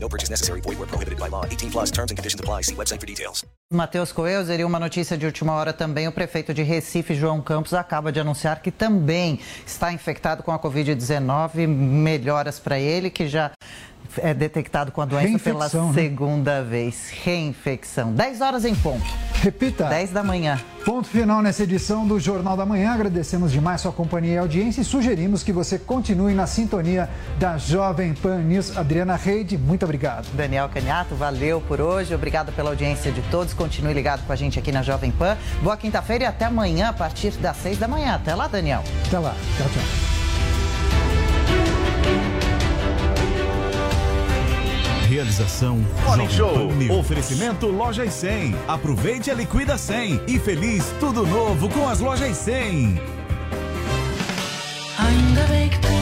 No 0.00 0.08
purchase 0.08 0.30
necessary. 0.30 0.60
Void 0.60 0.78
where 0.78 0.86
prohibited 0.86 1.18
by 1.18 1.28
law. 1.28 1.44
18 1.44 1.70
plus 1.70 1.90
terms 1.90 2.10
and 2.10 2.16
conditions 2.16 2.40
apply. 2.40 2.62
See 2.62 2.74
website 2.74 3.00
for 3.00 3.06
details. 3.06 3.44
Matheus 3.70 4.12
Coelho, 4.12 4.50
e 4.50 4.64
uma 4.64 4.80
notícia 4.80 5.16
de 5.16 5.26
última 5.26 5.52
hora 5.52 5.72
também. 5.72 6.08
O 6.08 6.12
prefeito 6.12 6.54
de 6.54 6.62
Recife, 6.62 7.14
João 7.14 7.42
Campos, 7.42 7.74
acaba 7.74 8.10
de 8.10 8.18
anunciar 8.18 8.62
que 8.62 8.70
também 8.70 9.40
está 9.66 9.92
infectado 9.92 10.42
com 10.42 10.52
a 10.52 10.58
Covid-19. 10.58 11.66
Melhoras 11.66 12.58
para 12.58 12.78
ele, 12.78 13.10
que 13.10 13.28
já 13.28 13.50
é 14.22 14.34
detectado 14.34 14.92
com 14.92 15.00
a 15.00 15.04
doença 15.04 15.38
pela 15.38 15.64
né? 15.64 15.92
segunda 15.94 16.62
vez. 16.62 17.10
Reinfecção. 17.24 18.12
10 18.12 18.40
horas 18.40 18.64
em 18.64 18.74
ponto. 18.74 19.04
Repita. 19.34 19.84
10 19.84 20.10
da 20.10 20.22
manhã. 20.22 20.58
Ponto 20.84 21.06
final 21.06 21.42
nessa 21.42 21.62
edição 21.62 22.06
do 22.06 22.18
Jornal 22.18 22.56
da 22.56 22.64
Manhã. 22.64 22.92
Agradecemos 22.92 23.52
demais 23.52 23.80
sua 23.80 23.92
companhia 23.92 24.34
e 24.34 24.38
audiência 24.38 24.80
e 24.80 24.84
sugerimos 24.84 25.42
que 25.42 25.52
você 25.52 25.78
continue 25.78 26.34
na 26.34 26.46
sintonia 26.46 27.08
da 27.38 27.58
Jovem 27.58 28.14
Pan 28.14 28.38
News. 28.38 28.76
Adriana 28.76 29.14
Reide, 29.14 29.58
muito 29.58 29.84
obrigado. 29.84 30.26
Daniel 30.34 30.68
Caniato, 30.68 31.14
valeu 31.14 31.60
por 31.60 31.80
hoje. 31.80 32.14
Obrigado 32.14 32.52
pela 32.52 32.70
audiência 32.70 33.12
de 33.12 33.22
todos. 33.30 33.52
Continue 33.52 33.92
ligado 33.92 34.26
com 34.26 34.32
a 34.32 34.36
gente 34.36 34.58
aqui 34.58 34.72
na 34.72 34.82
Jovem 34.82 35.10
Pan. 35.10 35.36
Boa 35.62 35.76
quinta-feira 35.76 36.24
e 36.24 36.26
até 36.26 36.46
amanhã, 36.46 36.88
a 36.88 36.92
partir 36.92 37.32
das 37.32 37.56
6 37.58 37.78
da 37.78 37.86
manhã. 37.86 38.14
Até 38.14 38.34
lá, 38.34 38.48
Daniel. 38.48 38.82
Até 39.06 39.18
lá. 39.18 39.34
Tchau, 39.56 39.66
tchau. 39.68 40.08
Realização 45.08 45.78
Morning 46.04 46.28
Jovem 46.28 46.86
Show. 46.86 46.98
Oferecimento 46.98 47.66
Lojas 47.66 48.12
100. 48.12 48.54
Aproveite 48.68 49.30
a 49.30 49.34
Liquida 49.34 49.78
100 49.78 50.20
e 50.28 50.38
feliz 50.38 50.84
tudo 51.00 51.26
novo 51.26 51.66
com 51.70 51.88
as 51.88 51.98
Lojas 51.98 52.36
100. 52.36 53.00
Ainda 54.98 55.42
bem 55.48 55.70
que 55.70 55.78
tem. 55.78 55.98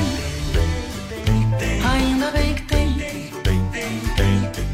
Ainda 1.89 2.31
bem 2.33 2.55
que 2.55 2.63
tem. 2.63 2.97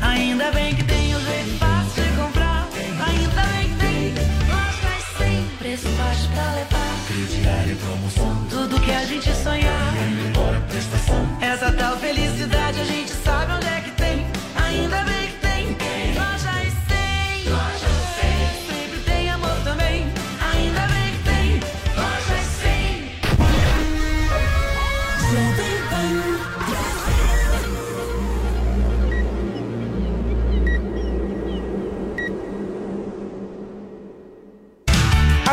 Ainda 0.00 0.50
bem 0.50 0.74
que 0.76 0.84
tem 0.84 1.14
o 1.14 1.20
jeito 1.20 1.58
fácil 1.58 2.02
de 2.02 2.10
comprar. 2.16 2.68
Ainda 3.06 3.42
bem 3.52 3.68
que 3.68 3.76
tem. 3.84 4.14
Lojas 4.48 5.04
sem 5.18 5.44
preço 5.58 5.88
baixo 5.90 6.26
pra 6.32 6.54
levar. 6.54 6.96
Crediário 7.06 7.76
promoção. 7.76 8.46
Tudo 8.48 8.80
que 8.80 8.92
a 8.92 9.04
gente 9.04 9.30
sonhar. 9.34 9.94
Embora 10.26 10.58
prestação. 10.70 11.21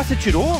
Ah, 0.00 0.02
você 0.02 0.16
tirou? 0.16 0.58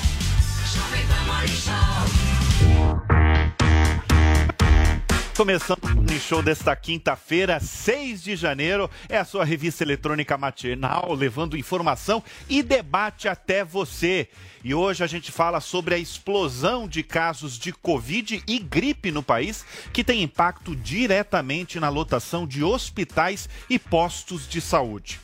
Começando 5.41 5.85
o 5.85 5.89
Morning 5.89 6.19
Show 6.19 6.43
desta 6.43 6.77
quinta-feira, 6.77 7.59
6 7.59 8.23
de 8.23 8.37
janeiro, 8.37 8.91
é 9.09 9.17
a 9.17 9.25
sua 9.25 9.43
revista 9.43 9.83
eletrônica 9.83 10.37
matinal, 10.37 11.15
levando 11.15 11.57
informação 11.57 12.23
e 12.47 12.63
debate 12.63 13.27
até 13.27 13.65
você. 13.65 14.29
E 14.63 14.75
hoje 14.75 15.03
a 15.03 15.07
gente 15.07 15.33
fala 15.33 15.59
sobre 15.59 15.95
a 15.95 15.99
explosão 15.99 16.87
de 16.87 17.03
casos 17.03 17.59
de 17.59 17.73
Covid 17.73 18.45
e 18.47 18.59
gripe 18.59 19.11
no 19.11 19.23
país, 19.23 19.65
que 19.95 20.05
tem 20.05 20.23
impacto 20.23 20.77
diretamente 20.77 21.81
na 21.81 21.89
lotação 21.89 22.47
de 22.47 22.63
hospitais 22.63 23.49
e 23.71 23.79
postos 23.79 24.47
de 24.47 24.61
saúde. 24.61 25.19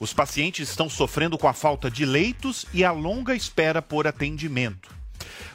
Os 0.00 0.12
pacientes 0.12 0.68
estão 0.68 0.90
sofrendo 0.90 1.38
com 1.38 1.46
a 1.46 1.52
falta 1.52 1.88
de 1.88 2.04
leitos 2.04 2.66
e 2.74 2.84
a 2.84 2.90
longa 2.90 3.36
espera 3.36 3.80
por 3.80 4.08
atendimento. 4.08 4.99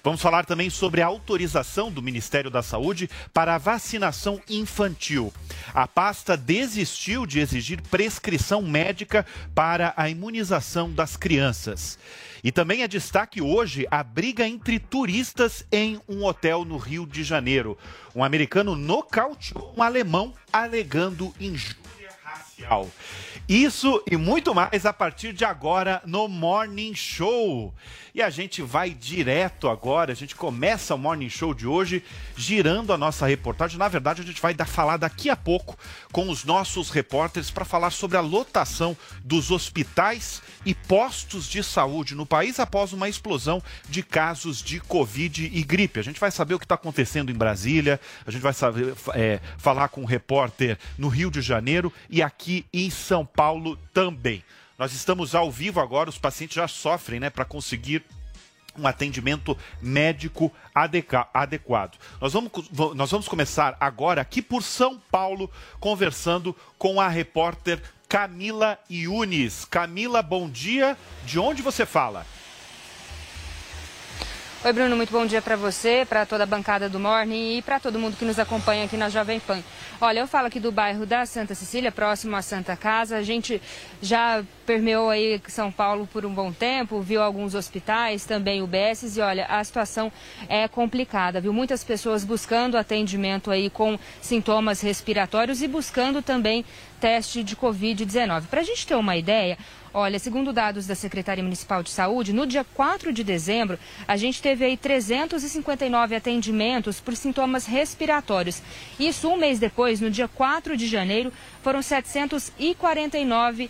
Vamos 0.03 0.21
falar 0.21 0.45
também 0.45 0.69
sobre 0.69 1.01
a 1.01 1.07
autorização 1.07 1.91
do 1.91 2.01
Ministério 2.01 2.51
da 2.51 2.61
Saúde 2.61 3.09
para 3.33 3.55
a 3.55 3.57
vacinação 3.57 4.39
infantil. 4.49 5.33
A 5.73 5.87
pasta 5.87 6.37
desistiu 6.37 7.25
de 7.25 7.39
exigir 7.39 7.81
prescrição 7.81 8.61
médica 8.61 9.25
para 9.53 9.93
a 9.97 10.09
imunização 10.09 10.91
das 10.91 11.17
crianças. 11.17 11.97
E 12.43 12.51
também 12.51 12.83
é 12.83 12.87
destaque 12.87 13.41
hoje 13.41 13.87
a 13.89 14.03
briga 14.03 14.47
entre 14.47 14.77
turistas 14.77 15.65
em 15.71 15.99
um 16.07 16.23
hotel 16.23 16.63
no 16.63 16.77
Rio 16.77 17.07
de 17.07 17.23
Janeiro. 17.23 17.75
Um 18.15 18.23
americano 18.23 18.75
nocauteou 18.75 19.73
um 19.75 19.81
alemão 19.81 20.31
alegando 20.53 21.33
injúria 21.39 22.11
racial. 22.23 22.87
Isso 23.47 24.01
e 24.09 24.17
muito 24.17 24.55
mais 24.55 24.87
a 24.87 24.91
partir 24.91 25.31
de 25.31 25.45
agora 25.45 26.01
no 26.03 26.27
Morning 26.27 26.95
Show. 26.95 27.71
E 28.11 28.19
a 28.21 28.29
gente 28.29 28.61
vai 28.63 28.89
direto 28.89 29.69
agora, 29.69 30.13
a 30.13 30.15
gente 30.15 30.33
começa 30.33 30.95
o 30.95 30.97
Morning 30.97 31.29
Show 31.29 31.53
de 31.53 31.67
hoje 31.67 32.03
girando 32.35 32.91
a 32.91 32.97
nossa 32.97 33.27
reportagem. 33.27 33.77
Na 33.77 33.87
verdade, 33.87 34.21
a 34.21 34.25
gente 34.25 34.41
vai 34.41 34.53
dar, 34.55 34.65
falar 34.65 34.97
daqui 34.97 35.29
a 35.29 35.35
pouco 35.35 35.77
com 36.11 36.27
os 36.29 36.43
nossos 36.43 36.89
repórteres 36.89 37.51
para 37.51 37.65
falar 37.65 37.91
sobre 37.91 38.17
a 38.17 38.21
lotação 38.21 38.97
dos 39.23 39.51
hospitais 39.51 40.41
e 40.65 40.73
postos 40.73 41.47
de 41.47 41.61
saúde 41.61 42.15
no 42.15 42.25
país 42.25 42.59
após 42.59 42.93
uma 42.93 43.07
explosão 43.07 43.61
de 43.87 44.01
casos 44.01 44.63
de 44.63 44.79
Covid 44.79 45.51
e 45.53 45.63
gripe. 45.63 45.99
A 45.99 46.03
gente 46.03 46.19
vai 46.19 46.31
saber 46.31 46.55
o 46.55 46.59
que 46.59 46.65
está 46.65 46.75
acontecendo 46.75 47.31
em 47.31 47.35
Brasília, 47.35 47.99
a 48.25 48.31
gente 48.31 48.41
vai 48.41 48.53
saber, 48.53 48.95
é, 49.13 49.39
falar 49.57 49.89
com 49.89 50.01
o 50.01 50.05
repórter 50.05 50.79
no 50.97 51.09
Rio 51.09 51.29
de 51.29 51.41
Janeiro 51.41 51.93
e 52.09 52.23
aqui 52.23 52.65
em 52.73 52.89
São 52.89 53.23
Paulo 53.25 53.34
também. 53.93 54.43
Nós 54.77 54.93
estamos 54.93 55.33
ao 55.33 55.51
vivo 55.51 55.79
agora, 55.79 56.09
os 56.09 56.17
pacientes 56.17 56.55
já 56.55 56.67
sofrem 56.67 57.19
né, 57.19 57.29
para 57.29 57.45
conseguir 57.45 58.03
um 58.77 58.85
atendimento 58.85 59.57
médico 59.81 60.51
adequado. 61.33 61.97
Nós 62.19 62.33
vamos, 62.33 62.51
nós 62.93 63.09
vamos 63.09 63.27
começar 63.27 63.77
agora 63.79 64.21
aqui 64.21 64.41
por 64.41 64.61
São 64.61 64.99
Paulo, 65.09 65.49
conversando 65.79 66.55
com 66.77 66.99
a 66.99 67.07
repórter 67.07 67.81
Camila 68.09 68.77
Yunis. 68.89 69.65
Camila, 69.65 70.21
bom 70.21 70.49
dia. 70.49 70.97
De 71.25 71.39
onde 71.39 71.61
você 71.61 71.85
fala? 71.85 72.25
Oi, 74.65 74.73
Bruno, 74.73 74.95
muito 74.95 75.11
bom 75.11 75.27
dia 75.27 75.43
para 75.43 75.55
você, 75.55 76.07
para 76.09 76.25
toda 76.25 76.41
a 76.41 76.47
bancada 76.47 76.89
do 76.89 76.99
Morning 76.99 77.59
e 77.59 77.61
para 77.61 77.79
todo 77.79 77.99
mundo 77.99 78.17
que 78.17 78.25
nos 78.25 78.39
acompanha 78.39 78.85
aqui 78.85 78.97
na 78.97 79.09
Jovem 79.09 79.39
Pan. 79.39 79.61
Olha, 80.01 80.21
eu 80.21 80.27
falo 80.27 80.47
aqui 80.47 80.59
do 80.59 80.71
bairro 80.71 81.05
da 81.05 81.23
Santa 81.27 81.53
Cecília, 81.53 81.91
próximo 81.91 82.35
à 82.35 82.41
Santa 82.41 82.75
Casa. 82.75 83.15
A 83.15 83.21
gente 83.21 83.61
já 84.01 84.43
permeou 84.65 85.11
aí 85.11 85.39
São 85.47 85.71
Paulo 85.71 86.09
por 86.11 86.25
um 86.25 86.33
bom 86.33 86.51
tempo, 86.51 86.99
viu 86.99 87.21
alguns 87.21 87.53
hospitais, 87.53 88.25
também 88.25 88.63
UBSs 88.63 89.19
e 89.19 89.21
olha, 89.21 89.45
a 89.45 89.63
situação 89.63 90.11
é 90.49 90.67
complicada, 90.67 91.39
viu? 91.39 91.53
Muitas 91.53 91.83
pessoas 91.83 92.23
buscando 92.23 92.75
atendimento 92.75 93.51
aí 93.51 93.69
com 93.69 93.99
sintomas 94.19 94.81
respiratórios 94.81 95.61
e 95.61 95.67
buscando 95.67 96.23
também 96.23 96.65
teste 96.99 97.43
de 97.43 97.55
Covid-19. 97.55 98.47
Para 98.47 98.61
a 98.61 98.63
gente 98.63 98.87
ter 98.87 98.95
uma 98.95 99.15
ideia, 99.15 99.59
Olha, 99.97 100.19
segundo 100.19 100.51
dados 100.51 100.85
da 100.85 100.93
Secretaria 100.93 101.41
Municipal 101.41 101.81
de 101.81 101.89
Saúde, 101.89 102.33
no 102.33 102.45
dia 102.45 102.65
4 102.65 103.13
de 103.13 103.23
dezembro, 103.23 103.79
a 104.05 104.17
gente 104.17 104.41
teve 104.41 104.65
aí 104.65 104.75
359 104.75 106.13
atendimentos 106.13 106.99
por 106.99 107.15
sintomas 107.15 107.65
respiratórios. 107.65 108.61
Isso 108.99 109.29
um 109.29 109.37
mês 109.37 109.57
depois, 109.57 110.01
no 110.01 110.11
dia 110.11 110.27
4 110.27 110.75
de 110.75 110.85
janeiro, 110.85 111.31
foram 111.63 111.81
749 111.81 113.69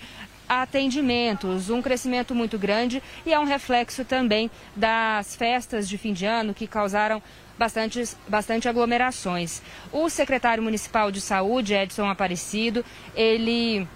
atendimentos, 0.49 1.69
um 1.69 1.79
crescimento 1.79 2.33
muito 2.33 2.57
grande 2.57 3.03
e 3.23 3.31
é 3.31 3.39
um 3.39 3.45
reflexo 3.45 4.03
também 4.03 4.49
das 4.75 5.35
festas 5.35 5.87
de 5.87 5.95
fim 5.95 6.11
de 6.11 6.25
ano 6.25 6.55
que 6.55 6.65
causaram 6.65 7.21
bastante, 7.55 8.03
bastante 8.27 8.67
aglomerações. 8.67 9.61
O 9.91 10.09
secretário 10.09 10.63
municipal 10.63 11.11
de 11.11 11.21
saúde, 11.21 11.75
Edson 11.75 12.09
Aparecido, 12.09 12.83
ele 13.15 13.87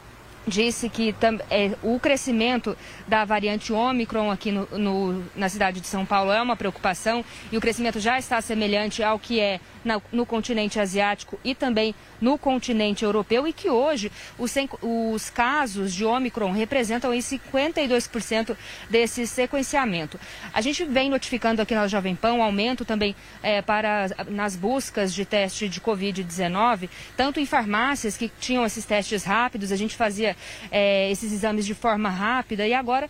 disse 0.50 0.90
que 0.90 1.16
é, 1.50 1.72
o 1.82 2.00
crescimento 2.00 2.76
da 3.08 3.24
variante 3.24 3.72
Omicron 3.72 4.32
aqui 4.32 4.52
no, 4.52 4.68
no, 4.72 5.24
na 5.36 5.48
cidade 5.48 5.80
de 5.80 5.88
São 5.88 6.06
Paulo 6.06 6.32
é 6.32 6.42
uma 6.42 6.56
preocupação 6.56 7.24
e 7.52 7.58
o 7.58 7.62
crescimento 7.62 8.00
já 8.00 8.20
está 8.20 8.42
semelhante 8.42 9.02
ao 9.04 9.20
que 9.20 9.40
é 9.40 9.60
no 10.12 10.26
continente 10.26 10.80
asiático 10.80 11.40
e 11.44 11.56
também 11.56 11.96
no 12.20 12.38
continente 12.38 13.04
europeu 13.04 13.48
e 13.48 13.54
que 13.54 13.70
hoje 13.70 14.12
os, 14.38 14.54
os 14.82 15.30
casos 15.30 15.94
de 15.94 16.06
Omicron 16.06 16.52
representam 16.52 17.14
em 17.14 17.20
52% 17.20 18.56
desse 18.90 19.26
sequenciamento. 19.26 20.20
A 20.54 20.62
gente 20.62 20.84
vem 20.86 21.10
notificando 21.10 21.62
aqui 21.62 21.74
na 21.74 21.88
Jovem 21.88 22.16
Pan 22.16 22.34
um 22.34 22.44
aumento 22.44 22.84
também 22.84 23.16
é, 23.42 23.62
para 23.62 24.08
nas 24.28 24.56
buscas 24.56 25.14
de 25.14 25.26
teste 25.26 25.70
de 25.70 25.80
Covid-19, 25.80 26.90
tanto 27.16 27.40
em 27.40 27.46
farmácias 27.46 28.18
que 28.18 28.32
tinham 28.40 28.66
esses 28.66 28.86
testes 28.86 29.24
rápidos, 29.24 29.72
a 29.72 29.76
gente 29.76 29.96
fazia 29.96 30.36
é, 30.72 31.10
esses 31.12 31.32
exames 31.32 31.66
de 31.66 31.74
forma 31.74 32.10
rápida 32.10 32.68
e 32.68 32.74
agora 32.74 33.10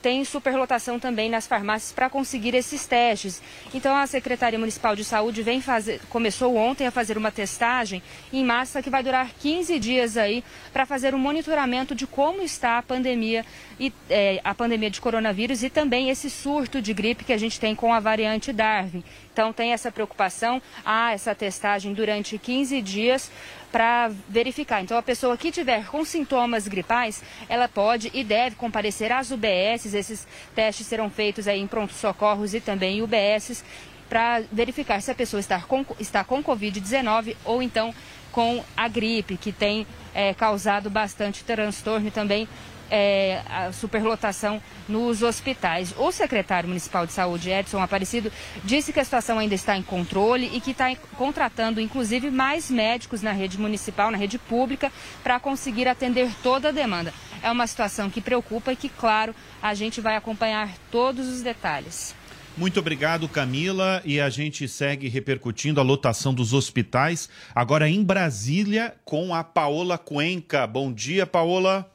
tem 0.00 0.24
superlotação 0.24 0.98
também 0.98 1.28
nas 1.28 1.46
farmácias 1.46 1.92
para 1.92 2.08
conseguir 2.08 2.54
esses 2.54 2.86
testes. 2.86 3.42
Então 3.72 3.94
a 3.96 4.06
Secretaria 4.06 4.58
Municipal 4.58 4.94
de 4.96 5.04
Saúde 5.04 5.42
vem 5.42 5.60
fazer, 5.60 6.00
começou 6.08 6.56
ontem 6.56 6.86
a 6.86 6.90
fazer 6.90 7.18
uma 7.18 7.30
testagem 7.30 8.02
em 8.32 8.44
massa 8.44 8.82
que 8.82 8.90
vai 8.90 9.02
durar 9.02 9.30
15 9.40 9.78
dias 9.78 10.16
aí 10.16 10.44
para 10.72 10.86
fazer 10.86 11.14
um 11.14 11.18
monitoramento 11.18 11.94
de 11.94 12.06
como 12.06 12.42
está 12.42 12.78
a 12.78 12.82
pandemia 12.82 13.44
e 13.78 13.92
é, 14.08 14.40
a 14.44 14.54
pandemia 14.54 14.90
de 14.90 15.00
coronavírus 15.00 15.62
e 15.62 15.70
também 15.70 16.08
esse 16.08 16.30
surto 16.30 16.80
de 16.80 16.94
gripe 16.94 17.24
que 17.24 17.32
a 17.32 17.38
gente 17.38 17.58
tem 17.58 17.74
com 17.74 17.92
a 17.92 18.00
variante 18.00 18.52
Darwin. 18.52 19.02
Então 19.32 19.52
tem 19.52 19.72
essa 19.72 19.90
preocupação, 19.90 20.62
há 20.84 21.12
essa 21.12 21.34
testagem 21.34 21.92
durante 21.92 22.38
15 22.38 22.80
dias 22.80 23.30
para 23.74 24.08
verificar. 24.28 24.82
Então, 24.82 24.96
a 24.96 25.02
pessoa 25.02 25.36
que 25.36 25.50
tiver 25.50 25.84
com 25.86 26.04
sintomas 26.04 26.68
gripais, 26.68 27.20
ela 27.48 27.66
pode 27.66 28.08
e 28.14 28.22
deve 28.22 28.54
comparecer 28.54 29.10
às 29.10 29.32
UBSs. 29.32 29.96
Esses 29.96 30.28
testes 30.54 30.86
serão 30.86 31.10
feitos 31.10 31.48
aí 31.48 31.60
em 31.60 31.66
prontos 31.66 31.96
socorros 31.96 32.54
e 32.54 32.60
também 32.60 32.98
em 32.98 33.02
UBSs 33.02 33.64
para 34.08 34.44
verificar 34.52 35.02
se 35.02 35.10
a 35.10 35.14
pessoa 35.14 35.40
está 35.40 35.60
com, 35.60 35.84
está 35.98 36.22
com 36.22 36.40
Covid-19 36.40 37.34
ou 37.44 37.60
então 37.60 37.92
com 38.30 38.62
a 38.76 38.86
gripe, 38.86 39.36
que 39.36 39.50
tem 39.50 39.84
é, 40.14 40.32
causado 40.32 40.88
bastante 40.88 41.42
transtorno 41.42 42.06
e 42.06 42.12
também 42.12 42.46
é, 42.90 43.42
a 43.48 43.72
superlotação 43.72 44.60
nos 44.88 45.22
hospitais. 45.22 45.94
O 45.96 46.12
secretário 46.12 46.68
municipal 46.68 47.06
de 47.06 47.12
saúde, 47.12 47.50
Edson 47.50 47.80
Aparecido, 47.80 48.30
disse 48.62 48.92
que 48.92 49.00
a 49.00 49.04
situação 49.04 49.38
ainda 49.38 49.54
está 49.54 49.76
em 49.76 49.82
controle 49.82 50.50
e 50.52 50.60
que 50.60 50.72
está 50.72 50.94
contratando, 51.16 51.80
inclusive, 51.80 52.30
mais 52.30 52.70
médicos 52.70 53.22
na 53.22 53.32
rede 53.32 53.58
municipal, 53.58 54.10
na 54.10 54.18
rede 54.18 54.38
pública, 54.38 54.92
para 55.22 55.40
conseguir 55.40 55.88
atender 55.88 56.30
toda 56.42 56.68
a 56.68 56.72
demanda. 56.72 57.12
É 57.42 57.50
uma 57.50 57.66
situação 57.66 58.08
que 58.08 58.20
preocupa 58.20 58.72
e 58.72 58.76
que, 58.76 58.88
claro, 58.88 59.34
a 59.62 59.74
gente 59.74 60.00
vai 60.00 60.16
acompanhar 60.16 60.70
todos 60.90 61.28
os 61.28 61.42
detalhes. 61.42 62.14
Muito 62.56 62.78
obrigado, 62.78 63.28
Camila. 63.28 64.00
E 64.04 64.20
a 64.20 64.30
gente 64.30 64.68
segue 64.68 65.08
repercutindo 65.08 65.80
a 65.80 65.82
lotação 65.82 66.32
dos 66.32 66.52
hospitais, 66.52 67.28
agora 67.52 67.88
em 67.88 68.02
Brasília, 68.02 68.94
com 69.04 69.34
a 69.34 69.42
Paola 69.42 69.98
Cuenca. 69.98 70.66
Bom 70.66 70.92
dia, 70.92 71.26
Paola. 71.26 71.90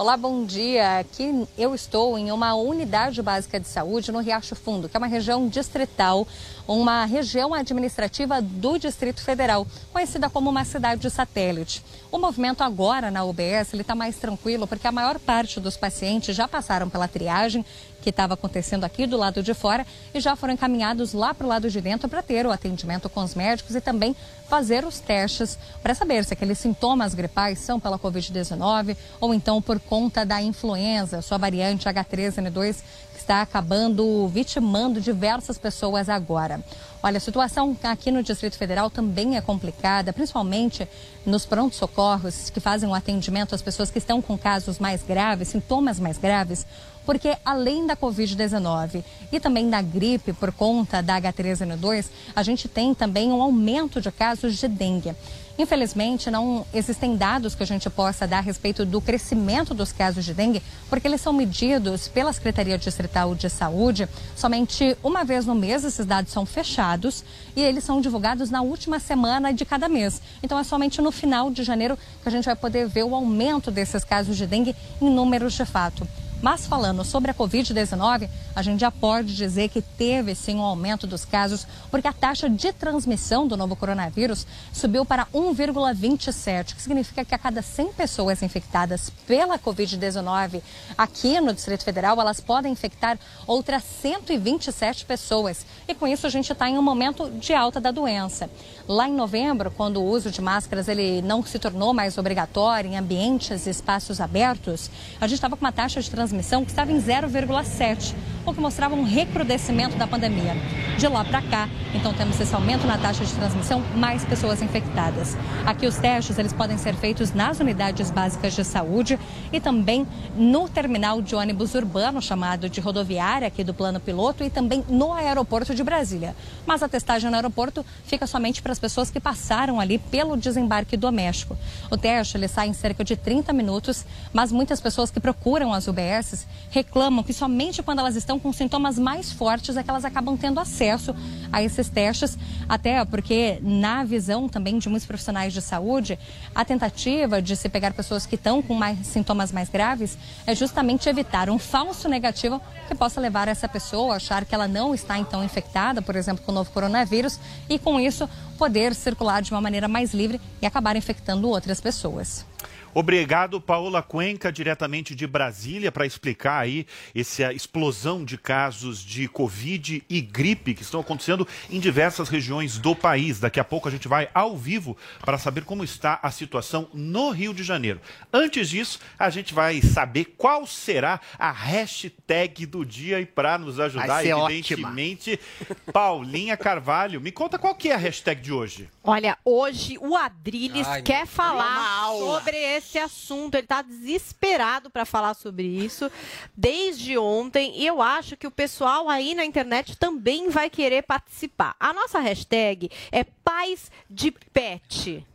Olá, 0.00 0.16
bom 0.16 0.46
dia. 0.46 0.98
Aqui 0.98 1.46
eu 1.58 1.74
estou 1.74 2.16
em 2.16 2.32
uma 2.32 2.54
unidade 2.54 3.20
básica 3.20 3.60
de 3.60 3.68
saúde 3.68 4.10
no 4.10 4.20
Riacho 4.20 4.56
Fundo, 4.56 4.88
que 4.88 4.96
é 4.96 4.98
uma 4.98 5.06
região 5.06 5.46
distrital, 5.46 6.26
uma 6.66 7.04
região 7.04 7.52
administrativa 7.52 8.40
do 8.40 8.78
Distrito 8.78 9.22
Federal, 9.22 9.66
conhecida 9.92 10.30
como 10.30 10.48
uma 10.48 10.64
cidade 10.64 11.02
de 11.02 11.10
satélite. 11.10 11.84
O 12.10 12.16
movimento 12.16 12.64
agora 12.64 13.10
na 13.10 13.22
UBS 13.24 13.74
está 13.74 13.94
mais 13.94 14.16
tranquilo 14.16 14.66
porque 14.66 14.86
a 14.86 14.92
maior 14.92 15.18
parte 15.18 15.60
dos 15.60 15.76
pacientes 15.76 16.34
já 16.34 16.48
passaram 16.48 16.88
pela 16.88 17.06
triagem 17.06 17.62
que 18.00 18.10
estava 18.10 18.34
acontecendo 18.34 18.84
aqui 18.84 19.06
do 19.06 19.16
lado 19.16 19.42
de 19.42 19.54
fora 19.54 19.86
e 20.12 20.20
já 20.20 20.34
foram 20.34 20.54
encaminhados 20.54 21.12
lá 21.12 21.34
para 21.34 21.44
o 21.44 21.48
lado 21.48 21.70
de 21.70 21.80
dentro 21.80 22.08
para 22.08 22.22
ter 22.22 22.46
o 22.46 22.50
atendimento 22.50 23.08
com 23.08 23.22
os 23.22 23.34
médicos 23.34 23.74
e 23.76 23.80
também 23.80 24.16
fazer 24.48 24.84
os 24.84 24.98
testes 24.98 25.58
para 25.82 25.94
saber 25.94 26.24
se 26.24 26.34
aqueles 26.34 26.58
sintomas 26.58 27.14
gripais 27.14 27.60
são 27.60 27.78
pela 27.78 27.98
Covid-19 27.98 28.96
ou 29.20 29.32
então 29.32 29.62
por 29.62 29.78
conta 29.78 30.26
da 30.26 30.42
influenza, 30.42 31.22
sua 31.22 31.38
variante 31.38 31.88
H3N2 31.88 32.76
que 33.12 33.20
está 33.20 33.42
acabando 33.42 34.26
vitimando 34.28 35.00
diversas 35.00 35.56
pessoas 35.56 36.08
agora. 36.08 36.60
Olha, 37.02 37.16
a 37.16 37.20
situação 37.20 37.74
aqui 37.82 38.10
no 38.10 38.22
Distrito 38.22 38.58
Federal 38.58 38.90
também 38.90 39.36
é 39.36 39.40
complicada, 39.40 40.12
principalmente 40.12 40.86
nos 41.24 41.46
prontos-socorros 41.46 42.50
que 42.50 42.60
fazem 42.60 42.88
o 42.88 42.94
atendimento 42.94 43.54
às 43.54 43.62
pessoas 43.62 43.90
que 43.90 43.98
estão 43.98 44.20
com 44.20 44.36
casos 44.36 44.78
mais 44.78 45.02
graves, 45.02 45.48
sintomas 45.48 45.98
mais 45.98 46.18
graves 46.18 46.66
porque 47.10 47.36
além 47.44 47.88
da 47.88 47.96
Covid-19 47.96 49.02
e 49.32 49.40
também 49.40 49.68
da 49.68 49.82
gripe 49.82 50.32
por 50.32 50.52
conta 50.52 51.02
da 51.02 51.20
H3N2, 51.20 52.06
a 52.36 52.42
gente 52.44 52.68
tem 52.68 52.94
também 52.94 53.32
um 53.32 53.42
aumento 53.42 54.00
de 54.00 54.12
casos 54.12 54.56
de 54.56 54.68
dengue. 54.68 55.12
Infelizmente, 55.58 56.30
não 56.30 56.64
existem 56.72 57.16
dados 57.16 57.56
que 57.56 57.64
a 57.64 57.66
gente 57.66 57.90
possa 57.90 58.28
dar 58.28 58.38
a 58.38 58.40
respeito 58.40 58.86
do 58.86 59.00
crescimento 59.00 59.74
dos 59.74 59.90
casos 59.90 60.24
de 60.24 60.32
dengue, 60.32 60.62
porque 60.88 61.08
eles 61.08 61.20
são 61.20 61.32
medidos 61.32 62.06
pela 62.06 62.32
Secretaria 62.32 62.78
Distrital 62.78 63.34
de 63.34 63.50
Saúde 63.50 64.08
somente 64.36 64.96
uma 65.02 65.24
vez 65.24 65.44
no 65.46 65.54
mês. 65.56 65.82
Esses 65.82 66.06
dados 66.06 66.32
são 66.32 66.46
fechados 66.46 67.24
e 67.56 67.60
eles 67.60 67.82
são 67.82 68.00
divulgados 68.00 68.50
na 68.50 68.62
última 68.62 69.00
semana 69.00 69.52
de 69.52 69.64
cada 69.64 69.88
mês. 69.88 70.22
Então, 70.44 70.56
é 70.60 70.62
somente 70.62 71.02
no 71.02 71.10
final 71.10 71.50
de 71.50 71.64
janeiro 71.64 71.98
que 72.22 72.28
a 72.28 72.32
gente 72.32 72.44
vai 72.44 72.54
poder 72.54 72.86
ver 72.86 73.02
o 73.02 73.16
aumento 73.16 73.72
desses 73.72 74.04
casos 74.04 74.36
de 74.36 74.46
dengue 74.46 74.76
em 75.02 75.10
números 75.10 75.54
de 75.54 75.64
fato. 75.64 76.06
Mas 76.42 76.66
falando 76.66 77.04
sobre 77.04 77.30
a 77.30 77.34
Covid-19, 77.34 78.28
a 78.56 78.62
gente 78.62 78.80
já 78.80 78.90
pode 78.90 79.36
dizer 79.36 79.68
que 79.68 79.82
teve 79.82 80.34
sim 80.34 80.56
um 80.56 80.62
aumento 80.62 81.06
dos 81.06 81.22
casos, 81.22 81.66
porque 81.90 82.08
a 82.08 82.14
taxa 82.14 82.48
de 82.48 82.72
transmissão 82.72 83.46
do 83.46 83.58
novo 83.58 83.76
coronavírus 83.76 84.46
subiu 84.72 85.04
para 85.04 85.26
1,27, 85.34 86.74
que 86.74 86.80
significa 86.80 87.26
que 87.26 87.34
a 87.34 87.38
cada 87.38 87.60
100 87.60 87.92
pessoas 87.92 88.42
infectadas 88.42 89.10
pela 89.26 89.58
Covid-19 89.58 90.62
aqui 90.96 91.38
no 91.42 91.52
Distrito 91.52 91.84
Federal, 91.84 92.18
elas 92.18 92.40
podem 92.40 92.72
infectar 92.72 93.18
outras 93.46 93.84
127 94.00 95.04
pessoas. 95.04 95.66
E 95.86 95.94
com 95.94 96.08
isso 96.08 96.26
a 96.26 96.30
gente 96.30 96.50
está 96.50 96.70
em 96.70 96.78
um 96.78 96.82
momento 96.82 97.30
de 97.32 97.52
alta 97.52 97.78
da 97.78 97.90
doença. 97.90 98.48
Lá 98.88 99.06
em 99.06 99.12
novembro, 99.12 99.70
quando 99.70 99.98
o 99.98 100.04
uso 100.04 100.30
de 100.30 100.40
máscaras 100.40 100.88
ele 100.88 101.20
não 101.20 101.44
se 101.44 101.58
tornou 101.58 101.92
mais 101.92 102.16
obrigatório 102.16 102.90
em 102.90 102.96
ambientes 102.96 103.66
e 103.66 103.70
espaços 103.70 104.22
abertos, 104.22 104.90
a 105.20 105.26
gente 105.26 105.36
estava 105.36 105.54
com 105.54 105.64
uma 105.64 105.70
taxa 105.70 106.00
de 106.00 106.10
transmissão 106.10 106.29
que 106.64 106.70
estava 106.70 106.92
em 106.92 107.00
0,7 107.00 108.14
o 108.46 108.54
que 108.54 108.60
mostrava 108.60 108.94
um 108.94 109.04
recrudescimento 109.04 109.96
da 109.96 110.06
pandemia. 110.06 110.56
De 110.98 111.06
lá 111.08 111.24
para 111.24 111.42
cá, 111.42 111.68
então 111.94 112.12
temos 112.12 112.38
esse 112.40 112.54
aumento 112.54 112.86
na 112.86 112.98
taxa 112.98 113.24
de 113.24 113.32
transmissão, 113.32 113.82
mais 113.96 114.24
pessoas 114.24 114.62
infectadas. 114.62 115.36
Aqui 115.64 115.86
os 115.86 115.96
testes 115.96 116.38
eles 116.38 116.52
podem 116.52 116.76
ser 116.76 116.94
feitos 116.94 117.32
nas 117.32 117.60
unidades 117.60 118.10
básicas 118.10 118.54
de 118.54 118.64
saúde 118.64 119.18
e 119.52 119.60
também 119.60 120.06
no 120.36 120.68
terminal 120.68 121.22
de 121.22 121.34
ônibus 121.34 121.74
urbano 121.74 122.20
chamado 122.20 122.68
de 122.68 122.80
rodoviária 122.80 123.48
aqui 123.48 123.64
do 123.64 123.72
plano 123.72 124.00
piloto 124.00 124.44
e 124.44 124.50
também 124.50 124.84
no 124.88 125.12
aeroporto 125.12 125.74
de 125.74 125.82
Brasília. 125.82 126.34
Mas 126.66 126.82
a 126.82 126.88
testagem 126.88 127.30
no 127.30 127.36
aeroporto 127.36 127.84
fica 128.04 128.26
somente 128.26 128.62
para 128.62 128.72
as 128.72 128.78
pessoas 128.78 129.10
que 129.10 129.20
passaram 129.20 129.80
ali 129.80 129.98
pelo 129.98 130.36
desembarque 130.36 130.96
doméstico. 130.96 131.56
O 131.90 131.96
teste 131.96 132.36
ele 132.36 132.48
sai 132.48 132.68
em 132.68 132.72
cerca 132.72 133.04
de 133.04 133.16
30 133.16 133.52
minutos, 133.52 134.04
mas 134.32 134.52
muitas 134.52 134.80
pessoas 134.80 135.10
que 135.10 135.20
procuram 135.20 135.72
as 135.72 135.86
UBSs 136.20 136.46
reclamam 136.70 137.24
que 137.24 137.32
somente 137.32 137.82
quando 137.82 137.98
elas 137.98 138.14
estão 138.14 138.38
com 138.38 138.52
sintomas 138.52 138.98
mais 138.98 139.32
fortes 139.32 139.76
é 139.76 139.82
que 139.82 139.90
elas 139.90 140.04
acabam 140.04 140.36
tendo 140.36 140.60
acesso 140.60 141.14
a 141.52 141.62
esses 141.62 141.88
testes, 141.88 142.38
até 142.68 143.04
porque 143.04 143.58
na 143.62 144.04
visão 144.04 144.48
também 144.48 144.78
de 144.78 144.88
muitos 144.88 145.06
profissionais 145.06 145.52
de 145.52 145.60
saúde, 145.60 146.18
a 146.54 146.64
tentativa 146.64 147.42
de 147.42 147.56
se 147.56 147.68
pegar 147.68 147.92
pessoas 147.92 148.26
que 148.26 148.36
estão 148.36 148.62
com 148.62 148.74
mais 148.74 149.04
sintomas 149.06 149.50
mais 149.50 149.68
graves 149.68 150.16
é 150.46 150.54
justamente 150.54 151.08
evitar 151.08 151.50
um 151.50 151.58
falso 151.58 152.08
negativo 152.08 152.60
que 152.86 152.94
possa 152.94 153.20
levar 153.20 153.48
essa 153.48 153.68
pessoa 153.68 154.14
a 154.14 154.16
achar 154.16 154.44
que 154.44 154.54
ela 154.54 154.68
não 154.68 154.94
está 154.94 155.18
então 155.18 155.42
infectada, 155.42 156.02
por 156.02 156.14
exemplo, 156.14 156.44
com 156.44 156.52
o 156.52 156.54
novo 156.54 156.70
coronavírus 156.70 157.40
e 157.68 157.78
com 157.78 157.98
isso 157.98 158.28
poder 158.58 158.94
circular 158.94 159.42
de 159.42 159.50
uma 159.50 159.60
maneira 159.60 159.88
mais 159.88 160.12
livre 160.12 160.40
e 160.60 160.66
acabar 160.66 160.94
infectando 160.94 161.48
outras 161.48 161.80
pessoas. 161.80 162.44
Obrigado, 162.92 163.60
Paola 163.60 164.02
Cuenca, 164.02 164.52
diretamente 164.52 165.14
de 165.14 165.26
Brasília, 165.26 165.90
para 165.90 166.04
explicar 166.04 166.60
aí 166.60 166.86
essa 167.14 167.52
explosão 167.52 168.24
de 168.24 168.36
casos 168.36 169.02
de 169.02 169.26
Covid 169.28 170.04
e 170.08 170.20
gripe 170.20 170.74
que 170.74 170.82
estão 170.82 171.00
acontecendo 171.00 171.48
em 171.70 171.80
diversas 171.80 172.28
regiões 172.28 172.76
do 172.76 172.94
país. 172.94 173.40
Daqui 173.40 173.58
a 173.58 173.64
pouco 173.64 173.88
a 173.88 173.90
gente 173.90 174.06
vai 174.06 174.28
ao 174.34 174.56
vivo 174.56 174.96
para 175.24 175.38
saber 175.38 175.64
como 175.64 175.82
está 175.82 176.20
a 176.22 176.30
situação 176.30 176.88
no 176.92 177.30
Rio 177.30 177.54
de 177.54 177.62
Janeiro. 177.62 178.00
Antes 178.30 178.68
disso, 178.68 179.00
a 179.18 179.30
gente 179.30 179.54
vai 179.54 179.80
saber 179.80 180.34
qual 180.36 180.66
será 180.66 181.18
a 181.38 181.50
hashtag 181.50 182.66
do 182.66 182.84
dia 182.84 183.20
e 183.20 183.26
para 183.26 183.56
nos 183.56 183.80
ajudar, 183.80 184.24
evidentemente, 184.26 185.40
ótima. 185.62 185.92
Paulinha 185.92 186.56
Carvalho. 186.56 187.20
Me 187.20 187.32
conta 187.32 187.58
qual 187.58 187.74
que 187.74 187.88
é 187.88 187.94
a 187.94 187.98
hashtag 187.98 188.42
de 188.42 188.50
de 188.50 188.52
hoje? 188.52 188.88
Olha, 189.02 189.38
hoje 189.44 189.96
o 189.98 190.14
Adriles 190.14 190.86
Ai, 190.86 191.00
quer 191.00 191.26
falar 191.26 192.08
sobre 192.18 192.56
esse 192.56 192.98
assunto. 192.98 193.54
Ele 193.54 193.64
está 193.64 193.80
desesperado 193.80 194.90
para 194.90 195.06
falar 195.06 195.32
sobre 195.34 195.66
isso 195.66 196.10
desde 196.54 197.16
ontem. 197.16 197.72
E 197.80 197.86
eu 197.86 198.02
acho 198.02 198.36
que 198.36 198.46
o 198.46 198.50
pessoal 198.50 199.08
aí 199.08 199.34
na 199.34 199.44
internet 199.44 199.96
também 199.96 200.50
vai 200.50 200.68
querer 200.68 201.02
participar. 201.02 201.74
A 201.80 201.94
nossa 201.94 202.20
hashtag 202.20 202.90
é 203.10 203.24
pais 203.24 203.90
de 204.08 204.30
pet. 204.30 205.26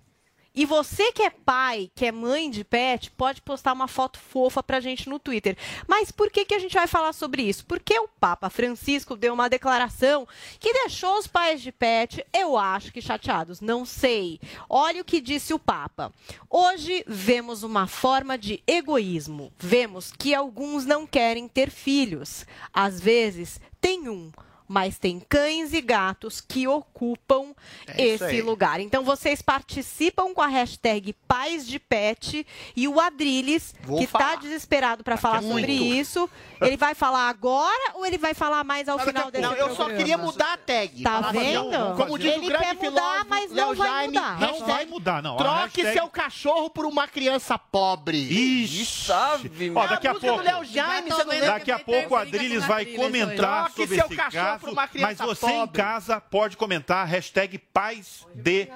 E 0.56 0.66
você 0.66 1.12
que 1.12 1.22
é 1.22 1.30
pai, 1.30 1.92
que 1.94 2.06
é 2.06 2.12
mãe 2.12 2.50
de 2.50 2.64
pet, 2.64 3.12
pode 3.12 3.42
postar 3.42 3.74
uma 3.74 3.88
foto 3.88 4.18
fofa 4.18 4.64
pra 4.64 4.80
gente 4.80 5.10
no 5.10 5.20
Twitter. 5.20 5.58
Mas 5.86 6.12
por 6.12 6.32
que, 6.32 6.46
que 6.46 6.56
a 6.56 6.60
gente 6.60 6.74
vai 6.74 6.88
falar 6.88 7.12
sobre 7.12 7.44
isso? 7.44 7.66
Porque 7.66 8.00
o 8.00 8.08
Papa 8.08 8.50
Francisco 8.50 9.18
deu 9.18 9.34
uma 9.34 9.50
declaração 9.50 10.26
que 10.60 10.72
deixou 10.72 11.18
os 11.18 11.28
pais 11.28 11.62
de 11.62 11.72
pet, 11.72 12.26
eu 12.34 12.58
acho 12.58 12.94
que 12.94 13.02
chateados. 13.02 13.60
Não 13.60 13.86
sei. 13.86 14.40
Olha 14.70 15.02
o 15.02 15.06
que 15.06 15.20
disse 15.20 15.54
o 15.54 15.60
Papa. 15.60 16.14
Hoje 16.50 17.04
vemos 17.06 17.64
uma 17.64 17.86
forma 17.86 18.38
de 18.38 18.64
egoísmo. 18.66 19.52
Vemos 19.60 20.12
que 20.12 20.34
alguns 20.34 20.86
não 20.86 21.06
querem 21.06 21.50
ter 21.50 21.70
filhos. 21.70 22.46
Às 22.74 23.02
vezes 23.02 23.60
tem 23.82 24.08
um 24.08 24.32
mas 24.68 24.98
tem 24.98 25.20
cães 25.20 25.74
e 25.74 25.82
gatos 25.82 26.42
que 26.42 26.68
ocupam 26.68 27.54
É 27.88 28.04
esse 28.06 28.42
lugar. 28.42 28.80
Então 28.80 29.04
vocês 29.04 29.42
participam 29.42 30.34
com 30.34 30.42
a 30.42 30.48
hashtag 30.48 31.14
Pais 31.28 31.68
de 31.68 31.80
Pet 31.80 32.46
e 32.76 32.88
o 32.88 33.00
Adriles, 33.00 33.74
Vou 33.84 33.98
que 34.00 34.06
está 34.06 34.20
falar. 34.20 34.36
desesperado 34.38 35.04
para 35.04 35.18
falar 35.18 35.42
muito. 35.42 35.60
sobre 35.68 35.74
isso, 35.74 36.30
ele 36.62 36.78
vai 36.78 36.96
falar 36.96 37.30
agora 37.30 37.92
ou 37.96 38.06
ele 38.06 38.18
vai 38.18 38.34
falar 38.34 38.64
mais 38.64 38.88
ao 38.90 38.98
final 39.00 39.30
desse 39.32 39.44
Não, 39.44 39.54
eu 39.54 39.70
só 39.70 39.76
programa? 39.76 39.98
queria 39.98 40.18
mudar 40.18 40.54
a 40.54 40.58
tag. 40.58 41.04
Tá 41.04 41.12
Falar 41.16 41.30
assim, 41.30 41.40
vendo? 41.40 41.96
Como 41.96 42.18
diz 42.18 42.34
Ele 42.34 42.46
o 42.46 42.50
grande 42.50 42.64
quer 42.66 42.76
mudar, 42.76 43.26
mas 43.30 43.52
não 43.52 43.68
Léo 43.70 43.76
vai 43.76 43.88
Jaime, 43.88 44.14
mudar. 44.14 44.40
Não 44.40 44.48
hashtag, 44.48 44.72
vai 44.72 44.86
mudar, 44.86 45.22
não. 45.22 45.36
A 45.36 45.38
Troque 45.38 45.82
hashtag- 45.82 45.94
seu 45.94 46.08
cachorro 46.10 46.70
por 46.70 46.86
uma 46.86 47.08
criança 47.08 47.58
pobre. 47.58 48.18
Ixi. 48.18 48.86
Sabe, 49.06 49.72
Ó, 49.76 49.88
daqui 49.88 50.08
É 50.08 50.10
a 50.10 50.14
música 50.14 50.32
pouco. 50.32 50.44
do 50.44 50.50
Léo 50.52 50.66
Jaime? 50.66 51.10
Daqui 51.46 51.72
a 51.72 51.80
pouco 51.80 52.14
o 52.14 52.18
Adriles 52.18 52.66
vai 52.66 52.86
comentar 52.86 53.36
Troque 53.72 53.82
sobre 53.82 53.96
seu 53.98 54.06
esse 54.08 54.16
cachorro 54.16 54.55
caso. 54.60 55.00
Mas 55.00 55.18
você 55.18 55.46
em 55.48 55.60
pobre. 55.60 55.82
casa 55.82 56.20
pode 56.22 56.58
comentar 56.58 57.06
hashtag 57.08 57.58
pais 57.58 58.26
de. 58.34 58.70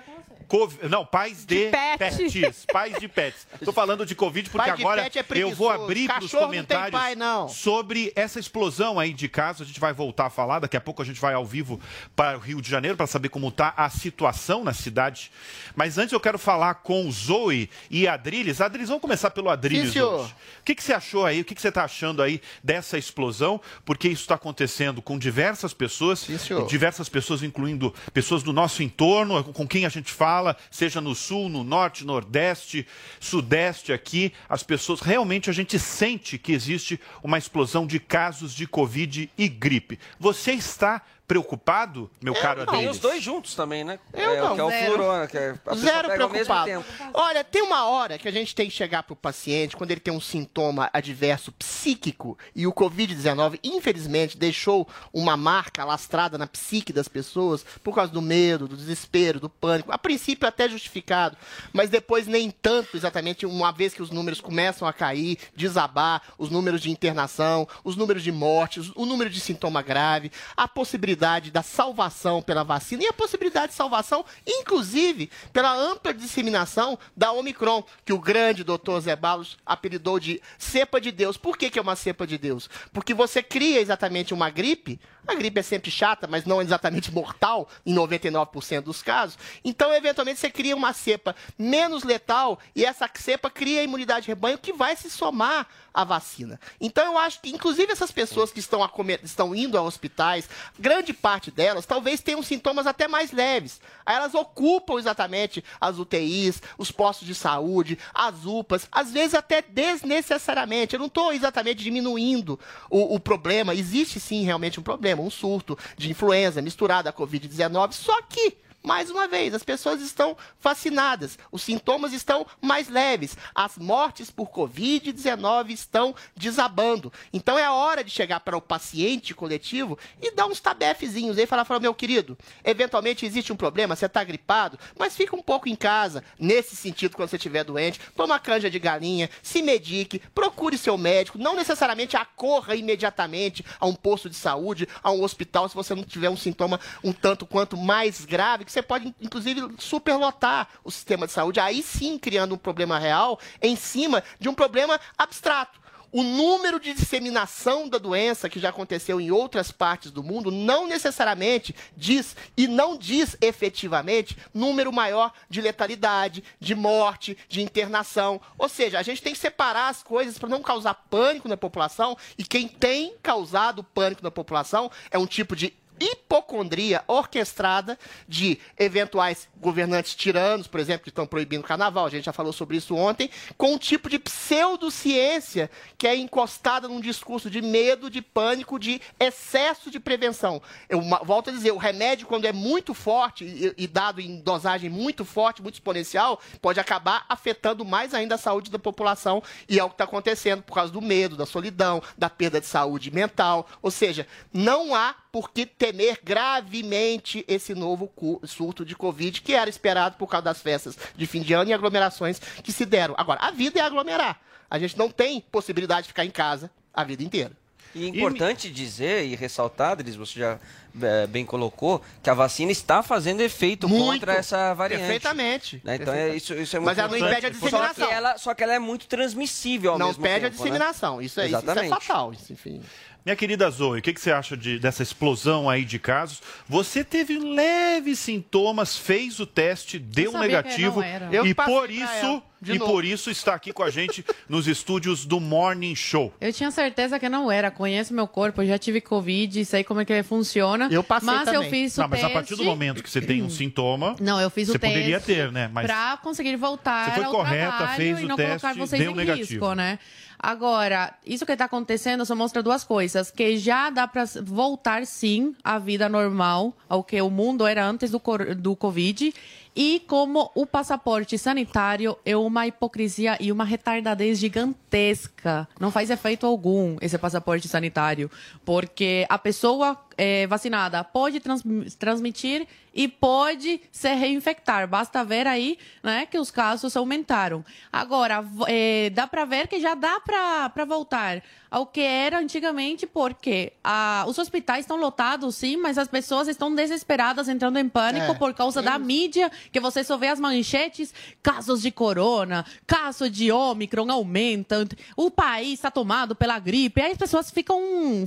Cov- 0.50 0.79
Não, 0.89 1.06
pais 1.06 1.46
de, 1.46 1.70
pet. 1.70 1.98
pets. 1.98 2.65
Pais 2.65 3.00
de 3.00 3.08
pets. 3.08 3.48
Tô 3.63 3.72
falando 3.72 4.03
de 4.06 4.15
Covid 4.15 4.50
porque 4.50 4.68
Pai 4.68 4.75
de 4.75 4.82
agora 4.84 5.03
pet 5.03 5.20
é 5.20 5.25
eu 5.38 5.53
vou 5.53 5.70
abrir 5.70 6.08
para 6.08 6.24
os 6.25 6.32
comentários 6.32 7.00
pai, 7.00 7.15
não. 7.15 7.48
sobre 7.48 8.12
essa 8.15 8.39
explosão 8.39 9.00
aí 9.00 9.13
de 9.13 9.29
casos. 9.29 9.62
A 9.62 9.65
gente 9.65 9.79
vai 9.79 9.94
voltar 9.94 10.25
a 10.25 10.29
falar. 10.29 10.60
Daqui 10.60 10.75
a 10.75 10.82
pouco 10.82 11.01
a 11.01 11.06
gente 11.06 11.22
vai 11.22 11.36
ao 11.36 11.46
vivo 11.46 11.79
para 12.15 12.36
o 12.38 12.41
Rio 12.41 12.62
de 12.62 12.70
Janeiro 12.70 12.98
para 12.98 13.06
saber 13.06 13.29
como 13.29 13.48
está 13.50 13.74
a 13.77 13.89
situação 13.91 14.63
na 14.63 14.74
cidade. 14.74 15.32
Mas 15.75 15.98
antes 16.00 16.13
eu 16.13 16.20
quero 16.20 16.39
falar 16.39 16.74
com 16.75 17.08
o 17.08 17.12
Zoe 17.12 17.70
e 17.89 18.08
Adriles. 18.08 18.60
Adriles, 18.60 18.89
vamos 18.89 19.01
começar 19.03 19.29
pelo 19.29 19.50
Adriles 19.51 19.94
Sim, 19.94 20.01
hoje. 20.01 20.34
O 20.62 20.63
que, 20.65 20.74
que 20.74 20.84
você 20.84 20.94
achou 20.94 21.25
aí? 21.27 21.41
O 21.41 21.46
que, 21.46 21.53
que 21.53 21.62
você 21.62 21.70
está 21.70 21.84
achando 21.84 22.24
aí 22.24 22.41
dessa 22.63 22.98
explosão? 22.98 23.62
Porque 23.86 24.08
isso 24.08 24.24
está 24.24 24.34
acontecendo 24.36 25.00
com 25.01 25.18
diversas 25.20 25.74
pessoas, 25.75 26.20
senhor. 26.20 26.65
diversas 26.68 27.08
pessoas, 27.08 27.44
incluindo 27.44 27.94
pessoas 28.13 28.41
do 28.41 28.51
nosso 28.51 28.82
entorno, 28.82 29.44
com 29.44 29.68
quem 29.68 29.86
a 29.86 29.89
gente 29.89 30.12
fala, 30.12 30.38
seja 30.69 31.01
no 31.01 31.15
sul, 31.15 31.50
no 31.50 31.63
norte, 31.63 32.05
nordeste, 32.05 32.88
sudeste 33.19 33.93
aqui. 33.93 34.34
As 34.48 34.63
pessoas 34.63 35.01
realmente 35.01 35.50
a 35.50 35.53
gente 35.53 35.77
sente 35.77 36.38
que 36.38 36.51
existe 36.51 37.00
uma 37.24 37.38
explosão 37.38 37.86
de 37.86 38.00
casos 38.00 38.53
de 38.53 38.67
Covid 38.67 39.29
e 39.38 39.48
gripe. 39.48 40.00
Você 40.19 40.53
está 40.53 41.01
preocupado, 41.29 42.09
meu 42.19 42.33
caro 42.33 42.65
Não, 42.65 42.74
Adriles? 42.74 42.95
os 42.95 43.00
dois 43.00 43.21
juntos 43.24 43.53
também, 43.53 43.83
né? 43.83 44.00
Eu 44.12 44.31
é, 44.31 44.41
não, 44.41 44.51
o 44.51 44.55
que 44.55 44.62
é 44.62 44.63
o 44.63 44.69
zero. 44.71 44.93
flurona, 44.93 45.27
que 45.27 45.38
é, 45.38 45.55
a 45.63 45.75
Zero 45.75 46.09
preocupado. 46.09 46.65
tempo. 46.65 46.86
Olha, 47.13 47.43
tem 47.43 47.62
uma 47.62 47.86
hora 47.86 48.17
que 48.17 48.27
a 48.27 48.31
gente 48.31 48.55
tem 48.55 48.67
que 48.67 48.75
chegar 48.75 49.03
pro 49.03 49.15
paciente 49.15 49.77
quando 49.77 49.91
ele 49.91 50.00
tem 50.00 50.12
um 50.12 50.19
sintoma 50.19 50.89
adverso 50.91 51.51
psíquico 51.51 52.36
e 52.55 52.65
o 52.65 52.74
Covid-19, 52.74 53.59
infelizmente, 53.63 54.39
deixou 54.39 54.88
uma 55.13 55.38
marca 55.38 55.86
lastrada 55.86 56.36
na 56.36 56.48
psique 56.48 56.91
das 56.91 57.07
pessoas 57.07 57.63
por 57.83 57.93
causa 57.93 58.12
do 58.12 58.24
medo, 58.24 58.67
do 58.67 58.75
desespero, 58.75 59.39
do 59.39 59.50
pânico. 59.50 59.91
A 59.91 60.00
princípio 60.00 60.48
até 60.48 60.67
justificado, 60.67 61.38
mas 61.71 61.91
depois 61.91 62.25
nem 62.25 62.50
tanto 62.50 62.98
exatamente, 62.98 63.45
uma 63.45 63.71
vez 63.71 63.93
que 63.93 64.01
os 64.01 64.09
números 64.09 64.41
começam 64.41 64.88
a 64.88 64.91
cair, 64.93 65.38
desabar, 65.55 66.24
os 66.39 66.50
números 66.50 66.81
de 66.81 66.89
internação, 66.89 67.67
os 67.83 67.95
números 67.95 68.24
de 68.24 68.31
mortes, 68.31 68.91
o 68.95 69.05
número 69.05 69.29
de 69.29 69.39
sintoma 69.39 69.83
grave, 69.83 70.31
a 70.57 70.67
possibilidade 70.67 71.18
da 71.19 71.61
salvação 71.61 72.41
pela 72.41 72.63
vacina 72.63 73.03
e 73.03 73.07
a 73.07 73.13
possibilidade 73.13 73.73
de 73.73 73.77
salvação, 73.77 74.25
inclusive, 74.47 75.29
pela 75.51 75.75
ampla 75.75 76.13
disseminação 76.13 76.97
da 77.15 77.31
Omicron, 77.31 77.83
que 78.05 78.13
o 78.13 78.19
grande 78.19 78.63
doutor 78.63 79.01
Zé 79.01 79.15
Balos 79.15 79.57
apelidou 79.65 80.19
de 80.19 80.41
cepa 80.57 80.99
de 80.99 81.11
Deus. 81.11 81.38
Por 81.38 81.57
que, 81.57 81.69
que 81.69 81.77
é 81.77 81.81
uma 81.81 81.95
cepa 81.95 82.25
de 82.25 82.38
Deus? 82.38 82.69
Porque 82.93 83.13
você 83.13 83.43
cria 83.43 83.81
exatamente 83.81 84.33
uma 84.33 84.49
gripe, 84.49 84.99
a 85.29 85.36
gripe 85.36 85.59
é 85.59 85.63
sempre 85.63 85.91
chata, 85.91 86.27
mas 86.27 86.45
não 86.45 86.62
exatamente 86.62 87.12
mortal 87.12 87.67
em 87.86 87.93
99% 87.93 88.81
dos 88.81 89.01
casos. 89.01 89.38
Então, 89.63 89.93
eventualmente, 89.93 90.39
você 90.39 90.50
cria 90.50 90.75
uma 90.75 90.93
cepa 90.93 91.36
menos 91.57 92.03
letal 92.03 92.59
e 92.75 92.86
essa 92.86 93.09
cepa 93.15 93.50
cria 93.50 93.81
a 93.81 93.83
imunidade 93.83 94.24
de 94.24 94.27
rebanho 94.29 94.57
que 94.57 94.74
vai 94.74 94.95
se 94.95 95.09
somar 95.09 95.67
à 95.93 96.03
vacina. 96.03 96.59
Então, 96.79 97.05
eu 97.13 97.17
acho 97.17 97.41
que, 97.41 97.50
inclusive, 97.50 97.91
essas 97.91 98.12
pessoas 98.12 98.51
que 98.51 98.59
estão, 98.59 98.83
acome- 98.83 99.19
estão 99.24 99.53
indo 99.55 99.77
a 99.77 99.81
hospitais, 99.81 100.50
grande 100.77 101.13
parte 101.13 101.51
delas 101.51 101.86
talvez 101.86 102.21
tenham 102.21 102.43
sintomas 102.43 102.86
até 102.88 103.07
mais 103.07 103.31
leves. 103.31 103.79
Aí 104.05 104.15
elas 104.15 104.33
ocupam 104.33 104.98
exatamente 104.98 105.63
as 105.79 105.98
UTIs, 105.98 106.62
os 106.77 106.91
postos 106.91 107.27
de 107.27 107.36
saúde, 107.36 107.98
as 108.13 108.45
UPAs, 108.45 108.88
às 108.91 109.12
vezes 109.12 109.33
até 109.33 109.62
desnecessariamente. 109.62 110.93
Eu 110.95 111.00
não 111.00 111.07
estou 111.07 111.31
exatamente 111.33 111.83
diminuindo 111.83 112.59
o, 112.89 113.15
o 113.15 113.19
problema. 113.19 113.74
Existe 113.74 114.19
sim 114.19 114.43
realmente 114.43 114.79
um 114.79 114.83
problema, 114.83 115.18
um 115.19 115.29
surto 115.29 115.77
de 115.97 116.09
influenza 116.09 116.61
misturado 116.61 117.09
à 117.09 117.13
Covid-19, 117.13 117.93
só 117.93 118.21
que. 118.23 118.57
Mais 118.81 119.09
uma 119.09 119.27
vez, 119.27 119.53
as 119.53 119.63
pessoas 119.63 120.01
estão 120.01 120.38
vacinadas, 120.62 121.38
os 121.51 121.62
sintomas 121.62 122.13
estão 122.13 122.45
mais 122.62 122.88
leves, 122.88 123.36
as 123.53 123.77
mortes 123.77 124.31
por 124.31 124.50
Covid-19 124.50 125.71
estão 125.71 126.15
desabando. 126.36 127.12
Então 127.33 127.59
é 127.59 127.65
a 127.65 127.74
hora 127.74 128.03
de 128.03 128.09
chegar 128.09 128.39
para 128.39 128.55
o 128.55 128.62
paciente 128.62 129.36
coletivo 129.36 130.00
e 130.21 130.31
dar 130.31 130.45
uns 130.45 130.62
tabefezinhos 130.62 131.38
aí 131.38 131.45
falar, 131.45 131.65
falar, 131.65 131.81
meu 131.81 131.93
querido, 131.93 132.38
eventualmente 132.63 133.25
existe 133.25 133.51
um 133.51 133.57
problema, 133.57 133.98
você 133.98 134.05
está 134.05 134.24
gripado, 134.24 134.79
mas 134.98 135.15
fica 135.15 135.36
um 135.36 135.41
pouco 135.41 135.67
em 135.67 135.75
casa, 135.75 136.24
nesse 136.39 136.75
sentido, 136.75 137.17
quando 137.17 137.29
você 137.29 137.36
estiver 137.36 137.65
doente, 137.65 138.00
toma 138.15 138.39
canja 138.39 138.69
de 138.69 138.79
galinha, 138.79 139.29
se 139.43 139.62
medique, 139.62 140.19
procure 140.33 140.77
seu 140.77 140.98
médico, 140.98 141.38
não 141.38 141.55
necessariamente 141.55 142.15
acorra 142.15 142.75
imediatamente 142.75 143.65
a 143.77 143.86
um 143.86 143.93
posto 143.93 144.29
de 144.29 144.36
saúde, 144.38 144.88
a 145.03 145.12
um 145.12 145.21
hospital, 145.21 145.67
se 145.67 145.75
você 145.75 145.93
não 145.93 146.03
tiver 146.03 146.29
um 146.29 146.38
sintoma 146.38 146.79
um 147.03 147.12
tanto 147.12 147.45
quanto 147.45 147.75
mais 147.75 148.24
grave, 148.24 148.68
que 148.69 148.73
você 148.73 148.83
pode, 148.83 149.13
inclusive, 149.19 149.67
superlotar 149.79 150.69
o 150.83 150.91
sistema 150.91 151.25
de 151.25 151.33
saúde, 151.33 151.59
aí 151.59 151.81
sim 151.81 152.19
criando 152.19 152.53
um 152.53 152.57
problema 152.57 152.99
real 152.99 153.39
em 153.61 153.75
cima 153.75 154.23
de 154.39 154.47
um 154.47 154.53
problema 154.53 154.99
abstrato. 155.17 155.79
O 156.11 156.23
número 156.23 156.79
de 156.79 156.93
disseminação 156.93 157.88
da 157.88 157.99
doença 157.99 158.49
que 158.49 158.59
já 158.59 158.69
aconteceu 158.69 159.21
em 159.21 159.29
outras 159.29 159.71
partes 159.71 160.09
do 160.09 160.23
mundo 160.23 160.49
não 160.49 160.88
necessariamente 160.88 161.75
diz, 161.95 162.35
e 162.57 162.67
não 162.67 162.97
diz 162.97 163.38
efetivamente, 163.39 164.35
número 164.51 164.91
maior 164.91 165.31
de 165.47 165.61
letalidade, 165.61 166.43
de 166.59 166.73
morte, 166.73 167.38
de 167.47 167.61
internação. 167.61 168.41
Ou 168.57 168.67
seja, 168.67 168.97
a 168.97 169.03
gente 169.03 169.21
tem 169.21 169.33
que 169.33 169.39
separar 169.39 169.89
as 169.89 170.01
coisas 170.01 170.39
para 170.39 170.49
não 170.49 170.63
causar 170.63 170.95
pânico 170.95 171.47
na 171.47 171.57
população, 171.57 172.17
e 172.38 172.43
quem 172.43 172.67
tem 172.67 173.13
causado 173.21 173.83
pânico 173.83 174.23
na 174.23 174.31
população 174.31 174.89
é 175.11 175.17
um 175.19 175.27
tipo 175.27 175.55
de 175.55 175.73
hipocondria 176.00 177.03
orquestrada 177.08 177.98
de 178.27 178.60
eventuais 178.77 179.48
governantes 179.58 180.15
tiranos, 180.15 180.68
por 180.68 180.79
exemplo, 180.79 181.03
que 181.03 181.10
estão 181.10 181.27
proibindo 181.27 181.62
o 181.62 181.68
carnaval, 181.68 182.06
a 182.06 182.10
gente 182.10 182.25
já 182.25 182.34
falou 182.34 182.53
sobre 182.53 182.77
isso 182.77 182.96
ontem, 182.96 183.29
com 183.58 183.74
um 183.74 183.77
tipo 183.77 184.10
de 184.10 184.18
pseudociência 184.18 185.70
que 185.98 186.08
é 186.08 186.15
encostada 186.15 186.88
num 186.88 187.01
discurso 187.01 187.50
de 187.50 187.62
medo, 187.62 188.10
de 188.10 188.22
pânico, 188.22 188.79
de 188.79 189.01
excesso 189.20 189.91
de 189.91 190.00
prevenção. 190.00 190.62
Eu 190.88 191.01
volto 191.24 191.50
a 191.50 191.53
dizer, 191.53 191.72
o 191.72 191.77
remédio, 191.77 192.27
quando 192.27 192.46
é 192.46 192.53
muito 192.53 192.94
forte 192.94 193.44
e, 193.44 193.74
e 193.84 193.88
dado 193.88 194.22
em 194.22 194.41
dosagem 194.41 194.89
muito 194.89 195.25
forte, 195.25 195.62
muito 195.62 195.75
exponencial, 195.75 196.39
pode 196.62 196.79
acabar 196.79 197.25
afetando 197.27 197.84
mais 197.84 198.13
ainda 198.13 198.36
a 198.36 198.38
saúde 198.38 198.72
da 198.72 198.79
população, 198.79 199.44
e 199.68 199.79
é 199.79 199.84
o 199.84 199.89
que 199.89 199.96
está 199.96 200.03
acontecendo 200.03 200.63
por 200.63 200.74
causa 200.74 200.91
do 200.91 201.01
medo, 201.01 201.36
da 201.36 201.46
solidão, 201.46 202.01
da 202.18 202.29
perda 202.29 202.60
de 202.60 202.68
saúde 202.68 203.12
mental. 203.12 203.68
Ou 203.82 203.91
seja, 203.91 204.27
não 204.53 204.96
há 204.96 205.15
por 205.32 205.51
que 205.51 205.65
temer 205.91 206.19
gravemente 206.24 207.43
esse 207.48 207.74
novo 207.74 208.12
surto 208.43 208.86
de 208.86 208.96
Covid 208.96 209.41
que 209.41 209.53
era 209.53 209.69
esperado 209.69 210.17
por 210.17 210.27
causa 210.27 210.46
das 210.46 210.62
festas 210.62 210.98
de 211.15 211.25
fim 211.25 211.41
de 211.41 211.53
ano 211.53 211.72
e 211.72 211.74
aglomerações 211.74 212.39
que 212.39 212.72
se 212.72 212.86
deram. 212.86 213.15
Agora, 213.17 213.39
a 213.41 213.51
vida 213.51 213.79
é 213.79 213.81
aglomerar. 213.81 214.39
A 214.69 214.77
gente 214.77 214.98
não 214.98 215.10
tem 215.10 215.41
possibilidade 215.41 216.03
de 216.03 216.08
ficar 216.10 216.25
em 216.25 216.31
casa 216.31 216.69
a 216.93 217.03
vida 217.03 217.24
inteira. 217.24 217.51
E 217.96 218.05
é 218.05 218.08
importante 218.08 218.69
dizer 218.69 219.25
e 219.25 219.36
ressaltar, 219.36 219.93
Adris, 219.93 220.15
você 220.15 220.39
já 220.39 220.60
é, 221.01 221.25
bem 221.25 221.43
colocou, 221.43 222.03
que 222.22 222.29
a 222.29 222.36
vacina 222.36 222.72
está 222.72 223.01
fazendo 223.01 223.41
efeito 223.41 223.89
Muito. 223.89 224.19
contra 224.19 224.34
essa 224.34 224.75
variante. 224.75 225.01
Perfeitamente. 225.01 225.81
Né? 225.84 225.96
Então 225.96 226.13
é, 226.13 226.36
isso, 226.36 226.53
isso 226.53 226.75
é 226.75 226.79
muito 226.79 226.86
Mas 226.86 226.98
ela 227.00 227.08
não 227.08 227.17
importante. 227.17 227.38
impede 227.39 227.58
a 227.58 227.60
Só 227.60 227.65
disseminação. 227.65 228.08
que, 228.08 228.13
ela, 228.13 228.38
só 228.38 228.53
que 228.53 228.63
ela 228.63 228.74
é 228.74 228.79
muito 228.79 229.08
transmissível 229.08 229.93
ao 229.93 229.98
Não 229.98 230.08
mesmo 230.08 230.24
impede 230.24 230.46
a 230.46 230.50
tempo, 230.50 230.63
né? 230.63 230.69
disseminação. 230.69 231.22
Isso, 231.22 231.39
é, 231.39 231.48
isso 231.48 231.58
é 231.58 231.88
fatal. 231.88 232.31
Isso, 232.31 232.53
enfim. 232.53 232.81
Minha 233.29 233.36
querida 233.38 233.69
Zoe, 233.69 234.00
o 234.00 234.01
que, 234.01 234.12
que 234.12 234.19
você 234.19 234.31
acha 234.31 234.57
de- 234.57 234.79
dessa 234.79 235.03
explosão 235.03 235.69
aí 235.69 235.86
de 235.86 236.00
casos? 236.00 236.41
Você 236.67 237.03
teve 237.03 237.38
leves 237.38 238.17
sintomas, 238.17 238.98
fez 238.98 239.39
o 239.39 239.45
teste, 239.45 240.00
deu 240.00 240.31
negativo 240.33 241.00
não 241.00 241.03
era. 241.07 241.29
Eu 241.31 241.45
e 241.45 241.53
passei 241.53 241.75
por 241.75 241.91
isso 241.91 242.41
e 242.65 242.77
novo. 242.79 242.91
por 242.91 243.05
isso 243.05 243.29
está 243.29 243.53
aqui 243.53 243.71
com 243.71 243.83
a 243.83 243.89
gente 243.91 244.25
nos 244.50 244.67
estúdios 244.67 245.25
do 245.27 245.39
Morning 245.39 245.93
Show. 245.95 246.33
Eu 246.41 246.51
tinha 246.51 246.71
certeza 246.71 247.19
que 247.19 247.29
não 247.29 247.51
era. 247.51 247.69
Conheço 247.69 248.15
meu 248.15 248.27
corpo, 248.27 248.65
já 248.65 248.79
tive 248.79 249.00
Covid, 249.00 249.63
sei 249.63 249.83
como 249.83 250.01
é 250.01 250.05
que 250.05 250.24
funciona. 250.24 250.88
Eu 250.89 251.03
passei 251.03 251.27
Mas 251.27 251.48
eu 251.50 251.53
também. 251.53 251.69
fiz 251.69 251.98
o 251.98 252.01
Não, 252.01 252.07
mas 252.09 252.19
teste. 252.21 252.31
a 252.31 252.36
partir 252.36 252.55
do 252.55 252.63
momento 252.63 253.03
que 253.03 253.09
você 253.12 253.21
tem 253.21 253.43
um 253.43 253.50
sintoma, 253.51 254.15
Não, 254.19 254.41
eu 254.41 254.50
fiz 254.50 254.69
o 254.69 254.71
você 254.71 254.79
teste. 254.79 254.95
poderia 254.95 255.19
ter, 255.19 255.51
né? 255.51 255.69
Mas 255.71 255.86
Pra 255.86 256.17
conseguir 256.24 256.55
voltar 256.55 257.05
Você 257.05 257.12
foi 257.12 257.24
ao 257.25 257.31
correta, 257.31 257.77
trabalho 257.77 257.95
fez 257.95 258.24
o 258.24 258.27
não 258.27 258.36
teste, 258.36 258.59
colocar 258.62 258.74
vocês 258.88 259.01
deu 259.03 259.13
negativo. 259.13 259.48
risco, 259.51 259.74
né? 259.75 260.00
Agora, 260.41 261.13
isso 261.25 261.46
que 261.46 261.51
está 261.51 261.65
acontecendo 261.65 262.25
só 262.25 262.34
mostra 262.34 262.63
duas 262.63 262.86
coisas. 262.86 263.29
Que 263.29 263.58
já 263.58 263.89
dá 263.89 264.08
para 264.08 264.24
voltar, 264.41 265.05
sim, 265.05 265.53
à 265.62 265.77
vida 265.77 266.08
normal, 266.08 266.74
ao 266.88 267.03
que 267.03 267.22
o 267.22 267.29
mundo 267.29 267.67
era 267.67 267.86
antes 267.86 268.10
do, 268.10 268.22
do 268.58 268.75
Covid. 268.75 269.34
E 269.75 270.01
como 270.07 270.51
o 270.55 270.65
passaporte 270.65 271.38
sanitário 271.38 272.17
é 272.25 272.35
uma 272.35 272.67
hipocrisia 272.67 273.38
e 273.39 273.51
uma 273.51 273.63
retardadez 273.63 274.38
gigantesca. 274.39 275.67
Não 275.79 275.91
faz 275.91 276.09
efeito 276.09 276.45
algum 276.45 276.97
esse 277.01 277.17
passaporte 277.17 277.67
sanitário. 277.67 278.29
Porque 278.65 279.25
a 279.29 279.38
pessoa 279.38 279.97
eh, 280.17 280.47
vacinada 280.47 281.03
pode 281.03 281.39
trans- 281.39 281.63
transmitir 281.97 282.67
e 282.93 283.07
pode 283.07 283.79
se 283.91 284.13
reinfectar. 284.13 284.88
Basta 284.88 285.23
ver 285.23 285.47
aí 285.47 285.77
né, 286.03 286.25
que 286.25 286.38
os 286.38 286.51
casos 286.51 286.97
aumentaram. 286.97 287.63
Agora, 287.91 288.43
eh, 288.67 289.11
dá 289.13 289.27
para 289.27 289.45
ver 289.45 289.67
que 289.67 289.79
já 289.79 289.93
dá 289.95 290.19
para 290.19 290.85
voltar 290.85 291.41
ao 291.71 291.85
que 291.85 292.01
era 292.01 292.39
antigamente, 292.39 293.05
porque 293.05 293.73
ah, 293.83 294.23
os 294.27 294.38
hospitais 294.39 294.81
estão 294.81 294.97
lotados, 294.97 295.55
sim, 295.55 295.77
mas 295.77 295.97
as 295.97 296.07
pessoas 296.07 296.47
estão 296.47 296.73
desesperadas, 296.73 297.47
entrando 297.47 297.77
em 297.77 297.88
pânico 297.88 298.31
É. 298.31 298.33
por 298.33 298.53
causa 298.53 298.81
da 298.81 298.97
mídia, 298.97 299.51
que 299.71 299.79
você 299.79 300.03
só 300.03 300.17
vê 300.17 300.27
as 300.27 300.39
manchetes, 300.39 301.13
casos 301.43 301.81
de 301.81 301.91
corona, 301.91 302.65
caso 302.88 303.29
de 303.29 303.51
Ômicron 303.51 304.09
aumentam, 304.11 304.85
o 305.15 305.29
país 305.29 305.73
está 305.73 305.91
tomado 305.91 306.35
pela 306.35 306.57
gripe, 306.59 307.01
aí 307.01 307.11
as 307.11 307.17
pessoas 307.17 307.51
ficam, 307.51 307.79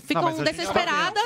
ficam 0.05 0.29
a 0.29 0.33
tá 0.33 0.43
desesperadas. 0.45 1.25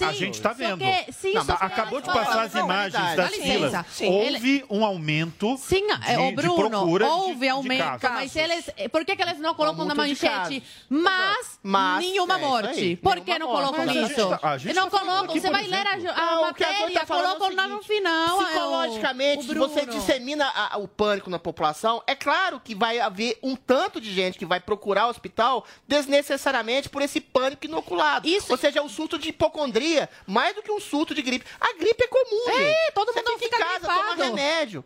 a 0.00 0.12
gente 0.12 0.34
está 0.34 0.52
vendo. 0.52 0.78
que- 0.78 1.12
sim, 1.12 1.34
Não, 1.34 1.42
acabou 1.42 2.00
de 2.00 2.06
passar 2.06 2.42
as 2.44 2.54
imagens 2.54 3.16
das 3.16 3.34
filas. 3.34 3.86
Sim, 3.90 4.08
Houve 4.08 4.64
um 4.70 4.84
aumento 4.84 5.56
Sim, 5.58 5.86
de, 5.86 6.12
é, 6.12 6.18
o 6.18 6.28
de 6.30 6.34
Bruno, 6.36 6.70
procura 6.70 7.04
de- 7.06 7.10
houve 7.10 7.40
de 7.40 7.48
aumento, 7.48 8.00
casos. 8.00 8.16
mas 8.16 8.36
eles, 8.36 8.70
por 8.90 9.04
que, 9.04 9.14
que 9.16 9.22
eles 9.22 9.38
não 9.38 9.54
colocam 9.54 9.84
na 9.84 9.92
de 9.94 9.98
manchete? 9.98 10.62
Mas, 11.04 11.58
Mas, 11.62 12.04
nenhuma 12.04 12.34
é 12.34 12.38
isso 12.40 12.48
morte. 12.48 12.68
aí, 12.80 12.96
por 12.96 13.20
que 13.20 13.38
não 13.38 13.46
colocam 13.46 13.82
a 13.82 13.86
isso? 13.94 14.28
tá- 14.28 14.38
a 14.42 14.58
gente 14.58 14.74
não 14.74 14.88
tá 14.90 14.98
colocam, 15.00 15.34
você 15.34 15.50
vai 15.50 15.66
ler 15.66 15.86
a, 15.86 15.90
a 15.92 15.94
a 16.34 16.40
matéria, 16.42 16.90
tá 17.00 17.06
falando 17.06 17.24
é 17.24 17.36
colocam 17.38 17.56
lá 17.56 17.68
no 17.68 17.82
final. 17.82 18.40
é, 18.42 18.44
Psicologicamente, 18.44 19.44
se 19.44 19.54
você 19.54 19.86
dissemina 19.86 20.46
a- 20.54 20.78
o 20.78 20.88
pânico 20.88 21.30
na 21.30 21.38
população, 21.38 22.02
é 22.06 22.14
claro 22.14 22.60
que 22.60 22.74
vai 22.74 22.98
haver 23.00 23.38
um 23.42 23.54
tanto 23.56 24.00
de 24.00 24.12
gente 24.12 24.38
que 24.38 24.44
vai 24.46 24.60
procurar 24.60 25.06
o 25.06 25.10
hospital 25.10 25.64
desnecessariamente 25.86 26.88
por 26.88 27.02
esse 27.02 27.20
pânico 27.20 27.64
inoculado. 27.66 28.28
Ou 28.48 28.56
seja, 28.56 28.78
é 28.78 28.82
um 28.82 28.88
surto 28.88 29.18
de 29.18 29.28
hipocondria, 29.30 30.08
mais 30.26 30.54
do 30.54 30.62
que 30.62 30.70
um 30.70 30.80
surto 30.80 31.14
de 31.14 31.22
gripe. 31.22 31.44
A 31.60 31.72
gripe 31.74 32.04
é 32.04 32.06
comum, 32.08 32.48
É, 32.48 32.52
gente. 32.58 32.92
todo 32.94 33.12
Você 33.12 33.22
mundo 33.22 33.38
fica 33.38 33.56
em 33.56 33.60
casa, 33.60 33.78
gripado. 33.78 34.00
toma 34.00 34.24
remédio. 34.24 34.84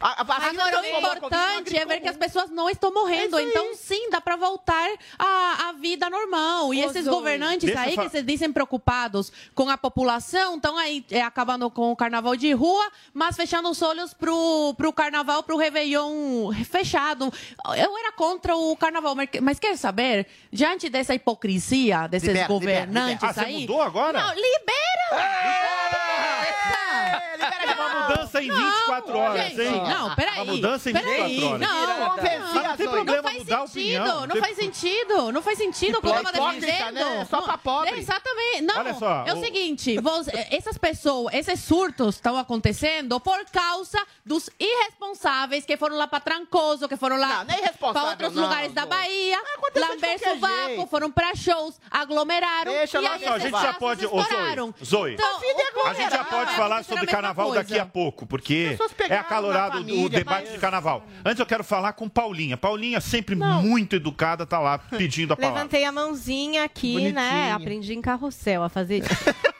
A, 0.00 0.20
a 0.20 0.24
vacina 0.24 0.62
Agora, 0.64 0.76
o 0.76 0.80
a 0.80 0.88
importante 1.16 1.76
é 1.76 1.84
ver 1.84 2.00
que 2.00 2.08
as 2.08 2.16
pessoas 2.16 2.50
não 2.50 2.68
estão 2.70 2.92
morrendo. 2.92 3.38
Então, 3.38 3.74
sim, 3.74 4.08
dá 4.10 4.20
para 4.20 4.36
voltar 4.36 4.88
à 5.36 5.72
vida 5.72 6.08
normal. 6.10 6.72
E 6.72 6.80
esses 6.82 7.06
governantes 7.06 7.66
Deixa 7.66 7.80
aí 7.80 7.96
que 7.96 8.08
se 8.08 8.22
dizem 8.22 8.52
preocupados 8.52 9.32
com 9.54 9.68
a 9.68 9.76
população, 9.76 10.56
estão 10.56 10.76
aí 10.76 11.04
é, 11.10 11.22
acabando 11.22 11.70
com 11.70 11.92
o 11.92 11.96
carnaval 11.96 12.36
de 12.36 12.52
rua, 12.52 12.90
mas 13.12 13.36
fechando 13.36 13.68
os 13.68 13.80
olhos 13.82 14.14
pro, 14.14 14.74
pro 14.76 14.92
carnaval, 14.92 15.42
pro 15.42 15.56
Réveillon 15.56 16.52
fechado. 16.64 17.32
Eu 17.76 17.96
era 17.98 18.12
contra 18.12 18.56
o 18.56 18.76
carnaval, 18.76 19.14
mas, 19.42 19.58
quer 19.58 19.76
saber? 19.76 20.26
Diante 20.52 20.88
dessa 20.88 21.14
hipocrisia 21.14 22.08
desses 22.08 22.28
Libera, 22.28 22.48
libera, 22.48 22.86
governantes 22.86 23.22
libera. 23.22 23.30
Ah, 23.30 23.34
você 23.34 23.40
aí. 23.40 23.60
mudou 23.60 23.82
agora? 23.82 24.20
Não, 24.20 24.34
libera! 24.34 24.96
Uma 27.76 28.08
mudança 28.08 28.42
em 28.42 28.50
24 28.50 29.18
horas, 29.18 29.48
gente, 29.48 29.60
hein? 29.62 29.82
Não, 29.86 30.14
peraí. 30.14 30.40
Uma 30.40 30.52
mudança 30.54 30.90
em 30.90 30.92
peraí, 30.92 31.34
24 31.34 31.46
horas. 31.46 31.60
Não, 31.60 32.16
Mas 32.54 32.64
não 32.68 32.76
tem 32.76 32.88
problema 32.88 33.35
mudar 33.50 33.66
sentido, 33.66 33.98
a 34.00 34.04
opinião. 34.04 34.26
Não 34.26 34.36
faz 34.36 34.56
sentido, 34.56 35.32
não 35.32 35.42
faz 35.42 35.58
sentido 35.58 35.98
o 35.98 36.00
que 36.00 36.06
eu 36.08 36.12
tava 36.12 36.30
Hipócrita, 36.30 36.66
defendendo. 36.66 36.94
né? 36.94 37.26
Só 37.30 37.42
pra 37.42 37.58
pobre. 37.58 37.90
É, 37.90 37.98
Exatamente. 37.98 38.62
Não, 38.62 38.78
Olha 38.78 38.94
só, 38.94 39.24
é 39.26 39.34
o 39.34 39.38
o- 39.38 39.40
seguinte, 39.44 39.98
vos- 40.00 40.28
essas 40.50 40.78
pessoas, 40.78 41.34
esses 41.34 41.60
surtos 41.60 42.14
estão 42.16 42.36
acontecendo 42.36 43.18
por 43.20 43.44
causa 43.46 43.98
dos 44.24 44.48
irresponsáveis 44.58 45.64
que 45.64 45.76
foram 45.76 45.96
lá 45.96 46.06
pra 46.06 46.20
Trancoso, 46.20 46.88
que 46.88 46.96
foram 46.96 47.16
lá 47.18 47.44
Não, 47.44 47.44
não 47.44 47.54
é 47.54 47.72
pra 47.72 48.04
outros 48.04 48.32
não, 48.34 48.42
lugares 48.44 48.72
da 48.72 48.82
Zoe. 48.82 48.90
Bahia, 48.90 49.38
lamber 49.76 50.18
sovaco, 50.18 50.66
jeito. 50.68 50.86
foram 50.88 51.10
pra 51.10 51.34
shows, 51.34 51.78
aglomeraram 51.90 52.72
Deixa 52.72 52.98
e 52.98 53.02
lá, 53.02 53.12
aí 53.14 53.24
Não, 53.24 53.32
a 53.34 53.38
gente 53.38 53.60
já 53.60 53.74
pode. 53.74 54.06
Ô. 54.06 54.22
Zoe, 54.22 54.84
Zoe, 54.84 55.14
Então, 55.14 55.40
a 55.86 55.94
gente 55.94 56.10
já 56.10 56.24
pode 56.24 56.54
falar 56.54 56.82
sobre 56.84 57.06
carnaval 57.06 57.52
daqui 57.52 57.78
a 57.78 57.86
pouco, 57.86 58.26
porque 58.26 58.76
é 59.08 59.16
acalorado 59.16 59.78
o 59.80 60.08
debate 60.08 60.50
de 60.52 60.58
carnaval. 60.58 61.02
Antes 61.24 61.38
eu 61.40 61.46
quero 61.46 61.62
falar 61.64 61.92
com 61.92 62.08
Paulinha. 62.08 62.56
Paulinha, 62.56 63.00
sempre 63.00 63.34
muito 63.36 63.96
educada, 63.96 64.44
tá 64.46 64.58
lá 64.58 64.78
pedindo 64.78 65.32
a 65.32 65.36
palavra. 65.36 65.58
Levantei 65.58 65.84
a 65.84 65.92
mãozinha 65.92 66.64
aqui, 66.64 66.92
Bonitinha. 66.92 67.14
né? 67.14 67.52
Aprendi 67.52 67.94
em 67.94 68.00
carrossel 68.00 68.62
a 68.62 68.68
fazer 68.68 68.98
isso. 68.98 69.08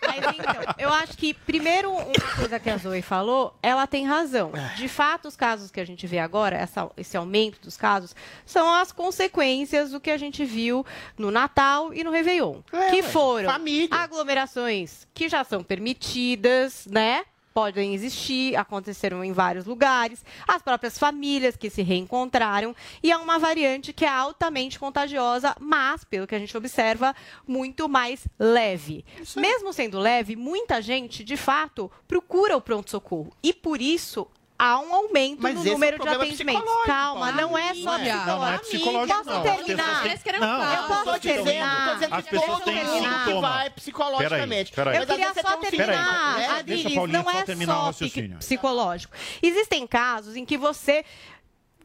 Mas 0.06 0.34
então, 0.38 0.74
eu 0.78 0.90
acho 0.92 1.16
que, 1.18 1.34
primeiro, 1.34 1.90
uma 1.92 2.36
coisa 2.36 2.58
que 2.58 2.70
a 2.70 2.76
Zoe 2.78 3.02
falou, 3.02 3.54
ela 3.62 3.86
tem 3.86 4.06
razão. 4.06 4.50
De 4.76 4.88
fato, 4.88 5.28
os 5.28 5.36
casos 5.36 5.70
que 5.70 5.78
a 5.80 5.84
gente 5.84 6.06
vê 6.06 6.18
agora, 6.18 6.56
essa- 6.56 6.90
esse 6.96 7.16
aumento 7.16 7.60
dos 7.60 7.76
casos, 7.76 8.14
são 8.46 8.72
as 8.72 8.92
consequências 8.92 9.90
do 9.90 10.00
que 10.00 10.10
a 10.10 10.16
gente 10.16 10.42
viu 10.44 10.86
no 11.18 11.30
Natal 11.30 11.92
e 11.92 12.02
no 12.02 12.10
Réveillon. 12.10 12.60
É, 12.72 12.90
que 12.90 13.02
foram 13.02 13.50
família. 13.50 13.88
aglomerações 13.90 15.06
que 15.12 15.28
já 15.28 15.44
são 15.44 15.62
permitidas, 15.62 16.86
né? 16.90 17.24
Podem 17.56 17.94
existir, 17.94 18.54
aconteceram 18.54 19.24
em 19.24 19.32
vários 19.32 19.64
lugares, 19.64 20.22
as 20.46 20.60
próprias 20.60 20.98
famílias 20.98 21.56
que 21.56 21.70
se 21.70 21.80
reencontraram, 21.80 22.76
e 23.02 23.10
é 23.10 23.16
uma 23.16 23.38
variante 23.38 23.94
que 23.94 24.04
é 24.04 24.08
altamente 24.10 24.78
contagiosa, 24.78 25.56
mas, 25.58 26.04
pelo 26.04 26.26
que 26.26 26.34
a 26.34 26.38
gente 26.38 26.54
observa, 26.54 27.16
muito 27.48 27.88
mais 27.88 28.28
leve. 28.38 29.06
Mesmo 29.34 29.72
sendo 29.72 29.98
leve, 29.98 30.36
muita 30.36 30.82
gente, 30.82 31.24
de 31.24 31.34
fato, 31.38 31.90
procura 32.06 32.58
o 32.58 32.60
pronto-socorro. 32.60 33.32
E 33.42 33.54
por 33.54 33.80
isso. 33.80 34.28
Há 34.58 34.78
um 34.80 34.94
aumento 34.94 35.42
Mas 35.42 35.54
no 35.54 35.60
é 35.60 35.68
um 35.68 35.72
número 35.74 35.92
de 35.92 35.96
problema 36.02 36.24
atendimentos. 36.24 36.64
Calma, 36.86 37.26
Paulo. 37.26 37.36
não 37.36 37.58
é 37.58 37.74
só 37.74 37.98
Não 37.98 37.98
é. 37.98 37.98
psicológico. 37.98 38.26
Não, 38.26 38.38
não 38.38 38.48
é 38.48 38.58
psicológico, 38.58 39.18
Posso 39.18 39.30
não. 39.30 39.42
Terminar? 39.42 40.02
pessoas 40.02 40.22
têm- 40.22 40.40
Não. 40.40 40.74
Eu 40.74 40.82
posso 40.84 41.20
terminar? 41.20 41.86
tô 41.88 41.94
dizendo 41.94 42.14
As 42.14 42.24
que 42.24 42.30
pessoas 42.30 42.50
todo 42.50 42.64
têm 42.64 42.86
sintoma. 42.86 43.40
vai 43.48 43.70
psicologicamente. 43.70 44.72
Peraí, 44.72 44.94
peraí. 44.94 45.02
Eu 45.02 45.06
queria 45.06 45.42
só 45.42 45.56
um 45.56 45.60
terminar, 45.60 46.38
né? 46.38 46.46
Adriles, 46.58 46.94
não 46.94 47.30
é 47.30 47.44
só 47.66 47.92
psicológico. 48.38 49.14
Existem 49.42 49.86
casos 49.86 50.36
em 50.36 50.44
que 50.46 50.56
você 50.56 51.04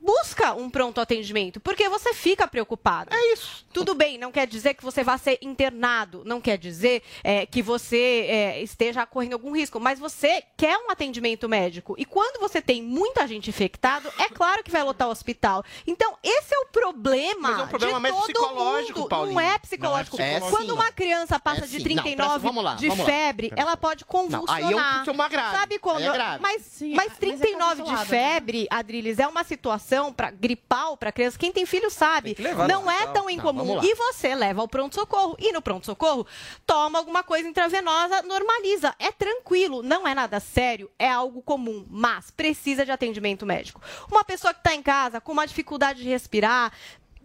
busca 0.02 0.54
um 0.54 0.70
pronto 0.70 1.00
atendimento, 1.00 1.60
porque 1.60 1.88
você 1.88 2.14
fica 2.14 2.48
preocupado. 2.48 3.14
É 3.14 3.34
isso. 3.34 3.66
Tudo 3.72 3.94
bem, 3.94 4.18
não 4.18 4.32
quer 4.32 4.48
dizer 4.48 4.74
que 4.74 4.84
você 4.84 5.04
vá 5.04 5.18
ser 5.18 5.38
internado, 5.42 6.24
não 6.26 6.42
quer 6.42 6.58
dizer 6.58 7.04
é, 7.24 7.46
que 7.46 7.62
você 7.62 8.26
é, 8.28 8.62
esteja 8.64 9.06
correndo 9.06 9.34
algum 9.34 9.52
risco, 9.56 9.80
mas 9.80 10.00
você 10.00 10.44
quer 10.58 10.78
um 10.78 10.90
atendimento 10.90 11.48
médico. 11.48 11.96
E 11.98 12.06
quando 12.06 12.40
você 12.40 12.62
tem 12.62 12.82
muita 12.82 13.28
gente 13.28 13.50
infectada, 13.50 14.12
é 14.18 14.28
claro 14.30 14.64
que 14.64 14.72
vai 14.72 14.84
lotar 14.84 15.08
o 15.08 15.12
hospital. 15.12 15.64
Então, 15.86 16.18
esse 16.24 16.54
é 16.54 16.58
o 16.60 16.66
problema. 16.66 17.52
Mas 17.52 17.60
é 17.60 17.64
um 17.64 17.68
problema 17.68 17.94
de 17.96 18.02
mais 18.02 18.16
todo 18.16 18.26
psicológico, 18.26 19.00
mundo. 19.00 19.10
Paulinho. 19.10 19.34
Não 19.36 19.42
é 19.42 19.46
Não 19.46 19.52
é 19.54 19.60
psicológico. 19.60 20.18
psicológico, 20.18 20.50
Quando 20.58 20.74
uma 20.74 20.92
criança 20.92 21.40
passa 21.40 21.66
É 21.66 21.68
de 21.68 21.78
sim. 21.78 21.84
39 21.84 22.46
Não, 22.52 22.62
lá, 22.62 22.74
de 22.76 22.90
lá. 22.90 22.96
febre, 22.96 23.50
Pera. 23.50 23.62
ela 23.62 23.78
pode 23.78 24.04
convulsionar. 24.06 24.56
aí 24.56 24.74
é 24.74 24.76
um 24.76 24.98
sintoma 25.00 25.30
grave. 25.30 25.58
Sabe 25.58 25.80
quando? 25.80 26.02
É. 26.04 26.40
Mas, 26.40 26.62
Sim, 26.64 26.96
mas 26.96 27.12
mas 27.12 27.18
é 27.18 27.20
39 27.20 27.76
de 27.76 27.82
isolado, 27.90 28.06
febre, 28.06 28.68
Adriles, 28.70 29.20
é 29.20 29.28
uma 29.28 29.44
situação 29.44 29.91
para 30.14 30.32
gripal 30.32 30.96
para 30.96 31.12
criança. 31.12 31.38
Quem 31.38 31.52
tem 31.52 31.66
filho 31.66 31.90
sabe. 31.90 32.36
no 32.40 32.68
Não 32.68 32.90
é 32.92 33.08
tão 33.08 33.24
Não, 33.24 33.30
incomum. 33.30 33.76
lá. 33.76 33.84
e 33.84 33.94
você 33.96 34.34
leva 34.36 34.62
ao 34.62 34.68
pronto-socorro. 34.68 35.36
E 35.40 35.52
no 35.52 35.62
pronto-socorro, 35.62 36.26
toma 36.66 37.00
alguma 37.00 37.24
coisa 37.24 37.48
intravenosa, 37.48 38.22
normaliza. 38.22 38.96
É 39.00 39.12
tranquilo, 39.12 39.82
não 39.84 40.08
é 40.08 40.14
nada 40.16 40.40
sério, 40.40 40.90
é 40.98 41.10
algo 41.10 41.42
comum, 41.42 41.86
mas 41.90 42.32
precisa 42.32 42.86
de 42.86 42.92
atendimento 42.92 43.46
médico. 43.46 43.82
Uma 44.10 44.24
pessoa 44.24 44.54
que 44.54 44.60
está 44.60 44.74
em 44.74 44.82
casa 44.82 45.20
com 45.20 45.32
uma 45.32 45.46
dificuldade 45.48 46.02
de 46.04 46.10
respirar, 46.10 46.72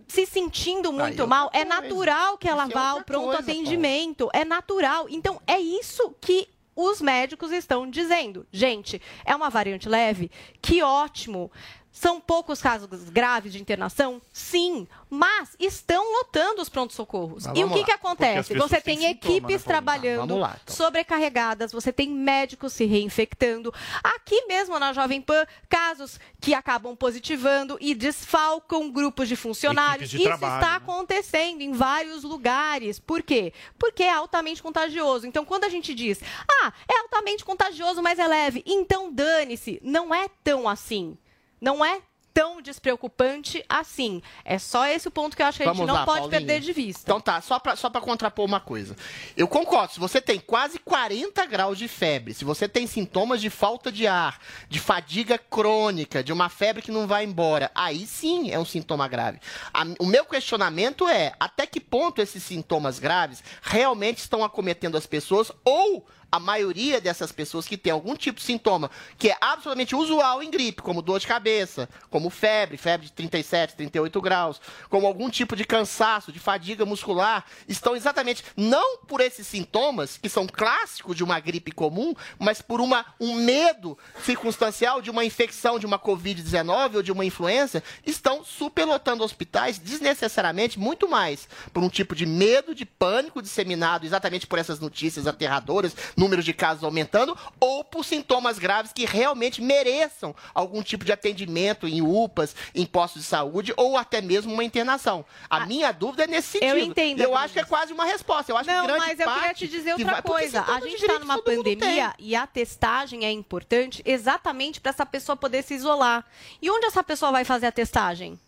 se 0.08 0.24
sentindo 0.24 0.92
muito 0.92 1.08
outra 1.22 1.26
mal, 1.26 1.50
é 1.52 1.64
coisa. 1.64 1.82
natural 1.82 2.38
que 2.38 2.48
ela 2.48 2.62
Isso 2.64 2.72
é 2.72 2.74
vá 2.74 2.88
ao 2.90 3.02
pronto 3.02 3.24
coisa, 3.26 3.40
atendimento. 3.40 4.28
É 4.32 4.44
natural. 4.44 5.06
Então, 5.08 5.40
é 5.46 5.58
isso 5.58 6.14
que 6.20 6.48
os 6.76 7.00
médicos 7.00 7.50
estão 7.52 7.88
dizendo. 7.88 8.46
Gente, 8.52 9.00
é 9.24 9.34
uma 9.34 9.48
variante 9.50 9.88
leve? 9.88 10.30
Que 10.60 10.82
ótimo. 10.82 11.50
São 11.98 12.20
poucos 12.20 12.60
casos 12.60 13.08
graves 13.08 13.54
de 13.54 13.58
internação? 13.58 14.20
Sim, 14.30 14.86
mas 15.08 15.56
estão 15.58 16.04
lotando 16.18 16.60
os 16.60 16.68
prontos-socorros. 16.68 17.46
Mas 17.46 17.56
E 17.56 17.64
o 17.64 17.70
que, 17.70 17.78
lá, 17.78 17.84
que 17.86 17.90
acontece? 17.90 18.54
Você 18.54 18.82
tem 18.82 19.06
equipes 19.06 19.64
trabalhando, 19.64 20.36
lá, 20.36 20.58
então. 20.62 20.76
sobrecarregadas, 20.76 21.72
você 21.72 21.90
tem 21.90 22.10
médicos 22.10 22.74
se 22.74 22.84
reinfectando. 22.84 23.72
Aqui 24.04 24.44
mesmo 24.44 24.78
na 24.78 24.92
Jovem 24.92 25.22
Pan, 25.22 25.46
casos 25.70 26.20
que 26.38 26.52
acabam 26.52 26.94
positivando 26.94 27.78
e 27.80 27.94
desfalcam 27.94 28.90
grupos 28.90 29.26
de 29.26 29.34
funcionários. 29.34 30.10
De 30.10 30.16
Isso 30.18 30.24
trabalho, 30.26 30.54
está 30.54 30.70
né? 30.72 30.76
acontecendo 30.76 31.62
em 31.62 31.72
vários 31.72 32.24
lugares. 32.24 32.98
Por 32.98 33.22
quê? 33.22 33.54
Porque 33.78 34.02
é 34.02 34.12
altamente 34.12 34.62
contagioso. 34.62 35.26
Então, 35.26 35.46
quando 35.46 35.64
a 35.64 35.70
gente 35.70 35.94
diz, 35.94 36.20
ah, 36.46 36.74
é 36.86 36.98
altamente 37.00 37.42
contagioso, 37.42 38.02
mas 38.02 38.18
é 38.18 38.26
leve, 38.26 38.62
então 38.66 39.10
dane-se. 39.10 39.80
Não 39.82 40.14
é 40.14 40.28
tão 40.44 40.68
assim. 40.68 41.16
Não 41.60 41.84
é 41.84 42.00
tão 42.34 42.60
despreocupante 42.60 43.64
assim. 43.66 44.20
É 44.44 44.58
só 44.58 44.86
esse 44.86 45.08
o 45.08 45.10
ponto 45.10 45.34
que 45.34 45.42
eu 45.42 45.46
acho 45.46 45.56
que 45.56 45.62
a 45.62 45.68
gente 45.68 45.74
Vamos 45.76 45.88
não 45.88 45.94
lá, 45.94 46.04
pode 46.04 46.18
Paulinha. 46.20 46.38
perder 46.38 46.60
de 46.60 46.70
vista. 46.70 47.00
Então 47.02 47.18
tá, 47.18 47.40
só 47.40 47.58
pra, 47.58 47.74
só 47.76 47.88
pra 47.88 47.98
contrapor 47.98 48.44
uma 48.44 48.60
coisa. 48.60 48.94
Eu 49.34 49.48
concordo, 49.48 49.94
se 49.94 49.98
você 49.98 50.20
tem 50.20 50.38
quase 50.38 50.78
40 50.78 51.46
graus 51.46 51.78
de 51.78 51.88
febre, 51.88 52.34
se 52.34 52.44
você 52.44 52.68
tem 52.68 52.86
sintomas 52.86 53.40
de 53.40 53.48
falta 53.48 53.90
de 53.90 54.06
ar, 54.06 54.38
de 54.68 54.78
fadiga 54.78 55.38
crônica, 55.38 56.22
de 56.22 56.30
uma 56.30 56.50
febre 56.50 56.82
que 56.82 56.90
não 56.92 57.06
vai 57.06 57.24
embora, 57.24 57.70
aí 57.74 58.06
sim 58.06 58.50
é 58.50 58.58
um 58.58 58.66
sintoma 58.66 59.08
grave. 59.08 59.40
A- 59.72 59.86
o 59.98 60.04
meu 60.04 60.26
questionamento 60.26 61.08
é, 61.08 61.32
até 61.40 61.66
que 61.66 61.80
ponto 61.80 62.20
esses 62.20 62.42
sintomas 62.42 62.98
graves 62.98 63.42
realmente 63.62 64.18
estão 64.18 64.44
acometendo 64.44 64.98
as 64.98 65.06
pessoas 65.06 65.50
ou 65.64 66.06
a 66.30 66.38
maioria 66.38 67.00
dessas 67.00 67.32
pessoas 67.32 67.66
que 67.66 67.76
tem 67.76 67.92
algum 67.92 68.16
tipo 68.16 68.38
de 68.38 68.44
sintoma 68.44 68.90
que 69.18 69.30
é 69.30 69.36
absolutamente 69.40 69.94
usual 69.94 70.42
em 70.42 70.50
gripe, 70.50 70.82
como 70.82 71.02
dor 71.02 71.20
de 71.20 71.26
cabeça, 71.26 71.88
como 72.10 72.30
febre, 72.30 72.76
febre 72.76 73.06
de 73.06 73.12
37, 73.12 73.76
38 73.76 74.20
graus, 74.20 74.60
como 74.88 75.06
algum 75.06 75.30
tipo 75.30 75.56
de 75.56 75.64
cansaço, 75.64 76.32
de 76.32 76.38
fadiga 76.38 76.84
muscular, 76.84 77.44
estão 77.68 77.96
exatamente 77.96 78.44
não 78.56 78.98
por 78.98 79.20
esses 79.20 79.46
sintomas 79.46 80.16
que 80.16 80.28
são 80.28 80.46
clássicos 80.46 81.16
de 81.16 81.24
uma 81.24 81.38
gripe 81.40 81.72
comum, 81.72 82.14
mas 82.38 82.60
por 82.60 82.80
uma, 82.80 83.06
um 83.20 83.34
medo 83.34 83.96
circunstancial 84.22 85.00
de 85.00 85.10
uma 85.10 85.24
infecção 85.24 85.78
de 85.78 85.86
uma 85.86 85.98
Covid-19 85.98 86.96
ou 86.96 87.02
de 87.02 87.12
uma 87.12 87.24
influenza, 87.24 87.82
estão 88.04 88.44
superlotando 88.44 89.24
hospitais 89.24 89.78
desnecessariamente 89.78 90.78
muito 90.78 91.08
mais 91.08 91.48
por 91.72 91.82
um 91.82 91.88
tipo 91.88 92.14
de 92.14 92.26
medo, 92.26 92.74
de 92.74 92.84
pânico 92.84 93.42
disseminado 93.42 94.04
exatamente 94.04 94.46
por 94.46 94.58
essas 94.58 94.80
notícias 94.80 95.26
aterradoras, 95.26 95.94
número 96.16 96.42
de 96.42 96.52
casos 96.52 96.82
aumentando, 96.82 97.36
ou 97.60 97.84
por 97.84 98.04
sintomas 98.04 98.58
graves 98.58 98.92
que 98.92 99.04
realmente 99.04 99.60
mereçam 99.60 100.34
algum 100.54 100.82
tipo 100.82 101.04
de 101.04 101.12
atendimento 101.12 101.86
em 101.86 102.00
UPAs, 102.02 102.54
em 102.74 102.86
postos 102.86 103.22
de 103.22 103.28
saúde, 103.28 103.72
ou 103.76 103.96
até 103.96 104.20
mesmo 104.20 104.52
uma 104.52 104.64
internação. 104.64 105.24
A 105.50 105.66
minha 105.66 105.92
dúvida 105.92 106.24
é 106.24 106.26
nesse 106.26 106.52
sentido. 106.52 106.68
Eu 106.70 106.78
entendo, 106.78 107.20
Eu 107.20 107.36
acho 107.36 107.52
que 107.52 107.60
é 107.60 107.64
quase 107.64 107.92
uma 107.92 108.04
resposta. 108.04 108.50
Eu 108.50 108.56
acho 108.56 108.68
Não, 108.70 108.80
que 108.82 108.86
grande 108.86 109.06
mas 109.06 109.20
eu 109.20 109.32
queria 109.34 109.54
te 109.54 109.68
dizer 109.68 109.92
outra 109.92 110.12
vai- 110.12 110.22
coisa. 110.22 110.62
A 110.62 110.80
gente 110.80 110.94
está 111.04 111.18
numa 111.18 111.42
pandemia 111.42 112.14
e 112.18 112.34
a 112.34 112.46
testagem 112.46 113.24
é 113.24 113.30
importante 113.30 114.02
exatamente 114.04 114.80
para 114.80 114.90
essa 114.90 115.04
pessoa 115.04 115.36
poder 115.36 115.62
se 115.62 115.74
isolar. 115.74 116.24
E 116.62 116.70
onde 116.70 116.86
essa 116.86 117.02
pessoa 117.04 117.30
vai 117.32 117.44
fazer 117.44 117.66
a 117.66 117.72
testagem? 117.72 118.38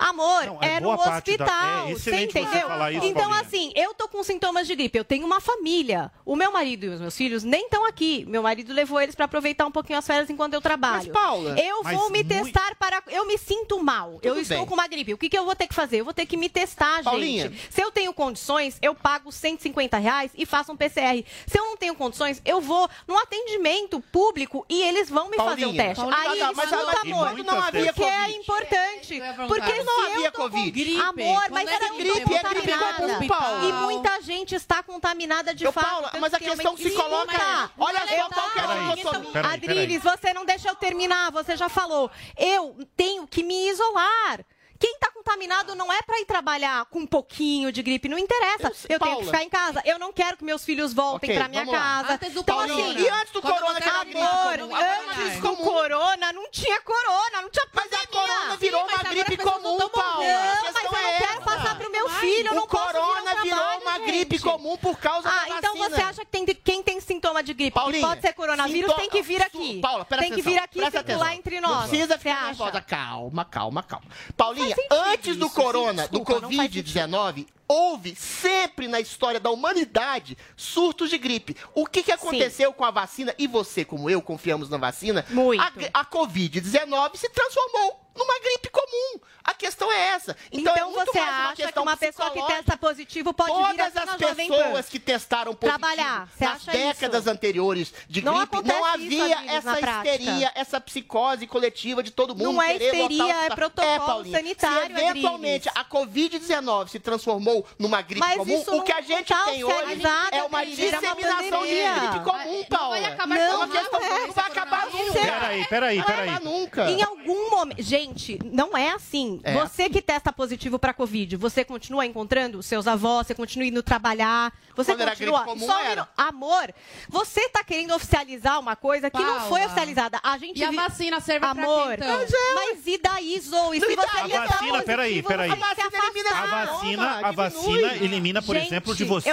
Amor, 0.00 0.46
Não, 0.46 0.58
é 0.62 0.66
é, 0.76 0.80
no 0.80 0.86
boa 0.86 0.96
parte 0.98 1.36
da- 1.36 1.44
hospital. 1.44 1.88
é 1.88 1.92
você 1.92 2.24
entendeu? 2.24 2.68
falar 2.68 2.90
isso, 2.92 3.04
então, 3.04 3.22
Paulinha. 3.28 3.40
assim, 3.42 3.72
eu 3.76 3.92
tô 3.94 4.08
com 4.08 4.22
sintomas 4.22 4.66
de 4.66 4.74
gripe, 4.74 4.98
eu 4.98 5.04
tenho 5.04 5.26
uma 5.26 5.40
família. 5.40 6.10
O 6.24 6.34
meu 6.34 6.50
marido 6.50 6.86
e 6.86 6.88
os 6.88 7.00
meus 7.00 7.14
filhos 7.16 7.44
nem 7.44 7.64
estão 7.64 7.84
aqui. 7.84 8.24
Meu 8.26 8.42
marido 8.42 8.72
levou 8.72 9.00
eles 9.00 9.14
para 9.14 9.26
aproveitar 9.26 9.66
um 9.66 9.70
pouquinho 9.70 9.98
as 9.98 10.06
férias 10.06 10.30
enquanto 10.30 10.54
eu 10.54 10.60
trabalho. 10.60 10.96
Mas, 11.04 11.08
Paula, 11.08 11.60
eu 11.60 11.82
Mas 11.82 11.98
vou 11.98 12.08
me 12.10 12.24
mui- 12.24 12.28
testar 12.42 12.74
para. 12.76 13.02
Eu 13.08 13.26
me 13.26 13.36
sinto 13.36 13.82
mal. 13.82 14.12
eu 14.22 14.32
Tudo 14.32 14.40
estou 14.40 14.56
bem. 14.58 14.66
com 14.66 14.74
uma 14.74 14.86
gripe. 14.88 15.12
O 15.12 15.18
que, 15.18 15.28
que 15.28 15.36
eu 15.36 15.44
vou 15.44 15.54
ter 15.54 15.66
que 15.66 15.74
fazer? 15.74 16.00
Eu 16.00 16.04
vou 16.04 16.14
ter 16.14 16.24
que 16.24 16.36
me 16.36 16.48
testar, 16.48 17.02
Paulinha. 17.02 17.48
gente. 17.50 17.68
Se 17.70 17.82
eu 17.82 17.90
tenho 17.90 18.12
condições, 18.14 18.78
eu 18.80 18.94
pago 18.94 19.30
150 19.30 19.98
reais 19.98 20.30
e 20.34 20.46
faço 20.46 20.72
um 20.72 20.76
PCR. 20.76 21.24
Se 21.46 21.58
eu 21.58 21.64
não 21.66 21.76
tenho 21.76 21.94
condições, 21.94 22.40
eu 22.44 22.60
vou 22.60 22.88
num 23.06 23.18
atendimento 23.18 24.00
público 24.12 24.64
e 24.68 24.80
eles 24.82 25.08
vão 25.10 25.28
me 25.28 25.36
fazer 25.36 25.66
um 25.66 25.74
Paulinha, 25.74 25.82
teste. 25.84 26.02
Paulinha, 26.04 26.30
Aí, 26.30 26.38
tá, 26.38 26.46
tá, 26.46 26.52
mas- 26.54 26.72
escuta, 26.72 26.86
mas- 27.04 27.12
amor, 27.12 27.38
e 27.38 27.42
não 27.42 27.58
havia 27.62 27.92
porque 27.92 28.08
é 28.08 28.16
Covid. 28.20 28.38
importante. 28.38 29.14
Eu 29.14 29.24
ia 29.24 29.32
perguntar. 29.34 29.46
Porque 29.46 29.70
Não 29.96 30.06
havia 30.06 30.26
eu 30.26 30.32
tô 30.32 30.42
com 30.42 30.50
Covid. 30.50 30.70
Gripe. 30.70 31.00
Amor, 31.00 31.42
mas 31.50 31.68
é 31.68 31.74
era 31.74 31.88
gripe, 31.90 32.02
gripe, 32.02 32.34
é 32.34 32.42
gripe 32.42 32.72
contaminada. 32.72 33.26
Paula. 33.26 33.64
E 33.68 33.72
muita 33.72 34.20
gente 34.22 34.54
está 34.54 34.82
contaminada 34.82 35.54
de 35.54 35.64
Eu, 35.64 35.72
fato. 35.72 35.86
Paula, 35.86 36.12
mas 36.20 36.34
a 36.34 36.38
que 36.38 36.44
questão 36.44 36.76
se 36.76 36.90
coloca 36.90 37.36
é, 37.36 37.70
olha 37.78 38.06
só 38.06 38.14
eu 38.14 38.28
qual 38.28 38.50
que 38.50 38.58
é 38.58 38.62
a 38.62 38.94
dicotomia. 38.94 39.32
Peraí, 39.32 39.52
Adriles, 39.54 40.02
você 40.02 40.32
não 40.32 40.44
deixa 40.44 40.68
eu 40.68 40.74
terminar, 40.74 41.30
você 41.30 41.56
já 41.56 41.68
falou. 41.68 42.10
Eu 42.36 42.76
tenho 42.96 43.26
que 43.26 43.42
me 43.42 43.68
isolar. 43.68 44.44
Quem 44.80 44.94
está 44.94 45.10
contaminado 45.12 45.74
não 45.74 45.92
é 45.92 46.00
para 46.02 46.18
ir 46.20 46.24
trabalhar 46.24 46.86
com 46.86 47.00
um 47.00 47.06
pouquinho 47.06 47.70
de 47.70 47.82
gripe, 47.82 48.08
não 48.08 48.18
interessa. 48.18 48.72
Eu 48.88 48.94
Eu, 48.96 48.98
tenho 48.98 49.18
que 49.18 49.24
ficar 49.26 49.42
em 49.44 49.48
casa. 49.50 49.82
Eu 49.84 49.98
não 49.98 50.10
quero 50.10 50.38
que 50.38 50.42
meus 50.44 50.64
filhos 50.64 50.94
voltem 50.94 51.28
Ok, 51.30 51.38
para 51.38 51.48
minha 51.48 51.66
casa. 51.66 52.14
Antes 52.14 52.32
do 52.32 52.40
então, 52.40 52.56
corona. 52.56 52.74
assim, 52.74 52.98
E 52.98 53.08
antes 53.08 53.32
do 53.32 53.42
Quando 53.42 53.54
corona, 53.60 53.80
que 53.80 53.90
gripe 53.90 54.16
Amor, 54.18 54.80
é 54.80 54.98
antes 55.00 55.16
gripe 55.16 55.36
do 55.36 55.48
comum. 55.56 55.64
corona, 55.70 56.32
não 56.32 56.50
tinha 56.50 56.80
corona, 56.80 57.42
não 57.42 57.50
tinha 57.50 57.66
Mas 57.74 57.84
a 57.84 57.88
pandemia. 57.90 58.06
corona 58.08 58.56
virou 58.56 58.80
Sim, 58.88 58.94
uma 58.94 59.02
gripe 59.10 59.36
comum, 59.36 59.78
Paula. 59.90 60.24
Não, 60.24 60.62
mas 60.62 60.64
eu 60.64 60.72
questão 60.72 60.92
não 60.92 60.98
é 60.98 61.18
quero 61.18 61.32
essa. 61.32 61.40
passar 61.42 61.78
pro 61.78 61.90
meu 61.92 62.08
filho, 62.08 62.54
eu 62.54 62.62
O 62.62 62.66
corona 62.66 63.34
virou 63.42 63.58
trabalho, 63.58 63.80
uma 63.82 63.98
gripe 63.98 64.36
gente. 64.38 64.42
comum 64.42 64.76
por 64.78 64.98
causa 64.98 65.28
Ah, 65.28 65.44
da 65.46 65.58
então 65.58 65.76
vacina. 65.76 65.96
você 65.96 66.02
acha 66.02 66.20
que 66.24 66.30
tem 66.30 66.44
de- 66.46 66.54
quem 66.54 66.82
tem 66.82 66.98
sintoma 67.02 67.42
de 67.42 67.52
gripe, 67.52 67.70
que 67.72 67.78
Paulinha, 67.78 68.06
pode 68.06 68.22
ser 68.22 68.32
coronavírus, 68.32 68.94
tem 68.94 69.10
que 69.10 69.20
vir 69.20 69.42
aqui. 69.42 69.78
Paula, 69.80 70.06
presta 70.06 70.24
tem 70.24 70.32
que 70.34 70.40
atenção, 70.40 70.52
vir 70.52 70.58
aqui 70.58 70.80
e 70.80 70.90
circular 70.90 71.34
entre 71.34 71.60
Não 71.60 71.68
nós. 71.68 71.88
precisa 71.90 72.16
ficar 72.16 72.32
acha? 72.34 72.44
nervosa. 72.46 72.80
Calma, 72.80 73.44
calma, 73.44 73.82
calma. 73.82 74.06
Paulinha, 74.36 74.69
Sentido 74.74 74.94
antes 74.94 75.36
do 75.36 75.46
isso, 75.46 75.54
corona, 75.54 76.04
sim, 76.04 76.10
do 76.10 76.18
desculpa, 76.18 76.40
faz 76.54 76.70
Covid-19, 76.70 77.46
houve 77.68 78.14
sempre 78.16 78.88
na 78.88 79.00
história 79.00 79.38
da 79.38 79.50
humanidade 79.50 80.36
surtos 80.56 81.10
de 81.10 81.18
gripe. 81.18 81.56
O 81.74 81.86
que, 81.86 82.02
que 82.02 82.12
aconteceu 82.12 82.72
com 82.72 82.84
a 82.84 82.90
vacina? 82.90 83.34
E 83.38 83.46
você, 83.46 83.84
como 83.84 84.10
eu, 84.10 84.20
confiamos 84.20 84.68
na 84.68 84.76
vacina? 84.76 85.24
Muito. 85.30 85.62
A, 85.62 86.00
a 86.00 86.04
Covid-19 86.04 87.16
se 87.16 87.28
transformou 87.30 88.09
numa 88.20 88.38
gripe 88.40 88.68
comum. 88.70 89.20
A 89.42 89.54
questão 89.54 89.90
é 89.90 90.08
essa. 90.08 90.36
Então, 90.52 90.72
Então, 90.74 90.76
é 90.76 90.90
muito 90.92 91.12
você 91.12 91.20
mais 91.20 91.32
uma 91.32 91.44
acha 91.46 91.56
que 91.56 91.62
questão 91.62 91.82
uma 91.82 91.96
pessoa 91.96 92.30
que 92.30 92.42
testa 92.46 92.76
positivo 92.76 93.32
pode 93.32 93.50
vir 93.52 93.60
Todas 93.66 93.96
aqui 93.96 94.06
na 94.06 94.12
as 94.12 94.36
pessoas 94.36 94.88
que 94.88 94.98
testaram 94.98 95.54
positivo 95.54 95.80
Trabalhar, 95.80 96.28
você 96.28 96.44
nas 96.44 96.56
acha 96.56 96.70
décadas 96.70 97.20
isso? 97.22 97.30
anteriores 97.30 97.94
de 98.08 98.22
Não 98.22 98.34
gripe, 98.38 98.56
não 98.62 98.76
isso, 98.76 98.84
havia 98.84 99.24
Adriles, 99.38 99.46
na 99.46 99.52
essa 99.72 99.80
prática. 99.80 100.10
histeria, 100.14 100.52
essa 100.54 100.80
psicose 100.80 101.46
coletiva 101.46 102.02
de 102.02 102.10
todo 102.10 102.34
mundo 102.34 102.52
Não 102.52 102.62
é 102.62 102.74
histeria, 102.76 103.24
o 103.24 103.30
é 103.30 103.50
protocolo 103.50 104.06
Paulinha, 104.06 104.36
sanitário, 104.36 104.96
Se 104.96 105.02
eventualmente 105.02 105.68
Adriles. 105.70 105.90
a 105.90 105.96
Covid-19 105.96 106.88
se 106.88 107.00
transformou 107.00 107.66
numa 107.78 108.02
gripe 108.02 108.20
Mas 108.20 108.36
comum, 108.36 108.60
isso 108.60 108.76
o 108.76 108.82
que 108.82 108.92
a 108.92 109.00
gente 109.00 109.28
tá 109.28 109.44
tem 109.46 109.64
hoje 109.64 110.02
é 110.02 110.06
uma 110.06 110.28
é 110.30 110.42
uma 110.42 110.64
disseminação 110.66 111.66
de 111.66 111.74
gripe 111.74 112.24
comum, 112.24 112.64
Não 112.70 112.88
vai 112.90 113.04
acabar 113.04 113.38
é 113.38 113.48
Não, 113.48 113.60
com 113.60 113.68
questão 113.68 114.00
nada, 114.00 114.26
não 114.26 114.32
vai 114.32 114.46
acabar 114.46 114.86
nunca. 114.90 115.20
Peraí, 115.20 115.64
peraí, 115.66 116.00
vai 116.00 116.28
acabar 116.28 116.40
nunca. 116.40 116.90
Em 116.90 117.02
algum 117.02 117.50
momento. 117.50 117.82
Gente, 117.82 118.09
não 118.44 118.76
é 118.76 118.90
assim. 118.90 119.40
É 119.42 119.54
você 119.54 119.88
que 119.88 120.02
testa 120.02 120.32
positivo 120.32 120.78
para 120.78 120.94
Covid, 120.94 121.36
você 121.36 121.64
continua 121.64 122.06
encontrando 122.06 122.62
seus 122.62 122.86
avós, 122.86 123.26
você 123.26 123.34
continua 123.34 123.66
indo 123.66 123.82
trabalhar, 123.82 124.52
você 124.84 124.92
Quando 124.92 125.00
era 125.02 125.10
continua. 125.12 125.38
gripe 125.44 125.52
comum, 125.52 125.66
Só 125.66 125.78
um. 125.78 126.06
Amor, 126.16 126.74
você 127.08 127.48
tá 127.48 127.62
querendo 127.64 127.94
oficializar 127.94 128.58
uma 128.60 128.76
coisa 128.76 129.10
que 129.10 129.18
não 129.18 129.24
Paula. 129.34 129.48
foi 129.48 129.64
oficializada. 129.64 130.20
A 130.22 130.38
gente 130.38 130.58
E 130.58 130.64
a 130.64 130.70
vi- 130.70 130.76
vacina 130.76 131.20
serve 131.20 131.40
pra 131.40 131.50
Amor, 131.50 131.88
quê, 131.88 131.94
então? 131.94 132.26
mas 132.54 132.86
e 132.86 132.98
daí, 132.98 133.40
Zoe? 133.40 133.80
Se 133.80 133.86
você 133.86 133.96
testar 133.96 134.24
A 134.24 134.46
vacina, 134.46 134.82
peraí, 134.82 135.22
peraí. 135.22 135.50
que 135.50 135.62
A 135.62 135.66
vacina 135.66 135.90
elimina 135.90 136.30
A 136.30 136.46
vacina, 136.64 137.20
a 137.28 137.32
vacina 137.32 137.94
elimina, 137.96 138.42
por 138.42 138.54
Gente, 138.56 138.66
exemplo, 138.66 138.94
de 138.94 139.04
não 139.04 139.10
você 139.20 139.30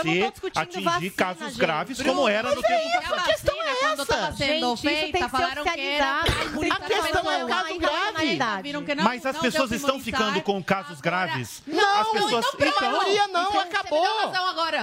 atingir 0.55 0.83
vacina, 0.83 1.11
casos 1.15 1.47
gente. 1.49 1.57
graves, 1.57 1.97
Bruno, 1.97 2.13
como 2.15 2.27
era 2.29 2.53
no 2.53 2.61
tempo 2.61 2.73
E 2.87 2.93
a 2.97 3.01
vacina, 3.15 3.75
quando 3.79 4.05
tava 4.05 4.35
sendo 4.35 4.37
Gente, 4.37 4.73
isso 4.73 4.81
tem 4.83 4.95
feita, 4.97 5.17
que 5.17 5.23
ser 5.23 5.29
falaram 5.29 5.63
que 5.63 5.79
era 5.79 6.23
pra 6.23 6.75
A 6.75 6.79
questão 6.79 7.31
é 7.31 7.45
o 7.45 7.47
caso 7.47 7.79
grave. 7.79 8.73
que 8.85 8.95
não- 8.95 9.03
Mas 9.03 9.25
as 9.25 9.35
não 9.35 9.41
pessoas 9.41 9.67
pra 9.69 9.77
estão 9.77 9.99
ficando 9.99 10.41
com 10.41 10.63
casos 10.63 11.01
graves. 11.01 11.61
Não, 11.67 11.99
as 12.01 12.07
pessoas 12.09 12.45
então, 12.53 12.73
pela 12.73 12.91
maioria 12.91 13.27
não, 13.27 13.49
Então, 13.49 13.61
acabou. 13.61 14.05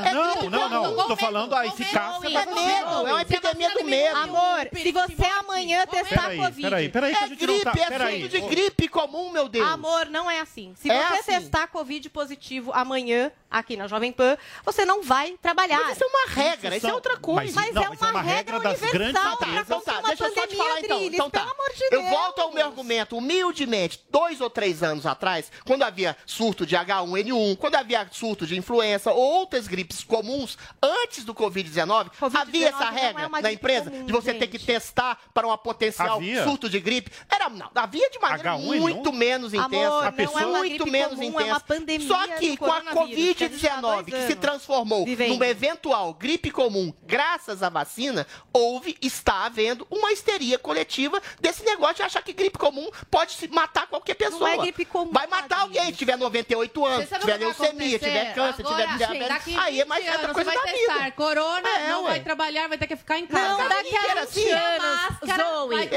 É 0.04 0.12
Não, 0.12 0.50
não, 0.54 0.68
não. 0.68 0.94
comum. 0.94 1.08
Tô 1.08 1.16
falando 1.16 1.54
a 1.54 1.66
eficácia 1.66 2.30
da 2.30 2.44
vacina. 2.44 2.54
medo. 2.54 2.90
É 3.06 3.12
uma 3.12 3.22
epidemia 3.22 3.70
do 3.70 3.84
medo. 3.84 4.16
Amor, 4.16 4.68
se 4.72 4.92
você 4.92 5.24
amanhã 5.40 5.86
testar 5.86 6.22
Peraí, 6.22 6.38
Covid. 6.38 6.62
peraí, 6.62 6.88
peraí, 6.88 7.12
que 7.14 7.18
a 7.22 7.24
É 7.24 7.28
gente 7.28 7.46
não 7.46 7.60
tá. 7.60 7.70
gripe, 7.72 7.80
é 7.84 7.86
Peraí. 7.88 8.20
surto 8.20 8.28
de 8.28 8.40
gripe. 8.40 8.54
Gripe 8.64 8.88
comum, 8.88 9.30
meu 9.30 9.48
Deus. 9.48 9.66
Amor, 9.68 10.06
não 10.06 10.30
é 10.30 10.40
assim. 10.40 10.74
Se 10.76 10.90
É 10.90 11.02
você 11.08 11.32
assim. 11.32 11.40
testar 11.42 11.66
Covid 11.68 12.08
positivo 12.10 12.70
amanhã, 12.72 13.30
aqui 13.50 13.76
na 13.76 13.86
Jovem 13.86 14.12
Pan, 14.12 14.36
você 14.64 14.84
não 14.84 15.02
vai 15.02 15.36
trabalhar. 15.42 15.80
Mas 15.80 15.96
isso 15.96 16.04
é 16.04 16.06
uma 16.06 16.26
regra, 16.28 16.76
isso 16.76 16.86
é 16.86 16.94
outra 16.94 17.16
coisa. 17.16 17.52
Mas, 17.54 17.74
Não, 17.74 17.82
é 17.82 17.88
uma, 17.88 17.94
é 18.08 18.10
uma 18.10 18.22
regra, 18.22 18.54
regra 18.54 18.60
das 18.60 18.80
universal. 18.82 18.92
grandes 18.92 19.20
pra 19.20 19.30
potências. 19.36 19.64
Então 19.66 19.80
tá, 19.80 20.00
deixa 20.08 20.24
eu 20.24 20.34
só 20.34 20.46
te 20.46 20.56
pandemia, 20.56 20.64
falar 20.64 20.80
então. 20.80 21.02
Então 21.02 21.30
tá. 21.30 21.40
pelo 21.40 21.52
amor 21.52 21.72
de 21.74 21.94
Eu 21.94 22.02
volto 22.04 22.38
ao 22.40 22.52
meu 22.52 22.66
argumento, 22.66 23.16
humildemente, 23.16 24.00
dois 24.10 24.40
ou 24.40 24.50
três 24.50 24.82
anos 24.82 25.06
atrás, 25.06 25.50
quando 25.64 25.82
havia 25.82 26.16
surto 26.26 26.66
de 26.66 26.76
H1N1, 26.76 27.56
quando 27.56 27.76
havia 27.76 28.06
surto 28.10 28.46
de 28.46 28.56
influenza 28.56 29.12
ou 29.12 29.20
outras 29.34 29.66
gripes 29.68 30.02
comuns, 30.04 30.43
antes 30.82 31.24
do 31.24 31.34
Covid-19, 31.34 32.10
havia 32.34 32.68
essa 32.68 32.78
não 32.78 32.98
é 32.98 33.00
regra 33.00 33.26
uma 33.26 33.40
na 33.40 33.52
empresa 33.52 33.90
comum, 33.90 34.06
de 34.06 34.12
você 34.12 34.34
ter 34.34 34.46
que 34.46 34.58
testar 34.58 35.18
para 35.32 35.46
uma 35.46 35.58
potencial 35.58 36.16
Havia? 36.16 36.44
surto 36.44 36.68
de 36.68 36.80
gripe. 36.80 37.10
Era, 37.30 37.48
não, 37.48 37.70
havia 37.74 38.08
de 38.10 38.18
maneira 38.18 38.52
H1N1? 38.52 38.78
muito 38.78 39.12
menos 39.12 39.54
Amor, 39.54 39.66
intensa. 39.66 40.32
não 40.32 40.38
é 40.38 40.46
uma 40.46 40.58
muito 40.58 40.74
gripe 40.84 40.90
menos 40.90 41.14
comum, 41.14 41.22
é 41.22 41.26
intensa. 41.28 41.50
uma 41.50 41.60
pandemia 41.60 42.08
Só 42.08 42.28
que 42.38 42.56
com 42.56 42.66
a 42.66 42.80
coronavírus, 42.82 43.36
que 43.36 43.44
a 43.44 43.48
gente 43.48 43.60
tá 43.66 43.74
há 43.74 43.80
Covid-19, 43.80 43.80
dois 43.82 44.04
que 44.22 44.26
se 44.26 44.36
transformou 44.36 45.04
vivendo. 45.04 45.28
numa 45.30 45.46
eventual 45.46 46.14
gripe 46.14 46.50
comum, 46.50 46.92
graças 47.02 47.62
à 47.62 47.68
vacina, 47.68 48.26
houve, 48.52 48.96
está 49.00 49.44
havendo 49.46 49.86
uma 49.90 50.12
histeria 50.12 50.58
coletiva 50.58 51.20
desse 51.40 51.64
negócio 51.64 51.96
de 51.96 52.02
achar 52.02 52.22
que 52.22 52.32
gripe 52.32 52.58
comum 52.58 52.88
pode 53.10 53.32
se 53.32 53.48
matar 53.48 53.86
qualquer 53.86 54.14
pessoa. 54.14 54.50
é 54.50 54.56
gripe 54.58 54.84
comum, 54.84 55.10
Vai 55.12 55.26
matar 55.26 55.60
alguém 55.60 55.86
se 55.86 55.92
tiver 55.92 56.16
98 56.16 56.84
anos, 56.84 57.08
tiver 57.20 57.36
leucemia, 57.38 57.98
tiver 57.98 58.34
câncer, 58.34 58.64
Agora, 58.66 58.82
tiver 58.82 58.96
diabetes. 58.96 59.56
Aí 59.58 59.80
é 59.80 59.84
20 59.84 59.88
mais 59.88 60.04
coisa 60.32 60.50
você 60.50 60.56
vai 60.56 60.72
testar 60.72 60.98
vida. 60.98 61.10
corona, 61.12 61.68
É, 61.68 61.88
não 61.88 62.04
ué. 62.04 62.10
vai 62.10 62.20
trabalhar, 62.20 62.68
vai 62.68 62.78
ter 62.78 62.86
que 62.86 62.96
ficar 62.96 63.18
em 63.18 63.26
casa. 63.26 63.48
Não, 63.62 63.68
daqui 63.68 63.96
a 63.96 64.10
Era 64.10 64.20
20 64.26 64.28
assim. 64.28 64.50
anos, 64.52 65.00
Máscara, 65.10 65.44
Zoe. 65.44 65.88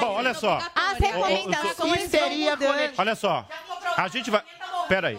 Bom, 0.00 0.06
olha 0.14 0.34
só. 0.34 0.58
As 0.74 0.98
recomendações 0.98 2.10
coletiva. 2.10 2.92
Olha 2.96 3.14
só, 3.14 3.46
a 3.96 4.08
gente 4.08 4.30
vai. 4.30 4.42
Pera 4.88 5.08
aí. 5.08 5.18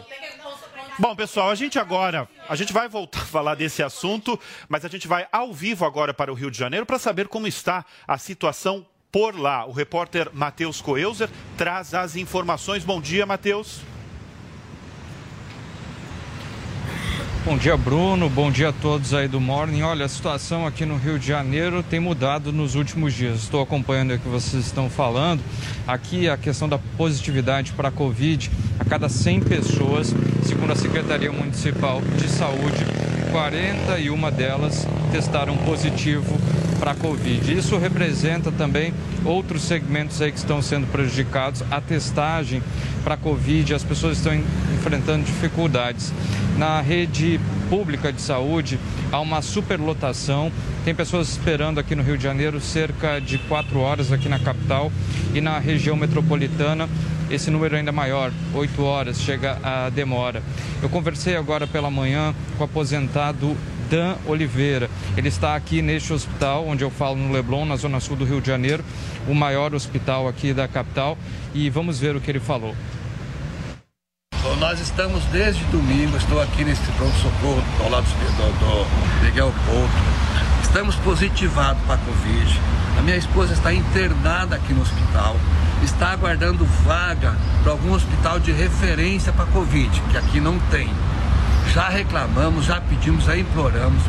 Bom, 0.97 1.15
pessoal, 1.15 1.49
a 1.49 1.55
gente 1.55 1.79
agora, 1.79 2.27
a 2.49 2.55
gente 2.55 2.73
vai 2.73 2.89
voltar 2.89 3.21
a 3.21 3.25
falar 3.25 3.55
desse 3.55 3.81
assunto, 3.81 4.38
mas 4.67 4.83
a 4.83 4.89
gente 4.89 5.07
vai 5.07 5.27
ao 5.31 5.53
vivo 5.53 5.85
agora 5.85 6.13
para 6.13 6.31
o 6.31 6.35
Rio 6.35 6.51
de 6.51 6.57
Janeiro 6.57 6.85
para 6.85 6.99
saber 6.99 7.27
como 7.29 7.47
está 7.47 7.85
a 8.07 8.17
situação 8.17 8.85
por 9.12 9.39
lá. 9.39 9.65
O 9.65 9.71
repórter 9.71 10.29
Matheus 10.33 10.81
Coelzer 10.81 11.29
traz 11.57 11.93
as 11.93 12.15
informações. 12.17 12.83
Bom 12.83 12.99
dia, 12.99 13.25
Matheus. 13.25 13.79
Bom 17.49 17.57
dia, 17.57 17.75
Bruno. 17.75 18.29
Bom 18.29 18.51
dia 18.51 18.69
a 18.69 18.71
todos 18.71 19.12
aí 19.12 19.27
do 19.27 19.41
Morning. 19.41 19.81
Olha, 19.81 20.05
a 20.05 20.07
situação 20.07 20.67
aqui 20.67 20.85
no 20.85 20.97
Rio 20.97 21.17
de 21.17 21.25
Janeiro 21.25 21.81
tem 21.81 21.99
mudado 21.99 22.53
nos 22.53 22.75
últimos 22.75 23.12
dias. 23.12 23.39
Estou 23.39 23.59
acompanhando 23.59 24.13
o 24.13 24.19
que 24.19 24.27
vocês 24.27 24.67
estão 24.67 24.88
falando. 24.88 25.41
Aqui 25.88 26.29
a 26.29 26.38
questão 26.38 26.69
da 26.69 26.77
positividade 26.77 27.71
para 27.71 27.88
a 27.88 27.91
Covid, 27.91 28.51
a 28.77 28.85
cada 28.85 29.09
100 29.09 29.39
pessoas, 29.39 30.13
segundo 30.43 30.73
a 30.73 30.75
Secretaria 30.75 31.31
Municipal 31.31 31.99
de 32.19 32.29
Saúde, 32.29 32.85
41 33.31 34.29
delas 34.29 34.85
testaram 35.11 35.55
positivo 35.57 36.37
para 36.79 36.91
a 36.91 36.95
Covid. 36.95 37.53
Isso 37.57 37.77
representa 37.77 38.51
também 38.51 38.93
outros 39.25 39.63
segmentos 39.63 40.21
aí 40.21 40.31
que 40.31 40.37
estão 40.37 40.61
sendo 40.61 40.87
prejudicados. 40.87 41.63
A 41.69 41.81
testagem 41.81 42.61
para 43.03 43.15
a 43.15 43.17
Covid, 43.17 43.73
as 43.73 43.83
pessoas 43.83 44.17
estão 44.17 44.33
en- 44.33 44.43
enfrentando 44.75 45.23
dificuldades. 45.25 46.13
Na 46.57 46.79
rede 46.81 47.39
pública 47.69 48.11
de 48.11 48.21
saúde, 48.21 48.79
há 49.11 49.19
uma 49.19 49.41
superlotação. 49.41 50.51
Tem 50.85 50.95
pessoas 50.95 51.29
esperando 51.29 51.79
aqui 51.79 51.95
no 51.95 52.03
Rio 52.03 52.17
de 52.17 52.23
Janeiro 52.23 52.59
cerca 52.61 53.19
de 53.19 53.37
quatro 53.37 53.79
horas 53.79 54.11
aqui 54.11 54.27
na 54.29 54.39
capital 54.39 54.91
e 55.33 55.41
na 55.41 55.59
região 55.59 55.95
metropolitana 55.95 56.87
esse 57.29 57.51
número 57.51 57.75
ainda 57.75 57.89
é 57.89 57.91
maior, 57.91 58.31
8 58.55 58.81
horas 58.83 59.21
chega 59.21 59.59
a 59.61 59.89
demora. 59.91 60.41
Eu 60.81 60.89
conversei 60.89 61.35
agora 61.37 61.67
pela 61.67 61.91
manhã 61.91 62.33
com 62.57 62.63
o 62.63 62.65
aposentado 62.65 63.55
Dan 63.89 64.15
Oliveira. 64.25 64.89
Ele 65.17 65.28
está 65.28 65.56
aqui 65.56 65.82
neste 65.82 66.13
hospital, 66.13 66.67
onde 66.67 66.84
eu 66.84 66.91
falo 66.91 67.15
no 67.15 67.34
Leblon, 67.34 67.65
na 67.65 67.75
zona 67.75 67.99
sul 67.99 68.15
do 68.15 68.25
Rio 68.25 68.39
de 68.39 68.47
Janeiro, 68.47 68.84
o 69.28 69.34
maior 69.34 69.73
hospital 69.73 70.28
aqui 70.28 70.54
da 70.54 70.67
capital, 70.67 71.17
e 71.54 71.69
vamos 71.69 71.99
ver 71.99 72.15
o 72.15 72.21
que 72.21 72.30
ele 72.30 72.39
falou. 72.39 72.75
Bom, 74.41 74.56
Nós 74.56 74.80
estamos 74.80 75.23
desde 75.25 75.63
domingo, 75.65 76.15
estou 76.15 76.41
aqui 76.41 76.63
nesse 76.63 76.82
pronto-socorro 76.93 77.63
ao 77.84 77.89
lado 77.89 78.06
do, 78.06 78.60
do 78.60 79.25
Miguel 79.25 79.54
Couto. 79.65 80.30
Estamos 80.62 80.95
positivados 80.97 81.82
para 81.84 81.95
a 81.95 81.97
Covid. 81.97 82.60
A 82.97 83.02
minha 83.02 83.17
esposa 83.17 83.54
está 83.54 83.73
internada 83.73 84.56
aqui 84.56 84.73
no 84.73 84.82
hospital. 84.82 85.36
Está 85.84 86.12
aguardando 86.12 86.65
vaga 86.86 87.36
para 87.63 87.71
algum 87.71 87.93
hospital 87.93 88.39
de 88.39 88.52
referência 88.52 89.32
para 89.32 89.45
Covid, 89.45 89.89
que 90.12 90.17
aqui 90.17 90.39
não 90.39 90.60
tem. 90.71 90.89
Já 91.73 91.89
reclamamos, 91.89 92.65
já 92.65 92.82
pedimos, 92.82 93.25
já 93.25 93.38
imploramos, 93.38 94.01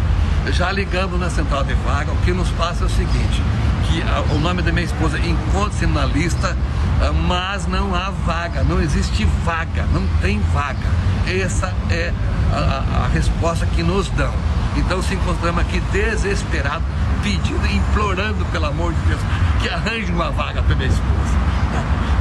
já 0.53 0.73
ligamos 0.73 1.19
na 1.21 1.29
central 1.29 1.65
de 1.65 1.75
vaga. 1.75 2.11
O 2.13 2.17
que 2.19 2.33
nos 2.33 2.49
passa 2.51 2.85
é 2.85 2.87
o 2.87 2.91
seguinte: 2.91 3.43
que 3.87 4.03
ah, 4.03 4.25
o 4.35 4.39
nome 4.39 4.63
da 4.63 4.73
minha 4.73 4.85
esposa 4.87 5.19
encontra-se 5.19 5.87
na 5.87 6.07
lista, 6.07 6.57
ah, 7.03 7.13
mas 7.13 7.67
não 7.67 7.95
há 7.95 8.11
vaga, 8.25 8.63
não 8.65 8.81
existe 8.81 9.25
vaga, 9.45 9.85
não 9.93 10.07
tem 10.23 10.41
vaga. 10.53 10.89
Essa 11.27 11.73
é 11.91 12.13
a, 12.53 12.57
a- 12.57 13.05
a 13.05 13.09
resposta 13.09 13.67
que 13.67 13.83
nos 13.83 14.09
dão. 14.11 14.33
Então 14.77 15.03
se 15.03 15.15
encontramos 15.15 15.61
aqui 15.61 15.81
desesperados, 15.93 16.87
pedindo, 17.23 17.67
implorando, 17.67 18.45
pelo 18.47 18.67
amor 18.67 18.93
de 18.95 19.01
Deus, 19.01 19.21
que 19.61 19.69
arranje 19.69 20.11
uma 20.13 20.31
vaga 20.31 20.63
para 20.63 20.75
minha 20.77 20.89
esposa 20.89 21.41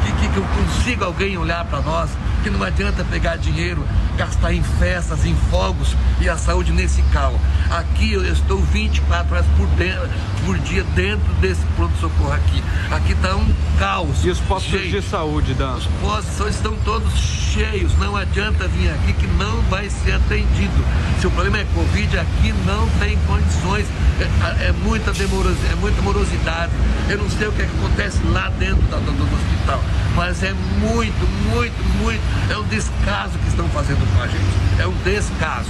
que, 0.05 0.11
que, 0.13 0.29
que 0.33 0.37
eu 0.37 0.43
consiga 0.43 1.05
alguém 1.05 1.37
olhar 1.37 1.63
para 1.65 1.81
nós, 1.81 2.09
que 2.43 2.49
não 2.49 2.63
adianta 2.63 3.03
pegar 3.05 3.35
dinheiro, 3.37 3.85
gastar 4.19 4.53
em 4.53 4.61
festas, 4.61 5.25
em 5.25 5.33
fogos 5.49 5.95
e 6.19 6.27
a 6.27 6.37
saúde 6.37 6.73
nesse 6.73 7.01
cal. 7.03 7.33
Aqui 7.71 8.11
eu 8.11 8.25
estou 8.25 8.57
24 8.59 9.33
horas 9.33 9.45
por, 9.55 9.65
dentro, 9.77 10.09
por 10.45 10.57
dia 10.59 10.83
dentro 10.93 11.25
desse 11.35 11.61
pronto-socorro 11.77 12.33
aqui. 12.33 12.61
Aqui 12.91 13.13
está 13.13 13.33
um 13.37 13.47
caos. 13.79 14.25
E 14.25 14.29
os 14.29 14.39
postos 14.39 14.81
de 14.89 15.01
saúde, 15.01 15.53
Dan? 15.53 15.75
Os 15.75 15.85
postos 16.01 16.47
estão 16.49 16.75
todos 16.83 17.13
cheios, 17.17 17.97
não 17.97 18.15
adianta 18.17 18.67
vir 18.67 18.89
aqui 18.89 19.13
que 19.13 19.27
não 19.27 19.61
vai 19.69 19.89
ser 19.89 20.11
atendido. 20.15 20.83
Se 21.21 21.27
o 21.27 21.31
problema 21.31 21.59
é 21.59 21.65
Covid, 21.73 22.19
aqui 22.19 22.53
não 22.65 22.87
tem 22.99 23.17
condições, 23.25 23.85
é, 24.19 24.67
é 24.67 24.71
muita 24.83 25.13
demorosidade, 25.13 25.71
é 25.71 25.75
muita 25.75 26.01
morosidade. 26.01 26.71
Eu 27.07 27.19
não 27.19 27.29
sei 27.29 27.47
o 27.47 27.51
que, 27.53 27.61
é 27.61 27.65
que 27.65 27.71
acontece 27.77 28.19
lá 28.31 28.49
dentro 28.59 28.81
da- 28.87 28.97
do, 28.97 29.11
do 29.13 29.23
hospital, 29.23 29.81
mas 30.15 30.43
é 30.43 30.53
muito, 30.79 31.27
muito, 31.49 31.83
muito, 32.01 32.21
é 32.51 32.57
um 32.57 32.63
descaso 32.67 33.37
que 33.39 33.47
estão 33.47 33.67
fazendo 33.69 33.99
com 34.15 34.21
a 34.21 34.27
gente. 34.27 34.79
É 34.79 34.87
um 34.87 34.93
descaso. 35.03 35.69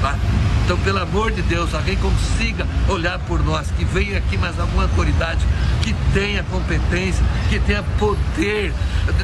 Tá? 0.00 0.16
Então, 0.64 0.78
pelo 0.78 0.98
amor 1.00 1.30
de 1.32 1.42
Deus, 1.42 1.74
alguém 1.74 1.96
consiga 1.96 2.66
olhar 2.88 3.18
por 3.20 3.44
nós, 3.44 3.70
que 3.76 3.84
venha 3.84 4.18
aqui 4.18 4.38
mais 4.38 4.58
alguma 4.58 4.84
autoridade 4.84 5.44
que 5.82 5.92
tenha 6.14 6.42
competência, 6.44 7.24
que 7.48 7.58
tenha 7.58 7.82
poder 7.98 8.72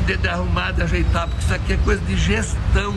de, 0.07 0.17
de- 0.17 0.29
arrumar, 0.29 0.73
de 0.73 0.83
ajeitar, 0.83 1.29
porque 1.29 1.45
isso 1.45 1.55
aqui 1.55 1.73
é 1.75 1.77
coisa 1.79 2.03
de 2.05 2.17
gestão. 2.17 2.95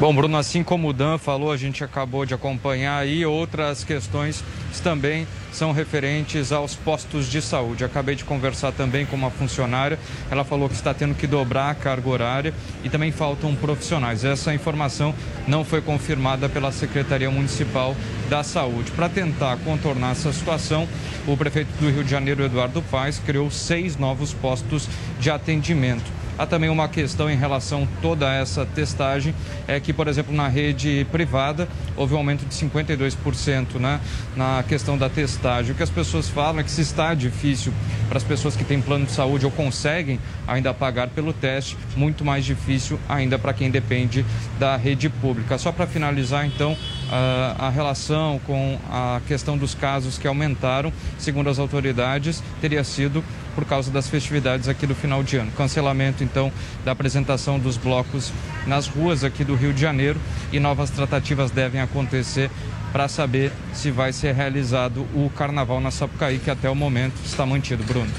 Bom, 0.00 0.14
Bruno, 0.14 0.36
assim 0.36 0.62
como 0.62 0.88
o 0.88 0.92
Dan 0.92 1.18
falou, 1.18 1.50
a 1.50 1.56
gente 1.56 1.82
acabou 1.82 2.24
de 2.24 2.32
acompanhar 2.32 2.98
aí 2.98 3.26
outras 3.26 3.82
questões 3.82 4.44
também 4.80 5.26
são 5.52 5.72
referentes 5.72 6.52
aos 6.52 6.76
postos 6.76 7.28
de 7.28 7.42
saúde. 7.42 7.84
Acabei 7.84 8.14
de 8.14 8.22
conversar 8.22 8.70
também 8.70 9.04
com 9.04 9.16
uma 9.16 9.28
funcionária, 9.28 9.98
ela 10.30 10.44
falou 10.44 10.68
que 10.68 10.76
está 10.76 10.94
tendo 10.94 11.16
que 11.16 11.26
dobrar 11.26 11.70
a 11.70 11.74
carga 11.74 12.08
horária 12.08 12.54
e 12.84 12.88
também 12.88 13.10
faltam 13.10 13.56
profissionais. 13.56 14.24
Essa 14.24 14.54
informação 14.54 15.12
não 15.48 15.64
foi 15.64 15.80
confirmada 15.80 16.48
pela 16.48 16.70
Secretaria 16.70 17.28
Municipal 17.28 17.96
da 18.30 18.44
Saúde. 18.44 18.92
Para 18.92 19.08
tentar 19.08 19.56
contornar 19.64 20.12
essa 20.12 20.32
situação, 20.32 20.86
o 21.26 21.36
prefeito 21.36 21.72
do 21.80 21.90
Rio 21.90 22.04
de 22.04 22.10
Janeiro, 22.10 22.44
Eduardo 22.44 22.80
Paes, 22.82 23.18
criou 23.18 23.50
seis 23.50 23.96
novos 23.96 24.32
postos 24.32 24.88
de 25.18 25.28
atendimento. 25.28 26.17
Há 26.38 26.46
também 26.46 26.70
uma 26.70 26.88
questão 26.88 27.28
em 27.28 27.36
relação 27.36 27.82
a 27.82 28.00
toda 28.00 28.32
essa 28.32 28.64
testagem, 28.64 29.34
é 29.66 29.80
que, 29.80 29.92
por 29.92 30.06
exemplo, 30.06 30.32
na 30.32 30.46
rede 30.46 31.04
privada 31.10 31.68
houve 31.96 32.14
um 32.14 32.18
aumento 32.18 32.46
de 32.46 32.54
52% 32.54 33.74
né, 33.80 34.00
na 34.36 34.62
questão 34.66 34.96
da 34.96 35.08
testagem. 35.08 35.72
O 35.72 35.74
que 35.74 35.82
as 35.82 35.90
pessoas 35.90 36.28
falam 36.28 36.60
é 36.60 36.62
que 36.62 36.70
se 36.70 36.80
está 36.80 37.12
difícil 37.12 37.72
para 38.08 38.18
as 38.18 38.24
pessoas 38.24 38.54
que 38.54 38.64
têm 38.64 38.80
plano 38.80 39.04
de 39.04 39.12
saúde 39.12 39.44
ou 39.44 39.50
conseguem 39.50 40.20
ainda 40.46 40.72
pagar 40.72 41.08
pelo 41.08 41.32
teste, 41.32 41.76
muito 41.96 42.24
mais 42.24 42.44
difícil 42.44 43.00
ainda 43.08 43.38
para 43.38 43.52
quem 43.52 43.70
depende 43.70 44.24
da 44.60 44.76
rede 44.76 45.08
pública. 45.08 45.58
Só 45.58 45.72
para 45.72 45.86
finalizar, 45.86 46.46
então, 46.46 46.76
a, 47.10 47.66
a 47.66 47.70
relação 47.70 48.40
com 48.46 48.78
a 48.90 49.20
questão 49.26 49.56
dos 49.56 49.74
casos 49.74 50.18
que 50.18 50.26
aumentaram, 50.26 50.92
segundo 51.18 51.48
as 51.50 51.58
autoridades, 51.58 52.42
teria 52.60 52.84
sido 52.84 53.24
por 53.54 53.64
causa 53.64 53.90
das 53.90 54.08
festividades 54.08 54.68
aqui 54.68 54.86
do 54.86 54.94
final 54.94 55.22
de 55.22 55.36
ano. 55.36 55.50
Cancelamento, 55.52 56.22
então, 56.22 56.52
da 56.84 56.92
apresentação 56.92 57.58
dos 57.58 57.76
blocos 57.76 58.32
nas 58.66 58.86
ruas 58.86 59.24
aqui 59.24 59.42
do 59.42 59.54
Rio 59.54 59.72
de 59.72 59.80
Janeiro 59.80 60.20
e 60.52 60.60
novas 60.60 60.90
tratativas 60.90 61.50
devem 61.50 61.80
acontecer 61.80 62.50
para 62.92 63.08
saber 63.08 63.52
se 63.74 63.90
vai 63.90 64.12
ser 64.12 64.34
realizado 64.34 65.02
o 65.14 65.30
carnaval 65.36 65.80
na 65.80 65.90
Sapucaí, 65.90 66.38
que 66.38 66.50
até 66.50 66.70
o 66.70 66.74
momento 66.74 67.16
está 67.24 67.44
mantido, 67.44 67.84
Bruno. 67.84 68.10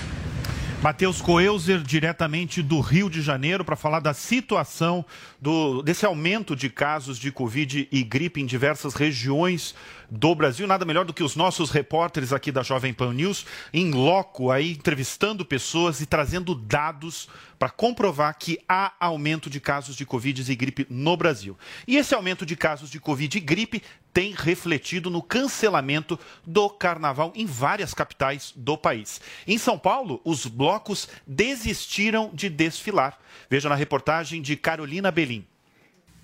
Matheus 0.81 1.21
Coelzer, 1.21 1.81
diretamente 1.81 2.61
do 2.63 2.79
Rio 2.79 3.09
de 3.09 3.21
Janeiro, 3.21 3.65
para 3.65 3.75
falar 3.75 3.99
da 3.99 4.13
situação 4.13 5.05
do, 5.39 5.81
desse 5.81 6.05
aumento 6.05 6.55
de 6.55 6.69
casos 6.69 7.19
de 7.19 7.33
Covid 7.33 7.89
e 7.91 8.01
gripe 8.01 8.39
em 8.39 8.45
diversas 8.45 8.93
regiões 8.93 9.75
do 10.09 10.33
Brasil. 10.33 10.65
Nada 10.65 10.85
melhor 10.85 11.03
do 11.03 11.13
que 11.13 11.21
os 11.21 11.35
nossos 11.35 11.69
repórteres 11.69 12.31
aqui 12.31 12.49
da 12.49 12.63
Jovem 12.63 12.93
Pan 12.93 13.13
News, 13.13 13.45
em 13.73 13.91
loco, 13.91 14.51
aí, 14.51 14.71
entrevistando 14.71 15.43
pessoas 15.43 15.99
e 15.99 16.05
trazendo 16.05 16.55
dados 16.55 17.27
para 17.59 17.69
comprovar 17.69 18.35
que 18.39 18.57
há 18.67 18.93
aumento 18.97 19.49
de 19.49 19.59
casos 19.59 19.95
de 19.95 20.05
Covid 20.05 20.49
e 20.49 20.55
gripe 20.55 20.87
no 20.89 21.17
Brasil. 21.17 21.57
E 21.85 21.97
esse 21.97 22.15
aumento 22.15 22.45
de 22.45 22.55
casos 22.55 22.89
de 22.89 22.99
Covid 22.99 23.37
e 23.37 23.41
gripe 23.41 23.83
tem 24.13 24.33
refletido 24.33 25.09
no 25.09 25.21
cancelamento 25.21 26.17
do 26.47 26.69
carnaval 26.69 27.33
em 27.35 27.45
várias 27.45 27.93
capitais 27.93 28.53
do 28.55 28.77
país. 28.77 29.19
Em 29.45 29.57
São 29.57 29.77
Paulo, 29.77 30.21
os 30.23 30.45
blocos 30.45 31.09
desistiram 31.27 32.31
de 32.33 32.49
desfilar. 32.49 33.19
Veja 33.49 33.67
na 33.67 33.75
reportagem 33.75 34.41
de 34.41 34.55
Carolina 34.55 35.11
Belim. 35.11 35.45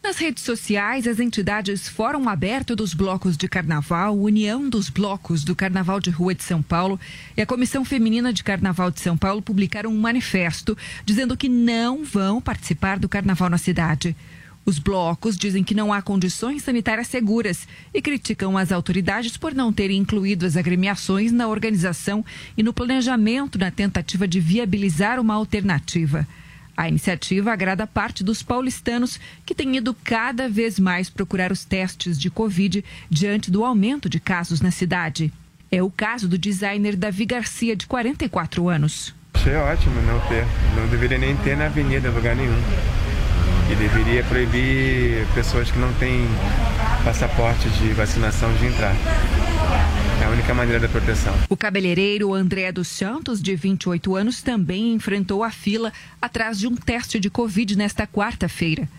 Nas 0.06 0.18
redes 0.18 0.44
sociais, 0.44 1.08
as 1.08 1.20
entidades 1.20 1.89
Fórum 1.89 2.30
Aberto 2.30 2.76
dos 2.76 2.94
Blocos 2.94 3.36
de 3.36 3.48
Carnaval, 3.48 4.15
União 4.15 4.70
dos 4.70 4.88
Blocos 4.88 5.44
do 5.44 5.56
Carnaval 5.56 6.00
de 6.00 6.12
Rua 6.12 6.36
de 6.36 6.44
São 6.44 6.62
Paulo 6.62 7.00
e 7.36 7.41
a 7.41 7.46
Comissão 7.46 7.84
Feminina 7.84 8.32
de 8.32 8.44
Carnaval 8.44 8.91
de 8.91 9.00
São 9.00 9.18
Paulo 9.18 9.41
publicaram 9.41 9.89
um 9.89 10.00
manifesto 10.00 10.78
dizendo 11.04 11.36
que 11.36 11.50
não 11.50 12.04
vão 12.06 12.39
participar 12.39 13.00
do 13.00 13.10
carnaval 13.10 13.50
na 13.50 13.58
cidade. 13.58 14.15
Os 14.63 14.78
blocos 14.78 15.36
dizem 15.36 15.63
que 15.63 15.74
não 15.74 15.91
há 15.91 16.04
condições 16.04 16.62
sanitárias 16.62 17.08
seguras 17.08 17.68
e 17.91 18.00
criticam 18.00 18.60
as 18.60 18.72
autoridades 18.72 19.38
por 19.38 19.56
não 19.56 19.74
terem 19.74 19.98
incluído 19.98 20.46
as 20.46 20.56
agremiações 20.56 21.32
na 21.32 21.48
organização 21.48 22.24
e 22.56 22.62
no 22.62 22.74
planejamento 22.74 23.58
na 23.58 23.72
tentativa 23.72 24.28
de 24.28 24.39
viabilizar 24.39 25.20
uma 25.20 25.34
alternativa. 25.34 26.28
A 26.78 26.90
iniciativa 26.90 27.54
agrada 27.54 27.88
parte 27.88 28.24
dos 28.24 28.44
paulistanos 28.44 29.20
que 29.46 29.56
têm 29.56 29.78
ido 29.78 29.94
cada 30.04 30.50
vez 30.50 30.78
mais 30.78 31.10
procurar 31.10 31.52
os 31.52 31.64
testes 31.64 32.20
de 32.20 32.30
Covid 32.30 32.84
diante 33.10 33.50
do 33.50 33.64
aumento 33.64 34.10
de 34.10 34.20
casos 34.20 34.60
na 34.60 34.72
cidade. 34.72 35.32
É 35.72 35.82
o 35.82 35.90
caso 35.90 36.28
do 36.28 36.38
designer 36.38 36.96
Davi 36.96 37.26
Garcia, 37.26 37.76
de 37.76 37.88
44 37.88 38.68
anos. 38.68 39.16
Achei 39.34 39.56
ótimo 39.56 40.02
não 40.02 40.20
ter. 40.28 40.46
Não 40.76 40.88
deveria 40.88 41.18
nem 41.18 41.36
ter 41.38 41.56
na 41.56 41.66
avenida, 41.66 42.10
lugar 42.10 42.36
nenhum. 42.36 42.62
E 43.72 43.76
deveria 43.76 44.24
proibir 44.24 45.26
pessoas 45.34 45.72
que 45.72 45.80
não 45.80 45.92
têm 45.94 46.28
passaporte 47.04 47.70
de 47.70 47.94
vacinação 47.94 48.54
de 48.56 48.66
entrar. 48.66 48.96
É 50.26 50.28
a 50.28 50.32
única 50.32 50.56
maneira 50.56 50.80
da 50.80 50.90
proteção. 50.90 51.36
O 51.48 51.56
cabeleireiro 51.56 52.34
André 52.34 52.72
dos 52.72 52.88
Santos, 52.88 53.40
de 53.40 53.56
28 53.56 54.16
anos, 54.16 54.42
também 54.42 54.92
enfrentou 54.92 55.44
a 55.44 55.52
fila 55.52 55.94
atrás 56.20 56.58
de 56.58 56.66
um 56.66 56.76
teste 56.76 57.20
de 57.20 57.30
Covid 57.30 57.78
nesta 57.78 58.08
quarta-feira. 58.08 58.90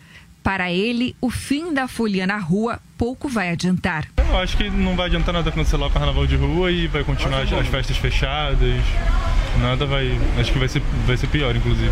Para 0.40 0.70
ele, 0.70 1.16
o 1.20 1.28
fim 1.28 1.74
da 1.74 1.88
folia 1.88 2.28
na 2.28 2.38
rua 2.38 2.78
pouco 2.96 3.28
vai 3.28 3.50
adiantar. 3.50 4.06
Eu 4.16 4.38
acho 4.38 4.56
que 4.56 4.70
não 4.70 4.94
vai 4.94 5.06
adiantar 5.06 5.34
nada 5.34 5.50
cancelar 5.50 5.88
o 5.88 5.92
carnaval 5.92 6.28
de 6.28 6.36
rua 6.36 6.70
e 6.70 6.86
vai 6.86 7.02
continuar 7.02 7.42
as, 7.42 7.52
as 7.52 7.66
festas 7.66 7.96
fechadas. 7.96 8.80
Nada 9.60 9.84
vai. 9.84 10.16
Acho 10.38 10.52
que 10.52 10.60
vai 10.60 10.68
ser, 10.68 10.80
vai 11.08 11.16
ser 11.16 11.26
pior, 11.26 11.56
inclusive. 11.56 11.90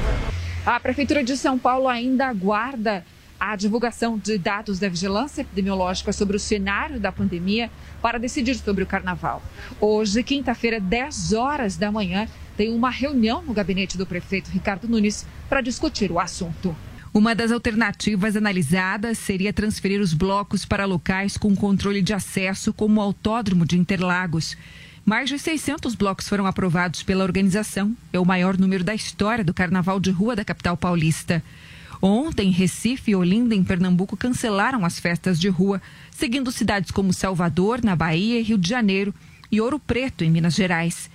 A 0.65 0.79
Prefeitura 0.79 1.25
de 1.25 1.37
São 1.37 1.59
Paulo 1.59 1.89
ainda 1.89 2.29
aguarda 2.29 3.05
a 3.41 3.57
divulgação 3.57 4.17
de 4.17 4.39
dados 4.39 4.79
da 4.79 4.89
vigilância 4.89 5.43
epidemiológica 5.43 6.13
sobre 6.13 6.37
o 6.37 6.41
cenário 6.41 7.01
da 7.01 7.11
pandemia 7.11 7.69
para 8.05 8.19
decidir 8.19 8.55
sobre 8.57 8.85
o 8.85 8.87
carnaval. 8.87 9.43
Hoje, 9.81 10.23
quinta-feira, 10.23 10.79
10 10.79 11.33
horas 11.33 11.79
da 11.79 11.91
manhã, 11.91 12.29
tem 12.55 12.71
uma 12.71 12.91
reunião 12.91 13.43
no 13.43 13.55
gabinete 13.55 13.97
do 13.97 14.05
prefeito 14.05 14.51
Ricardo 14.51 14.87
Nunes 14.87 15.27
para 15.49 15.63
discutir 15.63 16.13
o 16.13 16.21
assunto. 16.21 16.77
Uma 17.15 17.35
das 17.35 17.51
alternativas 17.51 18.37
analisadas 18.37 19.17
seria 19.17 19.55
transferir 19.55 20.03
os 20.03 20.13
blocos 20.13 20.67
para 20.67 20.85
locais 20.85 21.39
com 21.39 21.57
controle 21.57 22.03
de 22.03 22.13
acesso, 22.13 22.75
como 22.75 23.01
o 23.01 23.03
Autódromo 23.03 23.65
de 23.65 23.79
Interlagos. 23.79 24.55
Mais 25.03 25.31
de 25.31 25.39
600 25.39 25.95
blocos 25.95 26.29
foram 26.29 26.45
aprovados 26.45 27.03
pela 27.03 27.25
organização. 27.25 27.97
É 28.13 28.21
o 28.21 28.27
maior 28.27 28.59
número 28.59 28.85
da 28.85 28.95
história 28.95 29.43
do 29.43 29.55
Carnaval 29.55 29.99
de 29.99 30.11
Rua 30.11 30.37
da 30.37 30.45
capital 30.45 30.77
paulista. 30.77 31.43
Ontem, 32.01 32.51
Recife 32.51 33.11
e 33.11 33.17
Olinda, 33.17 33.55
em 33.55 33.65
Pernambuco, 33.65 34.17
cancelaram 34.17 34.85
as 34.85 34.99
festas 34.99 35.41
de 35.41 35.49
rua, 35.49 35.81
seguindo 36.11 36.53
cidades 36.53 36.91
como 36.91 37.13
Salvador, 37.13 37.83
na 37.83 37.97
Bahia, 37.97 38.43
Rio 38.43 38.59
de 38.59 38.69
Janeiro, 38.69 39.15
e 39.51 39.61
Ouro 39.61 39.79
Preto, 39.79 40.25
em 40.25 40.31
Minas 40.31 40.55
Gerais. 40.55 41.11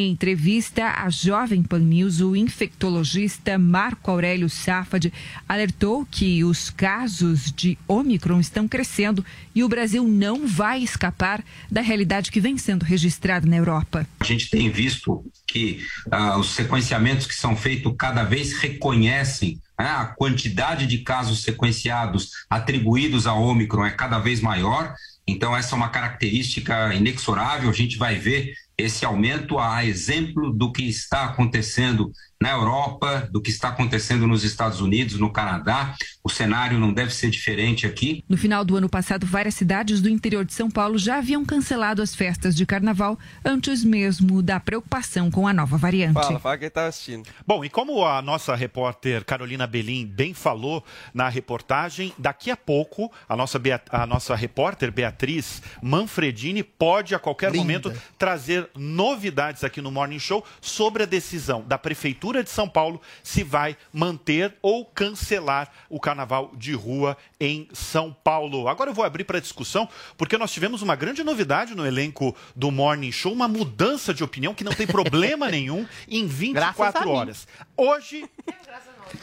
Em 0.00 0.12
entrevista 0.12 0.94
à 0.96 1.10
Jovem 1.10 1.62
Pan 1.62 1.80
News, 1.80 2.22
o 2.22 2.34
infectologista 2.34 3.58
Marco 3.58 4.10
Aurélio 4.10 4.48
Safad 4.48 5.12
alertou 5.46 6.08
que 6.10 6.42
os 6.42 6.70
casos 6.70 7.52
de 7.52 7.76
Omicron 7.86 8.40
estão 8.40 8.66
crescendo 8.66 9.22
e 9.54 9.62
o 9.62 9.68
Brasil 9.68 10.08
não 10.08 10.46
vai 10.46 10.82
escapar 10.82 11.44
da 11.70 11.82
realidade 11.82 12.30
que 12.30 12.40
vem 12.40 12.56
sendo 12.56 12.82
registrada 12.82 13.46
na 13.46 13.58
Europa. 13.58 14.06
A 14.20 14.24
gente 14.24 14.48
tem 14.48 14.70
visto 14.70 15.22
que 15.46 15.84
ah, 16.10 16.38
os 16.38 16.48
sequenciamentos 16.48 17.26
que 17.26 17.34
são 17.34 17.54
feitos 17.54 17.94
cada 17.98 18.24
vez 18.24 18.54
reconhecem 18.54 19.60
né, 19.78 19.84
a 19.84 20.06
quantidade 20.06 20.86
de 20.86 20.96
casos 20.98 21.42
sequenciados 21.42 22.30
atribuídos 22.48 23.26
a 23.26 23.34
Omicron 23.34 23.84
é 23.84 23.90
cada 23.90 24.18
vez 24.18 24.40
maior. 24.40 24.94
Então, 25.26 25.54
essa 25.54 25.74
é 25.74 25.76
uma 25.76 25.90
característica 25.90 26.94
inexorável. 26.94 27.68
A 27.68 27.74
gente 27.74 27.98
vai 27.98 28.16
ver 28.16 28.54
esse 28.80 29.04
aumento 29.04 29.58
a 29.58 29.84
exemplo 29.84 30.52
do 30.52 30.72
que 30.72 30.82
está 30.82 31.24
acontecendo 31.24 32.10
na 32.42 32.52
Europa, 32.52 33.28
do 33.30 33.42
que 33.42 33.50
está 33.50 33.68
acontecendo 33.68 34.26
nos 34.26 34.44
Estados 34.44 34.80
Unidos, 34.80 35.18
no 35.18 35.30
Canadá. 35.30 35.94
O 36.24 36.30
cenário 36.30 36.78
não 36.78 36.90
deve 36.90 37.12
ser 37.12 37.28
diferente 37.28 37.86
aqui. 37.86 38.24
No 38.26 38.36
final 38.36 38.64
do 38.64 38.76
ano 38.76 38.88
passado, 38.88 39.26
várias 39.26 39.54
cidades 39.54 40.00
do 40.00 40.08
interior 40.08 40.44
de 40.44 40.54
São 40.54 40.70
Paulo 40.70 40.96
já 40.96 41.18
haviam 41.18 41.44
cancelado 41.44 42.00
as 42.00 42.14
festas 42.14 42.56
de 42.56 42.64
carnaval 42.64 43.18
antes 43.44 43.84
mesmo 43.84 44.42
da 44.42 44.58
preocupação 44.58 45.30
com 45.30 45.46
a 45.46 45.52
nova 45.52 45.76
variante. 45.76 46.14
Fala, 46.14 46.40
fala 46.40 46.56
quem 46.56 46.68
está 46.68 46.86
assistindo. 46.86 47.28
Bom, 47.46 47.62
e 47.62 47.68
como 47.68 48.06
a 48.06 48.22
nossa 48.22 48.54
repórter 48.54 49.22
Carolina 49.24 49.66
Belim 49.66 50.06
bem 50.06 50.32
falou 50.32 50.82
na 51.12 51.28
reportagem, 51.28 52.14
daqui 52.16 52.50
a 52.50 52.56
pouco 52.56 53.12
a 53.28 53.36
nossa, 53.36 53.58
Beat 53.58 53.82
a 53.90 54.06
nossa 54.06 54.34
repórter 54.34 54.90
Beatriz 54.90 55.62
Manfredini 55.82 56.62
pode 56.62 57.14
a 57.14 57.18
qualquer 57.18 57.52
Linda. 57.52 57.58
momento 57.62 57.92
trazer 58.16 58.69
novidades 58.76 59.64
aqui 59.64 59.80
no 59.80 59.90
Morning 59.90 60.18
Show 60.18 60.44
sobre 60.60 61.02
a 61.02 61.06
decisão 61.06 61.62
da 61.62 61.78
Prefeitura 61.78 62.42
de 62.44 62.50
São 62.50 62.68
Paulo 62.68 63.00
se 63.22 63.42
vai 63.42 63.76
manter 63.92 64.54
ou 64.62 64.84
cancelar 64.84 65.70
o 65.88 65.98
carnaval 66.00 66.52
de 66.56 66.72
rua 66.72 67.16
em 67.38 67.68
São 67.72 68.12
Paulo. 68.12 68.68
Agora 68.68 68.90
eu 68.90 68.94
vou 68.94 69.04
abrir 69.04 69.24
para 69.24 69.40
discussão, 69.40 69.88
porque 70.16 70.36
nós 70.38 70.52
tivemos 70.52 70.82
uma 70.82 70.94
grande 70.96 71.22
novidade 71.24 71.74
no 71.74 71.86
elenco 71.86 72.34
do 72.54 72.70
Morning 72.70 73.12
Show, 73.12 73.32
uma 73.32 73.48
mudança 73.48 74.12
de 74.14 74.24
opinião 74.24 74.54
que 74.54 74.64
não 74.64 74.72
tem 74.72 74.86
problema 74.86 75.48
nenhum 75.50 75.86
em 76.08 76.26
Graças 76.52 76.80
a 76.80 76.90
24 76.90 77.08
mim. 77.08 77.16
horas. 77.16 77.48
Hoje, 77.76 78.28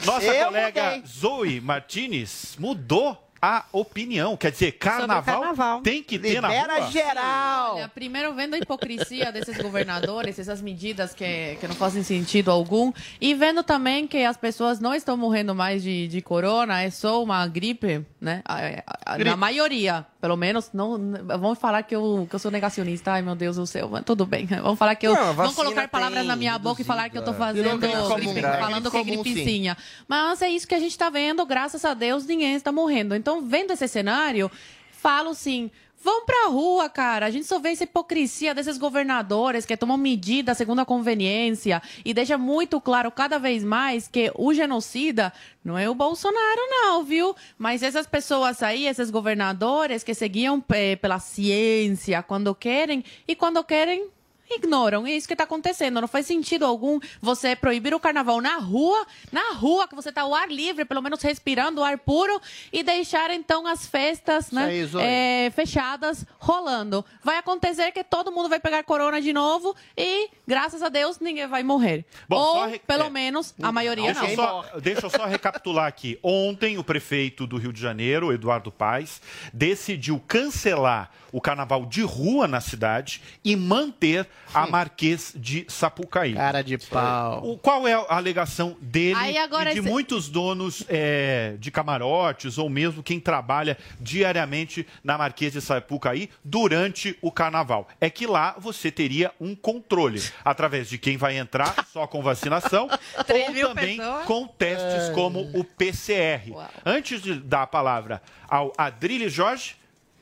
nossa 0.06 0.26
Eu 0.26 0.46
colega 0.48 0.84
mudei. 0.84 1.04
Zoe 1.08 1.62
Martinez 1.62 2.56
mudou 2.60 3.27
a 3.41 3.65
opinião. 3.71 4.36
Quer 4.38 4.52
dizer, 4.52 4.73
carnaval, 4.73 5.23
carnaval. 5.41 5.82
tem 5.82 6.02
que 6.04 6.17
ter 6.17 6.41
na 6.41 6.47
Libera 6.50 6.80
rua. 6.80 6.91
geral. 6.91 7.76
Olha, 7.76 7.88
primeiro 7.88 8.34
vendo 8.34 8.56
a 8.56 8.58
hipocrisia 8.58 9.32
desses 9.32 9.58
governadores, 9.58 10.39
essas 10.39 10.62
medidas 10.62 11.13
que, 11.13 11.56
que 11.60 11.67
não 11.67 11.76
fazem 11.76 12.04
sentido 12.04 12.50
algum, 12.52 12.91
e 13.21 13.34
vendo 13.34 13.63
também 13.63 14.08
que 14.08 14.23
as 14.23 14.38
pessoas 14.38 14.80
não 14.80 14.93
estão 14.95 15.15
morrendo 15.17 15.54
mais 15.56 15.84
de, 15.84 16.08
de 16.08 16.21
corona, 16.21 16.82
é 16.82 16.89
só 16.89 17.23
uma 17.23 17.45
gripe, 17.47 18.06
né? 18.19 18.41
A- 18.45 18.56
a- 18.58 19.13
a- 19.13 19.15
Gripe. 19.15 19.30
Na 19.30 19.38
maioria, 19.38 20.06
pelo 20.19 20.36
menos, 20.36 20.71
não, 20.73 20.97
vamos 21.25 21.60
falar 21.60 21.84
que 21.84 21.95
eu, 21.95 22.25
que 22.27 22.36
eu 22.36 22.39
sou 22.39 22.49
negacionista, 22.49 23.12
ai 23.12 23.21
meu 23.21 23.36
Deus 23.36 23.56
do 23.56 23.67
céu, 23.67 23.88
mas 23.89 24.03
tudo 24.03 24.25
bem. 24.25 24.47
Vamos 24.62 24.80
falar 24.80 24.95
que 24.95 25.06
eu. 25.06 25.13
Não, 25.13 25.53
colocar 25.53 25.88
palavras 25.88 26.25
na 26.25 26.36
minha 26.36 26.58
boca 26.58 26.82
e 26.82 26.86
falar 26.86 27.10
que 27.10 27.17
eu 27.17 27.23
tô 27.23 27.34
fazendo 27.34 27.77
gripe 27.77 28.41
né? 28.41 28.58
falando 28.58 28.89
que 28.89 28.97
é 28.97 29.03
sim. 29.03 29.12
gripezinha. 29.12 29.77
Mas 30.08 30.41
é 30.41 30.49
isso 30.49 30.67
que 30.67 30.73
a 30.73 30.80
gente 30.80 30.97
tá 30.97 31.10
vendo, 31.10 31.45
graças 31.45 31.86
a 31.86 31.93
Deus, 31.93 32.25
ninguém 32.25 32.56
está 32.56 32.71
morrendo. 32.71 33.15
Então, 33.15 33.41
vendo 33.47 33.71
esse 33.71 33.88
cenário, 33.88 34.49
falo 34.91 35.30
assim. 35.30 35.69
Vão 36.00 36.26
pra 36.26 36.48
rua, 36.48 36.88
cara. 36.90 37.26
A 37.26 37.30
gente 37.32 37.48
só 37.48 37.58
vê 37.58 37.72
essa 37.72 37.84
hipocrisia 37.84 38.54
desses 38.54 38.78
governadores 38.78 39.66
que 39.66 39.76
tomam 39.76 39.98
medida 39.98 40.54
segundo 40.54 40.80
a 40.80 40.86
conveniência 40.86 41.82
e 42.06 42.14
deixa 42.14 42.38
muito 42.38 42.80
claro 42.80 43.12
cada 43.12 43.40
vez 43.40 43.64
mais 43.64 44.08
que 44.08 44.32
o 44.36 44.54
genocida 44.54 45.34
não 45.64 45.78
é 45.78 45.90
o 45.90 45.96
Bolsonaro, 45.96 46.62
não, 46.70 47.04
viu? 47.04 47.36
Mas 47.58 47.82
essas 47.82 48.06
pessoas 48.06 48.62
aí, 48.62 48.86
esses 48.86 49.10
governadores 49.10 50.04
que 50.04 50.14
seguiam 50.14 50.64
eh, 50.70 50.96
pela 50.98 51.20
ciência 51.20 52.22
quando 52.22 52.54
querem 52.54 53.04
e 53.28 53.36
quando 53.36 53.64
querem 53.64 54.08
ignoram. 54.50 55.06
É 55.06 55.12
isso 55.12 55.28
que 55.28 55.34
está 55.34 55.44
acontecendo. 55.44 56.00
Não 56.00 56.08
faz 56.08 56.26
sentido 56.26 56.66
algum 56.66 57.00
você 57.22 57.56
proibir 57.56 57.94
o 57.94 58.00
carnaval 58.00 58.42
na 58.42 58.58
rua, 58.58 59.06
na 59.32 59.54
rua, 59.54 59.88
que 59.88 59.96
você 59.96 60.10
está 60.10 60.22
ao 60.22 60.34
ar 60.34 60.50
livre, 60.50 60.86
pelo 60.86 61.02
menos 61.02 61.22
respirando 61.22 61.82
o 61.82 61.84
ar 61.84 61.98
puro, 61.98 62.40
e 62.72 62.84
deixar 62.84 63.32
então 63.32 63.68
as 63.68 63.86
festas 63.86 64.52
né, 64.52 64.66
aí, 64.66 64.90
é, 65.02 65.52
fechadas 65.52 66.26
rolando. 66.39 67.04
Vai 67.24 67.38
acontecer 67.38 67.91
que 67.91 68.04
todo 68.04 68.32
mundo 68.32 68.50
vai 68.50 68.60
pegar 68.60 68.84
corona 68.84 69.22
de 69.22 69.34
novo 69.34 69.76
e, 69.98 70.30
graças 70.48 70.82
a 70.82 70.89
Deus, 70.89 71.20
ninguém 71.20 71.48
vai 71.48 71.64
morrer. 71.64 72.06
Bom, 72.28 72.38
Ou, 72.38 72.68
re- 72.68 72.80
pelo 72.80 73.04
é. 73.04 73.10
menos, 73.10 73.54
a 73.62 73.72
maioria 73.72 74.14
Deixa 74.14 74.22
não. 74.22 74.30
eu, 74.30 74.36
só, 74.36 74.80
deixa 74.80 75.06
eu 75.06 75.10
só 75.10 75.26
recapitular 75.26 75.88
aqui. 75.88 76.18
Ontem, 76.24 76.78
o 76.78 76.84
prefeito 76.84 77.45
do 77.45 77.58
Rio 77.58 77.74
de 77.74 77.82
Janeiro, 77.82 78.32
Eduardo 78.32 78.72
Paes, 78.72 79.22
decidiu 79.54 80.22
cancelar 80.28 81.12
o 81.32 81.41
carnaval 81.41 81.86
de 81.86 82.02
rua 82.02 82.48
na 82.48 82.62
cidade 82.62 83.22
e 83.43 83.56
manter 83.56 84.28
a 84.54 84.66
Marquês 84.68 85.34
de 85.36 85.66
Sapucaí. 85.68 86.34
Cara 86.34 86.64
de 86.64 86.78
pau. 86.78 87.46
O, 87.46 87.58
qual 87.58 87.88
é 87.88 87.94
a 87.94 88.06
alegação 88.16 88.78
dele 88.82 89.16
Aí 89.20 89.38
agora 89.38 89.72
e 89.72 89.74
de 89.74 89.80
esse- 89.80 89.90
muitos 89.90 90.30
donos 90.30 90.84
é, 90.88 91.56
de 91.60 91.70
camarotes 91.70 92.58
ou 92.58 92.70
mesmo 92.70 93.04
quem 93.04 93.20
trabalha 93.20 93.78
diariamente 94.00 94.88
na 95.04 95.18
Marquês 95.18 95.54
de 95.54 95.62
Sapucaí 95.62 96.30
durante 96.44 97.18
o 97.22 97.32
carnaval? 97.32 97.88
É 98.00 98.10
que 98.10 98.26
lá 98.26 98.56
você 98.58 98.90
teria 98.92 99.32
um 99.40 99.56
controle 99.56 100.22
através 100.44 100.88
de 100.90 100.98
quem 100.98 101.18
vai 101.18 101.38
entrar 101.38 101.76
só 101.92 102.08
com 102.08 102.22
vacinação 102.24 102.90
ou 103.18 103.24
também 103.68 103.98
pessoas? 103.98 104.26
com 104.26 104.48
testes 104.48 105.10
como 105.14 105.42
o 105.54 105.64
PCR. 105.64 106.52
Antes 106.86 107.22
de 107.22 107.36
dar 107.36 107.64
a 107.64 107.68
palavra 107.68 108.22
ao 108.48 108.72
Adrilho 108.78 109.30
Jorge, 109.30 109.76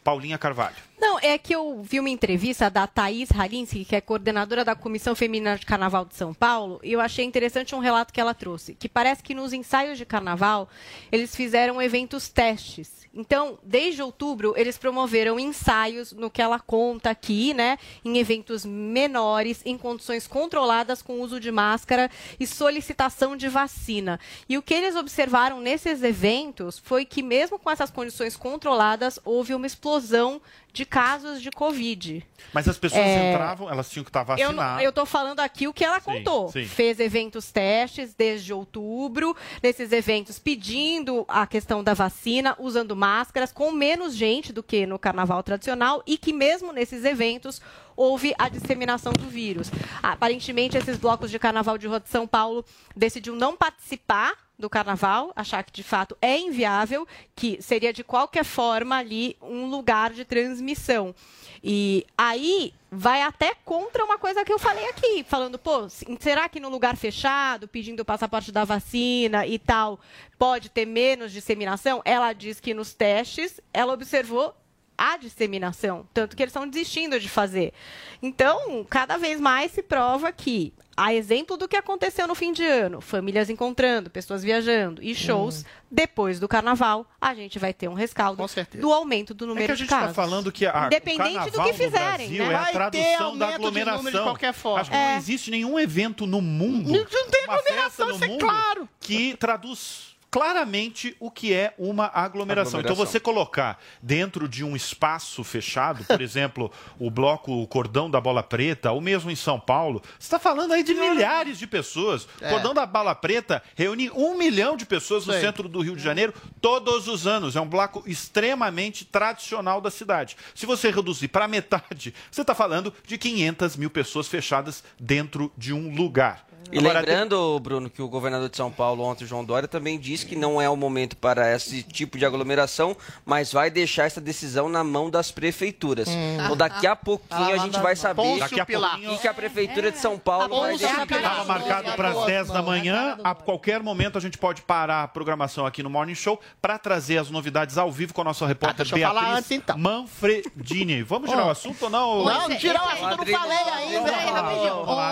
Paulinha 0.04 0.38
Carvalho. 0.38 0.76
Não, 0.98 1.20
é 1.20 1.38
que 1.38 1.54
eu 1.54 1.82
vi 1.84 2.00
uma 2.00 2.10
entrevista 2.10 2.70
da 2.70 2.88
Thaís 2.88 3.30
Halinski, 3.30 3.84
que 3.84 3.96
é 3.96 4.02
coordenadora 4.02 4.64
da 4.64 4.76
Comissão 4.76 5.14
Feminina 5.14 5.58
de 5.58 5.66
Carnaval 5.66 6.06
de 6.06 6.16
São 6.16 6.34
Paulo, 6.34 6.80
e 6.82 6.94
eu 6.94 7.02
achei 7.02 7.26
interessante 7.26 7.76
um 7.76 7.80
relato 7.80 8.14
que 8.14 8.22
ela 8.22 8.34
trouxe, 8.34 8.74
que 8.74 8.88
parece 8.88 9.22
que 9.22 9.36
nos 9.36 9.52
ensaios 9.52 9.98
de 9.98 10.06
carnaval 10.06 10.70
eles 11.12 11.36
fizeram 11.36 11.82
eventos 11.82 12.30
testes. 12.30 13.06
Então, 13.18 13.58
desde 13.64 14.02
outubro, 14.02 14.54
eles 14.58 14.78
promoveram 14.78 15.40
ensaios 15.40 16.12
no 16.12 16.30
que 16.30 16.42
ela 16.42 16.60
conta 16.60 17.12
aqui, 17.12 17.54
né? 17.54 17.78
Em 18.04 18.18
eventos 18.18 18.66
menores, 18.66 19.62
em 19.66 19.78
condições 19.78 20.28
controladas, 20.28 21.02
com 21.02 21.22
uso 21.22 21.40
de 21.40 21.50
máscara 21.50 22.12
e 22.38 22.46
solicitação 22.46 23.38
de 23.38 23.48
vacina. 23.48 24.20
E 24.50 24.58
o 24.58 24.62
que 24.62 24.74
eles 24.74 24.98
observaram 24.98 25.62
nesses 25.62 26.04
eventos 26.04 26.78
foi 26.78 27.06
que, 27.06 27.24
mesmo 27.24 27.58
com 27.58 27.72
essas 27.72 27.90
condições 27.90 28.36
controladas, 28.36 29.18
houve 29.24 29.56
uma 29.56 29.66
explosão 29.66 30.42
de 30.76 30.86
casos 30.86 31.42
de 31.42 31.50
Covid. 31.50 32.24
Mas 32.54 32.68
as 32.68 32.78
pessoas 32.78 33.02
É, 33.02 33.32
entravam, 33.32 33.70
elas 33.70 33.90
tinham 33.90 34.04
que 34.04 34.10
estar 34.10 34.20
Eu, 34.22 34.26
vacinadas. 34.26 34.84
eu 34.84 34.92
tô 34.92 35.06
falando 35.06 35.40
aqui 35.40 35.68
o 35.68 35.74
que 35.74 35.84
ela 35.84 36.02
contou. 36.02 36.52
sim. 36.52 36.66
Fez 36.66 37.00
eventos 37.00 37.52
testes 37.52 38.14
desde 38.14 38.52
outubro, 38.54 39.36
nesses 39.64 39.92
eventos 39.92 40.38
pedindo 40.38 41.24
a 41.28 41.48
questão 41.48 41.82
da 41.84 41.94
vacina, 41.94 42.56
usando 42.60 42.96
máscaras, 42.96 43.52
com 43.54 43.72
menos 43.72 44.14
gente 44.16 44.52
do 44.52 44.62
que 44.62 44.86
no 44.86 45.00
carnaval 45.00 45.42
tradicional, 45.42 46.04
e 46.06 46.18
que 46.18 46.34
mesmo 46.34 46.74
nesses 46.74 47.06
eventos 47.06 47.62
houve 47.96 48.34
a 48.38 48.50
disseminação 48.50 49.14
do 49.14 49.28
vírus. 49.28 49.72
Aparentemente, 50.02 50.78
esses 50.78 50.98
blocos 50.98 51.32
de 51.32 51.40
carnaval 51.40 51.78
de 51.78 51.88
Rua 51.88 52.00
de 52.00 52.10
São 52.10 52.28
Paulo 52.28 52.66
decidiu 52.96 53.36
não 53.36 53.56
participar 53.56 54.34
do 54.58 54.70
carnaval, 54.70 55.34
achar 55.36 55.64
que 55.64 55.72
de 55.74 55.84
fato 55.84 56.18
é 56.22 56.38
inviável, 56.40 57.06
que 57.36 57.62
seria 57.62 57.92
de 57.92 58.04
qualquer 58.06 58.46
forma 58.46 58.96
ali 58.96 59.36
um 59.42 59.66
lugar 59.70 60.14
de 60.14 60.24
transmissão. 60.24 61.14
E 61.62 62.06
aí 62.18 62.74
vai 62.90 63.22
até 63.24 63.54
contra 63.66 64.06
uma 64.06 64.18
coisa 64.18 64.46
que 64.46 64.54
eu 64.54 64.60
falei 64.60 64.88
aqui, 64.88 65.26
falando, 65.28 65.60
pô, 65.60 65.90
se- 65.90 66.06
será 66.22 66.48
que 66.48 66.60
no 66.60 66.70
lugar 66.70 66.96
fechado, 66.96 67.68
pedindo 67.68 68.00
o 68.02 68.06
passaporte 68.06 68.52
da 68.52 68.64
vacina 68.64 69.46
e 69.46 69.60
tal, 69.60 70.00
pode 70.38 70.70
ter 70.70 70.86
menos 70.86 71.34
disseminação? 71.34 72.02
Ela 72.06 72.32
diz 72.32 72.60
que 72.62 72.74
nos 72.74 72.94
testes 72.94 73.60
ela 73.74 73.94
observou 73.94 74.56
a 74.98 75.18
disseminação, 75.18 76.08
tanto 76.14 76.36
que 76.36 76.44
eles 76.44 76.52
estão 76.52 76.68
desistindo 76.68 77.20
de 77.20 77.28
fazer. 77.30 77.74
Então, 78.22 78.86
cada 78.90 79.18
vez 79.18 79.40
mais 79.40 79.72
se 79.72 79.84
prova 79.84 80.32
que, 80.32 80.74
a 80.98 81.14
exemplo 81.14 81.58
do 81.58 81.68
que 81.68 81.76
aconteceu 81.76 82.26
no 82.28 82.34
fim 82.34 82.54
de 82.54 82.64
ano, 82.66 83.02
famílias 83.02 83.50
encontrando, 83.50 84.10
pessoas 84.10 84.42
viajando 84.42 85.04
e 85.04 85.14
shows, 85.14 85.62
Hum. 85.62 85.64
depois 85.92 86.40
do 86.40 86.48
carnaval, 86.48 87.06
a 87.20 87.34
gente 87.36 87.60
vai 87.60 87.74
ter 87.74 87.90
um 87.90 87.94
rescaldo 87.94 88.42
do 88.80 88.94
aumento 88.94 89.34
do 89.34 89.44
É 89.44 89.48
número 89.50 89.66
que 89.66 89.72
a 89.72 89.76
de 89.76 89.80
gente 89.80 89.88
está 89.90 90.00
casos. 90.00 90.16
falando 90.16 90.52
que 90.52 90.66
a, 90.66 90.86
Independente 90.86 91.30
o 91.50 91.52
do 91.52 91.58
carnaval 91.58 91.66
que 91.68 91.74
fizerem, 91.74 92.30
no 92.30 92.36
Brasil 92.38 92.46
né? 92.46 92.54
é 92.54 92.56
a 92.56 92.60
Vai 92.60 92.66
ter 92.66 92.74
tradução 92.74 93.26
aumento 93.26 93.40
da 93.40 93.52
de 93.52 93.58
número 93.58 93.74
de 93.86 93.90
aglomeração. 93.92 94.24
qualquer 94.24 94.54
forma. 94.54 94.82
Acho 94.82 94.90
que 94.92 94.96
não 94.98 95.04
É. 95.04 95.18
existe 95.18 95.52
nenhum 95.52 95.78
evento 95.78 96.26
no 96.26 96.42
mundo, 96.42 96.90
Não 96.92 97.06
tem 97.06 97.44
aglomeração, 97.48 98.12
isso 98.12 98.24
é 98.24 98.38
claro. 98.38 98.88
que 99.02 99.36
traduz 99.36 100.15
claramente 100.36 101.16
o 101.18 101.32
que 101.32 101.54
é 101.54 101.74
uma 101.78 102.08
aglomeração. 102.14 102.82
Então 102.82 102.92
Aglomeração. 102.92 103.06
você 103.14 103.22
colocar 103.22 103.80
dentro 104.02 104.50
de 104.50 104.66
um 104.66 104.76
espaço 104.76 105.46
fechado, 105.46 106.04
por 106.04 106.20
exemplo, 106.20 106.70
o 107.00 107.10
bloco 107.10 107.54
o 107.54 107.66
Cordão 107.66 108.12
da 108.12 108.20
Bola 108.20 108.44
Preta, 108.44 108.92
ou 108.92 109.00
mesmo 109.00 109.32
em 109.32 109.36
São 109.36 109.58
Paulo, 109.58 110.02
você 110.20 110.26
está 110.26 110.38
falando 110.38 110.74
aí 110.74 110.84
de 110.84 110.94
milhares 110.94 111.58
de 111.58 111.66
pessoas. 111.66 112.26
O 112.26 112.30
É. 112.42 112.50
Cordão 112.50 112.74
da 112.74 112.86
Bola 112.86 113.16
Preta 113.16 113.64
reúne 113.76 114.12
um 114.12 114.38
milhão 114.38 114.76
de 114.76 114.86
pessoas 114.86 115.26
no 115.26 115.32
Sei. 115.32 115.42
centro 115.42 115.70
do 115.70 115.80
Rio 115.80 115.96
de 115.96 116.04
Janeiro 116.04 116.34
todos 116.60 117.08
os 117.08 117.26
anos. 117.26 117.56
É 117.56 117.62
um 117.62 117.70
bloco 117.70 118.04
extremamente 118.06 119.06
tradicional 119.06 119.80
da 119.80 119.90
cidade. 119.90 120.36
Se 120.54 120.66
você 120.66 120.92
reduzir 120.92 121.30
para 121.30 121.48
metade, 121.48 122.14
você 122.30 122.42
está 122.42 122.54
falando 122.54 122.94
de 123.08 123.18
500 123.18 123.78
mil 123.78 123.90
pessoas 123.90 124.28
fechadas 124.28 124.84
dentro 125.00 125.50
de 125.58 125.72
um 125.72 125.96
lugar. 125.96 126.46
E 126.72 126.80
Agora, 126.80 127.00
lembrando, 127.00 127.60
Bruno, 127.60 127.90
que 127.90 128.02
o 128.02 128.08
governador 128.08 128.50
de 128.50 128.58
São 128.58 128.72
Paulo 128.72 129.04
ontem, 129.04 129.26
João 129.26 129.46
Dória, 129.46 129.68
também 129.68 130.00
disse 130.00 130.26
que 130.26 130.36
não 130.36 130.62
é 130.62 130.70
o 130.70 130.76
momento 130.76 131.16
para 131.16 131.54
esse 131.54 131.84
tipo 131.84 132.18
de 132.18 132.26
aglomeração, 132.26 132.96
mas 133.26 133.54
vai 133.54 133.70
deixar 133.70 134.06
essa 134.06 134.20
decisão 134.20 134.68
na 134.68 134.84
mão 134.84 135.10
das 135.10 135.32
prefeituras. 135.32 136.08
Hum. 136.08 136.38
Então 136.44 136.58
daqui 136.58 136.88
a 136.88 136.96
pouquinho 136.96 137.54
a 137.54 137.58
gente 137.58 137.80
vai 137.80 137.96
saber 137.96 138.22
Pôncio 138.22 138.40
daqui 138.40 138.60
a 138.60 138.66
Pilatos. 138.66 138.98
pouquinho 138.98 139.18
o 139.18 139.22
que 139.22 139.28
a 139.28 139.34
prefeitura 139.34 139.92
de 139.92 140.00
São 140.00 140.18
Paulo 140.18 140.60
vai. 140.62 140.78
Pilatos. 140.78 141.16
Estava 141.16 141.44
marcado 141.46 141.92
para 141.94 142.10
as 142.10 142.26
10 142.26 142.48
da 142.48 142.62
manhã. 142.62 143.18
A 143.24 143.36
qualquer 143.36 143.82
momento 143.82 144.18
a 144.18 144.22
gente 144.22 144.38
pode 144.38 144.62
parar 144.62 145.04
a 145.04 145.08
programação 145.08 145.66
aqui 145.66 145.84
no 145.84 145.90
Morning 145.90 146.16
Show 146.16 146.40
para 146.62 146.78
trazer 146.78 147.18
as 147.18 147.30
novidades 147.30 147.78
ao 147.78 147.92
vivo 147.92 148.14
com 148.14 148.22
a 148.22 148.26
nossa 148.26 148.46
repórter 148.46 148.86
deixa 148.86 148.98
eu 148.98 149.08
falar 149.08 149.22
Beatriz 149.22 149.38
antes, 149.38 149.52
então. 149.52 149.78
Manfredini. 149.78 151.04
Vamos 151.04 151.30
girar 151.30 151.48
o 151.48 151.50
assunto 151.50 151.84
ou 151.84 151.90
não? 151.90 152.26
Não, 152.26 152.50
não 152.50 152.58
tirar 152.58 152.84
o 152.84 152.90
assunto, 152.90 153.18
não 153.18 153.26
falei 153.26 153.58
ainda. 153.58 154.16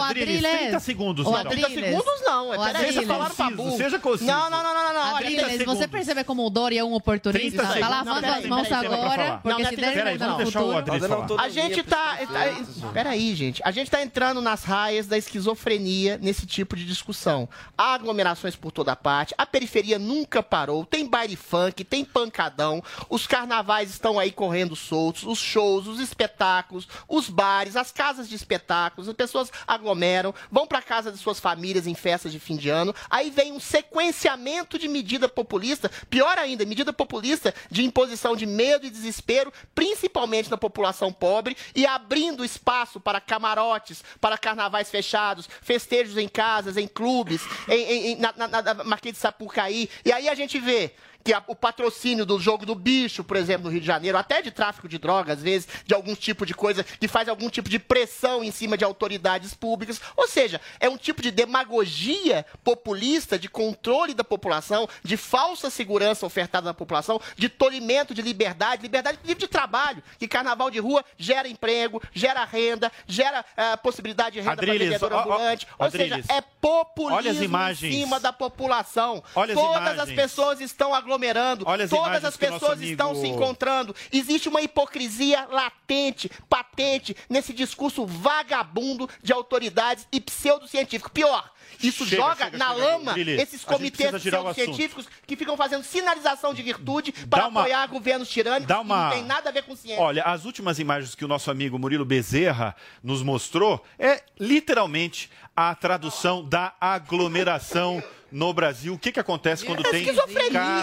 Adriles. 0.04 0.42
30 0.42 0.80
segundos. 0.80 1.26
Ô, 1.50 1.54
então. 1.54 1.70
30 1.70 1.70
segundos 1.70 2.22
não. 2.26 2.50
Ô, 2.50 2.64
Peraí, 2.64 2.94
vocês 2.94 3.08
falaram 3.08 3.36
pra 3.36 3.50
burro. 3.50 3.78
seja 3.78 4.00
conciso. 4.00 4.26
Não, 4.26 4.50
não, 4.50 4.64
não, 4.64 4.74
não, 4.74 4.94
não. 4.94 5.14
Olha, 5.14 5.26
Adriles, 5.28 5.46
30 5.46 5.66
você 5.66 5.88
percebe 5.88 6.24
como 6.24 6.46
o 6.46 6.50
Dori 6.50 6.78
é 6.78 6.84
um 6.84 6.94
oportunista? 6.94 7.64
30 7.66 7.80
Tá 7.80 7.90
lavando 7.90 8.22
Não, 8.22 8.34
as 8.34 8.46
mãos 8.46 8.72
agora, 8.72 9.40
porque 9.44 9.64
não, 9.64 9.70
se 9.70 9.76
peraí, 9.76 9.94
der 9.94 9.94
peraí, 9.94 10.14
no 10.18 10.20
vamos 10.26 10.44
deixar 10.44 10.62
o 10.64 10.74
futuro... 11.22 11.42
A 11.42 11.50
gente 11.50 11.84
tá. 11.84 12.18
tá- 12.18 12.92
Peraí, 12.94 13.36
gente. 13.36 13.62
A 13.66 13.72
gente 13.72 13.90
tá 13.92 14.02
entrando 14.02 14.42
nas 14.42 14.64
raias 14.64 15.08
da 15.08 15.18
esquizofrenia 15.18 16.18
nesse 16.22 16.46
tipo 16.46 16.76
de 16.76 16.86
discussão. 16.86 17.48
Há 17.78 17.94
aglomerações 17.94 18.56
por 18.56 18.72
toda 18.72 18.96
parte, 18.96 19.34
a 19.38 19.46
periferia 19.46 19.98
nunca 20.00 20.42
parou, 20.44 20.86
tem 20.86 21.08
baile 21.08 21.36
funk, 21.36 21.84
tem 21.84 22.04
pancadão, 22.06 22.84
os 23.10 23.26
carnavais 23.28 23.90
estão 23.90 24.18
aí 24.20 24.32
correndo 24.32 24.76
soltos, 24.76 25.24
os 25.24 25.40
shows, 25.40 25.88
os 25.88 26.00
espetáculos, 26.00 26.88
os 27.08 27.30
bares, 27.30 27.76
as 27.76 27.92
casas 27.92 28.28
de 28.30 28.36
espetáculos, 28.36 29.08
as 29.10 29.16
pessoas 29.16 29.52
aglomeram, 29.68 30.34
vão 30.52 30.66
pra 30.68 30.82
casa 30.82 31.12
de 31.12 31.18
suas 31.18 31.33
famílias 31.40 31.88
em 31.88 31.96
festas 31.96 32.32
de 32.32 32.40
fim 32.40 32.56
de 32.56 32.70
ano. 32.70 32.94
Aí 33.10 33.30
vem 33.30 33.52
um 33.52 33.60
sequenciamento 33.60 34.78
de 34.78 34.88
medida 34.88 35.28
populista, 35.30 35.90
pior 36.10 36.38
ainda, 36.38 36.66
medida 36.66 36.92
populista 36.94 37.54
de 37.70 37.84
imposição 37.84 38.36
de 38.36 38.46
medo 38.46 38.86
e 38.86 38.90
desespero, 38.90 39.52
principalmente 39.74 40.50
na 40.50 40.58
população 40.58 41.12
pobre, 41.12 41.56
e 41.76 41.86
abrindo 41.86 42.44
espaço 42.46 43.00
para 43.00 43.22
camarotes, 43.22 44.04
para 44.20 44.38
carnavais 44.38 44.90
fechados, 44.90 45.48
festejos 45.62 46.18
em 46.18 46.28
casas, 46.28 46.78
em 46.78 46.88
clubes, 46.88 47.42
em, 47.68 47.74
em- 47.82 48.06
em- 48.12 48.16
na, 48.18 48.34
na, 48.36 48.48
na 48.62 48.84
Marquês 48.84 49.16
de 49.16 49.20
Sapucaí. 49.22 49.90
E 50.06 50.12
aí 50.12 50.28
a 50.30 50.36
gente 50.36 50.60
vê 50.60 50.94
que 51.24 51.34
a- 51.34 51.44
o 51.48 51.56
patrocínio 51.56 52.26
do 52.26 52.40
jogo 52.40 52.66
do 52.66 52.76
bicho, 52.76 53.24
por 53.24 53.38
exemplo, 53.38 53.66
no 53.66 53.70
Rio 53.72 53.80
de 53.80 53.88
Janeiro, 53.88 54.18
até 54.18 54.42
de 54.42 54.52
tráfico 54.52 54.90
de 54.90 54.98
drogas, 54.98 55.38
às 55.38 55.44
vezes, 55.44 55.68
de 55.86 55.94
algum 55.94 56.14
tipo 56.16 56.46
de 56.46 56.54
coisa 56.54 56.84
que 56.84 57.08
faz 57.08 57.30
algum 57.30 57.50
tipo 57.50 57.70
de 57.70 57.80
pressão 57.80 58.44
em 58.44 58.52
cima 58.52 58.78
de 58.78 58.84
autoridades 58.84 59.54
públicas. 59.54 60.02
Ou 60.18 60.28
seja, 60.28 60.60
é 60.80 60.90
um 60.90 60.98
tipo 60.98 61.22
de 61.22 61.32
demagogia 61.32 62.46
populista, 62.64 63.38
de 63.40 63.48
controle 63.50 64.14
da 64.14 64.24
população, 64.24 64.88
de 65.04 65.16
falsa 65.18 65.70
segurança 65.70 66.26
ofertada 66.26 66.70
à 66.70 66.74
população, 66.74 67.20
de 67.38 67.48
tolimento 67.50 68.14
de 68.14 68.22
liberdade, 68.22 68.82
liberdade 68.82 69.18
livre 69.24 69.40
de 69.42 69.48
trabalho, 69.48 70.04
que 70.20 70.28
carnaval 70.28 70.70
de 70.70 70.80
rua 70.80 71.04
gera 71.18 71.48
emprego, 71.48 72.02
gera 72.14 72.44
renda, 72.44 72.92
gera 73.08 73.46
ah, 73.56 73.78
possibilidade 73.78 74.34
de 74.34 74.42
renda 74.42 74.56
para 74.58 74.74
vendedor 74.74 75.14
ó, 75.14 75.16
ó, 75.16 75.20
ambulante. 75.22 75.68
Ou 75.80 75.86
Adriles, 75.86 76.26
seja, 76.26 76.34
é 76.38 76.42
populismo 76.42 77.18
olha 77.18 77.32
as 77.32 77.38
imagens. 77.42 77.94
em 77.94 78.02
cima 78.02 78.20
da 78.20 78.34
população. 78.34 79.24
Olha 79.36 79.54
as 79.54 79.60
Todas 79.60 79.88
as 79.88 79.94
imagens. 79.94 80.16
pessoas 80.16 80.60
estão 80.62 80.94
aglomeradas 80.94 81.13
aglomerando, 81.14 81.64
Olha 81.68 81.84
as 81.86 81.90
todas 81.90 82.26
as 82.26 82.36
que 82.36 82.46
pessoas 82.48 82.74
amigo- 82.74 82.92
estão 82.92 83.16
se 83.16 83.28
encontrando. 83.28 83.96
Existe 84.12 84.50
uma 84.50 84.62
hipocrisia 84.62 85.48
latente, 85.52 86.30
patente, 86.50 87.16
nesse 87.30 87.54
discurso 87.54 88.06
vagabundo 88.06 89.10
de 89.22 89.32
autoridades 89.32 90.08
e 90.12 90.20
pseudocientíficos. 90.20 91.12
Pior, 91.14 91.50
isso 91.82 92.06
Chega, 92.06 92.22
joga 92.22 92.46
chega, 92.46 92.58
na 92.58 92.74
chega, 92.74 92.86
lama 92.88 93.14
Lili. 93.14 93.40
Esses 93.40 93.64
comitês 93.64 94.12
pseudocientíficos 94.12 95.08
que 95.28 95.36
ficam 95.36 95.56
fazendo 95.56 95.84
sinalização 95.84 96.54
de 96.54 96.62
virtude 96.62 97.12
para 97.30 97.48
uma- 97.48 97.62
apoiar 97.62 97.86
governos 97.88 98.30
tirânicos 98.30 98.76
uma- 98.76 98.96
e 98.96 99.04
não 99.04 99.10
tem 99.12 99.24
nada 99.24 99.50
a 99.50 99.54
ver 99.54 99.64
com 99.64 99.76
ciência. 99.76 100.02
Olha, 100.02 100.24
as 100.24 100.46
últimas 100.46 100.80
imagens 100.80 101.14
que 101.16 101.24
o 101.26 101.28
nosso 101.28 101.52
amigo 101.52 101.78
Murilo 101.78 102.06
Bezerra 102.06 102.76
nos 103.04 103.22
mostrou 103.22 103.84
é 104.00 104.24
literalmente 104.40 105.30
a 105.56 105.76
tradução 105.76 106.44
da 106.44 106.74
aglomeração 106.82 108.02
no 108.34 108.52
Brasil. 108.52 108.96
O 108.96 108.98
que, 108.98 109.12
que 109.12 109.20
acontece 109.20 109.64
quando 109.64 109.86
É 109.86 109.92
tem 109.92 110.06
tá 110.14 110.28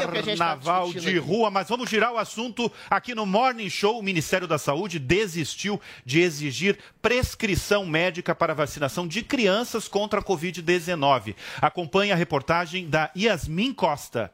carnaval 0.08 0.84
discutindo 0.84 1.10
de 1.10 1.18
rua? 1.18 1.50
Mas 1.50 1.68
vamos 1.68 1.90
girar 1.90 2.12
o 2.12 2.18
assunto 2.18 2.72
aqui 2.88 3.14
no 3.14 3.26
Morning 3.26 3.68
Show. 3.68 3.98
O 3.98 4.02
Ministério 4.02 4.46
da 4.46 4.56
Saúde 4.56 4.98
desistiu 4.98 5.80
de 6.04 6.20
exigir 6.20 6.78
prescrição 7.02 7.84
médica 7.84 8.34
para 8.34 8.54
vacinação 8.54 9.06
de 9.06 9.22
crianças 9.22 9.88
contra 9.88 10.20
a 10.20 10.22
Covid-19. 10.22 11.34
Acompanhe 11.60 12.12
a 12.12 12.16
reportagem 12.16 12.88
da 12.88 13.10
Yasmin 13.16 13.74
Costa. 13.74 14.32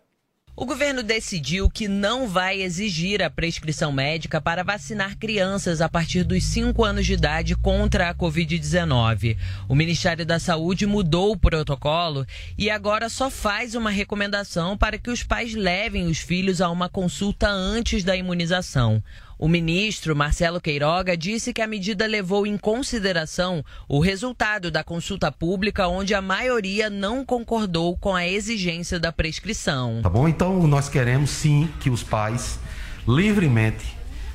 O 0.59 0.65
governo 0.65 1.03
decidiu 1.03 1.69
que 1.69 1.87
não 1.87 2.27
vai 2.27 2.63
exigir 2.63 3.23
a 3.23 3.29
prescrição 3.29 3.93
médica 3.93 4.41
para 4.41 4.65
vacinar 4.65 5.15
crianças 5.19 5.83
a 5.83 5.89
partir 5.89 6.25
dos 6.25 6.45
5 6.45 6.83
anos 6.83 7.05
de 7.05 7.13
idade 7.13 7.55
contra 7.55 8.09
a 8.09 8.15
Covid-19. 8.15 9.37
O 9.69 9.75
Ministério 9.75 10.25
da 10.25 10.39
Saúde 10.39 10.87
mudou 10.87 11.33
o 11.33 11.37
protocolo 11.37 12.25
e 12.57 12.71
agora 12.71 13.11
só 13.11 13.29
faz 13.29 13.75
uma 13.75 13.91
recomendação 13.91 14.79
para 14.79 14.97
que 14.97 15.11
os 15.11 15.23
pais 15.23 15.53
levem 15.53 16.07
os 16.07 16.21
filhos 16.21 16.63
a 16.63 16.71
uma 16.71 16.89
consulta 16.89 17.51
antes 17.51 18.03
da 18.03 18.17
imunização. 18.17 19.03
O 19.39 19.49
ministro 19.49 20.17
Marcelo 20.17 20.59
Queiroga 20.59 21.15
disse 21.15 21.53
que 21.53 21.61
a 21.61 21.67
medida 21.67 22.07
levou 22.07 22.47
em 22.47 22.57
consideração 22.57 23.63
o 23.87 24.01
resultado 24.01 24.71
da 24.71 24.83
consulta 24.83 25.31
pública, 25.31 25.89
onde 25.89 26.15
a 26.15 26.23
maioria 26.23 26.89
não 26.89 27.23
concordou 27.23 27.99
com 27.99 28.15
a 28.15 28.27
exigência 28.27 28.99
da 28.99 29.13
prescrição. 29.13 30.01
Tá 30.03 30.09
bom? 30.09 30.27
Então 30.27 30.67
nós 30.67 30.89
queremos 30.89 31.29
sim 31.29 31.69
que 31.81 31.91
os 31.91 32.03
pais 32.03 32.59
livremente 33.07 33.85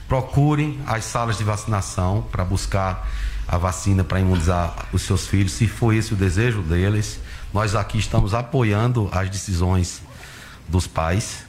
procurem 0.08 0.80
as 0.86 1.04
salas 1.06 1.38
de 1.38 1.44
vacinação 1.44 2.22
para 2.32 2.46
buscar 2.46 3.10
a 3.48 3.58
vacina 3.58 4.04
para 4.04 4.20
imunizar 4.20 4.88
os 4.94 5.02
seus 5.02 5.26
filhos, 5.28 5.54
se 5.54 5.68
for 5.68 5.94
esse 5.96 6.14
o 6.14 6.16
desejo 6.16 6.62
deles. 6.62 7.20
Nós 7.52 7.76
aqui 7.76 7.98
estamos 7.98 8.36
apoiando 8.36 9.10
as 9.12 9.30
decisões 9.30 10.02
dos 10.68 10.86
pais, 10.86 11.44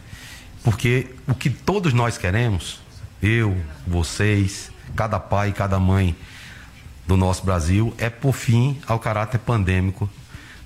porque 0.64 1.10
o 1.28 1.34
que 1.34 1.50
todos 1.50 1.92
nós 1.92 2.16
queremos, 2.16 2.81
eu, 3.22 3.56
vocês, 3.86 4.70
cada 4.96 5.20
pai 5.20 5.52
cada 5.52 5.78
mãe 5.78 6.16
do 7.06 7.16
nosso 7.16 7.44
Brasil, 7.44 7.94
é 7.98 8.10
por 8.10 8.32
fim 8.32 8.80
ao 8.86 8.98
caráter 8.98 9.38
pandêmico 9.38 10.10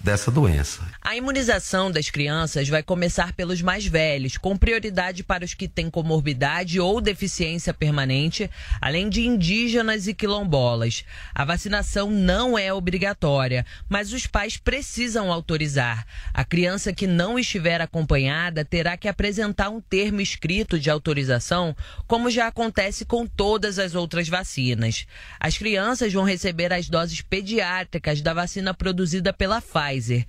dessa 0.03 0.31
doença. 0.31 0.81
A 1.09 1.15
imunização 1.15 1.89
das 1.89 2.11
crianças 2.11 2.69
vai 2.69 2.83
começar 2.83 3.33
pelos 3.33 3.63
mais 3.63 3.87
velhos, 3.87 4.37
com 4.37 4.57
prioridade 4.57 5.23
para 5.23 5.45
os 5.45 5.55
que 5.55 5.69
têm 5.69 5.89
comorbidade 5.89 6.81
ou 6.81 7.01
deficiência 7.01 7.73
permanente, 7.73 8.51
além 8.81 9.09
de 9.09 9.25
indígenas 9.25 10.09
e 10.09 10.15
quilombolas. 10.15 11.05
A 11.33 11.45
vacinação 11.45 12.11
não 12.11 12.59
é 12.59 12.73
obrigatória, 12.73 13.65
mas 13.89 14.13
os 14.13 14.27
pais 14.27 14.57
precisam 14.57 15.33
autorizar. 15.33 16.05
A 16.35 16.45
criança 16.45 16.93
que 16.93 17.07
não 17.07 17.39
estiver 17.39 17.81
acompanhada 17.81 18.65
terá 18.65 18.97
que 18.97 19.07
apresentar 19.07 19.71
um 19.71 19.81
termo 19.81 20.21
escrito 20.21 20.77
de 20.77 20.91
autorização, 20.91 21.77
como 22.09 22.29
já 22.33 22.49
acontece 22.49 23.05
com 23.05 23.29
todas 23.29 23.79
as 23.79 23.95
outras 23.95 24.29
vacinas. 24.29 25.07
As 25.39 25.57
crianças 25.57 26.13
vão 26.13 26.25
receber 26.25 26.73
as 26.73 26.89
doses 26.89 27.21
pediátricas 27.21 28.21
da 28.21 28.35
vacina 28.35 28.75
produzida 28.75 29.33
pela 29.33 29.63
Pfizer. 29.63 30.27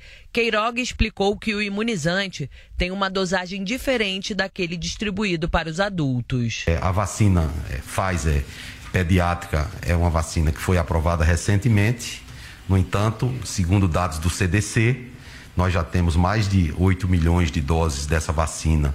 Queiroga 0.67 0.81
explicou 0.81 1.37
que 1.37 1.55
o 1.55 1.61
imunizante 1.61 2.49
tem 2.77 2.91
uma 2.91 3.09
dosagem 3.09 3.63
diferente 3.63 4.33
daquele 4.33 4.75
distribuído 4.75 5.47
para 5.47 5.69
os 5.69 5.79
adultos. 5.79 6.63
É, 6.67 6.77
a 6.81 6.91
vacina 6.91 7.49
é, 7.69 7.77
Pfizer 7.77 8.43
pediátrica 8.91 9.69
é 9.81 9.95
uma 9.95 10.09
vacina 10.09 10.51
que 10.51 10.59
foi 10.59 10.77
aprovada 10.77 11.23
recentemente. 11.23 12.21
No 12.67 12.77
entanto, 12.77 13.33
segundo 13.45 13.87
dados 13.87 14.19
do 14.19 14.29
CDC, 14.29 15.07
nós 15.55 15.73
já 15.73 15.83
temos 15.83 16.17
mais 16.17 16.49
de 16.49 16.73
8 16.77 17.07
milhões 17.07 17.49
de 17.49 17.61
doses 17.61 18.05
dessa 18.05 18.33
vacina 18.33 18.93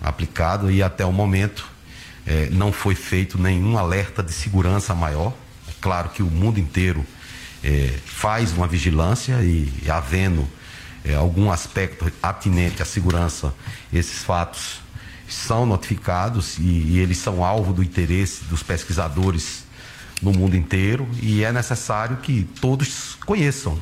aplicado 0.00 0.70
e 0.70 0.84
até 0.84 1.04
o 1.04 1.12
momento 1.12 1.68
é, 2.26 2.48
não 2.50 2.70
foi 2.70 2.94
feito 2.94 3.36
nenhum 3.38 3.76
alerta 3.76 4.22
de 4.22 4.32
segurança 4.32 4.94
maior. 4.94 5.34
É 5.68 5.72
claro 5.80 6.10
que 6.10 6.22
o 6.22 6.26
mundo 6.26 6.60
inteiro 6.60 7.04
é, 7.64 7.92
faz 8.04 8.52
uma 8.52 8.68
vigilância 8.68 9.42
e 9.42 9.68
havendo 9.90 10.48
é, 11.08 11.14
algum 11.14 11.50
aspecto 11.50 12.12
atinente 12.22 12.82
à 12.82 12.84
segurança, 12.84 13.54
esses 13.92 14.22
fatos 14.22 14.80
são 15.26 15.64
notificados 15.64 16.58
e, 16.58 16.62
e 16.62 16.98
eles 16.98 17.18
são 17.18 17.42
alvo 17.44 17.72
do 17.72 17.82
interesse 17.82 18.44
dos 18.44 18.62
pesquisadores 18.62 19.64
no 20.20 20.32
mundo 20.32 20.56
inteiro 20.56 21.08
e 21.22 21.44
é 21.44 21.52
necessário 21.52 22.18
que 22.18 22.44
todos 22.60 23.14
conheçam 23.26 23.78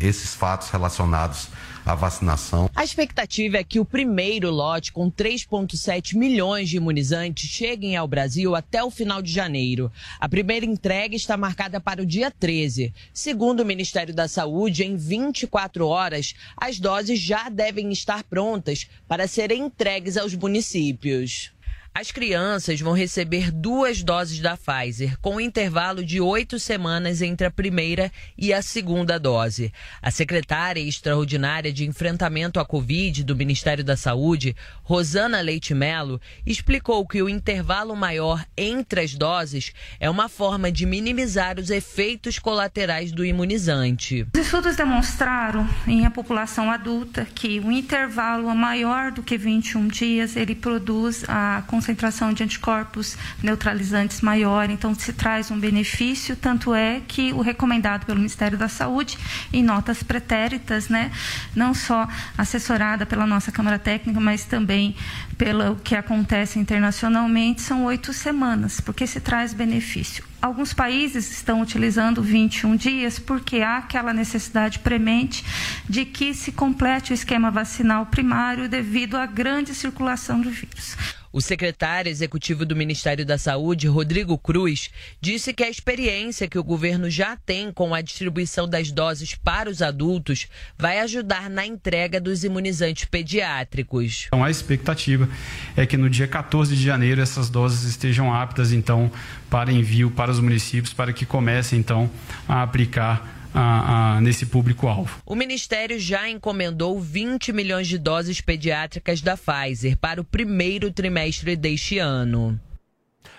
esses 0.00 0.34
fatos 0.34 0.70
relacionados 0.70 1.48
à 1.90 1.94
vacinação. 1.94 2.70
A 2.74 2.84
expectativa 2.84 3.58
é 3.58 3.64
que 3.64 3.80
o 3.80 3.84
primeiro 3.84 4.50
lote, 4.50 4.92
com 4.92 5.10
3,7 5.10 6.16
milhões 6.16 6.68
de 6.68 6.76
imunizantes, 6.76 7.48
cheguem 7.48 7.96
ao 7.96 8.06
Brasil 8.06 8.54
até 8.54 8.82
o 8.82 8.90
final 8.90 9.20
de 9.20 9.32
janeiro. 9.32 9.90
A 10.18 10.28
primeira 10.28 10.64
entrega 10.64 11.14
está 11.14 11.36
marcada 11.36 11.80
para 11.80 12.02
o 12.02 12.06
dia 12.06 12.30
13. 12.30 12.92
Segundo 13.12 13.60
o 13.60 13.66
Ministério 13.66 14.14
da 14.14 14.28
Saúde, 14.28 14.84
em 14.84 14.96
24 14.96 15.86
horas, 15.86 16.34
as 16.56 16.78
doses 16.78 17.18
já 17.18 17.48
devem 17.48 17.90
estar 17.90 18.22
prontas 18.24 18.86
para 19.08 19.26
serem 19.26 19.62
entregues 19.62 20.16
aos 20.16 20.34
municípios. 20.34 21.52
As 21.92 22.12
crianças 22.12 22.80
vão 22.80 22.92
receber 22.92 23.50
duas 23.50 24.00
doses 24.00 24.38
da 24.38 24.56
Pfizer, 24.56 25.18
com 25.20 25.34
um 25.34 25.40
intervalo 25.40 26.04
de 26.04 26.20
oito 26.20 26.56
semanas 26.56 27.20
entre 27.20 27.48
a 27.48 27.50
primeira 27.50 28.12
e 28.38 28.52
a 28.52 28.62
segunda 28.62 29.18
dose. 29.18 29.72
A 30.00 30.08
secretária 30.10 30.80
extraordinária 30.80 31.72
de 31.72 31.84
enfrentamento 31.84 32.60
à 32.60 32.64
Covid 32.64 33.24
do 33.24 33.34
Ministério 33.34 33.82
da 33.82 33.96
Saúde, 33.96 34.54
Rosana 34.84 35.40
Leite 35.40 35.74
Melo, 35.74 36.20
explicou 36.46 37.04
que 37.06 37.20
o 37.20 37.28
intervalo 37.28 37.96
maior 37.96 38.46
entre 38.56 39.00
as 39.00 39.14
doses 39.14 39.72
é 39.98 40.08
uma 40.08 40.28
forma 40.28 40.70
de 40.70 40.86
minimizar 40.86 41.58
os 41.58 41.70
efeitos 41.70 42.38
colaterais 42.38 43.10
do 43.10 43.24
imunizante. 43.24 44.26
Os 44.32 44.40
estudos 44.40 44.76
demonstraram 44.76 45.68
em 45.88 46.06
a 46.06 46.10
população 46.10 46.70
adulta 46.70 47.26
que 47.34 47.58
um 47.58 47.72
intervalo 47.72 48.54
maior 48.54 49.10
do 49.10 49.24
que 49.24 49.36
21 49.36 49.88
dias 49.88 50.36
ele 50.36 50.54
produz 50.54 51.24
a 51.28 51.64
concentração 51.80 52.34
de 52.34 52.44
anticorpos 52.44 53.16
neutralizantes 53.42 54.20
maior, 54.20 54.68
então 54.68 54.94
se 54.94 55.14
traz 55.14 55.50
um 55.50 55.58
benefício, 55.58 56.36
tanto 56.36 56.74
é 56.74 57.00
que 57.08 57.32
o 57.32 57.40
recomendado 57.40 58.04
pelo 58.04 58.18
Ministério 58.18 58.58
da 58.58 58.68
Saúde 58.68 59.16
em 59.50 59.62
notas 59.62 60.02
pretéritas, 60.02 60.90
né, 60.90 61.10
não 61.56 61.72
só 61.72 62.06
assessorada 62.36 63.06
pela 63.06 63.26
nossa 63.26 63.50
Câmara 63.50 63.78
Técnica, 63.78 64.20
mas 64.20 64.44
também 64.44 64.94
pelo 65.38 65.76
que 65.76 65.96
acontece 65.96 66.58
internacionalmente, 66.58 67.62
são 67.62 67.84
oito 67.84 68.12
semanas, 68.12 68.78
porque 68.78 69.06
se 69.06 69.18
traz 69.18 69.54
benefício. 69.54 70.22
Alguns 70.42 70.74
países 70.74 71.30
estão 71.30 71.62
utilizando 71.62 72.22
21 72.22 72.76
dias 72.76 73.18
porque 73.18 73.60
há 73.60 73.78
aquela 73.78 74.12
necessidade 74.12 74.78
premente 74.78 75.44
de 75.88 76.04
que 76.04 76.34
se 76.34 76.52
complete 76.52 77.12
o 77.12 77.14
esquema 77.14 77.50
vacinal 77.50 78.06
primário 78.06 78.68
devido 78.68 79.16
à 79.16 79.24
grande 79.24 79.74
circulação 79.74 80.40
do 80.40 80.50
vírus. 80.50 80.96
O 81.32 81.40
secretário 81.40 82.10
executivo 82.10 82.66
do 82.66 82.74
Ministério 82.74 83.24
da 83.24 83.38
Saúde, 83.38 83.86
Rodrigo 83.86 84.36
Cruz, 84.36 84.90
disse 85.20 85.52
que 85.52 85.62
a 85.62 85.70
experiência 85.70 86.48
que 86.48 86.58
o 86.58 86.64
governo 86.64 87.08
já 87.08 87.36
tem 87.36 87.70
com 87.72 87.94
a 87.94 88.00
distribuição 88.00 88.68
das 88.68 88.90
doses 88.90 89.36
para 89.36 89.70
os 89.70 89.80
adultos 89.80 90.48
vai 90.76 90.98
ajudar 90.98 91.48
na 91.48 91.64
entrega 91.64 92.20
dos 92.20 92.42
imunizantes 92.42 93.04
pediátricos. 93.04 94.24
Então, 94.26 94.42
a 94.42 94.50
expectativa 94.50 95.28
é 95.76 95.86
que 95.86 95.96
no 95.96 96.10
dia 96.10 96.26
14 96.26 96.74
de 96.74 96.82
janeiro 96.82 97.20
essas 97.20 97.48
doses 97.48 97.84
estejam 97.84 98.34
aptas, 98.34 98.72
então, 98.72 99.10
para 99.48 99.72
envio 99.72 100.10
para 100.10 100.32
os 100.32 100.40
municípios, 100.40 100.92
para 100.92 101.12
que 101.12 101.24
comecem, 101.24 101.78
então, 101.78 102.10
a 102.48 102.62
aplicar 102.62 103.39
a- 103.54 104.16
a- 104.16 104.20
nesse 104.20 104.46
público-alvo. 104.46 105.22
O 105.26 105.34
Ministério 105.34 105.98
já 105.98 106.28
encomendou 106.28 107.00
20 107.00 107.52
milhões 107.52 107.88
de 107.88 107.98
doses 107.98 108.40
pediátricas 108.40 109.20
da 109.20 109.36
Pfizer 109.36 109.96
para 109.96 110.20
o 110.20 110.24
primeiro 110.24 110.90
trimestre 110.90 111.56
deste 111.56 111.98
ano. 111.98 112.58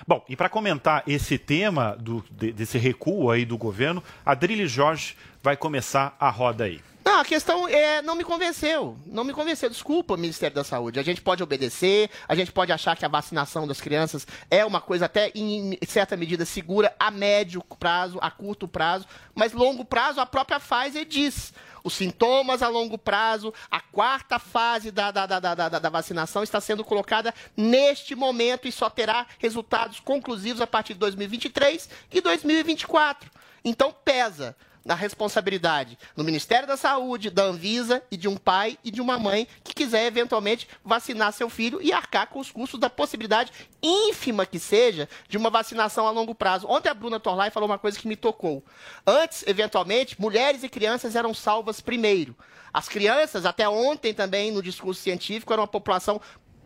Bom, 0.07 0.23
e 0.27 0.35
para 0.35 0.49
comentar 0.49 1.03
esse 1.07 1.37
tema 1.37 1.95
do- 1.99 2.23
de- 2.31 2.51
desse 2.51 2.77
recuo 2.77 3.29
aí 3.29 3.45
do 3.45 3.57
governo, 3.57 4.03
a 4.25 4.31
Adrilho 4.31 4.67
Jorge 4.67 5.15
vai 5.43 5.55
começar 5.55 6.15
a 6.19 6.29
roda 6.29 6.63
aí. 6.65 6.79
Não, 7.03 7.19
a 7.19 7.25
questão 7.25 7.67
é 7.67 8.01
não 8.01 8.15
me 8.15 8.23
convenceu. 8.23 8.97
Não 9.05 9.23
me 9.23 9.33
convenceu. 9.33 9.69
Desculpa, 9.69 10.15
Ministério 10.15 10.55
da 10.55 10.63
Saúde. 10.63 10.99
A 10.99 11.03
gente 11.03 11.21
pode 11.21 11.41
obedecer, 11.41 12.09
a 12.27 12.35
gente 12.35 12.51
pode 12.51 12.71
achar 12.71 12.95
que 12.95 13.03
a 13.03 13.09
vacinação 13.09 13.67
das 13.67 13.81
crianças 13.81 14.27
é 14.49 14.63
uma 14.63 14.79
coisa 14.79 15.05
até 15.05 15.31
em 15.33 15.77
certa 15.87 16.15
medida 16.15 16.45
segura 16.45 16.95
a 16.99 17.09
médio 17.09 17.63
prazo, 17.79 18.19
a 18.21 18.29
curto 18.29 18.67
prazo, 18.67 19.07
mas 19.33 19.53
longo 19.53 19.83
prazo 19.83 20.19
a 20.21 20.25
própria 20.25 20.59
Pfizer 20.59 21.05
diz. 21.05 21.53
Os 21.83 21.93
sintomas 21.93 22.61
a 22.61 22.67
longo 22.67 22.95
prazo, 22.95 23.51
a 23.69 23.79
quarta 23.79 24.37
fase 24.37 24.91
da, 24.91 25.09
da, 25.09 25.25
da, 25.25 25.39
da, 25.39 25.55
da, 25.55 25.79
da 25.79 25.89
vacinação 25.89 26.43
está 26.43 26.61
sendo 26.61 26.83
colocada 26.83 27.33
neste 27.57 28.13
momento 28.13 28.67
e 28.67 28.71
só 28.71 28.87
terá 28.87 29.25
resultados 29.39 29.99
conclusivos 29.99 30.61
a 30.61 30.67
partir 30.67 30.93
de 30.93 30.99
2023 30.99 31.89
e 32.11 32.21
2024. 32.21 33.31
Então 33.65 33.91
pesa 33.91 34.55
na 34.83 34.95
responsabilidade 34.95 35.97
no 36.15 36.23
Ministério 36.23 36.67
da 36.67 36.75
Saúde, 36.75 37.29
da 37.29 37.43
Anvisa 37.43 38.01
e 38.09 38.17
de 38.17 38.27
um 38.27 38.35
pai 38.35 38.77
e 38.83 38.91
de 38.91 39.01
uma 39.01 39.19
mãe 39.19 39.47
que 39.63 39.73
quiser 39.73 40.05
eventualmente 40.05 40.67
vacinar 40.83 41.33
seu 41.33 41.49
filho 41.49 41.81
e 41.81 41.93
arcar 41.93 42.27
com 42.27 42.39
os 42.39 42.51
custos 42.51 42.79
da 42.79 42.89
possibilidade 42.89 43.51
ínfima 43.81 44.45
que 44.45 44.59
seja 44.59 45.07
de 45.27 45.37
uma 45.37 45.49
vacinação 45.49 46.07
a 46.07 46.11
longo 46.11 46.33
prazo. 46.33 46.67
Ontem 46.67 46.89
a 46.89 46.93
Bruna 46.93 47.19
Torlai 47.19 47.51
falou 47.51 47.69
uma 47.69 47.79
coisa 47.79 47.99
que 47.99 48.07
me 48.07 48.15
tocou. 48.15 48.63
Antes, 49.05 49.43
eventualmente, 49.47 50.19
mulheres 50.19 50.63
e 50.63 50.69
crianças 50.69 51.15
eram 51.15 51.33
salvas 51.33 51.81
primeiro. 51.81 52.35
As 52.73 52.87
crianças, 52.87 53.45
até 53.45 53.67
ontem 53.67 54.13
também 54.13 54.51
no 54.51 54.63
discurso 54.63 55.01
científico, 55.01 55.51
eram 55.51 55.63
uma 55.63 55.67
população 55.67 56.21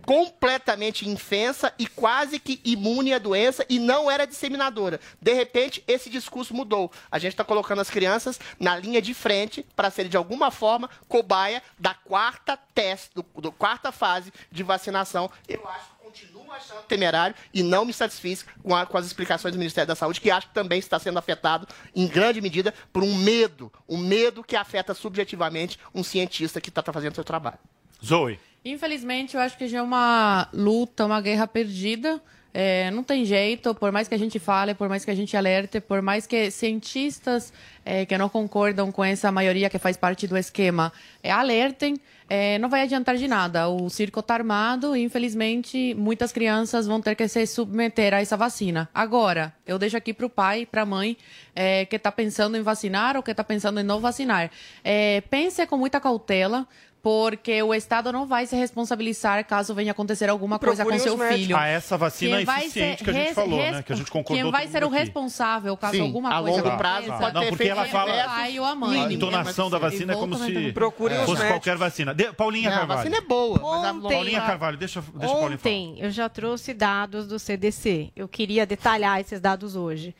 completamente 0.06 1.08
infensa 1.10 1.74
e 1.80 1.88
quase 1.88 2.40
que 2.40 2.62
imune 2.64 3.14
à 3.14 3.20
doença 3.20 3.66
e 3.70 3.80
não 3.80 4.10
era 4.10 4.26
disseminadora. 4.26 5.00
De 5.22 5.34
repente, 5.34 5.84
esse 5.88 6.10
discurso 6.10 6.54
mudou. 6.54 6.92
A 7.12 7.18
gente 7.20 7.34
está 7.34 7.44
colocando 7.44 7.82
as 7.82 7.90
crianças 7.90 8.40
na 8.60 8.78
linha 8.78 9.02
de 9.02 9.14
frente 9.14 9.66
para 9.76 9.90
serem, 9.90 10.10
de 10.10 10.18
alguma 10.18 10.52
forma, 10.52 10.90
cobaia 11.08 11.62
da 11.78 11.94
quarta 11.94 12.58
teste, 12.58 13.10
do, 13.16 13.26
do 13.42 13.52
quarta 13.52 13.92
fase 13.92 14.32
de 14.52 14.64
vacinação. 14.64 15.30
Eu 15.48 15.68
acho 15.68 15.96
continuo 16.06 16.50
achando 16.52 16.84
temerário 16.84 17.36
e 17.54 17.62
não 17.64 17.84
me 17.84 17.92
satisfiz 17.92 18.46
com, 18.64 18.76
a- 18.76 18.86
com 18.86 18.98
as 18.98 19.06
explicações 19.06 19.54
do 19.54 19.58
Ministério 19.58 19.88
da 19.88 19.96
Saúde, 19.96 20.22
que 20.22 20.30
acho 20.32 20.48
que 20.48 20.54
também 20.54 20.80
está 20.80 20.98
sendo 21.00 21.18
afetado, 21.20 21.68
em 21.96 22.08
grande 22.08 22.40
medida, 22.40 22.74
por 22.94 23.04
um 23.04 23.14
medo, 23.16 23.72
um 23.90 23.98
medo 23.98 24.44
que 24.44 24.56
afeta 24.56 24.94
subjetivamente 24.94 25.78
um 25.94 26.04
cientista 26.04 26.62
que 26.62 26.70
está 26.70 26.82
fazendo 26.94 27.16
seu 27.16 27.24
trabalho. 27.24 27.58
Zoe. 28.06 28.40
Infelizmente, 28.66 29.36
eu 29.36 29.42
acho 29.42 29.56
que 29.56 29.68
já 29.68 29.78
é 29.78 29.82
uma 29.82 30.50
luta, 30.52 31.06
uma 31.06 31.22
guerra 31.22 31.46
perdida. 31.46 32.20
É, 32.52 32.90
não 32.90 33.04
tem 33.04 33.24
jeito, 33.24 33.76
por 33.76 33.92
mais 33.92 34.08
que 34.08 34.16
a 34.16 34.18
gente 34.18 34.40
fale, 34.40 34.74
por 34.74 34.90
mais 34.90 35.06
que 35.06 35.12
a 35.12 35.16
gente 35.16 35.36
alerte, 35.38 35.80
por 35.82 36.02
mais 36.02 36.26
que 36.26 36.50
cientistas 36.50 37.54
é, 37.84 38.06
que 38.06 38.18
não 38.18 38.30
concordam 38.30 38.92
com 38.94 39.04
essa 39.04 39.30
maioria 39.32 39.70
que 39.70 39.78
faz 39.78 39.98
parte 39.98 40.26
do 40.26 40.38
esquema 40.38 40.92
é, 41.22 41.30
alertem, 41.30 42.00
é, 42.30 42.58
não 42.58 42.70
vai 42.70 42.82
adiantar 42.82 43.18
de 43.18 43.28
nada. 43.28 43.68
O 43.68 43.90
circo 43.90 44.22
está 44.22 44.34
armado 44.34 44.96
e, 44.96 45.04
infelizmente, 45.04 45.94
muitas 45.96 46.32
crianças 46.32 46.88
vão 46.88 47.00
ter 47.02 47.14
que 47.14 47.28
se 47.28 47.46
submeter 47.46 48.14
a 48.14 48.22
essa 48.22 48.38
vacina. 48.38 48.90
Agora, 48.94 49.54
eu 49.68 49.78
deixo 49.78 49.98
aqui 49.98 50.14
para 50.14 50.26
o 50.26 50.30
pai 50.30 50.66
para 50.66 50.84
a 50.84 50.86
mãe 50.86 51.18
é, 51.54 51.86
que 51.86 51.98
está 51.98 52.12
pensando 52.12 52.58
em 52.58 52.62
vacinar 52.62 53.16
ou 53.16 53.22
que 53.22 53.32
está 53.32 53.44
pensando 53.44 53.80
em 53.80 53.84
não 53.84 54.00
vacinar. 54.00 54.50
É, 54.84 55.22
pense 55.30 55.68
com 55.68 55.78
muita 55.78 56.00
cautela, 56.00 56.66
porque 57.06 57.62
o 57.62 57.72
Estado 57.72 58.12
não 58.12 58.26
vai 58.26 58.48
se 58.48 58.56
responsabilizar 58.56 59.46
caso 59.46 59.76
venha 59.76 59.92
acontecer 59.92 60.28
alguma 60.28 60.58
coisa 60.58 60.84
com 60.84 60.98
seu 60.98 61.14
os 61.14 61.20
médicos. 61.20 61.40
filho. 61.44 61.56
Ah, 61.56 61.68
essa 61.68 61.96
vacina 62.00 62.38
Quem 62.38 62.46
vai 62.48 62.62
eficiente 62.62 63.04
que 63.04 63.10
a 63.12 63.14
gente 63.14 63.34
falou, 63.36 63.60
né? 63.60 63.84
Que 63.84 63.94
a 63.94 63.96
gente 63.96 64.10
concordou 64.10 64.42
Quem 64.44 64.52
vai 64.52 64.68
ser 64.68 64.84
o 64.84 64.88
aqui. 64.88 64.96
responsável 64.98 65.78
caso 65.78 65.94
Sim, 65.94 66.02
alguma 66.02 66.30
a 66.36 66.42
coisa 66.42 66.64
longo 66.64 66.78
prazo 66.80 66.98
aconteça? 67.12 67.18
pode 67.20 67.34
Não, 67.36 67.42
ter 67.44 67.50
porque 67.50 67.64
ela 67.68 67.86
É 67.86 67.90
fala- 67.90 68.12
o 68.12 68.26
pai 68.26 68.60
ou 68.60 68.66
a 68.66 68.74
mãe. 68.74 69.06
A 69.06 69.14
entonação 69.14 69.70
da 69.70 69.78
vacina 69.78 70.14
é 70.14 70.16
como 70.16 70.36
se 70.36 70.72
Procure 70.74 71.14
os 71.14 71.20
fosse 71.20 71.32
médicos. 71.44 71.50
qualquer 71.54 71.78
vacina. 71.78 72.12
De- 72.12 72.34
Paulinha 72.34 72.70
Não, 72.72 72.76
a 72.76 72.80
Carvalho. 72.80 72.98
vacina 73.02 73.18
é 73.18 73.22
boa, 73.22 73.60
a 73.60 73.92
Ontem- 73.92 74.10
Paulinha 74.16 74.42
Carvalho, 74.42 74.78
deixa, 74.78 75.00
deixa 75.02 75.14
o 75.14 75.20
Paulinho 75.38 75.38
falar. 75.38 75.76
Ontem 75.76 75.98
eu 76.00 76.10
já 76.10 76.28
trouxe 76.28 76.74
dados 76.74 77.28
do 77.28 77.38
CDC. 77.38 78.10
Eu 78.16 78.28
queria 78.28 78.66
detalhar 78.66 79.22
esses 79.22 79.40
dados 79.40 79.76
hoje. 79.76 80.16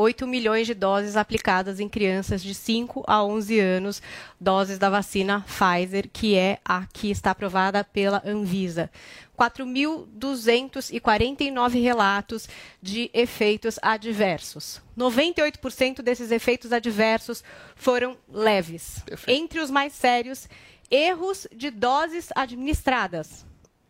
8 0.00 0.26
milhões 0.26 0.66
de 0.66 0.72
doses 0.72 1.14
aplicadas 1.14 1.78
em 1.78 1.86
crianças 1.88 2.42
de 2.42 2.54
5 2.54 3.04
a 3.06 3.22
11 3.22 3.60
anos, 3.60 4.00
doses 4.40 4.78
da 4.78 4.88
vacina 4.88 5.44
Pfizer, 5.46 6.08
que 6.10 6.34
é 6.34 6.58
a 6.64 6.86
que 6.86 7.10
está 7.10 7.32
aprovada 7.32 7.84
pela 7.84 8.22
Anvisa. 8.24 8.90
4.249 9.38 11.82
relatos 11.82 12.48
de 12.80 13.10
efeitos 13.12 13.78
adversos. 13.82 14.80
98% 14.96 16.00
desses 16.00 16.30
efeitos 16.30 16.72
adversos 16.72 17.44
foram 17.76 18.16
leves. 18.26 19.04
Entre 19.28 19.60
os 19.60 19.70
mais 19.70 19.92
sérios, 19.92 20.48
erros 20.90 21.46
de 21.54 21.70
doses 21.70 22.30
administradas. 22.34 23.44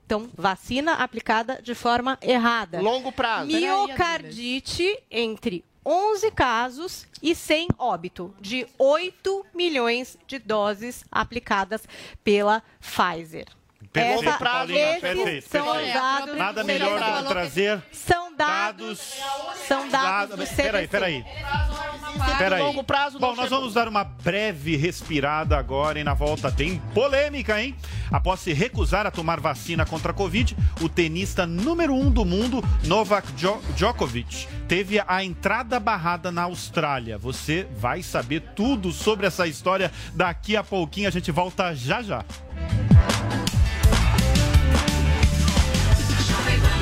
Então, 0.06 0.28
vacina 0.36 0.94
aplicada 0.94 1.62
de 1.62 1.72
forma 1.72 2.18
errada. 2.20 2.80
Longo 2.80 3.12
prazo. 3.12 3.46
Miocardite 3.46 4.98
entre 5.08 5.64
11 5.85 6.31
casos 6.33 7.07
e 7.22 7.35
sem 7.35 7.68
óbito, 7.78 8.35
de 8.41 8.66
8 8.78 9.47
milhões 9.55 10.16
de 10.26 10.39
doses 10.39 11.05
aplicadas 11.11 11.87
pela 12.22 12.62
Pfizer. 12.81 13.59
Perfeito, 13.93 14.28
Essa- 14.28 14.38
Paulinha, 14.38 14.88
esses 14.91 15.01
perfeito, 15.01 15.49
são 15.51 15.72
perfeito. 15.72 15.95
dados 15.95 16.36
Nada 16.36 16.62
melhor 16.64 17.01
do 17.01 17.22
que 17.22 17.28
trazer 17.28 17.82
São 17.93 18.36
dados, 18.36 19.16
são 19.66 19.88
dados 19.88 20.36
do 20.36 20.47
CDC. 20.47 20.62
Peraí, 20.62 20.88
peraí. 20.88 21.24
Peraí. 22.38 22.62
Longo 22.62 22.84
prazo 22.84 23.18
Bom, 23.18 23.34
nós 23.34 23.51
vamos 23.51 23.74
dar 23.74 23.88
uma 23.88 24.05
breve 24.05 24.76
respirada 24.76 25.57
agora 25.59 25.99
e 25.99 26.05
na 26.05 26.14
volta 26.14 26.51
tem 26.53 26.78
polêmica, 26.95 27.61
hein? 27.61 27.74
Após 28.12 28.41
se 28.41 28.53
recusar 28.53 29.07
a 29.07 29.11
tomar 29.11 29.41
vacina 29.41 29.84
contra 29.84 30.12
a 30.12 30.14
Covid, 30.14 30.57
o 30.80 30.88
tenista 30.88 31.45
número 31.47 31.93
um 31.95 32.11
do 32.11 32.24
mundo, 32.24 32.62
Novak 32.84 33.32
Jo- 33.32 33.61
Djokovic, 33.76 34.47
teve 34.68 35.03
a 35.07 35.24
entrada 35.24 35.78
barrada 35.80 36.30
na 36.30 36.43
Austrália. 36.43 37.18
Você 37.18 37.66
vai 37.76 38.03
saber 38.03 38.41
tudo 38.55 38.93
sobre 38.93 39.26
essa 39.26 39.47
história 39.47 39.91
daqui 40.14 40.57
a 40.57 40.62
pouquinho. 40.64 41.09
A 41.09 41.12
gente 41.12 41.30
volta 41.32 41.74
já 41.74 42.03
já. 42.03 42.24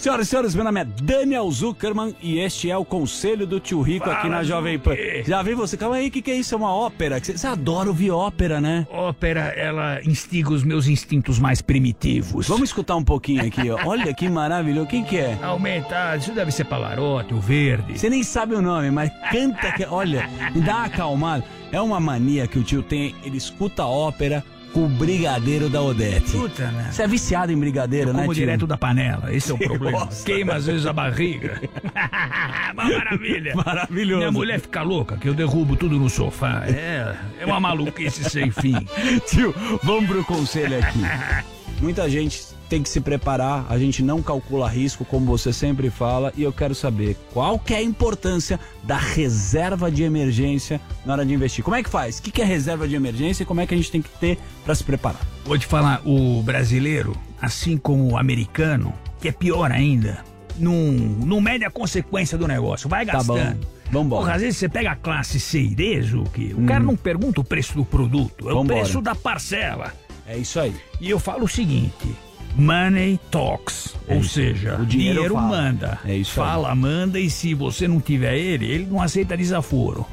Senhoras 0.00 0.28
e 0.28 0.30
senhores, 0.30 0.54
meu 0.54 0.64
nome 0.64 0.80
é 0.80 0.84
Daniel 0.86 1.50
Zuckerman 1.50 2.16
e 2.22 2.38
este 2.38 2.70
é 2.70 2.76
o 2.76 2.86
Conselho 2.86 3.46
do 3.46 3.60
Tio 3.60 3.82
Rico 3.82 4.08
aqui 4.08 4.22
Fala, 4.22 4.36
na 4.36 4.42
Jovem 4.42 4.78
Pan. 4.78 4.94
Já 5.26 5.42
vi 5.42 5.52
você? 5.52 5.76
Calma 5.76 5.96
aí, 5.96 6.08
o 6.08 6.10
que, 6.10 6.22
que 6.22 6.30
é 6.30 6.36
isso? 6.36 6.54
É 6.54 6.56
uma 6.56 6.74
ópera? 6.74 7.22
Você, 7.22 7.36
você 7.36 7.46
adora 7.46 7.90
ouvir 7.90 8.10
ópera, 8.10 8.62
né? 8.62 8.86
Ópera, 8.90 9.52
ela 9.54 10.00
instiga 10.02 10.54
os 10.54 10.64
meus 10.64 10.86
instintos 10.86 11.38
mais 11.38 11.60
primitivos. 11.60 12.48
Vamos 12.48 12.70
escutar 12.70 12.96
um 12.96 13.04
pouquinho 13.04 13.44
aqui, 13.46 13.70
ó. 13.70 13.78
Olha 13.84 14.14
que 14.14 14.26
maravilhoso. 14.26 14.88
Quem 14.88 15.04
que 15.04 15.18
é? 15.18 15.38
Aumentar, 15.42 16.16
isso 16.16 16.32
deve 16.32 16.50
ser 16.50 16.64
Pavarotti, 16.64 17.34
o 17.34 17.38
Verde. 17.38 17.98
Você 17.98 18.08
nem 18.08 18.22
sabe 18.22 18.54
o 18.54 18.62
nome, 18.62 18.90
mas 18.90 19.10
canta 19.30 19.70
que. 19.72 19.84
Olha, 19.84 20.26
me 20.54 20.62
dá 20.62 20.76
uma 20.76 20.84
acalmada. 20.86 21.44
É 21.70 21.78
uma 21.78 22.00
mania 22.00 22.46
que 22.46 22.58
o 22.58 22.62
tio 22.64 22.82
tem. 22.82 23.14
Ele 23.22 23.36
escuta 23.36 23.84
ópera 23.84 24.42
o 24.74 24.88
brigadeiro 24.88 25.68
da 25.68 25.82
Odete. 25.82 26.32
Puta, 26.32 26.70
né? 26.70 26.88
Você 26.90 27.02
é 27.02 27.08
viciado 27.08 27.52
em 27.52 27.58
brigadeiro, 27.58 28.10
Eu 28.10 28.14
né, 28.14 28.20
como 28.20 28.34
tio? 28.34 28.42
direto 28.42 28.66
da 28.66 28.76
panela, 28.76 29.34
esse 29.34 29.50
é 29.50 29.54
o 29.54 29.58
problema. 29.58 30.08
Queima 30.24 30.54
às 30.54 30.66
vezes 30.66 30.86
a 30.86 30.92
barriga. 30.92 31.60
uma 32.72 32.84
maravilha. 32.84 33.54
Maravilhoso. 33.54 34.18
Minha 34.18 34.32
mulher 34.32 34.60
fica 34.60 34.82
louca 34.82 35.16
que 35.16 35.28
eu 35.28 35.34
derrubo 35.34 35.76
tudo 35.76 35.98
no 35.98 36.08
sofá. 36.08 36.64
É, 36.66 37.16
é 37.40 37.46
uma 37.46 37.60
maluquice 37.60 38.28
sem 38.28 38.50
fim. 38.50 38.76
Tio, 39.28 39.54
vamos 39.82 40.06
pro 40.06 40.24
conselho 40.24 40.78
aqui. 40.78 41.00
Muita 41.80 42.08
gente 42.10 42.42
tem 42.70 42.82
que 42.84 42.88
se 42.88 43.00
preparar, 43.00 43.66
a 43.68 43.76
gente 43.76 44.00
não 44.00 44.22
calcula 44.22 44.68
risco, 44.68 45.04
como 45.04 45.26
você 45.26 45.52
sempre 45.52 45.90
fala, 45.90 46.32
e 46.36 46.42
eu 46.44 46.52
quero 46.52 46.72
saber 46.72 47.16
qual 47.32 47.58
que 47.58 47.74
é 47.74 47.78
a 47.78 47.82
importância 47.82 48.60
da 48.84 48.96
reserva 48.96 49.90
de 49.90 50.04
emergência 50.04 50.80
na 51.04 51.14
hora 51.14 51.26
de 51.26 51.34
investir. 51.34 51.64
Como 51.64 51.74
é 51.74 51.82
que 51.82 51.90
faz? 51.90 52.18
O 52.18 52.22
que 52.22 52.30
que 52.30 52.40
é 52.40 52.44
reserva 52.44 52.86
de 52.86 52.94
emergência 52.94 53.42
e 53.42 53.46
como 53.46 53.60
é 53.60 53.66
que 53.66 53.74
a 53.74 53.76
gente 53.76 53.90
tem 53.90 54.00
que 54.00 54.08
ter 54.20 54.38
para 54.64 54.72
se 54.74 54.84
preparar? 54.84 55.20
Vou 55.44 55.58
te 55.58 55.66
falar, 55.66 56.00
o 56.06 56.40
brasileiro, 56.44 57.16
assim 57.42 57.76
como 57.76 58.12
o 58.12 58.16
americano, 58.16 58.94
que 59.20 59.26
é 59.28 59.32
pior 59.32 59.72
ainda, 59.72 60.24
não, 60.56 60.72
não 60.72 61.40
mede 61.40 61.64
a 61.64 61.70
consequência 61.70 62.38
do 62.38 62.46
negócio, 62.46 62.88
vai 62.88 63.04
Tá 63.04 63.14
gastando. 63.14 63.66
Vambora. 63.90 64.22
Porra, 64.22 64.34
às 64.36 64.42
vezes 64.42 64.56
você 64.58 64.68
pega 64.68 64.92
a 64.92 64.96
classe 64.96 65.40
Cerezo, 65.40 66.22
que 66.32 66.54
o 66.56 66.64
cara 66.64 66.78
não 66.84 66.94
pergunta 66.94 67.40
o 67.40 67.44
preço 67.44 67.74
do 67.74 67.84
produto, 67.84 68.48
é 68.48 68.52
Hum. 68.52 68.58
Vambora. 68.58 68.78
o 68.78 68.82
preço 68.82 69.00
da 69.02 69.16
parcela. 69.16 69.92
É 70.24 70.38
isso 70.38 70.60
aí. 70.60 70.72
E 71.00 71.10
eu 71.10 71.18
falo 71.18 71.44
o 71.46 71.48
seguinte: 71.48 72.14
money 72.56 73.18
talks, 73.30 73.94
É 74.08 74.14
ou 74.14 74.20
isso. 74.20 74.34
seja, 74.34 74.76
O 74.80 74.86
dinheiro 74.86 75.34
fala. 75.34 75.48
manda. 75.48 75.98
É 76.04 76.14
isso 76.16 76.40
aí. 76.40 76.46
Fala, 76.48 76.74
manda, 76.74 77.18
e 77.18 77.30
se 77.30 77.54
você 77.54 77.86
não 77.88 78.00
tiver 78.00 78.36
ele, 78.36 78.66
ele 78.70 78.86
não 78.86 79.00
aceita 79.00 79.36
desaforo. 79.36 80.06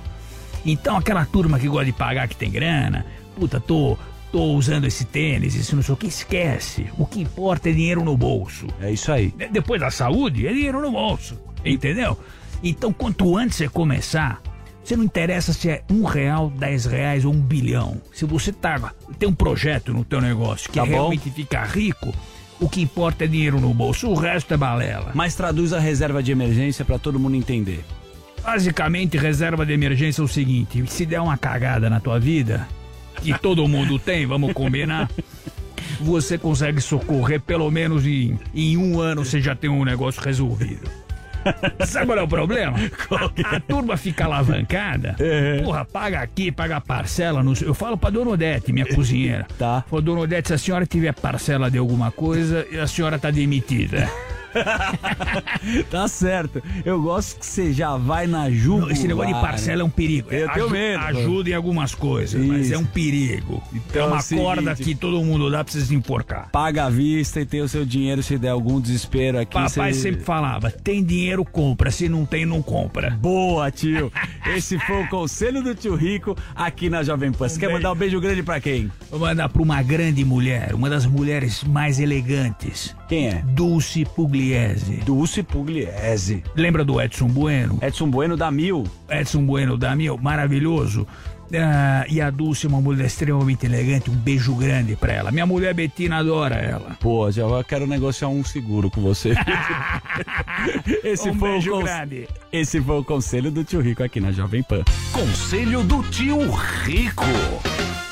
Então 0.66 0.98
aquela 0.98 1.26
turma 1.26 1.58
que 1.60 1.68
gosta 1.68 1.86
de 1.86 1.94
pagar 1.94 2.28
que 2.28 2.36
tem 2.36 2.52
grana, 2.52 3.06
puta, 3.36 3.60
tô 3.60 3.98
tô 4.30 4.44
usando 4.56 4.86
esse 4.86 5.06
tênis, 5.06 5.56
isso 5.56 5.74
não 5.74 5.82
sei 5.82 5.94
o 5.94 5.98
que, 5.98 6.08
esquece. 6.08 6.86
O 6.98 7.06
que 7.06 7.22
importa 7.22 7.70
é 7.70 7.72
dinheiro 7.72 8.04
no 8.04 8.18
bolso. 8.18 8.68
É 8.82 8.92
isso 8.92 9.10
aí. 9.10 9.32
De- 9.32 9.48
Depois 9.48 9.80
da 9.80 9.90
saúde, 9.90 10.46
é 10.46 10.52
dinheiro 10.52 10.82
no 10.82 10.92
bolso. 10.92 11.40
Entendeu? 11.64 12.20
Então, 12.62 12.92
quanto 12.92 13.38
antes 13.38 13.56
você 13.56 13.70
começar, 13.70 14.42
você 14.88 14.96
não 14.96 15.04
interessa 15.04 15.52
se 15.52 15.70
é 15.70 15.84
um 15.92 16.06
real, 16.06 16.50
dez 16.50 16.86
reais 16.86 17.26
ou 17.26 17.34
um 17.34 17.42
bilhão. 17.42 18.02
Se 18.14 18.24
você 18.24 18.54
tá, 18.54 18.94
tem 19.20 19.28
um 19.28 19.34
projeto 19.34 19.94
no 19.94 20.06
teu 20.06 20.22
negócio 20.22 20.72
que 20.72 20.80
Tá 20.80 20.86
realmente 20.86 21.30
ficar 21.30 21.66
rico, 21.66 22.14
o 22.58 22.70
que 22.70 22.80
importa 22.80 23.26
é 23.26 23.28
dinheiro 23.28 23.60
no 23.60 23.74
bolso, 23.74 24.08
o 24.08 24.14
resto 24.14 24.54
é 24.54 24.58
balela. 24.58 25.12
Mas 25.14 25.36
traduz 25.36 25.74
a 25.74 25.80
reserva 25.80 26.24
de 26.24 26.32
emergência 26.32 26.86
pra 26.86 26.98
todo 26.98 27.20
mundo 27.20 27.36
entender. 27.36 27.84
Basicamente, 28.42 29.18
reserva 29.18 29.66
de 29.66 29.74
emergência 29.74 30.22
é 30.22 30.24
o 30.24 30.28
seguinte: 30.28 30.82
se 30.88 31.06
der 31.06 31.20
uma 31.20 31.38
cagada 31.38 31.90
na 31.90 32.00
tua 32.00 32.18
vida, 32.18 32.66
que 33.22 33.38
todo 33.38 33.68
mundo 33.68 34.00
tem, 34.00 34.26
vamos 34.26 34.54
combinar. 34.54 35.12
Você 36.00 36.38
consegue 36.38 36.80
socorrer 36.80 37.42
pelo 37.42 37.70
menos 37.70 38.06
em, 38.06 38.40
em 38.56 38.78
um 38.78 39.02
ano 39.02 39.26
você 39.26 39.42
já 39.42 39.54
tem 39.54 39.70
um 39.70 39.84
negócio 39.84 40.22
resolvido. 40.22 40.90
Sabe 41.86 42.08
qual 42.08 42.18
é 42.18 42.22
o 42.22 42.28
problema? 42.28 42.78
A, 43.46 43.56
a 43.56 43.60
turma 43.60 43.98
fica 43.98 44.26
alavancada. 44.26 45.16
Porra, 45.64 45.86
paga 45.86 46.22
aqui, 46.22 46.52
paga 46.52 46.82
parcela. 46.82 47.44
No, 47.44 47.54
eu 47.62 47.74
falo 47.74 47.98
pra 47.98 48.10
Dona 48.10 48.32
Odete, 48.32 48.72
minha 48.72 48.86
cozinheira. 48.86 49.48
Tá. 49.58 49.84
Falo, 49.90 50.02
Dona 50.02 50.22
Odete, 50.22 50.50
se 50.50 50.54
a 50.54 50.58
senhora 50.58 50.86
tiver 50.86 51.14
parcela 51.14 51.70
de 51.70 51.78
alguma 51.78 52.12
coisa, 52.12 52.66
a 52.82 52.88
senhora 52.88 53.18
tá 53.20 53.32
demitida. 53.32 54.10
tá 55.90 56.08
certo. 56.08 56.62
Eu 56.86 57.02
gosto 57.02 57.40
que 57.40 57.46
você 57.46 57.72
já 57.74 57.96
vai 57.98 58.28
na 58.28 58.50
jugular. 58.50 58.92
Esse 58.92 59.08
negócio 59.08 59.34
de 59.34 59.40
parcela 59.42 59.82
é 59.82 59.86
um 59.86 59.90
perigo. 59.90 60.32
Eu 60.32 60.50
tenho 60.52 60.66
Aju- 60.66 60.70
medo. 60.74 61.04
Ajuda 61.04 61.50
em 61.50 61.54
algumas 61.54 61.94
coisas, 61.96 62.44
mas 62.46 62.66
Isso. 62.68 62.76
é 62.76 62.78
um 62.78 62.86
perigo. 62.86 63.62
Então 63.74 64.02
é 64.02 64.06
é 64.06 64.08
uma 64.08 64.22
seguinte- 64.22 64.44
corda 64.46 64.76
que 64.76 64.96
todo 64.96 65.24
mundo 65.24 65.50
dá 65.52 65.64
pra 65.64 65.72
você 65.74 65.82
se 65.82 65.96
enforcar. 65.96 66.50
Paga 66.52 66.86
à 66.86 66.90
vista 66.90 67.40
e 67.42 67.46
tem 67.46 67.62
o 67.62 67.68
seu 67.68 67.86
dinheiro 67.86 68.22
se 68.24 68.38
der 68.38 68.50
algum 68.50 68.80
desespero 68.80 69.40
aqui. 69.40 69.54
Papai 69.54 69.94
você- 69.94 70.02
sempre 70.02 70.22
falava: 70.24 70.72
tem 70.72 71.04
dinheiro, 71.04 71.44
compra. 71.46 71.92
Se 71.92 72.08
não 72.10 72.26
tem, 72.26 72.46
não 72.46 72.62
compra. 72.62 73.12
Boa, 73.12 73.70
tio. 73.72 74.12
Esse 74.46 74.80
foi 74.80 75.04
o 75.04 75.08
conselho 75.10 75.62
do 75.64 75.74
tio 75.76 75.96
Rico 75.96 76.36
aqui 76.56 76.90
na 76.90 77.04
Jovem 77.04 77.32
Pan. 77.32 77.48
Você 77.50 77.60
quer 77.60 77.72
mandar 77.72 77.92
um 77.92 77.96
beijo 77.96 78.20
grande 78.20 78.44
pra 78.44 78.60
quem? 78.60 78.92
Vou 79.10 79.20
mandar 79.20 79.50
pra 79.50 79.62
uma 79.62 79.82
grande 79.82 80.24
mulher, 80.24 80.74
uma 80.74 80.90
das 80.90 81.06
mulheres 81.06 81.64
mais 81.64 82.00
elegantes. 82.00 82.96
Quem 83.08 83.28
é? 83.30 83.42
Dulce 83.48 84.06
Pugliese. 84.38 85.02
Dulce 85.04 85.44
Pugliese. 85.44 86.44
Lembra 86.56 86.84
do 86.84 87.02
Edson 87.02 87.28
Bueno? 87.28 87.80
Edson 87.82 88.12
Bueno 88.12 88.38
da 88.38 88.52
Mil. 88.52 88.84
Edson 89.10 89.48
Bueno 89.48 89.76
da 89.78 89.96
Mil, 89.96 90.18
maravilhoso. 90.22 91.08
Ah, 91.54 92.06
e 92.10 92.20
a 92.20 92.30
Dulce 92.30 92.66
é 92.66 92.70
uma 92.70 92.82
mulher 92.82 93.06
extremamente 93.06 93.66
elegante, 93.66 94.10
um 94.10 94.16
beijo 94.16 94.54
grande 94.56 94.96
pra 94.96 95.14
ela. 95.14 95.32
Minha 95.32 95.46
mulher 95.46 95.74
Betina 95.74 96.18
adora 96.18 96.56
ela. 96.56 96.98
Pô, 97.00 97.30
já 97.32 97.44
eu 97.44 97.64
quero 97.64 97.88
negociar 97.88 98.28
um 98.28 98.44
seguro 98.44 98.90
com 98.90 99.02
você. 99.02 99.34
Esse 101.04 101.30
Um 101.30 101.36
foi 101.36 101.52
beijo 101.52 101.74
o 101.74 101.84
grande. 101.84 102.28
Esse 102.52 102.82
foi 102.82 103.00
o 103.00 103.04
conselho 103.04 103.52
do 103.52 103.64
tio 103.64 103.82
Rico 103.82 104.04
aqui 104.04 104.20
na 104.20 104.32
Jovem 104.32 104.64
Pan. 104.64 104.84
Conselho 105.12 105.84
do 105.84 106.04
tio 106.04 106.38
Rico. 106.84 107.26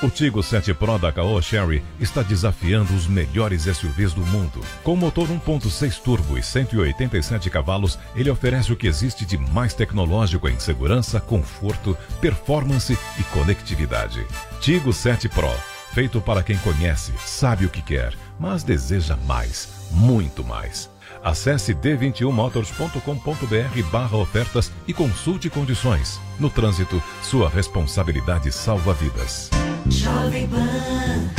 O 0.04 0.10
Tigo 0.10 0.44
7 0.44 0.74
Pro 0.74 1.00
da 1.00 1.12
Caoa 1.12 1.42
Sherry 1.42 1.82
está 2.00 2.22
desafiando 2.22 2.94
os 2.94 3.08
melhores 3.08 3.64
SUVs 3.64 4.14
do 4.14 4.24
mundo. 4.26 4.60
Com 4.84 4.96
motor 4.96 5.28
1.6 5.28 6.00
turbo 6.02 6.38
e 6.38 6.44
187 6.44 7.50
cavalos, 7.50 7.98
ele 8.16 8.30
oferece 8.30 8.72
o 8.72 8.76
que 8.76 8.88
existe 8.88 9.26
de 9.26 9.38
mais 9.38 9.74
tecnológico 9.74 10.50
em 10.50 10.60
segurança, 10.60 11.20
conforto, 11.20 11.98
performance 12.20 12.96
e 13.18 13.24
conectividade. 13.26 14.26
Tigo 14.60 14.94
7 14.94 15.30
Pro, 15.30 15.52
feito 15.94 16.22
para 16.22 16.44
quem 16.44 16.58
conhece, 16.58 17.14
sabe 17.26 17.66
o 17.66 17.70
que 17.70 17.82
quer, 17.82 18.14
mas 18.40 18.64
deseja 18.64 19.18
mais, 19.26 19.68
muito 19.92 20.44
mais. 20.44 20.90
Acesse 21.24 21.74
d21motors.com.br 21.74 23.90
barra 23.92 24.18
ofertas 24.18 24.72
e 24.88 24.94
consulte 24.94 25.50
condições. 25.50 26.20
No 26.40 26.50
trânsito, 26.50 27.02
sua 27.24 27.50
responsabilidade 27.50 28.52
salva 28.52 28.94
vidas. 28.94 29.50
Jovem 29.90 30.48
Pan 30.48 31.32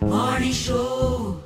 Morning 0.00 0.52
Show. 0.52 1.45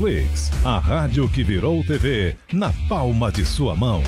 Panflix, 0.00 0.50
a 0.64 0.78
rádio 0.78 1.28
que 1.28 1.44
virou 1.44 1.84
TV 1.84 2.34
na 2.50 2.72
palma 2.88 3.30
de 3.30 3.44
sua 3.44 3.76
mão. 3.76 4.02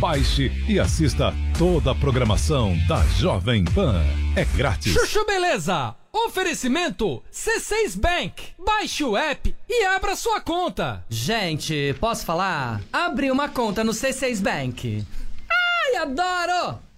Baixe 0.00 0.50
e 0.68 0.80
assista 0.80 1.32
toda 1.56 1.92
a 1.92 1.94
programação 1.94 2.76
da 2.88 3.04
Jovem 3.18 3.64
Pan. 3.64 4.02
É 4.34 4.44
grátis. 4.44 4.92
Chuchu 4.92 5.24
Beleza! 5.24 5.94
Oferecimento 6.12 7.22
C6 7.32 7.96
Bank. 7.96 8.48
Baixe 8.58 9.04
o 9.04 9.16
app 9.16 9.54
e 9.68 9.84
abra 9.84 10.16
sua 10.16 10.40
conta. 10.40 11.04
Gente, 11.08 11.94
posso 12.00 12.26
falar? 12.26 12.80
Abri 12.92 13.30
uma 13.30 13.48
conta 13.48 13.84
no 13.84 13.92
C6 13.92 14.42
Bank. 14.42 15.06
Ai, 15.48 15.96
adoro! 16.02 16.87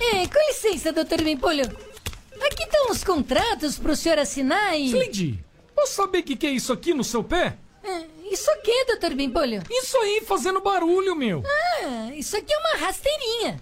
É, 0.00 0.26
com 0.26 0.38
licença, 0.48 0.92
doutor 0.92 1.20
Bimpolho. 1.22 1.64
Aqui 1.64 2.62
estão 2.62 2.90
os 2.90 3.04
contratos 3.04 3.78
pro 3.78 3.94
senhor 3.94 4.18
assinar 4.18 4.74
e... 4.78 4.86
Slindy, 4.86 5.44
posso 5.76 5.92
saber 5.92 6.20
o 6.20 6.22
que, 6.22 6.36
que 6.36 6.46
é 6.46 6.50
isso 6.50 6.72
aqui 6.72 6.94
no 6.94 7.04
seu 7.04 7.22
pé? 7.22 7.56
É, 7.84 8.06
isso 8.30 8.50
aqui, 8.52 8.84
doutor 8.86 9.14
Bimpolho? 9.14 9.62
Isso 9.70 9.96
aí 9.98 10.22
fazendo 10.26 10.60
barulho, 10.60 11.14
meu. 11.14 11.42
Ah, 11.46 12.10
isso 12.14 12.36
aqui 12.36 12.52
é 12.52 12.58
uma 12.58 12.86
rasteirinha. 12.86 13.60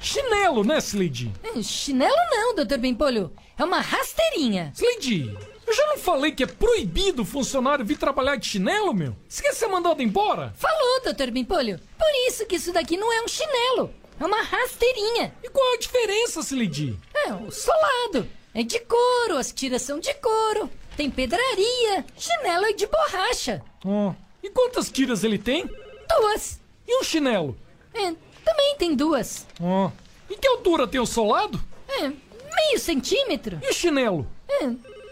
Chinelo, 0.00 0.64
né, 0.64 0.78
Slindy? 0.78 1.32
Hum, 1.44 1.62
Chinelo 1.62 2.16
não, 2.30 2.54
doutor 2.54 2.78
Bimpolho. 2.78 3.30
É 3.58 3.64
uma 3.64 3.80
rasteirinha. 3.80 4.72
Slindy, 4.74 5.36
eu 5.66 5.72
já 5.72 5.86
não 5.86 5.98
falei 5.98 6.32
que 6.32 6.42
é 6.42 6.46
proibido 6.46 7.22
o 7.22 7.26
funcionário 7.26 7.84
vir 7.84 7.96
trabalhar 7.96 8.36
de 8.36 8.46
chinelo, 8.46 8.92
meu? 8.92 9.16
Você 9.28 9.42
quer 9.42 9.54
ser 9.54 9.66
mandado 9.66 10.02
embora? 10.02 10.52
Falou, 10.56 11.02
doutor 11.02 11.30
Bimpolho. 11.30 11.80
Por 11.98 12.28
isso 12.28 12.44
que 12.46 12.56
isso 12.56 12.72
daqui 12.72 12.96
não 12.96 13.12
é 13.12 13.22
um 13.22 13.28
chinelo. 13.28 13.90
É 14.18 14.24
uma 14.24 14.42
rasteirinha. 14.42 15.34
E 15.42 15.48
qual 15.48 15.74
a 15.74 15.78
diferença, 15.78 16.40
Slindy? 16.40 16.98
É, 17.14 17.32
o 17.34 17.50
solado. 17.50 18.28
É 18.54 18.62
de 18.62 18.78
couro, 18.80 19.36
as 19.36 19.52
tiras 19.52 19.82
são 19.82 19.98
de 19.98 20.14
couro. 20.14 20.70
Tem 20.96 21.10
pedraria. 21.10 22.04
Chinelo 22.16 22.66
é 22.66 22.72
de 22.72 22.86
borracha. 22.86 23.62
Ó, 23.84 24.14
e 24.42 24.48
quantas 24.50 24.90
tiras 24.90 25.24
ele 25.24 25.38
tem? 25.38 25.68
Duas. 26.08 26.60
E 26.86 27.00
um 27.00 27.02
chinelo? 27.02 27.56
É, 27.92 28.14
também 28.44 28.76
tem 28.78 28.94
duas. 28.94 29.46
Ó. 29.60 29.90
E 30.30 30.36
que 30.36 30.46
altura 30.46 30.86
tem 30.86 31.00
o 31.00 31.06
solado? 31.06 31.60
É, 31.88 32.08
meio 32.08 32.78
centímetro. 32.78 33.58
E 33.62 33.72
chinelo? 33.72 34.26
É, 34.48 34.58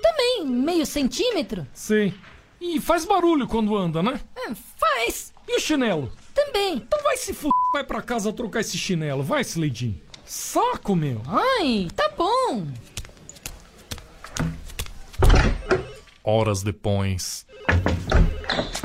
também 0.00 0.46
meio 0.46 0.86
centímetro. 0.86 1.66
Sei. 1.74 2.14
E 2.60 2.80
faz 2.80 3.04
barulho 3.04 3.48
quando 3.48 3.76
anda, 3.76 4.02
né? 4.02 4.20
É, 4.36 4.54
faz. 4.76 5.32
E 5.48 5.56
o 5.56 5.60
chinelo? 5.60 6.12
Também. 6.34 6.76
Então 6.76 7.02
vai 7.02 7.16
se 7.16 7.32
f... 7.32 7.48
Vai 7.72 7.84
pra 7.84 8.02
casa 8.02 8.32
trocar 8.32 8.60
esse 8.60 8.76
chinelo. 8.76 9.22
Vai, 9.22 9.42
Sledinho. 9.42 10.00
Saco, 10.24 10.94
meu. 10.94 11.20
Ai, 11.26 11.88
tá 11.94 12.10
bom. 12.16 12.66
Horas 16.24 16.62
depois. 16.62 17.46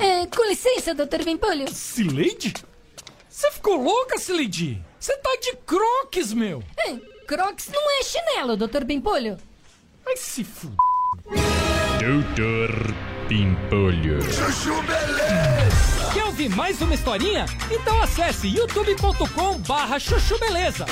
É, 0.02 0.26
com 0.26 0.44
licença, 0.48 0.94
doutor 0.94 1.24
Bimpolho. 1.24 1.72
Sileide? 1.72 2.54
Você 3.30 3.52
ficou 3.52 3.82
louca, 3.82 4.18
Sileide? 4.18 4.84
Você 5.00 5.16
tá 5.18 5.30
de 5.42 5.56
croques, 5.58 6.34
meu. 6.34 6.64
É, 6.78 6.96
crocs 7.28 7.70
não 7.72 8.00
é 8.00 8.04
chinelo, 8.04 8.58
doutor 8.58 8.84
Bimpolho. 8.84 9.38
Vai 10.04 10.18
se 10.18 10.42
f... 10.42 10.68
Doutor 12.00 12.94
Pimpolho. 13.28 14.22
Chuchu 14.24 14.82
Beleza! 14.84 15.17
Quer 16.14 16.24
ouvir 16.26 16.50
mais 16.50 16.82
uma 16.82 16.94
historinha? 16.94 17.46
Então 17.72 18.02
acesse 18.02 18.48
youtube.com 18.48 19.60
barra 19.60 20.00
chuchu 20.00 20.38
beleza. 20.40 20.86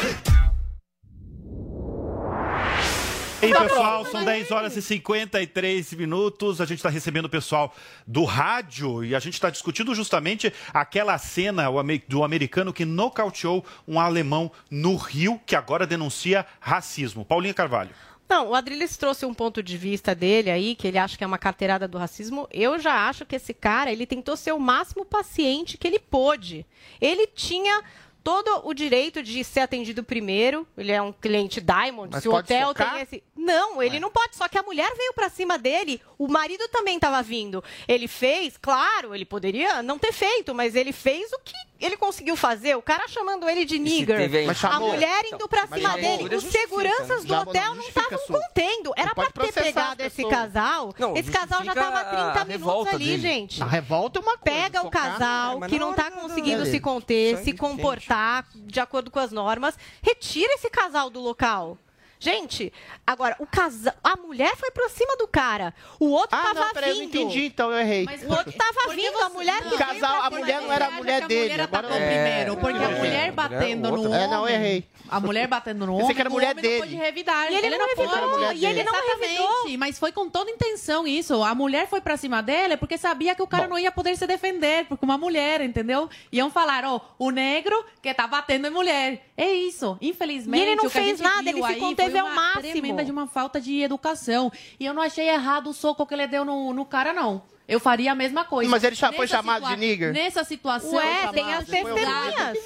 E 3.41 3.45
aí, 3.45 3.53
pessoal, 3.53 4.05
são 4.05 4.25
10 4.25 4.49
horas 4.51 4.75
e 4.75 4.81
53 4.81 5.93
minutos. 5.93 6.59
A 6.59 6.65
gente 6.65 6.79
está 6.79 6.89
recebendo 6.89 7.25
o 7.25 7.29
pessoal 7.29 7.73
do 8.07 8.23
rádio 8.23 9.03
e 9.03 9.13
a 9.13 9.19
gente 9.19 9.35
está 9.35 9.49
discutindo 9.49 9.93
justamente 9.93 10.51
aquela 10.73 11.17
cena 11.17 11.65
do 12.07 12.23
americano 12.23 12.73
que 12.73 12.85
nocauteou 12.85 13.63
um 13.87 13.99
alemão 13.99 14.51
no 14.71 14.95
Rio, 14.95 15.39
que 15.45 15.55
agora 15.55 15.85
denuncia 15.85 16.45
racismo. 16.59 17.23
Paulinha 17.23 17.53
Carvalho. 17.53 17.91
Não, 18.27 18.49
o 18.49 18.55
Adriles 18.55 18.97
trouxe 18.97 19.25
um 19.25 19.33
ponto 19.33 19.61
de 19.61 19.77
vista 19.77 20.15
dele 20.15 20.49
aí, 20.49 20.75
que 20.75 20.87
ele 20.87 20.97
acha 20.97 21.17
que 21.17 21.23
é 21.23 21.27
uma 21.27 21.37
carteirada 21.37 21.87
do 21.87 21.97
racismo. 21.97 22.47
Eu 22.51 22.79
já 22.79 23.07
acho 23.07 23.25
que 23.25 23.35
esse 23.35 23.53
cara, 23.53 23.91
ele 23.91 24.05
tentou 24.05 24.35
ser 24.35 24.51
o 24.51 24.59
máximo 24.59 25.05
paciente 25.05 25.77
que 25.77 25.87
ele 25.87 25.99
pôde. 25.99 26.65
Ele 26.99 27.27
tinha 27.27 27.83
todo 28.25 28.67
o 28.67 28.73
direito 28.73 29.21
de 29.21 29.43
ser 29.43 29.59
atendido 29.59 30.03
primeiro. 30.03 30.67
Ele 30.75 30.91
é 30.91 30.99
um 30.99 31.13
cliente 31.13 31.61
Diamond. 31.61 32.09
Mas 32.11 32.23
se 32.23 32.27
o 32.27 32.33
hotel 32.33 32.69
socar? 32.69 32.93
tem 32.93 33.03
esse. 33.03 33.23
Não, 33.35 33.83
ele 33.83 33.99
não 33.99 34.09
pode. 34.09 34.35
Só 34.35 34.47
que 34.47 34.57
a 34.57 34.63
mulher 34.63 34.91
veio 34.97 35.13
pra 35.13 35.29
cima 35.29 35.59
dele. 35.59 36.01
O 36.17 36.27
marido 36.27 36.67
também 36.69 36.95
estava 36.95 37.21
vindo. 37.21 37.63
Ele 37.87 38.07
fez, 38.07 38.57
claro, 38.57 39.13
ele 39.13 39.25
poderia 39.25 39.83
não 39.83 39.99
ter 39.99 40.11
feito, 40.11 40.55
mas 40.55 40.75
ele 40.75 40.91
fez 40.91 41.31
o 41.33 41.39
que 41.39 41.55
ele 41.79 41.97
conseguiu 41.97 42.35
fazer. 42.35 42.75
O 42.75 42.81
cara 42.81 43.07
chamando 43.07 43.47
ele 43.49 43.65
de 43.65 43.77
nigger. 43.79 44.17
a 44.71 44.79
mulher 44.79 45.25
indo 45.25 45.47
pra 45.47 45.65
Mas 45.69 45.79
cima 45.81 45.93
chamou- 45.93 46.17
dele. 46.17 46.35
Os 46.35 46.43
seguranças 46.45 47.23
do 47.23 47.33
Já, 47.33 47.41
hotel 47.41 47.75
não 47.75 47.83
estavam 47.83 48.19
contendo. 48.27 48.93
Era 48.95 49.13
pra 49.13 49.29
ter 49.31 49.51
pegado 49.53 50.01
as 50.01 50.07
esse 50.07 50.27
casal. 50.27 50.93
Não, 50.97 51.15
esse 51.15 51.31
casal 51.31 51.63
já 51.63 51.73
tava 51.73 51.99
há 51.99 52.05
30 52.05 52.41
a 52.41 52.45
minutos 52.45 52.87
ali, 52.93 53.05
dele. 53.05 53.21
gente. 53.21 53.61
A 53.63 53.65
revolta 53.65 54.19
é 54.19 54.21
uma 54.21 54.37
coisa. 54.37 54.59
Pega 54.61 54.85
o 54.85 54.89
casal 54.89 55.59
mas 55.59 55.69
que 55.69 55.77
não 55.79 55.87
não 55.87 55.93
é 55.93 55.95
tá 55.95 56.09
nada 56.09 56.21
conseguindo 56.21 56.65
se 56.65 56.79
conter, 56.79 57.37
se 57.43 57.53
comportar 57.53 58.45
de 58.55 58.79
acordo 58.79 59.11
com 59.11 59.19
as 59.19 59.31
normas. 59.31 59.77
Retira 60.01 60.53
esse 60.53 60.69
casal 60.69 61.09
do 61.09 61.19
local. 61.19 61.77
Gente, 62.25 62.73
agora, 63.05 63.35
o 63.37 63.45
casal. 63.45 63.93
A 64.03 64.15
mulher 64.17 64.55
foi 64.55 64.71
pra 64.71 64.89
cima 64.89 65.15
do 65.15 65.27
cara. 65.27 65.75
O 65.99 66.07
outro 66.09 66.35
Ah, 66.35 66.41
tava 66.41 66.59
não, 66.59 66.73
peraí, 66.73 66.89
eu 66.89 66.95
não 66.95 67.01
vindo. 67.03 67.15
entendi, 67.17 67.45
então 67.45 67.71
eu 67.71 67.77
errei. 67.77 68.03
O 68.27 68.31
outro 68.31 68.51
tava 68.51 68.93
vindo, 68.95 69.15
a 69.21 69.29
mulher 69.29 69.61
que 69.61 69.75
O 69.75 69.77
casal, 69.77 70.21
a 70.23 70.29
mulher 70.31 70.59
não 70.61 70.71
era 70.73 70.87
a 70.87 70.91
mulher 70.91 71.27
dele. 71.27 71.61
Agora 71.61 71.85
eu- 71.87 71.93
primeiro, 71.93 72.57
porque 72.57 72.79
a 72.83 72.89
É. 72.91 72.97
mulher 72.97 73.31
batendo 73.31 73.91
no 73.91 74.01
homem. 74.07 74.23
É, 74.23 74.27
não, 74.27 74.49
eu 74.49 74.55
errei. 74.55 74.87
A 75.07 75.19
mulher 75.19 75.47
batendo 75.47 75.85
no 75.85 75.97
homem, 75.97 76.15
que 76.15 76.19
era 76.19 76.29
o 76.29 76.33
mulher 76.33 76.53
homem 76.53 76.63
não 76.63 76.69
dele. 76.69 76.81
pode 76.81 76.95
revidar. 76.95 77.51
E 77.51 77.55
ele 77.57 77.69
não 77.69 77.77
pode. 77.77 77.89
revidou, 78.01 78.53
e 78.53 78.65
ele 78.65 78.83
não 78.83 78.93
revidou. 78.93 79.77
mas 79.77 79.99
foi 79.99 80.11
com 80.11 80.27
toda 80.27 80.49
intenção 80.49 81.05
isso. 81.05 81.43
A 81.43 81.53
mulher 81.53 81.87
foi 81.87 82.01
pra 82.01 82.17
cima 82.17 82.41
dele 82.41 82.75
porque 82.75 82.97
sabia 82.97 83.35
que 83.35 83.41
o 83.43 83.47
cara 83.47 83.67
não 83.67 83.77
ia 83.77 83.91
poder 83.91 84.17
se 84.17 84.25
defender, 84.25 84.85
porque 84.87 85.05
uma 85.05 85.17
mulher, 85.17 85.61
entendeu? 85.61 86.09
Iam 86.31 86.49
falar, 86.49 86.83
ó, 86.85 86.99
o 87.19 87.29
negro 87.29 87.85
que 88.01 88.11
tá 88.15 88.25
batendo 88.25 88.65
em 88.65 88.71
mulher. 88.71 89.27
É 89.37 89.51
isso. 89.51 89.97
Infelizmente, 90.01 90.59
E 90.61 90.65
ele 90.65 90.75
não 90.75 90.85
o 90.85 90.89
que 90.89 90.97
a 90.97 91.01
fez 91.01 91.19
nada, 91.19 91.49
ele 91.49 91.59
se 91.61 91.65
aí 91.65 91.79
conteve 91.79 92.17
ao 92.17 92.27
uma 92.27 92.35
máximo. 92.35 92.71
tremenda 92.71 93.03
de 93.03 93.11
uma 93.11 93.27
falta 93.27 93.59
de 93.59 93.81
educação. 93.81 94.51
E 94.79 94.85
eu 94.85 94.93
não 94.93 95.01
achei 95.01 95.27
errado 95.27 95.69
o 95.69 95.73
soco 95.73 96.05
que 96.05 96.13
ele 96.13 96.27
deu 96.27 96.45
no, 96.45 96.73
no 96.73 96.85
cara, 96.85 97.11
não. 97.13 97.41
Eu 97.67 97.79
faria 97.79 98.11
a 98.11 98.15
mesma 98.15 98.45
coisa. 98.45 98.69
Mas 98.69 98.83
ele 98.83 98.95
já 98.95 99.11
foi 99.11 99.27
chamado 99.27 99.65
de 99.65 99.75
nigger? 99.75 100.13
Nessa 100.13 100.43
situação. 100.43 100.93
Ué, 100.99 101.27
tem 101.33 101.51
as 101.51 101.65
testemunhas. 101.65 102.57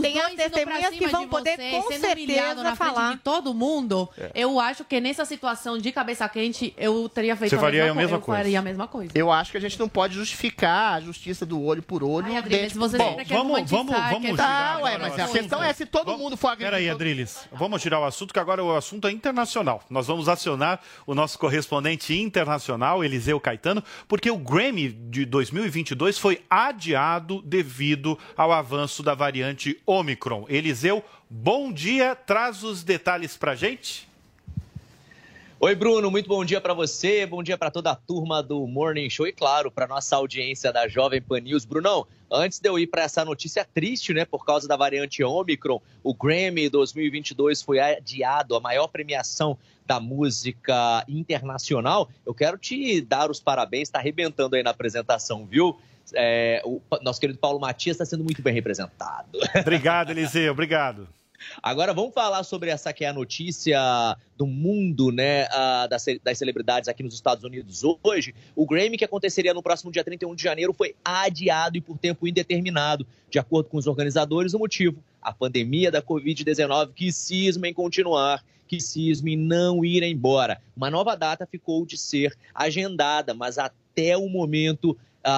Tem 0.00 0.18
as 0.18 0.32
testemunhas 0.32 0.88
que 0.94 1.06
vão 1.08 1.20
de 1.22 1.26
poder 1.26 1.56
você, 1.56 1.70
com 1.72 1.82
sendo 1.92 2.06
humilhado 2.06 2.16
certeza 2.16 2.62
na 2.62 2.74
frente 2.74 2.94
falar. 2.94 3.10
de 3.12 3.18
todo 3.18 3.52
mundo. 3.52 4.08
Eu 4.34 4.58
acho 4.58 4.82
que 4.82 4.98
nessa 4.98 5.26
situação 5.26 5.76
de 5.76 5.92
cabeça 5.92 6.26
quente, 6.30 6.72
eu 6.78 7.06
teria 7.06 7.36
feito 7.36 7.50
Você 7.50 7.56
a 7.56 7.60
faria 7.60 7.82
mesma, 7.84 7.92
a 7.92 8.02
mesma 8.02 8.16
eu 8.16 8.20
coisa? 8.22 8.38
faria 8.40 8.58
a 8.58 8.62
mesma 8.62 8.88
coisa. 8.88 9.12
Eu 9.14 9.30
acho 9.30 9.50
que 9.50 9.58
a 9.58 9.60
gente 9.60 9.78
não 9.78 9.90
pode 9.90 10.14
justificar 10.14 10.94
a 10.94 11.00
justiça 11.02 11.44
do 11.44 11.62
olho 11.62 11.82
por 11.82 12.02
olho. 12.02 12.24
Ai, 12.26 12.36
Adriles, 12.38 12.72
dentro 12.72 12.80
você 12.80 12.96
quer 12.96 13.36
vamos- 13.36 13.70
vamos- 13.70 13.94
vamos 13.94 14.40
Ah, 14.40 14.78
ué, 14.82 14.96
mas 14.96 15.18
a 15.18 15.28
questão 15.28 15.62
é 15.62 15.70
se 15.74 15.84
todo 15.84 16.15
mundo 16.18 16.36
for 16.36 16.48
agredido. 16.48 16.70
Peraí, 16.70 16.90
Adriles, 16.90 17.48
vamos 17.52 17.82
tirar 17.82 18.00
o 18.00 18.04
assunto, 18.04 18.32
que 18.32 18.38
agora 18.38 18.62
o 18.62 18.74
assunto 18.74 19.06
é 19.06 19.12
internacional. 19.12 19.82
Nós 19.88 20.06
vamos 20.06 20.28
acionar 20.28 20.80
o 21.06 21.14
nosso 21.14 21.38
correspondente 21.38 22.14
internacional, 22.18 23.04
Eliseu 23.04 23.40
Caetano, 23.40 23.82
porque 24.08 24.30
o 24.30 24.36
Grammy 24.38 24.88
de 24.88 25.24
2022 25.24 26.18
foi 26.18 26.42
adiado 26.48 27.42
devido 27.42 28.18
ao 28.36 28.52
avanço 28.52 29.02
da 29.02 29.14
variante 29.14 29.80
Omicron. 29.86 30.46
Eliseu, 30.48 31.04
bom 31.28 31.72
dia, 31.72 32.14
traz 32.14 32.62
os 32.62 32.82
detalhes 32.82 33.36
pra 33.36 33.54
gente. 33.54 34.08
Oi, 35.58 35.74
Bruno, 35.74 36.10
muito 36.10 36.28
bom 36.28 36.44
dia 36.44 36.60
para 36.60 36.74
você, 36.74 37.24
bom 37.24 37.42
dia 37.42 37.56
para 37.56 37.70
toda 37.70 37.90
a 37.90 37.94
turma 37.94 38.42
do 38.42 38.66
Morning 38.66 39.08
Show 39.08 39.26
e, 39.26 39.32
claro, 39.32 39.70
para 39.70 39.86
nossa 39.86 40.14
audiência 40.14 40.70
da 40.70 40.86
Jovem 40.86 41.20
Pan 41.22 41.40
News. 41.40 41.64
Brunão, 41.64 42.06
antes 42.30 42.60
de 42.60 42.68
eu 42.68 42.78
ir 42.78 42.86
para 42.86 43.04
essa 43.04 43.24
notícia 43.24 43.64
triste, 43.64 44.12
né, 44.12 44.26
por 44.26 44.44
causa 44.44 44.68
da 44.68 44.76
variante 44.76 45.24
Omicron, 45.24 45.80
o 46.04 46.12
Grammy 46.12 46.68
2022 46.68 47.62
foi 47.62 47.80
adiado, 47.80 48.54
a 48.54 48.60
maior 48.60 48.86
premiação 48.88 49.56
da 49.86 49.98
música 49.98 51.02
internacional. 51.08 52.10
Eu 52.26 52.34
quero 52.34 52.58
te 52.58 53.00
dar 53.00 53.30
os 53.30 53.40
parabéns, 53.40 53.88
está 53.88 53.98
arrebentando 53.98 54.56
aí 54.56 54.62
na 54.62 54.70
apresentação, 54.70 55.46
viu? 55.46 55.74
É, 56.14 56.60
o 56.66 56.82
nosso 57.00 57.18
querido 57.18 57.38
Paulo 57.38 57.58
Matias 57.58 57.94
está 57.94 58.04
sendo 58.04 58.22
muito 58.22 58.42
bem 58.42 58.52
representado. 58.52 59.38
Obrigado, 59.58 60.10
Eliseu, 60.10 60.52
obrigado. 60.52 61.08
Agora 61.62 61.92
vamos 61.92 62.12
falar 62.14 62.42
sobre 62.44 62.70
essa 62.70 62.92
que 62.92 63.04
é 63.04 63.08
a 63.08 63.12
notícia 63.12 63.78
do 64.36 64.46
mundo, 64.46 65.10
né, 65.10 65.46
das, 65.88 66.02
ce- 66.02 66.20
das 66.22 66.38
celebridades 66.38 66.88
aqui 66.88 67.02
nos 67.02 67.14
Estados 67.14 67.44
Unidos 67.44 67.82
hoje. 68.02 68.34
O 68.54 68.66
Grammy 68.66 68.96
que 68.96 69.04
aconteceria 69.04 69.54
no 69.54 69.62
próximo 69.62 69.90
dia 69.90 70.04
31 70.04 70.34
de 70.34 70.42
janeiro 70.42 70.72
foi 70.72 70.94
adiado 71.04 71.76
e 71.76 71.80
por 71.80 71.98
tempo 71.98 72.26
indeterminado. 72.26 73.06
De 73.30 73.38
acordo 73.38 73.68
com 73.68 73.76
os 73.76 73.86
organizadores, 73.86 74.54
o 74.54 74.58
motivo, 74.58 75.02
a 75.20 75.32
pandemia 75.32 75.90
da 75.90 76.02
Covid-19 76.02 76.90
que 76.94 77.12
cisma 77.12 77.68
em 77.68 77.74
continuar, 77.74 78.44
que 78.68 78.80
cisma 78.80 79.30
em 79.30 79.36
não 79.36 79.84
ir 79.84 80.02
embora. 80.02 80.60
Uma 80.76 80.90
nova 80.90 81.14
data 81.16 81.46
ficou 81.46 81.86
de 81.86 81.96
ser 81.96 82.36
agendada, 82.54 83.32
mas 83.34 83.58
até 83.58 84.16
o 84.16 84.28
momento 84.28 84.96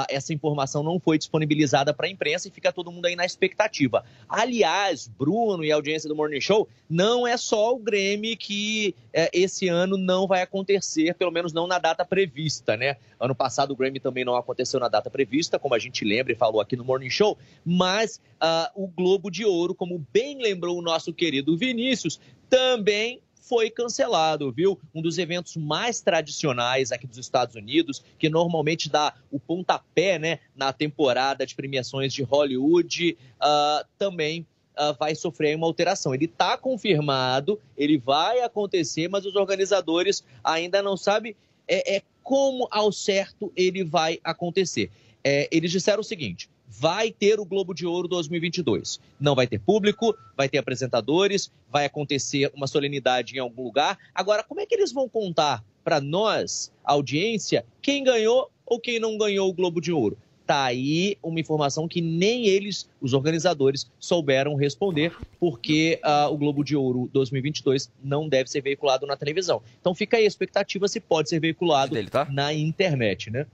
essa 0.09 0.32
informação 0.32 0.82
não 0.82 1.01
foi 1.01 1.16
disponibilizada 1.16 1.95
para 1.95 2.07
a 2.07 2.11
imprensa 2.11 2.49
e 2.49 2.51
fica 2.51 2.72
todo 2.72 2.93
mundo 2.93 3.07
aí 3.07 3.16
na 3.16 3.24
expectativa. 3.24 4.05
Aliás, 4.28 5.09
Bruno 5.09 5.64
e 5.64 5.72
a 5.72 5.74
audiência 5.74 6.09
do 6.09 6.14
Morning 6.14 6.41
Show, 6.41 6.68
não 6.89 7.26
é 7.26 7.36
só 7.36 7.74
o 7.74 7.78
Grêmio 7.78 8.36
que 8.36 8.95
eh, 9.12 9.30
esse 9.32 9.68
ano 9.68 9.97
não 9.97 10.26
vai 10.26 10.43
acontecer, 10.43 11.14
pelo 11.14 11.30
menos 11.30 11.53
não 11.53 11.66
na 11.66 11.78
data 11.78 12.05
prevista, 12.05 12.76
né? 12.76 12.97
Ano 13.18 13.34
passado 13.34 13.72
o 13.72 13.76
Grammy 13.76 13.99
também 13.99 14.24
não 14.24 14.36
aconteceu 14.36 14.78
na 14.78 14.89
data 14.89 15.11
prevista, 15.11 15.59
como 15.59 15.74
a 15.74 15.78
gente 15.78 16.05
lembra 16.05 16.32
e 16.32 16.36
falou 16.36 16.61
aqui 16.61 16.76
no 16.76 16.84
Morning 16.84 17.11
Show, 17.11 17.36
mas 17.64 18.20
ah, 18.41 18.70
o 18.74 18.86
Globo 18.86 19.30
de 19.30 19.45
Ouro, 19.45 19.74
como 19.74 20.05
bem 20.12 20.41
lembrou 20.41 20.78
o 20.78 20.82
nosso 20.82 21.12
querido 21.12 21.57
Vinícius, 21.57 22.20
também 22.49 23.20
foi 23.49 23.70
cancelado, 23.70 24.53
viu? 24.53 24.78
Um 24.94 25.01
dos 25.01 25.16
eventos 25.18 25.57
mais 25.57 26.01
tradicionais 26.01 26.92
aqui 26.92 27.07
dos 27.07 27.18
Estados 27.18 27.55
Unidos, 27.55 28.05
que 28.18 28.28
normalmente 28.28 28.90
dá 28.90 29.14
o 29.30 29.40
pontapé, 29.40 30.18
né, 30.18 30.38
na 30.55 30.72
temporada 30.72 31.46
de 31.46 31.55
premiações 31.55 32.12
de 32.12 32.22
Hollywood, 32.22 33.16
ah, 33.40 33.84
também 33.96 34.46
ah, 34.76 34.92
vai 34.92 35.14
sofrer 35.14 35.57
uma 35.57 35.66
alteração. 35.66 36.14
Ele 36.14 36.26
está 36.26 36.59
confirmado, 36.59 37.59
ele 37.76 37.96
vai 37.96 38.40
acontecer, 38.40 39.09
mas 39.09 39.24
os 39.24 39.34
organizadores 39.34 40.22
ainda 40.44 40.82
não 40.82 40.96
sabem 40.96 41.34
é, 41.66 41.96
é 41.96 42.03
como 42.22 42.68
ao 42.70 42.92
certo 42.92 43.53
ele 43.57 43.82
vai 43.82 44.20
acontecer. 44.22 44.90
É, 45.24 45.49
eles 45.51 45.70
disseram 45.70 46.01
o 46.01 46.05
seguinte: 46.05 46.49
vai 46.79 47.11
ter 47.11 47.41
o 47.41 47.45
Globo 47.45 47.74
de 47.74 47.85
Ouro 47.85 48.07
2022. 48.07 49.01
Não 49.18 49.35
vai 49.35 49.47
ter 49.47 49.59
público, 49.59 50.16
vai 50.37 50.49
ter 50.49 50.59
apresentadores, 50.59 51.51
vai 51.68 51.85
acontecer 51.85 52.51
uma 52.55 52.68
solenidade 52.68 53.35
em 53.35 53.41
algum 53.41 53.64
lugar. 53.64 53.99
Agora, 54.14 54.45
como 54.45 54.61
é 54.61 54.66
que 54.66 54.74
eles 54.74 54.93
vão 54.93 55.09
contar 55.09 55.64
para 55.83 56.01
nós, 56.01 56.72
audiência, 56.85 57.64
quem 57.83 58.05
ganhou 58.05 58.51
ou 58.64 58.79
quem 58.79 59.01
não 59.01 59.18
ganhou 59.18 59.49
o 59.49 59.53
Globo 59.53 59.81
de 59.81 59.93
Ouro? 59.93 60.16
tá 60.49 60.64
aí 60.64 61.18
uma 61.22 61.39
informação 61.39 61.87
que 61.87 62.01
nem 62.01 62.47
eles, 62.47 62.89
os 63.03 63.12
organizadores, 63.12 63.87
souberam 64.01 64.55
responder, 64.55 65.14
porque 65.39 66.01
ah, 66.03 66.31
o 66.31 66.39
Globo 66.39 66.64
de 66.64 66.74
Ouro 66.74 67.11
2022 67.12 67.93
não 68.03 68.26
deve 68.26 68.49
ser 68.49 68.62
veiculado 68.62 69.07
na 69.07 69.14
televisão. 69.14 69.61
Então 69.79 69.95
fica 69.95 70.16
aí 70.16 70.24
a 70.24 70.26
expectativa 70.26 70.89
se 70.89 71.01
pode 71.01 71.29
ser 71.29 71.39
veiculado 71.39 71.95
na 72.31 72.55
internet, 72.55 73.31
né? 73.31 73.47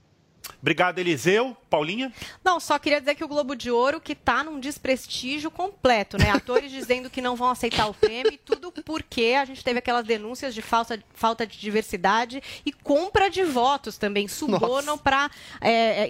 Obrigado, 0.61 0.99
Eliseu. 0.99 1.57
Paulinha? 1.68 2.12
Não, 2.45 2.59
só 2.61 2.78
queria 2.78 3.01
dizer 3.01 3.14
que 3.16 3.24
o 3.24 3.28
Globo 3.28 3.55
de 3.57 3.70
Ouro 3.70 4.01
que 4.01 4.14
tá 4.14 4.42
num 4.45 4.61
desprestígio 4.61 5.51
completo, 5.51 6.16
né? 6.16 6.30
Atores 6.30 6.70
dizendo 6.72 7.11
que 7.11 7.20
não 7.20 7.34
vão 7.36 7.51
aceitar 7.51 7.86
o 7.86 7.95
prêmio 7.95 8.32
e 8.32 8.38
tudo 8.38 8.72
porque 8.84 9.34
a 9.38 9.45
gente 9.45 9.62
teve 9.64 9.78
aquelas 9.80 10.05
denúncias 10.07 10.55
de 10.55 10.62
falsa, 10.62 11.03
falta 11.14 11.47
de 11.47 11.59
diversidade 11.59 12.42
e 12.64 12.72
compra 12.72 13.28
de 13.28 13.42
votos 13.42 13.99
também, 13.99 14.28
subornam 14.28 14.97
para 14.97 15.30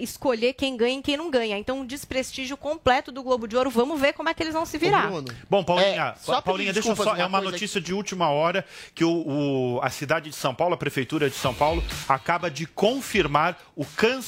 escolher 0.01 0.53
quem 0.53 0.77
ganha 0.77 0.99
e 0.99 1.01
quem 1.01 1.17
não 1.17 1.29
ganha. 1.31 1.57
Então, 1.57 1.79
um 1.79 1.85
desprestígio 1.85 2.55
completo 2.57 3.11
do 3.11 3.23
Globo 3.23 3.47
de 3.47 3.55
Ouro. 3.57 3.69
Vamos 3.69 3.99
ver 3.99 4.13
como 4.13 4.29
é 4.29 4.33
que 4.33 4.43
eles 4.43 4.53
vão 4.53 4.65
se 4.65 4.77
virar. 4.77 5.09
Bom, 5.49 5.63
Paulinha, 5.63 5.87
É, 5.87 6.15
só 6.19 6.41
Paulinha 6.41 6.73
deixa 6.73 6.89
eu 6.89 6.95
só. 6.95 7.03
uma 7.13 7.19
É 7.19 7.25
uma 7.25 7.41
notícia 7.41 7.79
de 7.81 7.93
última 7.93 8.29
hora 8.29 8.65
que 8.93 9.03
o, 9.03 9.09
o- 9.77 9.79
a 9.81 9.89
cidade 9.89 10.29
de 10.29 10.35
São 10.35 10.53
Paulo, 10.53 10.73
a 10.75 10.77
prefeitura 10.77 11.29
de 11.29 11.35
São 11.35 11.53
Paulo, 11.53 11.83
acaba 12.07 12.49
de 12.51 12.65
confirmar 12.65 13.57
o 13.75 13.83
cancelamento 13.85 14.24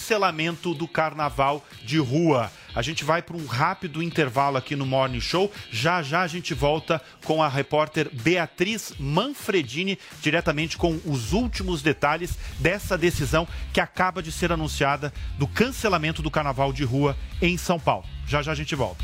do 0.73 0.87
carnaval 0.87 1.65
de 1.83 1.97
rua. 1.97 2.51
A 2.75 2.81
gente 2.81 3.03
vai 3.03 3.21
para 3.21 3.35
um 3.35 3.45
rápido 3.45 4.03
intervalo 4.03 4.55
aqui 4.55 4.75
no 4.75 4.85
Morning 4.85 5.19
Show. 5.19 5.51
Já 5.71 6.01
já 6.01 6.21
a 6.21 6.27
gente 6.27 6.53
volta 6.53 7.01
com 7.25 7.41
a 7.41 7.49
repórter 7.49 8.09
Beatriz 8.13 8.93
Manfredini, 8.99 9.97
diretamente 10.21 10.77
com 10.77 10.99
os 11.05 11.33
últimos 11.33 11.81
detalhes 11.81 12.37
dessa 12.59 12.97
decisão 12.97 13.47
que 13.73 13.81
acaba 13.81 14.21
de 14.21 14.31
ser 14.31 14.51
anunciada 14.51 15.11
do 15.37 15.47
cancelamento 15.47 16.21
do 16.21 16.31
carnaval 16.31 16.71
de 16.71 16.83
rua 16.83 17.17
em 17.41 17.57
São 17.57 17.79
Paulo. 17.79 18.05
Já 18.27 18.41
já 18.41 18.51
a 18.51 18.55
gente 18.55 18.75
volta. 18.75 19.03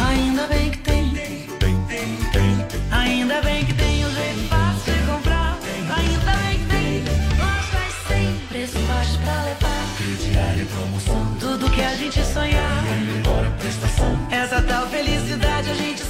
Ainda 0.00 0.46
bem 0.46 0.70
que 0.70 0.78
tem. 0.78 1.12
Ainda 2.90 3.40
bem 3.42 3.64
que 3.64 3.74
tem 3.74 4.04
um 4.04 4.10
jeito 4.10 4.48
fácil 4.48 4.92
de 4.92 5.00
comprar. 5.06 5.58
Ainda 5.96 6.32
bem 6.42 6.58
que 6.58 6.66
tem. 6.66 7.04
Lojas 7.38 7.94
sem 8.08 8.38
preço 8.48 8.78
baixo 8.86 9.18
pra 9.18 9.42
levar. 9.42 9.84
Crediário 9.96 10.66
promoção. 10.66 11.36
Tudo 11.38 11.70
que 11.70 11.82
a 11.82 11.94
gente 11.94 12.24
sonhar. 12.24 12.84
Embora 13.18 13.50
prestação. 13.58 14.28
Essa 14.30 14.62
tal 14.62 14.88
felicidade 14.88 15.70
a 15.70 15.74
gente 15.74 16.02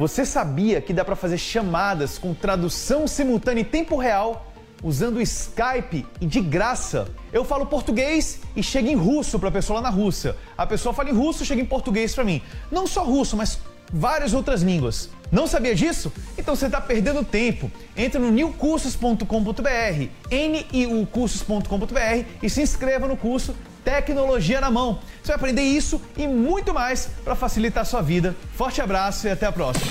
Você 0.00 0.24
sabia 0.24 0.80
que 0.80 0.94
dá 0.94 1.04
para 1.04 1.14
fazer 1.14 1.36
chamadas 1.36 2.16
com 2.16 2.32
tradução 2.32 3.06
simultânea 3.06 3.60
em 3.60 3.64
tempo 3.64 3.98
real 3.98 4.50
usando 4.82 5.16
o 5.16 5.20
Skype 5.20 6.06
e 6.18 6.24
de 6.24 6.40
graça? 6.40 7.08
Eu 7.30 7.44
falo 7.44 7.66
português 7.66 8.40
e 8.56 8.62
chega 8.62 8.88
em 8.88 8.94
russo 8.94 9.38
para 9.38 9.50
a 9.50 9.52
pessoa 9.52 9.78
lá 9.78 9.90
na 9.90 9.94
Rússia. 9.94 10.34
A 10.56 10.66
pessoa 10.66 10.94
fala 10.94 11.10
em 11.10 11.12
russo 11.12 11.44
chega 11.44 11.60
em 11.60 11.66
português 11.66 12.14
para 12.14 12.24
mim. 12.24 12.40
Não 12.72 12.86
só 12.86 13.04
russo, 13.04 13.36
mas 13.36 13.60
várias 13.92 14.32
outras 14.32 14.62
línguas. 14.62 15.10
Não 15.30 15.46
sabia 15.46 15.74
disso? 15.74 16.10
Então 16.38 16.56
você 16.56 16.64
está 16.64 16.80
perdendo 16.80 17.22
tempo. 17.22 17.70
Entre 17.94 18.18
no 18.18 18.30
newcursos.com.br, 18.30 19.26
niucursos.com.br 20.72 22.24
e 22.42 22.48
se 22.48 22.62
inscreva 22.62 23.06
no 23.06 23.18
curso 23.18 23.54
Tecnologia 23.84 24.60
na 24.60 24.70
Mão. 24.70 25.00
Você 25.22 25.28
vai 25.28 25.36
aprender 25.36 25.62
isso 25.62 26.00
e 26.16 26.26
muito 26.26 26.72
mais 26.74 27.10
para 27.24 27.34
facilitar 27.34 27.82
a 27.82 27.84
sua 27.84 28.02
vida. 28.02 28.36
Forte 28.54 28.80
abraço 28.80 29.26
e 29.26 29.30
até 29.30 29.46
a 29.46 29.52
próxima. 29.52 29.90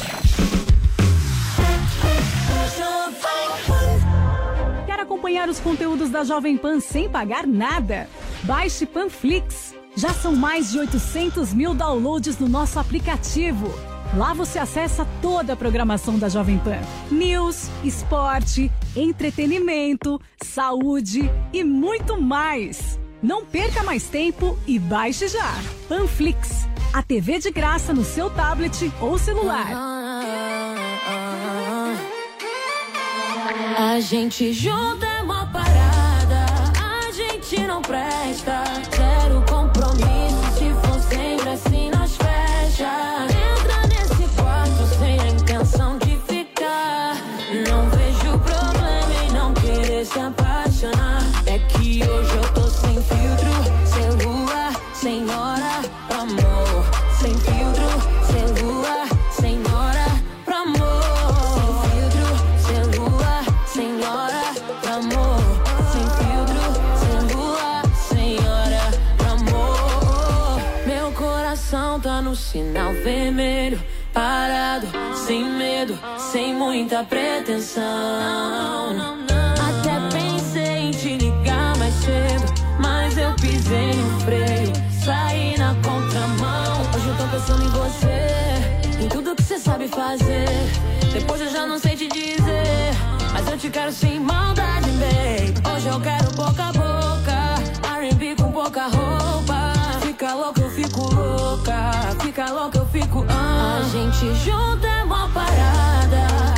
Quer 4.86 5.00
acompanhar 5.00 5.50
os 5.50 5.60
conteúdos 5.60 6.10
da 6.10 6.24
Jovem 6.24 6.58
Pan 6.58 6.80
sem 6.80 7.10
pagar 7.10 7.46
nada? 7.46 8.08
Baixe 8.44 8.86
Panflix. 8.86 9.76
Já 9.96 10.10
são 10.14 10.36
mais 10.36 10.72
de 10.72 10.80
800 10.80 11.54
mil 11.54 11.74
downloads 11.74 12.38
no 12.38 12.48
nosso 12.48 12.80
aplicativo. 12.80 13.74
Lá 14.16 14.34
você 14.34 14.58
acessa 14.58 15.08
toda 15.22 15.54
a 15.54 15.56
programação 15.56 16.18
da 16.18 16.30
Jovem 16.30 16.58
Pan: 16.58 16.80
news, 17.12 17.70
esporte, 17.84 18.72
entretenimento, 18.96 20.20
saúde 20.42 21.30
e 21.54 21.64
muito 21.64 22.20
mais. 22.20 22.99
Não 23.22 23.46
perca 23.46 23.84
mais 23.84 24.06
tempo 24.06 24.58
e 24.66 24.80
baixe 24.80 25.28
já. 25.28 25.54
Panflix, 25.90 26.66
a 26.94 27.04
TV 27.04 27.40
de 27.40 27.52
graça 27.52 27.94
no 27.94 28.06
seu 28.06 28.30
tablet 28.30 28.92
ou 29.02 29.18
celular. 29.18 29.68
A 33.78 34.00
gente 34.00 34.54
junta 34.54 35.09
vermelho, 73.10 73.82
parado, 74.14 74.88
sem 75.26 75.44
medo, 75.44 75.98
sem 76.32 76.54
muita 76.54 77.04
pretensão. 77.04 77.82
Até 79.68 80.16
pensei 80.16 80.78
em 80.78 80.92
te 80.92 81.18
ligar 81.18 81.76
mais 81.78 81.94
cedo, 81.96 82.54
mas 82.80 83.18
eu 83.18 83.34
pisei 83.34 83.94
no 83.94 84.20
freio, 84.20 84.74
saí 85.04 85.58
na 85.58 85.74
contramão. 85.76 86.82
Hoje 86.96 87.08
eu 87.08 87.18
tô 87.18 87.24
pensando 87.36 87.64
em 87.64 87.70
você, 87.70 89.04
em 89.04 89.08
tudo 89.08 89.36
que 89.36 89.42
você 89.42 89.58
sabe 89.58 89.88
fazer. 89.88 90.48
Depois 91.12 91.42
eu 91.42 91.50
já 91.50 91.66
não 91.66 91.80
sei 91.80 91.96
te 91.96 92.08
dizer, 92.08 92.92
mas 93.34 93.48
eu 93.50 93.58
te 93.58 93.72
quero 93.72 93.92
sem 93.92 94.20
maldade, 94.20 94.90
babe. 94.92 95.76
Hoje 95.76 95.88
eu 95.88 96.00
quero 96.00 96.32
boca 96.34 96.64
a 96.64 96.72
boca, 96.74 97.98
R&B 97.98 98.36
com 98.36 98.52
pouca 98.52 98.84
roupa. 98.84 99.74
Fica 100.02 100.36
louca, 100.36 100.62
eu 100.62 100.70
fico 100.70 101.02
louca. 101.16 101.90
Fica 102.22 102.52
louca, 102.52 102.79
fico. 103.02 103.26
ah. 103.30 103.80
A 103.80 103.90
gente 103.90 104.34
junta 104.36 104.88
é 104.88 105.04
mó 105.06 105.28
parada. 105.34 106.49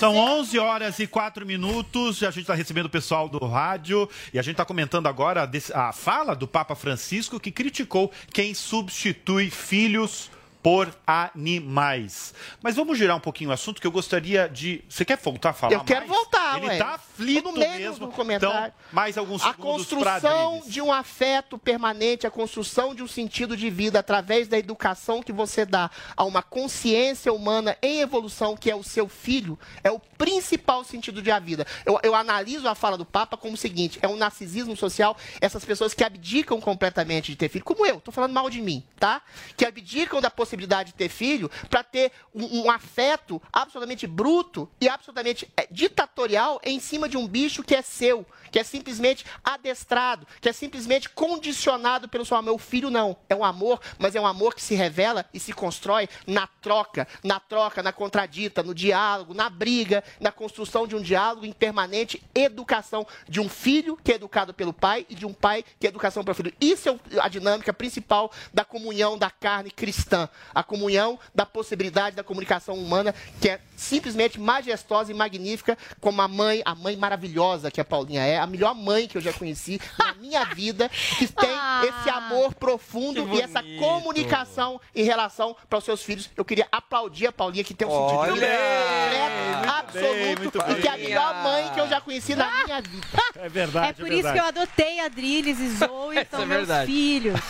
São 0.00 0.16
11 0.16 0.58
horas 0.58 0.98
e 0.98 1.06
4 1.06 1.44
minutos. 1.44 2.22
A 2.22 2.30
gente 2.30 2.40
está 2.40 2.54
recebendo 2.54 2.86
o 2.86 2.88
pessoal 2.88 3.28
do 3.28 3.36
rádio 3.46 4.08
e 4.32 4.38
a 4.38 4.42
gente 4.42 4.54
está 4.54 4.64
comentando 4.64 5.06
agora 5.06 5.46
a, 5.74 5.92
fala 5.92 6.34
do 6.34 6.48
Papa 6.48 6.74
Francisco 6.74 7.38
que 7.38 7.50
criticou 7.50 8.10
quem 8.32 8.54
substitui 8.54 9.50
filhos 9.50 10.30
por 10.62 10.94
animais. 11.06 12.34
Mas 12.62 12.76
vamos 12.76 12.98
girar 12.98 13.16
um 13.16 13.20
pouquinho 13.20 13.50
o 13.50 13.52
assunto 13.52 13.80
que 13.80 13.86
eu 13.86 13.90
gostaria 13.90 14.48
de. 14.48 14.84
Você 14.88 15.04
quer 15.04 15.16
voltar 15.16 15.50
a 15.50 15.52
falar? 15.52 15.72
Eu 15.74 15.84
quero 15.84 16.06
mais? 16.06 16.20
voltar, 16.20 16.58
Ele 16.58 16.72
está 16.72 16.94
aflito 16.94 17.42
Tô 17.44 17.52
no 17.52 17.58
mesmo. 17.58 18.06
do 18.06 18.12
comentário. 18.12 18.58
Então, 18.58 18.72
mais 18.92 19.16
alguns 19.16 19.42
A 19.42 19.54
construção 19.54 20.62
de 20.66 20.80
um 20.80 20.92
afeto 20.92 21.58
permanente, 21.58 22.26
a 22.26 22.30
construção 22.30 22.94
de 22.94 23.02
um 23.02 23.08
sentido 23.08 23.56
de 23.56 23.70
vida 23.70 23.98
através 23.98 24.48
da 24.48 24.58
educação 24.58 25.22
que 25.22 25.32
você 25.32 25.64
dá 25.64 25.90
a 26.16 26.24
uma 26.24 26.42
consciência 26.42 27.32
humana 27.32 27.76
em 27.82 28.00
evolução, 28.00 28.56
que 28.56 28.70
é 28.70 28.74
o 28.74 28.82
seu 28.82 29.08
filho, 29.08 29.58
é 29.82 29.90
o 29.90 29.98
principal 29.98 30.84
sentido 30.84 31.22
de 31.22 31.30
a 31.30 31.38
vida. 31.38 31.66
Eu, 31.86 31.98
eu 32.02 32.14
analiso 32.14 32.68
a 32.68 32.74
fala 32.74 32.98
do 32.98 33.04
Papa 33.04 33.36
como 33.36 33.54
o 33.54 33.56
seguinte: 33.56 33.98
é 34.02 34.08
um 34.08 34.16
narcisismo 34.16 34.76
social, 34.76 35.16
essas 35.40 35.64
pessoas 35.64 35.94
que 35.94 36.04
abdicam 36.04 36.60
completamente 36.60 37.30
de 37.30 37.36
ter 37.36 37.48
filho, 37.48 37.64
como 37.64 37.86
eu, 37.86 38.00
tô 38.00 38.12
falando 38.12 38.32
mal 38.32 38.50
de 38.50 38.60
mim, 38.60 38.84
tá? 38.98 39.22
Que 39.56 39.64
abdicam 39.64 40.20
da 40.20 40.30
possibilidade 40.30 40.49
de 40.56 40.94
ter 40.94 41.08
filho 41.08 41.50
para 41.68 41.82
ter 41.82 42.12
um, 42.34 42.62
um 42.64 42.70
afeto 42.70 43.40
absolutamente 43.52 44.06
bruto 44.06 44.68
e 44.80 44.88
absolutamente 44.88 45.50
é, 45.56 45.66
ditatorial 45.70 46.60
em 46.64 46.78
cima 46.80 47.08
de 47.08 47.16
um 47.16 47.26
bicho 47.26 47.62
que 47.62 47.74
é 47.74 47.82
seu, 47.82 48.26
que 48.50 48.58
é 48.58 48.64
simplesmente 48.64 49.24
adestrado, 49.44 50.26
que 50.40 50.48
é 50.48 50.52
simplesmente 50.52 51.08
condicionado 51.08 52.08
pelo 52.08 52.24
seu 52.24 52.36
amor. 52.36 52.54
O 52.54 52.58
filho 52.58 52.90
não, 52.90 53.16
é 53.28 53.34
um 53.34 53.44
amor, 53.44 53.80
mas 53.98 54.14
é 54.14 54.20
um 54.20 54.26
amor 54.26 54.54
que 54.54 54.62
se 54.62 54.74
revela 54.74 55.24
e 55.32 55.40
se 55.40 55.52
constrói 55.52 56.08
na 56.26 56.46
troca, 56.46 57.06
na 57.22 57.38
troca, 57.38 57.82
na 57.82 57.92
contradita, 57.92 58.62
no 58.62 58.74
diálogo, 58.74 59.34
na 59.34 59.48
briga, 59.48 60.02
na 60.18 60.32
construção 60.32 60.86
de 60.86 60.96
um 60.96 61.02
diálogo 61.02 61.46
em 61.46 61.52
permanente 61.52 62.22
educação 62.34 63.06
de 63.28 63.40
um 63.40 63.48
filho 63.48 63.98
que 64.02 64.12
é 64.12 64.14
educado 64.16 64.52
pelo 64.54 64.72
pai 64.72 65.06
e 65.08 65.14
de 65.14 65.26
um 65.26 65.32
pai 65.32 65.64
que 65.78 65.86
é 65.86 65.88
educação 65.88 66.24
pelo 66.24 66.34
filho. 66.34 66.52
Isso 66.60 66.88
é 66.88 66.92
o- 66.92 67.00
a 67.20 67.28
dinâmica 67.28 67.72
principal 67.72 68.30
da 68.52 68.64
comunhão 68.64 69.16
da 69.16 69.30
carne 69.30 69.70
cristã, 69.70 70.28
a 70.54 70.62
comunhão 70.62 71.18
da 71.34 71.46
possibilidade 71.46 72.16
da 72.16 72.24
comunicação 72.24 72.74
humana 72.74 73.14
que 73.40 73.48
é 73.48 73.60
simplesmente 73.76 74.38
majestosa 74.38 75.10
e 75.10 75.14
magnífica, 75.14 75.76
como 76.00 76.20
a 76.20 76.28
mãe, 76.28 76.62
a 76.64 76.74
mãe 76.74 76.96
maravilhosa 76.96 77.70
que 77.70 77.80
a 77.80 77.84
Paulinha 77.84 78.22
é, 78.24 78.38
a 78.40 78.46
melhor 78.46 78.74
mãe 78.74 79.06
que 79.06 79.16
eu 79.16 79.20
já 79.22 79.32
conheci 79.32 79.80
na 79.98 80.14
minha 80.14 80.44
vida, 80.46 80.88
que 81.18 81.26
tem 81.26 81.50
esse 81.88 82.10
amor 82.10 82.54
profundo 82.54 83.28
e 83.34 83.40
essa 83.40 83.62
comunicação 83.78 84.80
em 84.94 85.04
relação 85.04 85.56
para 85.68 85.78
os 85.78 85.84
seus 85.84 86.02
filhos. 86.02 86.30
Eu 86.36 86.44
queria 86.44 86.66
aplaudir 86.72 87.26
a 87.26 87.32
Paulinha 87.32 87.64
que 87.64 87.74
tem 87.74 87.86
um 87.86 87.90
sentido 87.90 88.18
Olha! 88.18 88.30
completo, 88.32 89.68
absoluto 89.68 90.40
muito 90.40 90.78
e 90.78 90.82
que 90.82 90.88
é 90.88 90.90
a 90.90 90.96
bem. 90.96 91.04
melhor 91.06 91.34
mãe 91.42 91.70
que 91.72 91.80
eu 91.80 91.88
já 91.88 92.00
conheci 92.00 92.34
na 92.34 92.64
minha 92.64 92.80
vida. 92.80 93.06
É 93.36 93.48
verdade. 93.48 93.88
É 93.88 93.92
por 93.92 94.12
isso 94.12 94.32
que 94.32 94.38
eu 94.38 94.44
adotei 94.44 95.00
a 95.00 95.08
Drilis 95.08 95.58
e 95.58 95.68
Zoe, 95.76 96.26
são 96.30 96.42
é 96.42 96.46
meus 96.46 96.66
verdade. 96.66 96.86
filhos. 96.90 97.40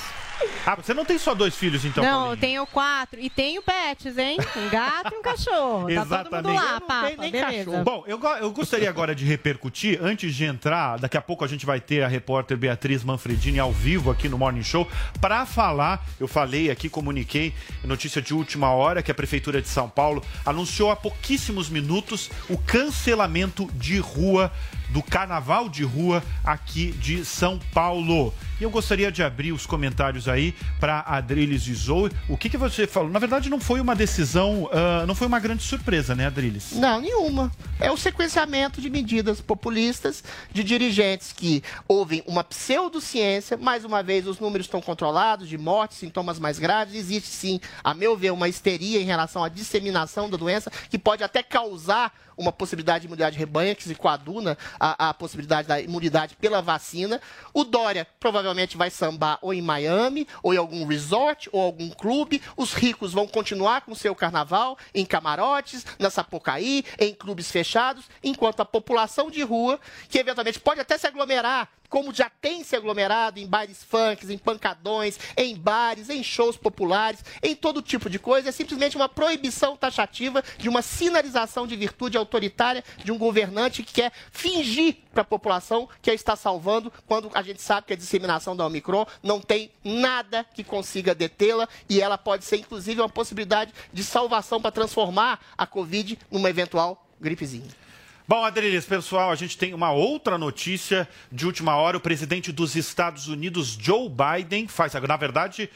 Ah, 0.67 0.75
você 0.75 0.93
não 0.93 1.05
tem 1.05 1.19
só 1.19 1.35
dois 1.35 1.57
filhos, 1.57 1.85
então, 1.85 2.05
não, 2.05 2.31
eu 2.31 2.37
tenho 2.37 2.67
quatro. 2.67 3.21
E 3.21 3.31
tenho 3.31 3.63
pets, 3.63 4.17
hein? 4.19 4.37
Um 4.57 4.69
gato 4.69 5.15
e 5.15 5.19
um 5.19 5.23
cachorro. 5.23 5.89
Tá 5.95 6.25
todo 6.25 6.35
mundo 6.37 6.53
lá, 6.53 6.81
papa. 6.81 7.11
Beleza. 7.19 7.83
Bom, 7.83 8.05
eu, 8.07 8.21
eu 8.41 8.51
gostaria 8.51 8.89
agora 8.89 9.15
de 9.15 9.25
repercutir, 9.25 9.99
antes 10.03 10.35
de 10.35 10.45
entrar, 10.45 10.99
daqui 10.99 11.17
a 11.17 11.23
pouco 11.23 11.45
a 11.45 11.49
gente 11.49 11.65
vai 11.65 11.81
ter 11.81 12.03
a 12.03 12.09
repórter 12.09 12.57
Beatriz 12.57 13.03
Manfredini 13.03 13.59
ao 13.59 13.73
vivo 13.73 14.11
aqui 14.11 14.29
no 14.29 14.39
Morning 14.39 14.63
Show, 14.63 14.89
para 15.21 15.45
falar, 15.47 16.05
eu 16.19 16.29
falei 16.29 16.71
aqui, 16.71 16.89
comuniquei, 16.89 17.55
notícia 17.85 18.21
de 18.21 18.35
última 18.35 18.71
hora, 18.71 19.03
que 19.03 19.11
a 19.11 19.15
Prefeitura 19.15 19.61
de 19.61 19.69
São 19.69 19.89
Paulo 19.89 20.23
anunciou 20.45 20.91
há 20.91 20.97
pouquíssimos 20.97 21.69
minutos 21.69 22.31
o 22.49 22.59
cancelamento 22.59 23.69
de 23.75 23.99
rua, 23.99 24.53
do 24.91 25.03
carnaval 25.03 25.69
de 25.69 25.85
rua 25.85 26.23
aqui 26.45 26.93
de 26.93 27.25
São 27.25 27.59
Paulo. 27.73 28.35
E 28.61 28.63
eu 28.63 28.69
gostaria 28.71 29.11
de 29.11 29.23
abrir 29.23 29.53
os 29.53 29.65
comentários 29.65 30.29
aí 30.29 30.55
para 30.79 31.01
Adriles 31.07 31.67
e 31.67 31.73
Zoe. 31.73 32.13
O 32.29 32.37
que, 32.37 32.51
que 32.51 32.59
você 32.59 32.87
falou? 32.87 33.09
Na 33.09 33.19
verdade, 33.19 33.49
não 33.49 33.59
foi 33.59 33.81
uma 33.81 33.97
decisão, 33.97 34.69
ah, 34.71 35.07
não 35.07 35.15
foi 35.15 35.27
uma 35.27 35.41
grande 35.41 35.63
surpresa, 35.63 36.15
né, 36.15 36.27
Adriles? 36.27 36.73
Não, 36.73 37.01
nenhuma. 37.01 37.51
É 37.79 37.91
o 37.91 37.97
sequenciamento 37.97 38.79
de 38.79 38.91
medidas 38.91 39.41
populistas 39.41 40.23
de 40.53 40.63
dirigentes 40.63 41.33
que 41.33 41.63
ouvem 41.89 42.23
uma 42.27 42.45
pseudociência. 42.45 43.57
Mais 43.57 43.83
uma 43.83 44.03
vez, 44.03 44.27
os 44.27 44.39
números 44.39 44.67
estão 44.67 44.83
controlados 44.83 45.49
de 45.49 45.57
mortes, 45.57 45.97
sintomas 45.97 46.39
mais 46.39 46.59
graves. 46.59 46.95
Existe 46.95 47.31
sim, 47.31 47.61
a 47.83 47.95
meu 47.95 48.15
ver, 48.15 48.31
uma 48.31 48.47
histeria 48.47 49.01
em 49.01 49.07
relação 49.07 49.43
à 49.43 49.49
disseminação 49.49 50.29
da 50.29 50.37
doença, 50.37 50.71
que 50.91 50.99
pode 50.99 51.25
até 51.25 51.43
causar 51.43 52.13
uma 52.37 52.53
possibilidade 52.53 53.03
de 53.03 53.07
imunidade 53.07 53.35
de 53.35 53.39
rebanho, 53.39 53.77
que 53.77 53.85
se 53.85 53.95
coaduna 53.95 54.57
a, 54.79 55.11
a 55.11 55.15
possibilidade 55.15 55.69
da 55.69 55.81
imunidade 55.81 56.37
pela 56.37 56.63
vacina. 56.63 57.21
O 57.53 57.65
Dória 57.65 58.07
provavelmente 58.19 58.50
vai 58.77 58.91
sambar 58.91 59.39
ou 59.43 59.53
em 59.53 59.63
Miami, 59.63 60.27
ou 60.43 60.55
em 60.55 60.57
algum 60.57 60.87
resort, 60.87 61.49
ou 61.53 61.61
algum 61.61 61.91
clube. 61.91 62.43
Os 62.57 62.73
ricos 62.73 63.13
vão 63.13 63.27
continuar 63.27 63.83
com 63.83 63.95
seu 63.95 64.15
carnaval 64.15 64.77
em 64.95 65.05
camarotes, 65.05 65.85
na 65.99 66.11
Sapucaí, 66.11 66.85
em 66.99 67.15
clubes 67.15 67.51
fechados, 67.51 68.05
enquanto 68.23 68.61
a 68.61 68.65
população 68.65 69.31
de 69.31 69.43
rua, 69.43 69.81
que 70.09 70.19
eventualmente 70.19 70.61
pode 70.61 70.81
até 70.81 70.97
se 70.99 71.07
aglomerar 71.07 71.69
como 71.91 72.15
já 72.15 72.31
tem 72.31 72.63
se 72.63 72.77
aglomerado 72.77 73.41
em 73.41 73.47
bares 73.47 73.83
funks, 73.83 74.31
em 74.31 74.39
pancadões, 74.39 75.19
em 75.37 75.57
bares, 75.57 76.09
em 76.09 76.23
shows 76.23 76.57
populares, 76.57 77.23
em 77.43 77.55
todo 77.55 77.83
tipo 77.83 78.09
de 78.09 78.19
coisa, 78.19 78.49
é 78.49 78.53
simplesmente 78.53 78.97
uma 78.97 79.09
proibição 79.09 79.77
taxativa 79.77 80.43
de 80.57 80.69
uma 80.69 80.81
sinalização 80.81 81.67
de 81.67 81.75
virtude 81.75 82.17
autoritária 82.17 82.85
de 83.05 83.11
um 83.11 83.19
governante 83.19 83.83
que 83.83 83.93
quer 83.93 84.13
fingir 84.31 84.99
para 85.13 85.23
a 85.23 85.25
população 85.25 85.89
que 86.01 86.11
a 86.11 86.15
está 86.15 86.37
salvando, 86.37 86.93
quando 87.07 87.31
a 87.35 87.43
gente 87.43 87.61
sabe 87.61 87.89
que 87.89 87.93
a 87.93 87.97
disseminação 87.97 88.55
da 88.55 88.65
Omicron 88.65 89.05
não 89.23 89.41
tem 89.41 89.73
nada 89.83 90.47
que 90.55 90.63
consiga 90.63 91.15
detê-la 91.15 91.69
e 91.89 92.01
ela 92.01 92.17
pode 92.17 92.45
ser, 92.45 92.59
inclusive, 92.59 93.01
uma 93.01 93.09
possibilidade 93.09 93.75
de 93.93 94.05
salvação 94.05 94.61
para 94.61 94.71
transformar 94.71 95.41
a 95.59 95.67
Covid 95.67 96.17
numa 96.31 96.49
eventual 96.49 97.05
gripezinha. 97.21 97.90
Bom, 98.31 98.45
Adriles, 98.45 98.85
pessoal, 98.85 99.33
a 99.33 99.35
gente 99.35 99.59
tem 99.59 99.75
uma 99.75 99.91
outra 99.91 100.39
notícia 100.39 101.09
de 101.33 101.47
última 101.47 101.75
hora. 101.75 101.97
O 101.97 102.01
presidente 102.01 102.53
dos 102.53 102.77
Estados 102.77 103.27
Unidos, 103.27 103.77
Joe 103.77 104.09
Biden, 104.09 104.69
faz, 104.69 104.93
na 104.95 105.17
verdade, 105.17 105.69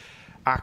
a 0.47 0.63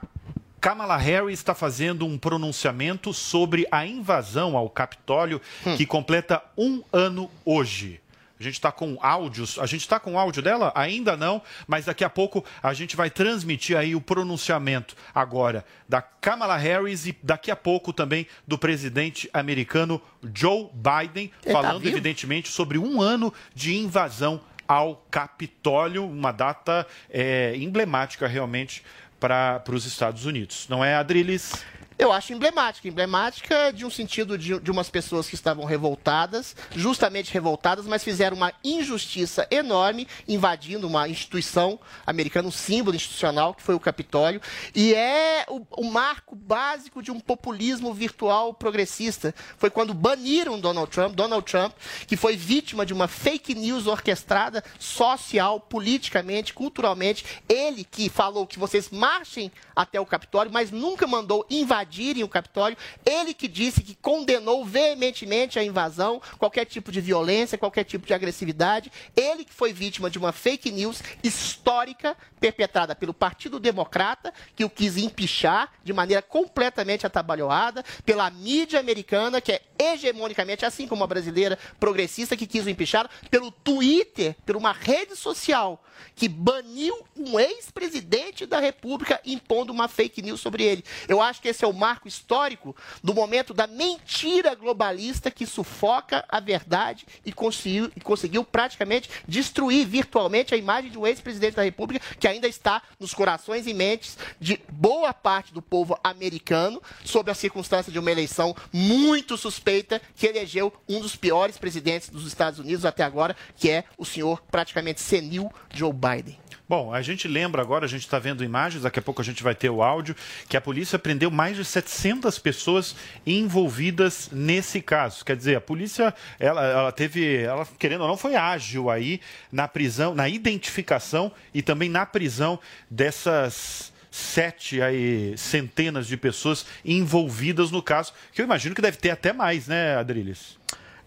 Kamala 0.61 0.95
Harris 0.95 1.39
está 1.39 1.53
fazendo 1.53 2.05
um 2.05 2.17
pronunciamento 2.17 3.13
sobre 3.13 3.67
a 3.69 3.85
invasão 3.85 4.55
ao 4.55 4.69
Capitólio, 4.69 5.41
que 5.75 5.85
completa 5.85 6.41
um 6.57 6.81
ano 6.93 7.29
hoje. 7.43 8.00
A 8.41 8.43
gente 8.43 8.55
está 8.55 8.71
com 8.71 8.97
áudios. 9.01 9.59
A 9.59 9.67
gente 9.67 9.81
está 9.81 9.99
com 9.99 10.17
áudio 10.17 10.41
dela? 10.41 10.71
Ainda 10.73 11.15
não, 11.15 11.41
mas 11.67 11.85
daqui 11.85 12.03
a 12.03 12.09
pouco 12.09 12.43
a 12.61 12.73
gente 12.73 12.95
vai 12.95 13.09
transmitir 13.09 13.77
aí 13.77 13.95
o 13.95 14.01
pronunciamento 14.01 14.95
agora 15.13 15.63
da 15.87 16.01
Kamala 16.01 16.57
Harris 16.57 17.05
e 17.05 17.15
daqui 17.21 17.51
a 17.51 17.55
pouco 17.55 17.93
também 17.93 18.25
do 18.47 18.57
presidente 18.57 19.29
americano 19.31 20.01
Joe 20.33 20.69
Biden, 20.73 21.31
Ele 21.43 21.53
tá 21.53 21.61
falando 21.61 21.81
vivo? 21.81 21.93
evidentemente 21.93 22.49
sobre 22.49 22.79
um 22.79 22.99
ano 22.99 23.31
de 23.53 23.75
invasão 23.75 24.41
ao 24.67 25.05
Capitólio, 25.11 26.03
uma 26.03 26.31
data 26.31 26.87
é, 27.11 27.55
emblemática 27.57 28.25
realmente 28.27 28.83
para 29.19 29.61
os 29.69 29.85
Estados 29.85 30.25
Unidos. 30.25 30.65
Não 30.67 30.83
é, 30.83 30.95
Adriles? 30.95 31.63
Eu 32.01 32.11
acho 32.11 32.33
emblemática. 32.33 32.87
Emblemática 32.87 33.71
de 33.71 33.85
um 33.85 33.89
sentido 33.91 34.35
de, 34.35 34.59
de 34.59 34.71
umas 34.71 34.89
pessoas 34.89 35.29
que 35.29 35.35
estavam 35.35 35.65
revoltadas, 35.65 36.55
justamente 36.75 37.31
revoltadas, 37.31 37.85
mas 37.85 38.03
fizeram 38.03 38.35
uma 38.35 38.51
injustiça 38.63 39.47
enorme, 39.51 40.07
invadindo 40.27 40.87
uma 40.87 41.07
instituição 41.07 41.79
americana, 42.03 42.47
um 42.47 42.51
símbolo 42.51 42.95
institucional, 42.95 43.53
que 43.53 43.61
foi 43.61 43.75
o 43.75 43.79
Capitólio. 43.79 44.41
E 44.73 44.95
é 44.95 45.45
o, 45.47 45.61
o 45.77 45.83
marco 45.91 46.35
básico 46.35 47.03
de 47.03 47.11
um 47.11 47.19
populismo 47.19 47.93
virtual 47.93 48.51
progressista. 48.51 49.31
Foi 49.59 49.69
quando 49.69 49.93
baniram 49.93 50.59
Donald 50.59 50.89
Trump, 50.89 51.13
Donald 51.13 51.45
Trump, 51.45 51.71
que 52.07 52.17
foi 52.17 52.35
vítima 52.35 52.83
de 52.83 52.93
uma 52.95 53.07
fake 53.07 53.53
news 53.53 53.85
orquestrada 53.85 54.63
social, 54.79 55.59
politicamente, 55.59 56.51
culturalmente. 56.51 57.43
Ele 57.47 57.83
que 57.83 58.09
falou 58.09 58.47
que 58.47 58.57
vocês 58.57 58.89
marchem 58.89 59.51
até 59.75 60.01
o 60.01 60.05
Capitólio, 60.05 60.51
mas 60.51 60.71
nunca 60.71 61.05
mandou 61.05 61.45
invadirem 61.91 62.23
o 62.23 62.29
Capitólio. 62.29 62.77
Ele 63.05 63.33
que 63.33 63.47
disse 63.47 63.83
que 63.83 63.95
condenou 63.95 64.63
veementemente 64.63 65.59
a 65.59 65.63
invasão, 65.63 66.21
qualquer 66.39 66.65
tipo 66.65 66.91
de 66.91 67.01
violência, 67.01 67.57
qualquer 67.57 67.83
tipo 67.83 68.07
de 68.07 68.13
agressividade. 68.13 68.91
Ele 69.15 69.43
que 69.43 69.53
foi 69.53 69.73
vítima 69.73 70.09
de 70.09 70.17
uma 70.17 70.31
fake 70.31 70.71
news 70.71 71.01
histórica 71.21 72.15
perpetrada 72.39 72.95
pelo 72.95 73.13
Partido 73.13 73.59
Democrata, 73.59 74.33
que 74.55 74.63
o 74.63 74.69
quis 74.69 74.97
empichar 74.97 75.71
de 75.83 75.91
maneira 75.91 76.21
completamente 76.21 77.05
atabalhoada, 77.05 77.83
pela 78.05 78.29
mídia 78.29 78.79
americana, 78.79 79.41
que 79.41 79.51
é 79.51 79.61
hegemonicamente, 79.77 80.65
assim 80.65 80.87
como 80.87 81.03
a 81.03 81.07
brasileira 81.07 81.57
progressista, 81.79 82.37
que 82.37 82.47
quis 82.47 82.65
o 82.65 82.69
empichar, 82.69 83.09
pelo 83.29 83.51
Twitter, 83.51 84.35
por 84.45 84.55
uma 84.55 84.71
rede 84.71 85.15
social 85.15 85.83
que 86.15 86.27
baniu 86.27 86.95
um 87.15 87.39
ex-presidente 87.39 88.45
da 88.45 88.59
República 88.59 89.19
impondo 89.25 89.71
uma 89.71 89.87
fake 89.87 90.21
news 90.21 90.39
sobre 90.39 90.63
ele. 90.63 90.83
Eu 91.07 91.21
acho 91.21 91.41
que 91.41 91.47
esse 91.47 91.63
é 91.63 91.67
o 91.67 91.73
marco 91.81 92.07
histórico 92.07 92.75
do 93.03 93.11
momento 93.11 93.55
da 93.55 93.65
mentira 93.65 94.53
globalista 94.53 95.31
que 95.31 95.47
sufoca 95.47 96.23
a 96.29 96.39
verdade 96.39 97.07
e 97.25 97.33
conseguiu, 97.33 97.91
e 97.95 97.99
conseguiu 97.99 98.43
praticamente 98.43 99.09
destruir 99.27 99.87
virtualmente 99.87 100.53
a 100.53 100.57
imagem 100.57 100.91
de 100.91 100.99
um 100.99 101.07
ex-presidente 101.07 101.55
da 101.55 101.63
República 101.63 102.05
que 102.19 102.27
ainda 102.27 102.47
está 102.47 102.83
nos 102.99 103.15
corações 103.15 103.65
e 103.65 103.73
mentes 103.73 104.15
de 104.39 104.61
boa 104.71 105.11
parte 105.11 105.51
do 105.51 105.61
povo 105.61 105.97
americano 106.03 106.79
sob 107.03 107.31
a 107.31 107.35
circunstância 107.35 107.91
de 107.91 107.97
uma 107.97 108.11
eleição 108.11 108.55
muito 108.71 109.35
suspeita 109.35 109.99
que 110.15 110.27
elegeu 110.27 110.71
um 110.87 110.99
dos 110.99 111.15
piores 111.15 111.57
presidentes 111.57 112.09
dos 112.09 112.27
Estados 112.27 112.59
Unidos 112.59 112.85
até 112.85 113.03
agora, 113.03 113.35
que 113.57 113.71
é 113.71 113.85
o 113.97 114.05
senhor 114.05 114.39
praticamente 114.51 115.01
senil 115.01 115.51
Joe 115.73 115.91
Biden. 115.91 116.37
Bom, 116.71 116.93
a 116.93 117.01
gente 117.01 117.27
lembra 117.27 117.61
agora, 117.61 117.83
a 117.83 117.87
gente 117.89 118.03
está 118.03 118.17
vendo 118.17 118.45
imagens, 118.45 118.83
daqui 118.83 118.97
a 118.97 119.01
pouco 119.01 119.21
a 119.21 119.25
gente 119.25 119.43
vai 119.43 119.53
ter 119.53 119.69
o 119.69 119.83
áudio, 119.83 120.15
que 120.47 120.55
a 120.55 120.61
polícia 120.61 120.97
prendeu 120.97 121.29
mais 121.29 121.57
de 121.57 121.65
700 121.65 122.39
pessoas 122.39 122.95
envolvidas 123.27 124.29
nesse 124.31 124.79
caso. 124.79 125.25
Quer 125.25 125.35
dizer, 125.35 125.57
a 125.57 125.59
polícia, 125.59 126.15
ela, 126.39 126.65
ela 126.65 126.91
teve, 126.93 127.39
ela 127.39 127.67
querendo 127.77 128.03
ou 128.03 128.07
não, 128.07 128.15
foi 128.15 128.35
ágil 128.37 128.89
aí 128.89 129.19
na 129.51 129.67
prisão, 129.67 130.15
na 130.15 130.29
identificação 130.29 131.29
e 131.53 131.61
também 131.61 131.89
na 131.89 132.05
prisão 132.05 132.57
dessas 132.89 133.91
sete 134.09 134.81
aí, 134.81 135.37
centenas 135.37 136.07
de 136.07 136.15
pessoas 136.15 136.65
envolvidas 136.85 137.69
no 137.69 137.83
caso, 137.83 138.13
que 138.31 138.41
eu 138.41 138.45
imagino 138.45 138.73
que 138.73 138.81
deve 138.81 138.95
ter 138.95 139.09
até 139.09 139.33
mais, 139.33 139.67
né, 139.67 139.97
Adriles? 139.97 140.57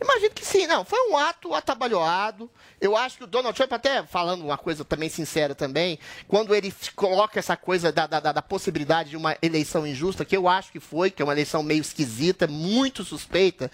Imagino 0.05 0.31
que 0.35 0.45
sim, 0.45 0.67
não. 0.67 0.85
Foi 0.85 1.11
um 1.11 1.17
ato 1.17 1.55
atabalhoado. 1.55 2.51
Eu 2.79 2.95
acho 2.95 3.17
que 3.17 3.25
o 3.25 3.27
Donald 3.27 3.57
Trump, 3.57 3.73
até 3.73 4.03
falando 4.03 4.45
uma 4.45 4.59
coisa 4.59 4.85
também 4.85 5.09
sincera 5.09 5.55
também, 5.55 5.99
quando 6.29 6.55
ele 6.55 6.73
coloca 6.95 7.39
essa 7.39 7.57
coisa 7.57 7.91
da, 7.91 8.07
da, 8.07 8.21
da 8.21 8.43
possibilidade 8.43 9.11
de 9.11 9.17
uma 9.17 9.37
eleição 9.41 9.87
injusta, 9.87 10.25
que 10.25 10.37
eu 10.37 10.47
acho 10.47 10.71
que 10.71 10.79
foi, 10.79 11.11
que 11.11 11.23
é 11.23 11.25
uma 11.25 11.33
eleição 11.33 11.63
meio 11.63 11.81
esquisita, 11.81 12.47
muito 12.47 13.03
suspeita, 13.03 13.71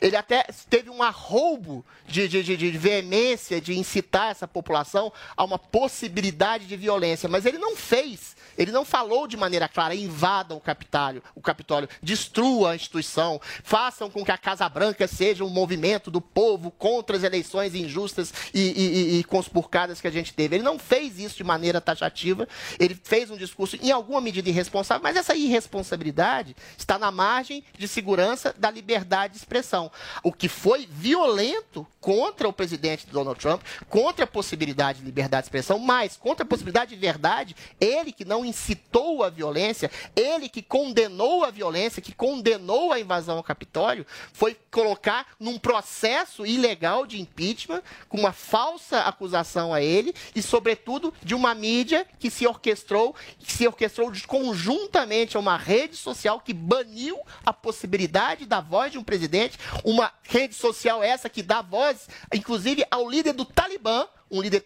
ele 0.00 0.16
até 0.16 0.46
teve 0.70 0.88
um 0.88 1.02
arroubo 1.02 1.84
de, 2.06 2.26
de, 2.28 2.42
de, 2.42 2.56
de 2.56 2.70
veemência, 2.70 3.60
de 3.60 3.78
incitar 3.78 4.30
essa 4.30 4.48
população 4.48 5.12
a 5.36 5.44
uma 5.44 5.58
possibilidade 5.58 6.66
de 6.66 6.76
violência. 6.76 7.28
Mas 7.28 7.44
ele 7.44 7.58
não 7.58 7.76
fez. 7.76 8.34
Ele 8.56 8.72
não 8.72 8.84
falou 8.84 9.26
de 9.26 9.36
maneira 9.36 9.68
clara, 9.68 9.94
invadam 9.94 10.56
o 10.56 10.60
Capitólio, 10.60 11.22
o 11.34 11.40
Capitólio, 11.40 11.88
destrua 12.02 12.72
a 12.72 12.74
instituição, 12.76 13.40
façam 13.62 14.10
com 14.10 14.24
que 14.24 14.32
a 14.32 14.38
Casa 14.38 14.68
Branca 14.68 15.06
seja 15.06 15.44
um 15.44 15.48
movimento 15.48 16.10
do 16.10 16.20
povo 16.20 16.70
contra 16.70 17.16
as 17.16 17.22
eleições 17.22 17.74
injustas 17.74 18.32
e, 18.52 18.60
e, 18.60 19.18
e 19.18 19.24
conspurcadas 19.24 20.00
que 20.00 20.08
a 20.08 20.10
gente 20.10 20.32
teve. 20.32 20.56
Ele 20.56 20.62
não 20.62 20.78
fez 20.78 21.18
isso 21.18 21.36
de 21.36 21.44
maneira 21.44 21.80
taxativa, 21.80 22.48
ele 22.78 22.98
fez 23.02 23.30
um 23.30 23.36
discurso 23.36 23.76
em 23.82 23.90
alguma 23.90 24.20
medida 24.20 24.48
irresponsável, 24.48 25.02
mas 25.02 25.16
essa 25.16 25.34
irresponsabilidade 25.34 26.56
está 26.76 26.98
na 26.98 27.10
margem 27.10 27.64
de 27.76 27.88
segurança 27.88 28.54
da 28.56 28.70
liberdade 28.70 29.34
de 29.34 29.38
expressão. 29.38 29.90
O 30.22 30.32
que 30.32 30.48
foi 30.48 30.86
violento 30.90 31.86
contra 32.00 32.48
o 32.48 32.52
presidente 32.52 33.06
Donald 33.06 33.40
Trump, 33.40 33.62
contra 33.88 34.24
a 34.24 34.28
possibilidade 34.28 34.98
de 34.98 35.04
liberdade 35.04 35.44
de 35.44 35.46
expressão, 35.46 35.78
mas 35.78 36.16
contra 36.16 36.44
a 36.44 36.48
possibilidade 36.48 36.94
de 36.94 37.00
verdade, 37.00 37.56
ele 37.80 38.12
que 38.12 38.24
não 38.24 38.43
incitou 38.44 39.22
a 39.22 39.30
violência, 39.30 39.90
ele 40.14 40.48
que 40.48 40.62
condenou 40.62 41.44
a 41.44 41.50
violência, 41.50 42.02
que 42.02 42.14
condenou 42.14 42.92
a 42.92 43.00
invasão 43.00 43.36
ao 43.36 43.42
Capitólio, 43.42 44.06
foi 44.32 44.56
colocar 44.70 45.26
num 45.38 45.58
processo 45.58 46.44
ilegal 46.44 47.06
de 47.06 47.20
impeachment, 47.20 47.82
com 48.08 48.18
uma 48.18 48.32
falsa 48.32 49.00
acusação 49.00 49.72
a 49.72 49.82
ele 49.82 50.14
e, 50.34 50.42
sobretudo, 50.42 51.12
de 51.22 51.34
uma 51.34 51.54
mídia 51.54 52.06
que 52.18 52.30
se 52.30 52.46
orquestrou, 52.46 53.14
que 53.38 53.52
se 53.52 53.66
orquestrou 53.66 54.12
conjuntamente 54.26 55.36
a 55.36 55.40
uma 55.40 55.56
rede 55.56 55.96
social 55.96 56.40
que 56.40 56.52
baniu 56.52 57.18
a 57.44 57.52
possibilidade 57.52 58.46
da 58.46 58.60
voz 58.60 58.92
de 58.92 58.98
um 58.98 59.04
presidente, 59.04 59.58
uma 59.84 60.12
rede 60.22 60.54
social 60.54 61.02
essa 61.02 61.28
que 61.28 61.42
dá 61.42 61.62
voz, 61.62 62.08
inclusive, 62.32 62.84
ao 62.90 63.08
líder 63.08 63.32
do 63.32 63.44
Talibã, 63.44 64.06
um 64.36 64.42
líder 64.42 64.64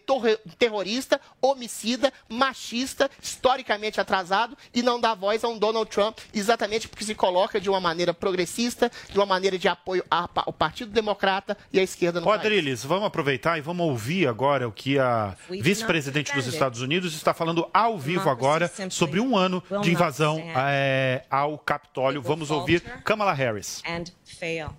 terrorista, 0.57 1.21
homicida, 1.41 2.11
machista, 2.27 3.09
historicamente 3.21 4.01
atrasado, 4.01 4.57
e 4.73 4.81
não 4.81 4.99
dá 4.99 5.13
voz 5.13 5.43
a 5.43 5.47
um 5.47 5.57
Donald 5.57 5.89
Trump, 5.89 6.19
exatamente 6.33 6.87
porque 6.87 7.05
se 7.05 7.15
coloca 7.15 7.59
de 7.61 7.69
uma 7.69 7.79
maneira 7.79 8.13
progressista, 8.13 8.91
de 9.09 9.17
uma 9.17 9.25
maneira 9.25 9.57
de 9.57 9.67
apoio 9.67 10.03
ao 10.09 10.51
Partido 10.51 10.91
Democrata 10.91 11.57
e 11.71 11.79
à 11.79 11.83
esquerda 11.83 12.19
no 12.19 12.27
Ô, 12.27 12.29
país. 12.31 12.41
Adriles, 12.41 12.83
vamos 12.83 13.05
aproveitar 13.05 13.57
e 13.57 13.61
vamos 13.61 13.85
ouvir 13.85 14.27
agora 14.27 14.67
o 14.67 14.71
que 14.71 14.99
a 14.99 15.35
vice-presidente 15.49 16.33
dos. 16.33 16.49
Estados 16.49 16.81
Unidos 16.81 17.13
está 17.13 17.33
falando 17.33 17.69
ao 17.71 17.97
vivo 17.97 18.27
agora 18.29 18.71
sobre 18.89 19.19
um 19.19 19.37
ano 19.37 19.63
de 19.83 19.91
invasão 19.91 20.41
eh, 20.57 21.23
ao 21.29 21.57
Capitólio. 21.59 22.21
Vamos 22.21 22.49
ouvir 22.49 22.81
Kamala 23.03 23.33
Harris. 23.33 23.81
and 23.85 24.11
fail. 24.23 24.75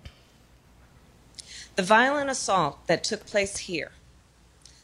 The 1.75 1.83
violent 1.83 2.29
assault 2.29 2.85
that 2.87 3.03
took 3.03 3.25
place 3.25 3.57
here, 3.57 3.91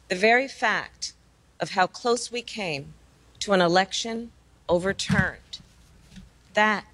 the 0.07 0.15
very 0.15 0.47
fact 0.47 1.13
of 1.59 1.71
how 1.71 1.87
close 1.87 2.31
we 2.31 2.41
came 2.41 2.93
to 3.39 3.53
an 3.53 3.61
election 3.61 4.31
overturned, 4.69 5.59
that 6.53 6.85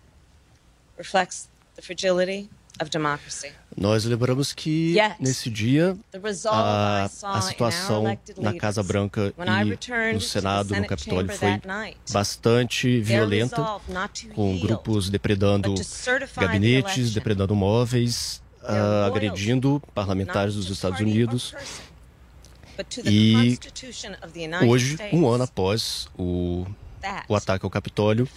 reflects 0.98 1.48
the 1.76 1.82
fragility 1.82 2.50
of 2.80 2.90
democracy. 2.90 3.52
Nós 3.76 4.04
lembramos 4.06 4.54
que 4.54 4.96
Yet, 4.96 5.16
nesse 5.20 5.50
dia 5.50 5.98
a, 6.48 7.06
a 7.24 7.42
situação 7.42 8.04
na 8.38 8.54
Casa 8.54 8.84
Branca 8.84 9.34
e 9.38 10.14
no 10.14 10.22
Senado, 10.22 10.76
no 10.76 10.86
Capitólio, 10.86 11.32
foi 11.36 11.60
bastante 12.12 13.00
violenta, 13.02 13.80
com 14.36 14.60
grupos 14.60 15.10
depredando 15.10 15.74
gabinetes, 16.36 17.14
depredando 17.14 17.56
móveis, 17.56 18.42
loyalty, 18.62 19.08
agredindo 19.08 19.82
parlamentares 19.94 20.56
dos 20.56 20.70
Estados 20.70 21.00
Unidos. 21.00 21.54
E 23.06 23.60
hoje, 24.66 24.98
um 25.12 25.28
ano 25.28 25.44
após 25.44 26.08
o, 26.18 26.66
o 27.28 27.36
ataque 27.36 27.66
ao 27.66 27.70
Capitólio, 27.70 28.28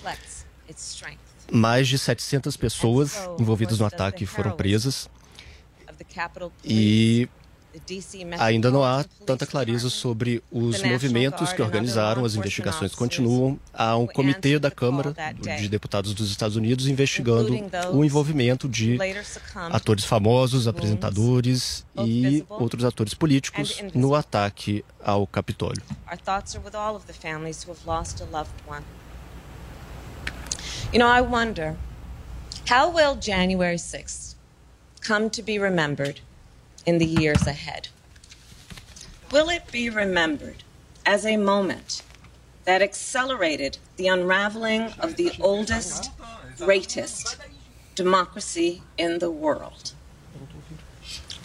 mais 1.50 1.88
de 1.88 1.98
700 1.98 2.56
pessoas 2.56 3.14
envolvidas 3.38 3.78
no 3.78 3.86
ataque 3.86 4.26
foram 4.26 4.52
presas. 4.52 5.08
e 6.64 7.28
ainda 8.38 8.70
não 8.70 8.84
há 8.84 9.04
tanta 9.24 9.46
clareza 9.46 9.90
sobre 9.90 10.42
os 10.50 10.82
movimentos 10.82 11.52
que 11.52 11.62
organizaram, 11.62 12.24
as 12.24 12.34
investigações 12.34 12.94
continuam. 12.94 13.58
Há 13.72 13.96
um 13.96 14.06
comitê 14.06 14.58
da 14.58 14.70
Câmara 14.70 15.14
de 15.58 15.68
Deputados 15.68 16.14
dos 16.14 16.30
Estados 16.30 16.56
Unidos 16.56 16.86
investigando 16.86 17.52
o 17.92 18.04
envolvimento 18.04 18.68
de 18.68 18.98
atores 19.54 20.04
famosos, 20.04 20.66
apresentadores 20.66 21.84
e 22.04 22.44
outros 22.48 22.84
atores 22.84 23.14
políticos 23.14 23.82
no 23.94 24.14
ataque 24.14 24.84
ao 25.02 25.26
Capitólio. 25.26 25.82
You 30.92 31.00
know, 31.00 31.08
I 31.08 31.20
wonder 31.20 31.76
how 32.70 32.88
will 32.88 33.16
January 33.16 33.76
6th 33.76 34.36
come 35.00 35.30
to 35.30 35.42
be 35.42 35.58
remembered 35.58 36.20
in 36.86 36.98
the 36.98 37.06
years 37.06 37.46
ahead? 37.46 37.88
Will 39.32 39.50
it 39.50 39.70
be 39.72 39.90
remembered 39.90 40.62
as 41.04 41.26
a 41.26 41.36
moment 41.36 42.02
that 42.64 42.80
accelerated 42.80 43.78
the 43.96 44.06
unraveling 44.06 44.92
of 45.00 45.16
the 45.16 45.32
oldest, 45.40 46.10
greatest 46.58 47.36
democracy 47.94 48.82
in 48.96 49.18
the 49.18 49.30
world? 49.30 49.92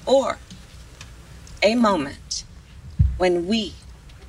Or 0.05 0.37
a 1.63 1.75
moment 1.75 2.43
when 3.17 3.47
we 3.47 3.73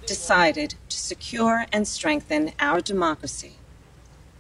decided 0.07 0.75
to 0.89 0.99
secure 0.99 1.67
and 1.73 1.87
strengthen 1.87 2.53
our 2.59 2.81
democracy. 2.81 3.57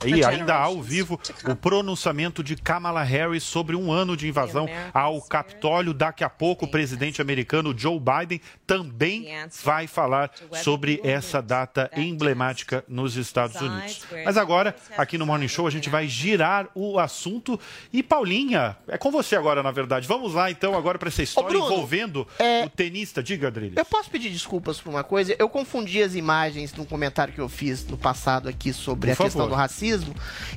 E 0.05 0.24
ainda 0.24 0.55
ao 0.55 0.83
vivo 0.83 1.19
o 1.49 1.55
pronunciamento 1.55 2.43
de 2.43 2.57
Kamala 2.57 3.03
Harris 3.03 3.43
sobre 3.43 3.77
um 3.77 3.93
ano 3.93 4.16
de 4.16 4.29
invasão 4.29 4.69
ao 4.93 5.20
Capitólio. 5.23 5.95
Daqui 5.95 6.24
a 6.24 6.31
pouco 6.31 6.65
o 6.65 6.69
presidente 6.69 7.20
americano 7.20 7.77
Joe 7.77 8.01
Biden 8.01 8.41
também 8.66 9.29
vai 9.62 9.87
falar 9.87 10.31
sobre 10.62 11.01
essa 11.05 11.41
data 11.41 11.91
emblemática 11.97 12.85
nos 12.89 13.16
Estados 13.16 13.61
Unidos. 13.61 14.05
Mas 14.24 14.37
agora, 14.37 14.74
aqui 14.97 15.16
no 15.19 15.27
Morning 15.27 15.49
Show, 15.49 15.66
a 15.66 15.70
gente 15.70 15.89
vai 15.89 16.09
girar 16.09 16.69
o 16.74 16.99
assunto. 16.99 17.59
E 17.93 18.03
Paulinha, 18.03 18.77
é 18.89 18.99
com 18.99 19.11
você 19.11 19.37
agora, 19.37 19.62
na 19.62 19.70
verdade. 19.70 20.09
Vamos 20.09 20.35
lá 20.35 20.51
então 20.51 20.77
agora 20.77 20.99
para 20.99 21.09
essa 21.09 21.23
história 21.23 21.51
Bruno, 21.51 21.66
envolvendo 21.66 22.27
o 22.65 22.70
tenista. 22.70 23.23
Diga, 23.23 23.49
Adrilho. 23.49 23.74
Eu 23.77 23.85
posso 23.85 24.11
pedir 24.11 24.31
desculpas 24.31 24.81
por 24.81 24.91
uma 24.91 25.05
coisa? 25.05 25.35
Eu 25.39 25.49
confundi 25.49 26.03
as 26.03 26.15
imagens 26.15 26.73
num 26.74 26.85
comentário 26.85 27.33
que 27.33 27.41
eu 27.41 27.49
fiz 27.49 27.87
no 27.87 27.97
passado 27.97 28.49
aqui 28.49 28.73
sobre 28.73 29.15
Por 29.15 29.23
a 29.23 29.24
questão 29.24 29.43
favor. 29.43 29.51
do 29.51 29.55
racismo. 29.55 29.91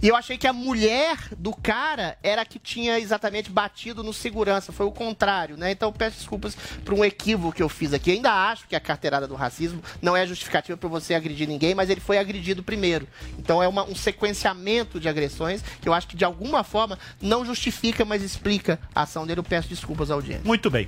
E 0.02 0.08
eu 0.08 0.16
achei 0.16 0.38
que 0.38 0.48
a 0.48 0.54
mulher 0.54 1.18
do 1.38 1.54
cara 1.54 2.18
era 2.24 2.42
a 2.42 2.46
que 2.46 2.60
tinha 2.60 3.00
exatamente 3.00 3.50
batido 3.50 4.04
no 4.04 4.14
segurança. 4.14 4.72
Foi 4.72 4.86
o 4.86 4.92
contrário, 4.92 5.58
né? 5.58 5.72
Então 5.72 5.92
peço 5.92 6.18
desculpas 6.18 6.56
por 6.84 6.94
um 6.94 7.04
equívoco 7.04 7.56
que 7.56 7.64
eu 7.64 7.70
fiz 7.70 7.94
aqui. 7.94 8.12
Ainda 8.12 8.32
acho 8.32 8.68
que 8.68 8.76
a 8.76 8.80
carteirada 8.80 9.28
do 9.28 9.36
racismo 9.36 9.82
não 10.02 10.16
é 10.16 10.26
justificativa 10.26 10.78
para 10.78 10.90
você 10.90 11.14
agredir 11.14 11.48
ninguém, 11.48 11.76
mas 11.76 11.90
ele 11.90 12.02
foi 12.02 12.18
agredido 12.18 12.64
primeiro. 12.64 13.08
Então 13.38 13.62
é 13.62 13.68
uma- 13.68 13.84
um 13.84 13.96
sequenciamento 13.96 15.00
de 15.00 15.08
agressões 15.10 15.62
que 15.82 15.88
eu 15.90 15.94
acho 15.94 16.08
que 16.08 16.16
de 16.16 16.26
alguma 16.26 16.64
forma 16.64 16.98
não 17.22 17.46
justifica, 17.46 18.06
mas 18.06 18.22
explica 18.22 18.80
a 18.94 19.02
ação 19.04 19.26
dele. 19.26 19.40
Eu 19.40 19.44
peço 19.44 19.68
desculpas 19.68 20.10
à 20.12 20.14
audiência. 20.14 20.44
Muito 20.46 20.70
bem. 20.70 20.88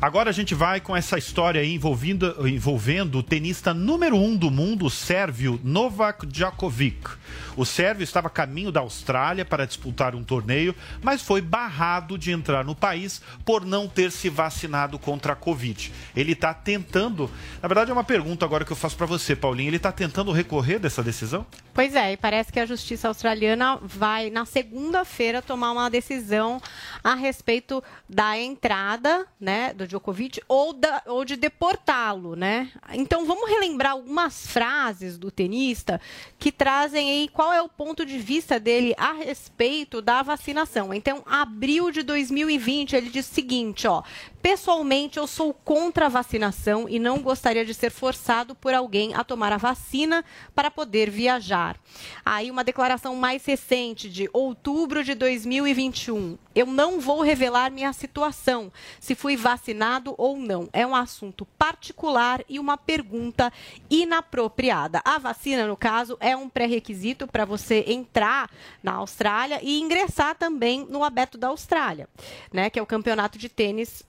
Agora 0.00 0.30
a 0.30 0.32
gente 0.32 0.54
vai 0.54 0.80
com 0.80 0.96
essa 0.96 1.16
história 1.18 1.60
aí 1.60 1.74
envolvendo, 1.74 2.48
envolvendo 2.48 3.18
o 3.18 3.22
tenista 3.22 3.72
número 3.74 4.16
um 4.16 4.36
do 4.36 4.50
mundo, 4.50 4.86
o 4.86 4.90
sérvio 4.90 5.60
Novak 5.62 6.26
Djokovic. 6.26 7.10
O 7.56 7.64
sérvio 7.64 7.81
estava 8.02 8.28
a 8.28 8.30
caminho 8.30 8.72
da 8.72 8.80
Austrália 8.80 9.44
para 9.44 9.66
disputar 9.66 10.14
um 10.14 10.24
torneio, 10.24 10.74
mas 11.02 11.22
foi 11.22 11.40
barrado 11.40 12.18
de 12.18 12.30
entrar 12.30 12.64
no 12.64 12.74
país 12.74 13.22
por 13.44 13.64
não 13.64 13.88
ter 13.88 14.10
se 14.10 14.28
vacinado 14.28 14.98
contra 14.98 15.32
a 15.32 15.36
Covid. 15.36 15.92
Ele 16.14 16.32
está 16.32 16.52
tentando. 16.52 17.30
Na 17.60 17.68
verdade, 17.68 17.90
é 17.90 17.94
uma 17.94 18.04
pergunta 18.04 18.44
agora 18.44 18.64
que 18.64 18.72
eu 18.72 18.76
faço 18.76 18.96
para 18.96 19.06
você, 19.06 19.34
Paulinho. 19.34 19.68
Ele 19.68 19.76
está 19.76 19.92
tentando 19.92 20.32
recorrer 20.32 20.78
dessa 20.78 21.02
decisão? 21.02 21.46
Pois 21.74 21.94
é, 21.94 22.12
e 22.12 22.16
parece 22.16 22.52
que 22.52 22.60
a 22.60 22.66
justiça 22.66 23.08
australiana 23.08 23.78
vai, 23.82 24.28
na 24.30 24.44
segunda-feira, 24.44 25.40
tomar 25.40 25.72
uma 25.72 25.88
decisão 25.88 26.60
a 27.02 27.14
respeito 27.14 27.82
da 28.08 28.38
entrada 28.38 29.26
né, 29.40 29.72
do 29.72 29.86
Djokovic 29.86 30.40
ou, 30.46 30.72
da, 30.72 31.02
ou 31.06 31.24
de 31.24 31.36
deportá-lo. 31.36 32.36
Né? 32.36 32.70
Então, 32.92 33.24
vamos 33.24 33.48
relembrar 33.48 33.92
algumas 33.92 34.46
frases 34.46 35.16
do 35.16 35.30
tenista 35.30 36.00
que 36.38 36.52
trazem 36.52 37.10
aí 37.10 37.28
qual 37.28 37.52
é 37.52 37.61
o 37.62 37.68
ponto 37.68 38.04
de 38.04 38.18
vista 38.18 38.58
dele 38.58 38.94
a 38.96 39.12
respeito 39.12 40.02
da 40.02 40.22
vacinação. 40.22 40.92
Então, 40.92 41.22
abril 41.24 41.90
de 41.90 42.02
2020, 42.02 42.96
ele 42.96 43.10
diz 43.10 43.30
o 43.30 43.34
seguinte, 43.34 43.86
ó. 43.86 44.02
Pessoalmente, 44.42 45.18
eu 45.18 45.26
sou 45.28 45.54
contra 45.54 46.06
a 46.06 46.08
vacinação 46.08 46.88
e 46.88 46.98
não 46.98 47.20
gostaria 47.20 47.64
de 47.64 47.72
ser 47.72 47.90
forçado 47.90 48.56
por 48.56 48.74
alguém 48.74 49.14
a 49.14 49.22
tomar 49.22 49.52
a 49.52 49.56
vacina 49.56 50.24
para 50.52 50.68
poder 50.68 51.08
viajar. 51.08 51.78
Aí, 52.24 52.50
uma 52.50 52.64
declaração 52.64 53.14
mais 53.14 53.44
recente, 53.44 54.10
de 54.10 54.28
outubro 54.32 55.04
de 55.04 55.14
2021. 55.14 56.36
Eu 56.54 56.66
não 56.66 56.98
vou 56.98 57.22
revelar 57.22 57.70
minha 57.70 57.92
situação, 57.92 58.72
se 58.98 59.14
fui 59.14 59.36
vacinado 59.36 60.14
ou 60.18 60.36
não. 60.36 60.68
É 60.72 60.84
um 60.84 60.94
assunto 60.94 61.46
particular 61.56 62.44
e 62.48 62.58
uma 62.58 62.76
pergunta 62.76 63.52
inapropriada. 63.88 65.00
A 65.04 65.18
vacina, 65.18 65.68
no 65.68 65.76
caso, 65.76 66.16
é 66.18 66.36
um 66.36 66.48
pré-requisito 66.48 67.28
para 67.28 67.44
você 67.52 67.84
entrar 67.86 68.50
na 68.82 68.94
Austrália 68.94 69.60
e 69.62 69.78
ingressar 69.78 70.34
também 70.34 70.86
no 70.88 71.04
Aberto 71.04 71.36
da 71.36 71.48
Austrália, 71.48 72.08
né, 72.50 72.70
que 72.70 72.78
é 72.78 72.82
o 72.82 72.86
campeonato 72.86 73.38
de 73.38 73.48
tênis 73.48 74.02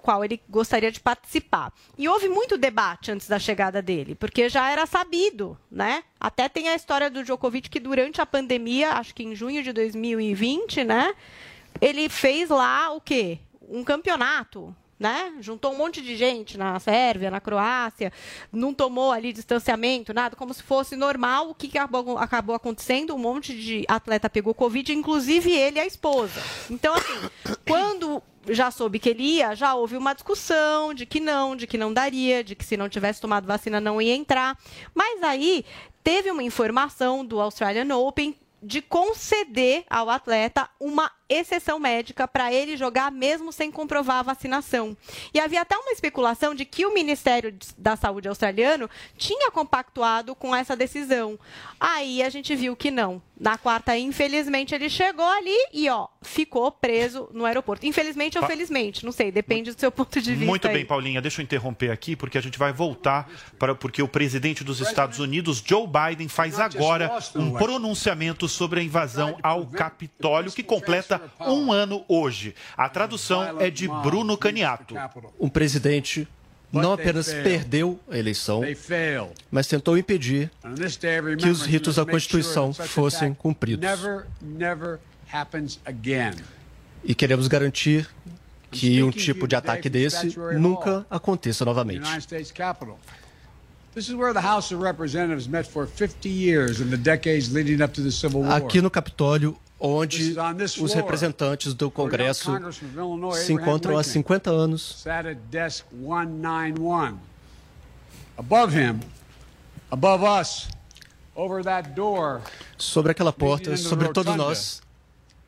qual 0.00 0.24
ele 0.24 0.40
gostaria 0.48 0.92
de 0.92 1.00
participar. 1.00 1.72
E 1.98 2.08
houve 2.08 2.28
muito 2.28 2.56
debate 2.56 3.10
antes 3.10 3.26
da 3.26 3.40
chegada 3.40 3.82
dele, 3.82 4.14
porque 4.14 4.48
já 4.48 4.70
era 4.70 4.86
sabido, 4.86 5.58
né? 5.68 6.04
Até 6.20 6.48
tem 6.48 6.68
a 6.68 6.76
história 6.76 7.10
do 7.10 7.24
Djokovic 7.24 7.68
que 7.68 7.80
durante 7.80 8.20
a 8.20 8.26
pandemia, 8.26 8.92
acho 8.92 9.12
que 9.12 9.24
em 9.24 9.34
junho 9.34 9.64
de 9.64 9.72
2020, 9.72 10.84
né, 10.84 11.12
ele 11.80 12.08
fez 12.08 12.50
lá 12.50 12.92
o 12.92 13.00
quê? 13.00 13.40
Um 13.68 13.82
campeonato, 13.82 14.72
né? 14.98 15.34
Juntou 15.40 15.72
um 15.72 15.76
monte 15.76 16.00
de 16.00 16.16
gente 16.16 16.56
na 16.56 16.78
Sérvia, 16.80 17.30
na 17.30 17.40
Croácia, 17.40 18.12
não 18.52 18.72
tomou 18.72 19.12
ali 19.12 19.32
distanciamento, 19.32 20.14
nada, 20.14 20.36
como 20.36 20.54
se 20.54 20.62
fosse 20.62 20.96
normal. 20.96 21.50
O 21.50 21.54
que, 21.54 21.76
acabou, 21.78 22.18
acabou 22.18 22.54
acontecendo? 22.54 23.14
Um 23.14 23.18
monte 23.18 23.54
de 23.54 23.84
atleta 23.88 24.30
pegou 24.30 24.54
Covid, 24.54 24.92
inclusive 24.92 25.50
ele 25.50 25.78
e 25.78 25.80
a 25.80 25.86
esposa. 25.86 26.40
Então, 26.70 26.94
assim, 26.94 27.30
quando 27.68 28.22
já 28.48 28.70
soube 28.70 28.98
que 28.98 29.08
ele 29.08 29.22
ia, 29.22 29.54
já 29.54 29.74
houve 29.74 29.96
uma 29.96 30.14
discussão 30.14 30.94
de 30.94 31.04
que 31.04 31.20
não, 31.20 31.56
de 31.56 31.66
que 31.66 31.76
não 31.76 31.92
daria, 31.92 32.44
de 32.44 32.54
que 32.54 32.64
se 32.64 32.76
não 32.76 32.88
tivesse 32.88 33.20
tomado 33.20 33.46
vacina 33.46 33.80
não 33.80 34.00
ia 34.00 34.14
entrar. 34.14 34.56
Mas 34.94 35.22
aí 35.22 35.64
teve 36.02 36.30
uma 36.30 36.42
informação 36.42 37.24
do 37.24 37.40
Australian 37.40 37.96
Open 37.96 38.36
de 38.62 38.80
conceder 38.80 39.84
ao 39.88 40.08
atleta 40.08 40.68
uma 40.80 41.10
exceção 41.28 41.78
médica 41.78 42.26
para 42.28 42.52
ele 42.52 42.76
jogar 42.76 43.10
mesmo 43.10 43.52
sem 43.52 43.70
comprovar 43.70 44.18
a 44.18 44.22
vacinação. 44.22 44.96
E 45.34 45.40
havia 45.40 45.62
até 45.62 45.76
uma 45.76 45.92
especulação 45.92 46.54
de 46.54 46.64
que 46.64 46.86
o 46.86 46.94
Ministério 46.94 47.54
da 47.76 47.96
Saúde 47.96 48.28
australiano 48.28 48.88
tinha 49.16 49.50
compactuado 49.50 50.34
com 50.34 50.54
essa 50.54 50.76
decisão. 50.76 51.38
Aí 51.78 52.22
a 52.22 52.28
gente 52.30 52.54
viu 52.54 52.76
que 52.76 52.90
não. 52.90 53.20
Na 53.38 53.58
quarta, 53.58 53.94
infelizmente, 53.98 54.74
ele 54.74 54.88
chegou 54.88 55.26
ali 55.26 55.54
e 55.70 55.90
ó, 55.90 56.08
ficou 56.22 56.72
preso 56.72 57.28
no 57.34 57.44
aeroporto. 57.44 57.84
Infelizmente 57.84 58.38
ou 58.38 58.42
Pa- 58.42 58.48
felizmente, 58.48 59.04
não 59.04 59.12
sei, 59.12 59.30
depende 59.30 59.72
do 59.74 59.78
seu 59.78 59.92
ponto 59.92 60.18
de 60.22 60.30
vista. 60.30 60.46
Muito 60.46 60.66
aí. 60.66 60.72
bem, 60.72 60.86
Paulinha. 60.86 61.20
Deixa 61.20 61.42
eu 61.42 61.44
interromper 61.44 61.90
aqui, 61.90 62.16
porque 62.16 62.38
a 62.38 62.40
gente 62.40 62.58
vai 62.58 62.72
voltar 62.72 63.30
para 63.58 63.74
porque 63.74 64.02
o 64.02 64.08
presidente 64.08 64.64
dos 64.64 64.80
Estados 64.80 65.18
Unidos, 65.18 65.62
Joe 65.64 65.86
Biden, 65.86 66.28
faz 66.28 66.58
agora 66.58 67.18
um 67.34 67.52
pronunciamento 67.52 68.48
sobre 68.48 68.80
a 68.80 68.82
invasão 68.82 69.38
ao 69.42 69.66
Capitólio, 69.66 70.50
que 70.50 70.62
completa 70.62 71.15
um 71.40 71.72
ano 71.72 72.04
hoje. 72.08 72.54
A 72.76 72.88
tradução 72.88 73.60
é 73.60 73.70
de 73.70 73.88
Bruno 73.88 74.36
Caniato. 74.36 74.94
Um 75.38 75.48
presidente 75.48 76.28
não 76.72 76.92
apenas 76.92 77.32
perdeu 77.32 77.98
a 78.10 78.18
eleição, 78.18 78.62
mas 79.50 79.66
tentou 79.66 79.96
impedir 79.96 80.50
que 81.38 81.48
os 81.48 81.62
ritos 81.62 81.96
da 81.96 82.04
Constituição 82.04 82.72
fossem 82.72 83.32
cumpridos. 83.32 83.88
E 87.04 87.14
queremos 87.14 87.46
garantir 87.48 88.08
que 88.70 89.02
um 89.02 89.10
tipo 89.10 89.46
de 89.46 89.56
ataque 89.56 89.88
desse 89.88 90.36
nunca 90.58 91.06
aconteça 91.08 91.64
novamente. 91.64 91.98
United 91.98 92.22
States 92.22 92.50
Capitol. 92.50 92.98
This 93.94 94.08
is 94.08 94.14
where 94.14 94.34
the 94.34 94.42
House 94.42 94.72
of 94.72 94.82
Representatives 94.82 95.48
met 95.48 95.66
for 95.66 95.86
50 95.86 96.28
years 96.28 96.80
in 96.80 96.90
the 96.90 96.98
decades 96.98 97.50
leading 97.50 97.82
up 97.82 97.94
to 97.94 98.02
the 98.02 98.10
Civil 98.10 98.42
War. 98.42 98.52
Aqui 98.52 98.82
no 98.82 98.90
Capitólio, 98.90 99.56
onde 99.78 100.34
os 100.80 100.92
representantes 100.92 101.74
do 101.74 101.90
Congresso 101.90 102.50
se 103.34 103.52
encontram 103.52 103.96
há 103.96 104.00
Lincoln, 104.00 104.12
50 104.12 104.50
anos. 104.50 105.02
Sat 105.02 105.26
at 105.28 105.38
desk 105.50 105.84
191. 105.92 107.18
Above 108.38 108.74
him, 108.74 109.00
above 109.90 110.24
us, 110.24 110.68
over 111.34 111.62
that 111.62 111.90
door, 111.90 112.40
Sobre 112.78 113.12
aquela 113.12 113.32
porta, 113.32 113.76
sobre 113.76 114.08
todos 114.12 114.34
nós, 114.36 114.82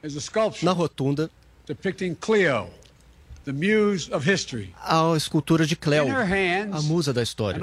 is 0.02 0.16
a 0.16 0.20
sculpture 0.20 0.64
na 0.64 0.72
rotunda, 0.72 1.30
depicting 1.66 2.14
Cleo, 2.14 2.68
the 3.44 3.52
muse 3.52 4.10
of 4.12 4.28
history. 4.30 4.74
há 4.78 5.12
a 5.12 5.16
escultura 5.16 5.66
de 5.66 5.76
Cleo, 5.76 6.06
a 6.72 6.82
musa 6.82 7.12
da 7.12 7.22
história. 7.22 7.60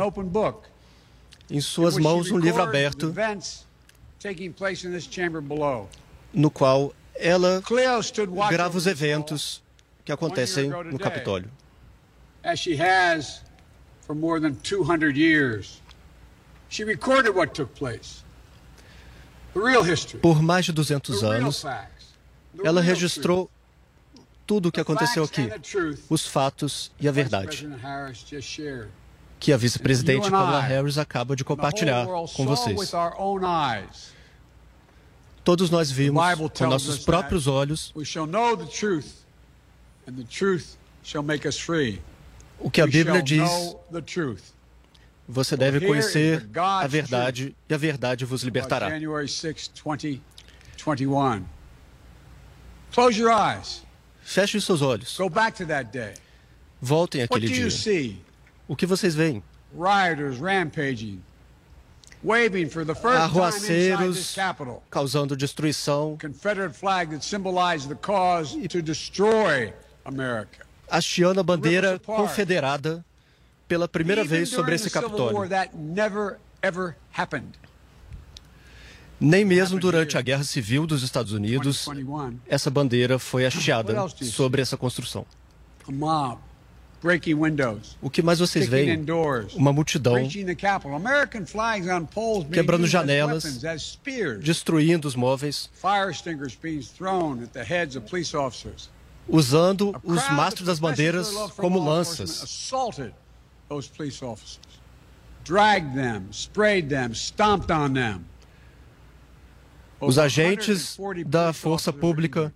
Em 1.50 1.62
suas 1.62 1.98
mãos, 1.98 2.32
um 2.32 2.38
livro 2.38 2.62
aberto, 2.62 3.14
no 6.36 6.52
qual 6.52 6.94
ela 7.16 7.64
grava 8.50 8.78
os 8.78 8.86
eventos 8.86 9.64
que 10.04 10.12
acontecem 10.12 10.70
no. 10.70 11.00
Capitólio. 11.00 11.50
as 12.46 12.60
she 12.60 12.78
has 12.80 13.42
for 14.02 14.16
more 14.16 14.40
than 14.40 14.54
200 14.56 15.18
years. 15.18 15.82
She 16.70 16.84
recorded 16.84 17.36
what 17.36 17.54
took 17.54 17.74
place. 17.74 18.24
The 19.54 19.60
real 19.62 19.84
history. 19.84 20.20
Por 20.20 20.42
mais 20.42 20.66
de 20.66 20.72
200 20.72 21.20
the 21.20 21.26
real 21.26 21.42
anos, 21.42 21.66
ela 22.64 22.82
registrou 22.82 23.50
tudo 24.46 24.70
o 24.70 24.72
que 24.72 24.80
aconteceu 24.80 25.24
aqui, 25.24 25.50
os 26.08 26.28
fatos 26.28 26.92
e 27.00 27.08
a 27.08 27.12
verdade, 27.12 27.68
que 29.40 29.52
a 29.52 29.58
vice-presidente 29.58 30.30
Kamala 30.30 30.62
Harris 30.62 31.00
acaba 31.00 31.36
de 31.36 31.44
compartilhar 31.44 32.06
com 32.06 32.46
vocês. 32.46 32.92
Todos 35.46 35.70
nós 35.70 35.92
vimos 35.92 36.22
com 36.58 36.66
nossos 36.66 36.98
próprios 37.06 37.46
olhos 37.46 37.94
o 42.60 42.72
que 42.72 42.82
a 42.82 42.88
Bíblia 42.88 43.22
diz. 43.22 43.50
Você 45.28 45.56
deve 45.56 45.86
conhecer 45.86 46.50
a 46.56 46.88
verdade 46.88 47.56
e 47.70 47.74
a 47.74 47.78
verdade 47.78 48.26
vos 48.26 48.42
libertará. 48.42 48.90
January 48.90 49.30
6, 49.30 49.72
2021. 49.84 51.46
Close 52.92 53.20
your 53.20 53.32
eyes. 53.32 53.84
Feche 54.24 54.58
os 54.58 54.66
seus 54.66 54.82
olhos. 54.82 55.18
Voltem 56.82 57.22
àquele 57.22 57.48
dia. 57.48 58.18
O 58.68 58.76
que 58.76 58.86
vocês 58.88 59.14
veem? 59.14 59.44
Rioters 59.74 60.40
rampaging, 60.40 61.22
Arruaceiros 63.18 64.36
causando 64.90 65.36
destruição, 65.36 66.18
Confederate 66.20 66.76
flag 66.76 67.12
that 67.12 67.26
symbolized 67.26 67.90
the 67.90 67.96
cause 67.96 68.56
to 68.68 68.82
destroy 68.82 69.72
America. 70.04 70.66
hasteando 70.90 71.40
a 71.40 71.44
bandeira 71.44 72.00
confederada 72.00 73.04
pela 73.68 73.88
primeira 73.88 74.24
vez 74.24 74.50
sobre 74.50 74.76
esse 74.76 74.90
Capitólio. 74.90 75.38
War, 75.38 75.50
that 75.50 75.76
never 75.76 76.38
ever 76.62 76.96
happened. 77.16 77.58
Nem 79.20 79.46
mesmo 79.46 79.80
durante 79.80 80.18
a 80.18 80.22
Guerra 80.22 80.44
Civil 80.44 80.86
dos 80.86 81.02
Estados 81.02 81.32
Unidos, 81.32 81.86
2021, 81.86 82.40
essa 82.48 82.70
bandeira 82.70 83.18
foi 83.18 83.46
hasteada 83.46 84.08
sobre 84.10 84.62
essa 84.62 84.76
construção. 84.76 85.26
O 88.02 88.10
que 88.10 88.22
mais 88.24 88.40
vocês 88.40 88.68
veem? 88.68 89.06
Uma 89.54 89.72
multidão 89.72 90.14
breaching 90.14 90.46
the 90.46 90.56
Capitol. 90.56 90.96
American 90.96 91.46
flags 91.46 91.88
on 91.88 92.06
poles 92.06 92.44
being 92.46 92.54
quebrando 92.54 92.88
janelas, 92.88 93.62
destruindo 94.42 95.08
os 95.08 95.16
móveis, 95.16 95.70
Fire 95.74 96.10
extinguishers 96.10 96.56
being 96.56 96.82
thrown 96.82 97.44
at 97.44 97.50
the 97.50 97.64
heads 97.64 97.96
of 97.96 98.10
police 98.10 98.36
officers. 98.36 98.90
usando 99.28 99.96
os 100.04 100.30
mastros 100.32 100.66
das 100.66 100.80
bandeiras 100.80 101.30
como 101.58 101.80
lanças. 101.80 102.44
Assaulted 102.44 103.14
those 103.70 103.88
police 103.88 104.24
officers, 104.24 104.60
dragged 105.44 105.94
them, 105.94 106.28
sprayed 106.32 106.90
them, 106.90 107.14
stomped 107.14 107.72
on 107.72 107.94
them. 107.94 108.26
Os 110.00 110.18
agentes 110.18 110.98
da 111.26 111.54
força 111.54 111.94
pública 111.94 112.54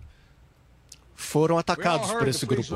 foram 1.20 1.58
atacados 1.58 2.10
por 2.10 2.26
esse 2.26 2.46
grupo. 2.46 2.74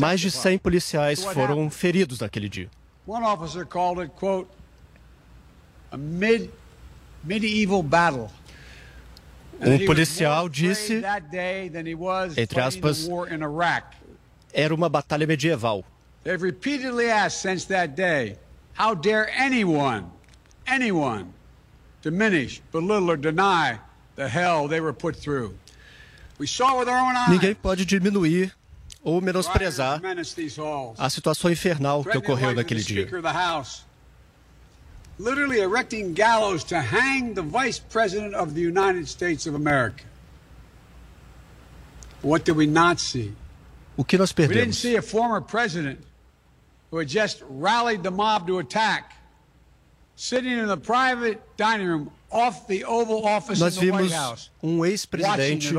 Mais 0.00 0.20
de 0.20 0.30
testify. 0.30 0.48
100 0.50 0.58
policiais 0.58 1.24
foram 1.24 1.68
feridos 1.68 2.20
naquele 2.20 2.48
dia. 2.48 2.70
One 3.06 3.24
officer 3.24 3.64
called 3.64 4.00
it, 4.02 4.12
quote, 4.16 4.48
a 5.90 5.96
mid 5.96 6.50
medieval 7.24 7.82
battle. 7.82 8.30
Um 9.60 9.84
policial 9.86 10.48
disse, 10.48 11.02
entre 12.36 12.60
aspas. 12.60 13.08
Era 14.52 14.74
uma 14.74 14.88
batalha 14.88 15.26
medieval. 15.26 15.84
They've 16.22 16.40
repeatedly 16.40 17.10
asked 17.10 17.40
since 17.40 17.64
that 17.66 17.96
day, 17.96 18.38
how 18.74 18.94
dare 18.94 19.28
anyone, 19.30 20.04
anyone, 20.66 21.32
diminish, 22.02 22.60
belittle, 22.70 23.10
or 23.10 23.16
deny 23.16 23.78
the 24.16 24.28
hell 24.28 24.68
they 24.68 24.80
were 24.80 24.92
put 24.92 25.16
through? 25.16 25.54
Ninguém 27.28 27.54
pode 27.54 27.84
diminuir 27.84 28.52
ou 29.02 29.20
menosprezar 29.20 29.98
Rioters 29.98 30.02
menaced 30.02 30.36
these 30.36 30.60
halls. 30.60 30.96
a 30.98 31.08
situação 31.10 31.50
infernal 31.50 32.04
que 32.04 32.16
ocorreu 32.16 32.54
naquele 32.54 32.82
dia. 32.82 33.02
Speaker 33.02 33.18
of 33.18 33.22
the 33.22 33.32
House, 33.32 33.84
literally 35.18 35.60
erecting 35.60 36.12
gallows 36.12 36.64
to 36.64 36.76
hang 36.76 37.34
the 37.34 37.42
Vice 37.42 37.78
President 37.78 38.34
of 38.34 38.54
the 38.54 38.60
United 38.60 39.08
States 39.08 39.46
of 39.46 39.54
America. 39.54 40.04
What 42.22 42.44
did 42.44 42.56
we 42.56 42.66
not 42.66 43.00
see? 43.00 43.32
O 43.96 44.04
que 44.04 44.18
nós 44.18 44.32
We 44.36 44.46
didn't 44.46 44.74
see 44.74 44.96
a 44.96 45.02
former 45.02 45.40
president 45.40 45.98
who 46.90 46.98
had 46.98 47.08
just 47.08 47.42
rallied 47.48 48.02
the 48.02 48.10
mob 48.10 48.46
to 48.46 48.58
attack, 48.58 49.12
sitting 50.16 50.52
in 50.52 50.66
the 50.66 50.76
private 50.76 51.40
dining 51.56 51.86
room 51.86 52.10
Nós 53.58 53.76
vimos 53.76 54.50
um 54.62 54.84
ex-presidente 54.84 55.72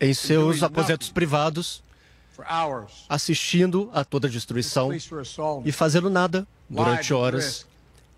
em 0.00 0.12
seus 0.12 0.62
aposentos 0.62 1.08
privados, 1.08 1.82
assistindo 3.08 3.90
a 3.92 4.04
toda 4.04 4.26
a 4.26 4.30
destruição 4.30 4.90
e 5.64 5.70
fazendo 5.70 6.10
nada 6.10 6.46
durante 6.68 7.14
horas, 7.14 7.66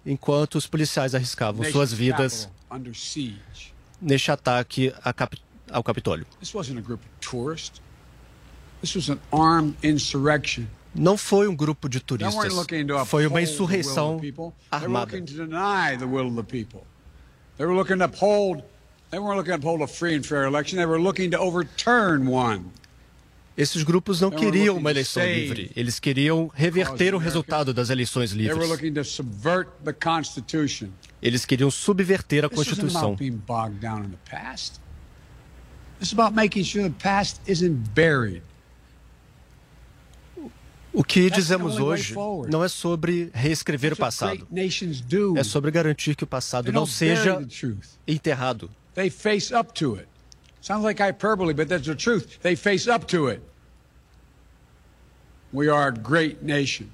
enquanto 0.04 0.54
os 0.54 0.66
policiais 0.66 1.14
arriscavam 1.14 1.64
suas 1.70 1.92
vidas 1.92 2.44
capital 2.44 2.76
under 2.78 2.94
siege. 2.94 3.74
neste 4.00 4.30
ataque 4.30 4.92
ao 5.70 5.82
Capitólio. 5.82 6.26
Não 10.98 11.16
foi 11.16 11.46
um 11.46 11.54
grupo 11.54 11.88
de 11.88 12.00
turistas, 12.00 12.52
foi 13.06 13.26
uma 13.26 13.42
insurreição 13.42 14.20
armada. 14.70 15.22
Esses 23.56 23.82
grupos 23.82 24.20
não 24.20 24.30
queriam 24.30 24.76
uma 24.76 24.90
eleição 24.90 25.24
livre, 25.24 25.70
eles 25.74 25.98
queriam 25.98 26.50
reverter 26.54 27.14
o 27.14 27.18
resultado 27.18 27.72
das 27.72 27.88
eleições 27.88 28.32
livres. 28.32 28.70
Eles 31.22 31.46
queriam 31.46 31.70
subverter 31.70 32.44
a 32.44 32.48
Constituição. 32.50 33.12
about 33.12 33.18
being 33.18 33.42
bogged 33.46 33.80
down 33.80 34.04
in 34.04 34.10
the 34.10 34.18
past. 34.30 34.80
This 35.98 36.08
is 36.08 36.12
about 36.12 36.34
making 36.34 36.64
sure 36.64 36.82
the 36.82 36.94
past 37.02 37.40
isn't 37.46 37.94
buried. 37.94 38.42
O 40.96 41.04
que 41.04 41.28
dizemos 41.28 41.78
hoje 41.78 42.14
não 42.48 42.64
é 42.64 42.68
sobre 42.68 43.30
reescrever 43.34 43.92
o 43.92 43.96
passado, 43.96 44.48
é 45.36 45.44
sobre 45.44 45.70
garantir 45.70 46.16
que 46.16 46.24
o 46.24 46.26
passado 46.26 46.72
não 46.72 46.86
seja 46.86 47.38
enterrado. 48.08 48.70
They 48.94 49.10
face 49.10 49.54
up 49.54 49.74
to 49.74 49.96
it. 49.96 50.08
Sounds 50.62 50.84
like 50.84 51.02
hyperbole, 51.02 51.52
but 51.52 51.68
that's 51.68 51.86
the 51.86 51.94
truth. 51.94 52.38
They 52.40 52.56
face 52.56 52.88
up 52.88 53.04
to 53.08 53.28
it. 53.28 53.42
We 55.52 55.68
are 55.68 55.88
a 55.88 55.92
great 55.92 56.42
nation. 56.42 56.86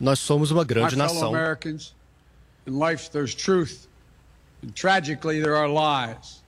Nós 0.00 0.18
somos 0.18 0.50
uma 0.50 0.64
grande 0.64 0.96
nação. 0.96 1.28
Americans, 1.28 1.94
in 2.66 2.78
life 2.78 3.10
there's 3.10 3.34
truth, 3.34 3.88
and 4.62 4.74
tragically 4.74 5.42
there 5.42 5.54
are 5.54 5.68
lies. 5.68 6.42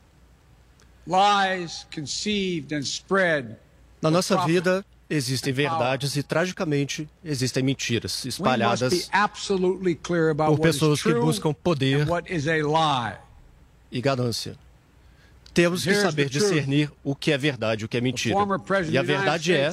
Lies 1.06 1.84
conceived 1.90 2.72
and 2.72 2.86
spread. 2.86 3.58
Na 4.00 4.10
nossa 4.10 4.46
vida 4.46 4.82
existem 5.10 5.52
verdades 5.52 6.14
e, 6.14 6.22
tragicamente, 6.22 7.08
existem 7.24 7.62
mentiras 7.62 8.24
espalhadas 8.24 9.10
por 10.46 10.60
pessoas 10.60 11.02
que 11.02 11.12
buscam 11.14 11.52
poder 11.52 12.06
e 13.90 14.00
ganância. 14.00 14.56
Temos 15.52 15.82
que 15.82 15.94
saber 15.96 16.28
discernir 16.28 16.92
o 17.02 17.16
que 17.16 17.32
é 17.32 17.38
verdade 17.38 17.82
e 17.82 17.84
o 17.84 17.88
que 17.88 17.96
é 17.96 18.00
mentira. 18.00 18.36
E 18.88 18.96
a 18.96 19.02
verdade 19.02 19.52
é 19.52 19.72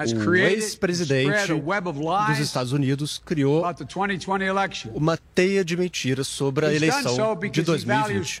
o 0.00 0.34
ex-presidente 0.34 1.52
dos 1.52 2.38
Estados 2.38 2.72
Unidos 2.72 3.20
criou 3.24 3.64
about 3.64 3.78
the 3.78 3.84
2020 3.84 4.42
election. 4.42 4.92
uma 4.94 5.16
teia 5.16 5.64
de 5.64 5.76
mentiras 5.76 6.28
sobre 6.28 6.66
a 6.66 6.72
eleição 6.72 7.36
de 7.36 7.48
because 7.48 7.82
he 7.82 7.86
values 7.86 8.40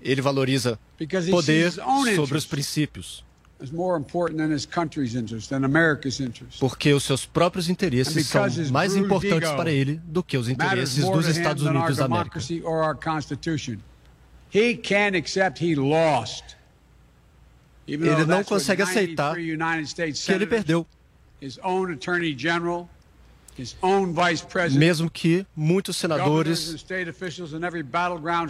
Ele 0.00 0.20
valoriza 0.20 0.78
poder 1.30 1.72
sobre 2.14 2.38
os 2.38 2.46
princípios, 2.46 3.24
Is 3.58 3.70
more 3.70 3.98
important 3.98 4.36
than 4.36 4.52
his 4.54 4.66
country's 4.66 5.14
interest, 5.14 5.48
than 5.48 5.64
America's 5.64 6.20
interest. 6.20 6.60
porque 6.60 6.92
os 6.92 7.04
seus 7.04 7.24
próprios 7.24 7.70
interesses 7.70 8.26
são 8.26 8.42
mais 8.70 8.94
importantes 8.94 9.50
para 9.52 9.72
ele 9.72 9.98
do 10.04 10.22
que 10.22 10.36
os 10.36 10.50
interesses 10.50 11.02
dos 11.08 11.26
Estados 11.26 11.62
Unidos 11.62 11.96
da 11.96 12.04
América. 12.04 12.38
Ele 17.88 18.24
não 18.26 18.44
consegue 18.44 18.82
aceitar 18.82 19.36
93 19.36 19.60
United 19.60 19.88
States 19.88 20.24
que 20.24 20.32
ele 20.32 20.46
perdeu, 20.46 20.86
mesmo 24.72 25.10
que 25.10 25.46
muitos 25.54 25.96
senadores, 25.96 26.76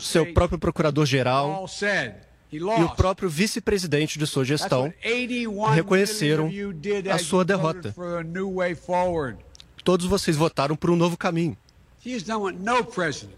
seu 0.01 0.33
próprio 0.33 0.59
procurador-geral 0.59 1.67
e 2.53 2.63
o 2.63 2.89
próprio 2.95 3.29
vice-presidente 3.29 4.19
de 4.19 4.27
sua 4.27 4.45
gestão 4.45 4.85
what 4.85 4.97
81 5.05 5.65
reconheceram 5.75 6.51
a 7.13 7.19
sua 7.19 7.45
derrota. 7.45 7.95
Todos 9.85 10.07
vocês 10.07 10.37
votaram 10.37 10.77
por 10.77 10.91
um 10.91 10.97
novo 10.97 11.17
caminho. 11.17 11.57
He 12.05 12.15
has 12.15 12.23
done 12.23 12.41
what 12.41 12.57
no 12.59 12.85
president 12.85 13.37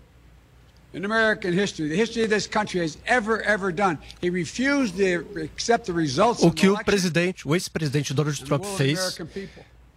in 0.93 1.05
American 1.05 1.53
history, 1.53 1.89
the 1.89 1.97
history 1.97 2.25
of 2.25 2.31
this 2.31 2.47
country, 2.47 2.81
has 2.81 2.99
ever, 3.07 3.43
ever 3.43 3.73
done. 3.73 3.99
He 4.21 4.31
refused 4.31 4.97
to 4.97 5.41
accept 5.43 5.87
the 5.87 5.93
results 5.93 6.43
O 6.43 6.51
que 6.51 6.69
o 6.69 6.83
presidente, 6.83 7.47
o 7.47 7.55
ex-presidente 7.55 8.15
Donald 8.15 8.43
Trump 8.45 8.65
fez. 8.65 9.19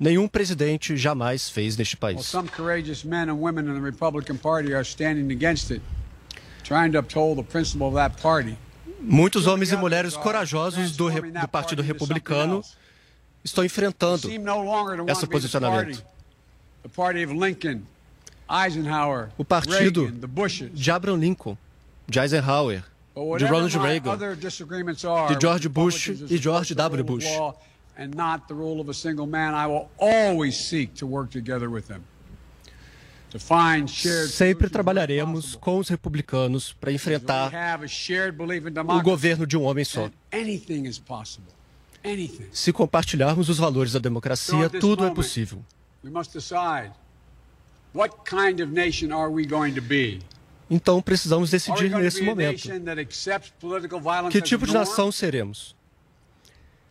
Nenhum 0.01 0.27
presidente 0.27 0.97
jamais 0.97 1.47
fez 1.47 1.77
neste 1.77 1.95
Well, 2.01 2.15
país. 2.15 2.25
some 2.25 2.49
courageous 2.49 3.05
men 3.05 3.29
and 3.29 3.35
women 3.39 3.67
in 3.67 3.75
the 3.75 3.79
Republican 3.79 4.35
Party 4.35 4.73
are 4.73 4.83
standing 4.83 5.31
against 5.31 5.69
it, 5.69 5.81
trying 6.63 6.91
to 6.91 6.97
uphold 6.97 7.37
the 7.37 7.43
principle 7.43 7.85
of 7.87 7.95
that 7.95 8.19
party. 8.19 8.57
Muitos 8.99 9.45
homens 9.45 9.71
e 9.71 9.77
mulheres 9.77 10.15
corajosos 10.17 10.95
do, 10.97 11.09
do 11.09 11.47
Partido 11.47 11.81
Republicano 11.83 12.63
estão 13.43 13.63
enfrentando 13.63 14.27
esse 15.07 15.27
posicionamento. 15.27 16.03
O 19.37 19.45
partido 19.45 20.11
de 20.73 20.91
Abraham 20.91 21.17
Lincoln, 21.17 21.57
de 22.07 22.19
Eisenhower, 22.19 22.83
de 23.37 23.45
Ronald 23.45 23.77
Reagan, 23.77 24.17
de 24.17 25.37
George 25.39 25.69
Bush 25.69 26.07
e 26.29 26.37
George 26.37 26.75
W. 26.75 27.03
Bush. 27.03 27.25
And 28.01 28.15
not 28.15 28.47
the 28.47 28.55
rule 28.55 28.81
of 28.81 28.89
a 28.89 28.95
single 28.95 29.27
man, 29.27 29.53
I 29.53 29.67
will 29.67 29.87
always 29.99 30.57
seek 30.57 30.95
to 30.95 31.05
work 31.05 31.29
together 31.29 31.69
with 31.69 31.87
them. 31.87 32.03
Sempre 34.27 34.69
trabalharemos 34.69 35.55
com 35.55 35.77
os 35.77 35.87
republicanos 35.87 36.73
para 36.73 36.91
enfrentar 36.91 37.51
o 38.89 39.01
governo 39.03 39.45
de 39.45 39.55
um 39.55 39.63
homem 39.63 39.85
só. 39.85 40.09
Se 42.51 42.73
compartilharmos 42.73 43.49
os 43.49 43.57
valores 43.59 43.93
da 43.93 43.99
democracia, 43.99 44.67
tudo 44.67 45.05
é 45.05 45.11
possível. 45.11 45.63
Então 50.69 51.01
precisamos 51.01 51.51
decidir 51.51 51.89
nesse 51.91 52.23
momento. 52.23 52.63
Que 54.31 54.41
tipo 54.41 54.65
de 54.65 54.73
nação 54.73 55.11
seremos? 55.11 55.75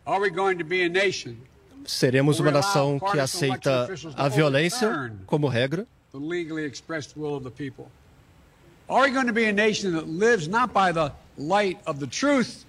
Seremos 1.85 2.39
uma 2.39 2.51
nação 2.51 2.99
que 2.99 3.19
aceita 3.19 3.87
a 4.15 4.27
violência 4.29 5.13
como 5.25 5.47
regra? 5.47 5.87
the 6.11 6.17
legally 6.17 6.65
expressed 6.65 7.15
will 7.15 7.35
of 7.35 7.43
the 7.43 7.51
people? 7.51 7.89
Are 8.89 9.03
we 9.03 9.11
going 9.11 9.27
to 9.27 9.33
be 9.33 9.45
a 9.45 9.53
nation 9.53 9.93
that 9.93 10.07
lives 10.07 10.47
not 10.47 10.73
by 10.73 10.91
the 10.91 11.13
light 11.37 11.79
of 11.85 11.99
the 11.99 12.07
truth, 12.07 12.65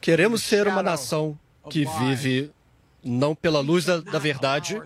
Queremos 0.00 0.42
ser 0.42 0.66
uma 0.66 0.82
nação 0.82 1.38
que 1.70 1.86
vive 1.86 2.50
não 3.02 3.34
pela 3.34 3.60
luz 3.60 3.86
da, 3.86 4.00
da 4.00 4.18
verdade, 4.18 4.78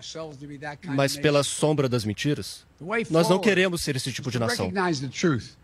mas 0.85 1.17
pela 1.17 1.43
sombra 1.43 1.89
das 1.89 2.05
mentiras? 2.05 2.65
Nós 3.09 3.29
não 3.29 3.39
queremos 3.39 3.81
ser 3.81 3.95
esse 3.97 4.11
tipo 4.13 4.31
de 4.31 4.39
nação. 4.39 4.67
recognize 4.67 5.01
the 5.01 5.09
truth, 5.09 5.57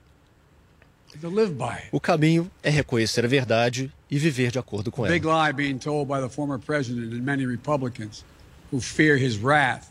to 1.05 1.05
live 1.05 1.05
by 1.05 1.05
it. 1.05 1.05
O 1.92 2.00
caminho 2.00 2.50
é 2.62 2.70
reconhecer 2.70 3.26
a 3.26 3.28
verdade 3.28 3.92
e 4.10 4.18
viver 4.20 4.52
de 4.52 4.60
acordo 4.60 4.92
com 4.92 5.06
ela. 5.06 5.16
lie 5.16 5.54
being 5.54 5.78
told 5.78 6.08
by 6.08 6.20
the 6.22 6.30
former 6.30 6.60
president 6.60 7.14
and 7.14 7.22
many 7.22 7.46
Republicans 7.46 8.24
who 8.72 8.80
fear 8.82 9.18
his 9.18 9.38
wrath 9.38 9.88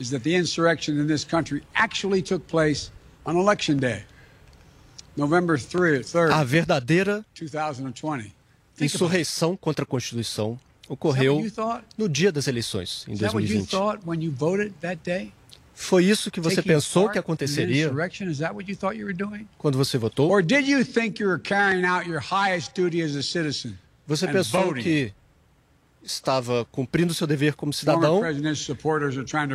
is 0.00 0.10
that 0.10 0.22
the 0.24 0.34
insurrection 0.34 0.98
in 1.00 1.06
this 1.06 1.24
country 1.24 1.62
actually 1.74 2.22
took 2.22 2.46
place 2.48 2.90
on 3.24 3.36
election 3.36 3.78
day, 3.78 4.02
November 5.16 5.56
3rd, 5.56 6.00
3rd 6.04 6.32
A 6.32 6.44
verdadeira 6.44 7.24
2020. 7.34 8.32
insurreição 8.80 9.56
contra 9.56 9.84
a 9.84 9.86
Constituição 9.86 10.58
ocorreu 10.88 11.40
no 11.96 12.08
dia 12.08 12.30
das 12.32 12.46
eleições, 12.46 13.06
em 13.08 13.14
Is 13.14 13.20
that 13.20 13.34
what 13.34 13.46
you 13.46 13.62
2020. 13.62 13.70
Foi 15.74 16.04
isso 16.04 16.30
que 16.30 16.40
você 16.40 16.62
pensou 16.62 17.08
que 17.10 17.18
aconteceria 17.18 17.90
quando 19.58 19.76
você 19.76 19.98
votou? 19.98 20.30
Citizen? 23.22 23.78
Você 24.06 24.26
pensou 24.28 24.72
que 24.74 25.12
estava 26.02 26.64
cumprindo 26.66 27.12
seu 27.14 27.26
dever 27.26 27.54
como 27.54 27.72
cidadão 27.72 28.20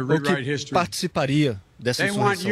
ou 0.10 0.20
que 0.22 0.32
participaria 0.74 1.62
dessa 1.78 2.04
insurreição? 2.10 2.52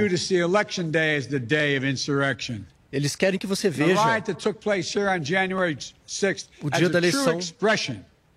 Eles 2.90 3.16
querem 3.18 3.38
que 3.38 3.46
você 3.46 3.70
veja 3.70 3.96
riot 4.14 4.26
that 4.28 4.42
took 4.42 4.62
place 4.62 4.98
here 4.98 5.10
on 5.10 5.22
January 5.24 5.76
6th 6.08 6.48
o 6.62 6.70
dia 6.70 6.88
da 6.90 7.00
eleição 7.00 7.38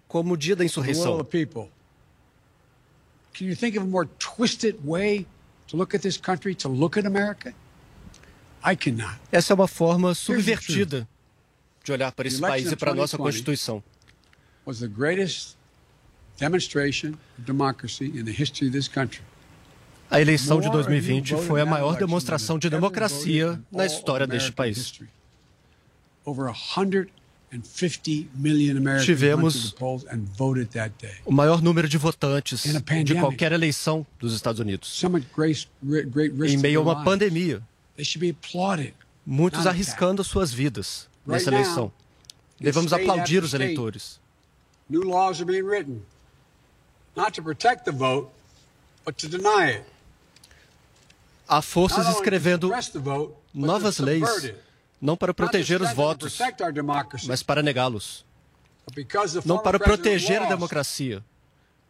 como 0.08 0.34
o 0.34 0.36
dia 0.36 0.56
da 0.56 0.64
insurreição. 0.64 1.24
Can 3.34 3.46
you 3.46 3.54
think 3.54 3.76
of 3.76 3.84
a 3.84 3.88
more 3.88 4.08
twisted 4.18 4.76
way 4.84 5.26
to 5.68 5.76
look 5.76 5.94
at 5.94 6.02
this 6.02 6.16
country, 6.16 6.54
to 6.56 6.68
look 6.68 6.96
at 6.96 7.06
America? 7.06 7.54
I 8.62 8.76
cannot. 8.76 9.18
Essa 9.32 9.52
é 9.52 9.54
uma 9.54 9.68
forma 9.68 10.14
subvertida 10.14 11.08
de 11.82 11.92
olhar 11.92 12.12
para 12.12 12.28
esse 12.28 12.40
país 12.40 12.70
e 12.70 12.76
para 12.76 12.90
a 12.90 12.94
nossa 12.94 13.16
2020 13.16 13.44
Constituição. 13.44 13.82
Was 14.66 14.80
the 14.80 14.88
greatest 14.88 15.56
demonstration 16.38 17.14
of 17.38 17.44
democracy 17.46 18.06
in 18.06 18.24
the 18.24 18.32
history 18.32 18.68
of 18.68 18.72
this 18.72 18.88
country. 18.88 19.22
A 20.10 20.20
eleição 20.20 20.60
de 20.60 20.66
More 20.66 20.80
of 20.80 20.90
you 20.92 21.00
2020 21.00 21.30
voted 21.34 21.46
foi 21.46 21.60
a 21.60 21.66
maior 21.66 21.96
demonstração 21.96 22.58
de 22.58 22.68
democracia 22.68 23.60
na 23.70 23.86
história 23.86 24.26
deste 24.26 24.52
país. 24.52 24.76
history. 24.76 25.08
Over 26.24 26.52
150 26.52 27.06
million 27.06 27.06
Americans 27.06 27.19
Tivemos. 29.04 29.74
O 31.24 31.32
maior 31.32 31.60
número 31.60 31.88
de 31.88 31.98
votantes 31.98 32.62
de 33.04 33.14
qualquer 33.14 33.50
eleição 33.50 34.06
dos 34.18 34.32
Estados 34.34 34.60
Unidos. 34.60 35.02
Em 36.46 36.56
meio 36.56 36.80
a 36.80 36.82
uma 36.82 37.04
pandemia, 37.04 37.60
muitos 39.26 39.66
arriscando 39.66 40.22
suas 40.22 40.52
vidas 40.52 41.08
nessa 41.26 41.50
eleição. 41.50 41.92
Devemos 42.60 42.92
aplaudir 42.92 43.42
os 43.42 43.52
eleitores. 43.52 44.20
New 44.88 45.02
laws 45.02 45.40
are 45.40 45.44
being 45.44 45.62
written, 45.62 46.02
not 47.16 47.32
to 47.32 47.42
protect 47.42 47.84
the 47.84 47.92
vote, 47.92 48.28
but 49.04 49.16
to 49.16 49.28
deny 49.28 49.76
it. 49.76 49.84
Há 51.48 51.62
forças 51.62 52.08
escrevendo 52.08 52.70
novas 53.54 53.98
leis. 53.98 54.52
Não 55.00 55.16
para 55.16 55.32
proteger 55.32 55.80
os 55.80 55.92
votos, 55.92 56.38
mas 57.26 57.42
para 57.42 57.62
negá-los. 57.62 58.24
Não 59.44 59.58
para 59.58 59.78
proteger 59.78 60.42
a 60.42 60.46
democracia, 60.46 61.24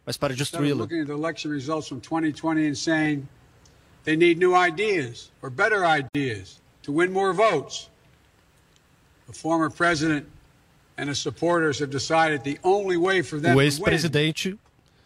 mas 0.05 0.17
para 0.17 0.33
destruí-la. 0.33 0.83
looking 0.83 1.01
at 1.01 1.07
the 1.07 1.13
election 1.13 1.51
results 1.51 1.87
from 1.87 1.99
2020 1.99 2.67
and 2.67 2.75
saying 2.75 3.27
they 4.03 4.15
need 4.15 4.37
new 4.39 4.55
ideas 4.55 5.31
or 5.41 5.49
better 5.49 5.85
ideas 5.85 6.61
to 6.83 6.91
win 6.93 7.11
more 7.11 7.33
votes. 7.33 7.89
The 9.27 9.33
former 9.33 9.69
president 9.69 10.25
and 10.97 11.09
his 11.09 11.19
supporters 11.19 11.79
have 11.79 11.89
decided 11.91 12.43
the 12.43 12.59
only 12.63 12.97
way 12.97 13.23
for 13.23 13.39
them 13.39 13.55
O 13.55 13.61
ex-presidente 13.61 14.57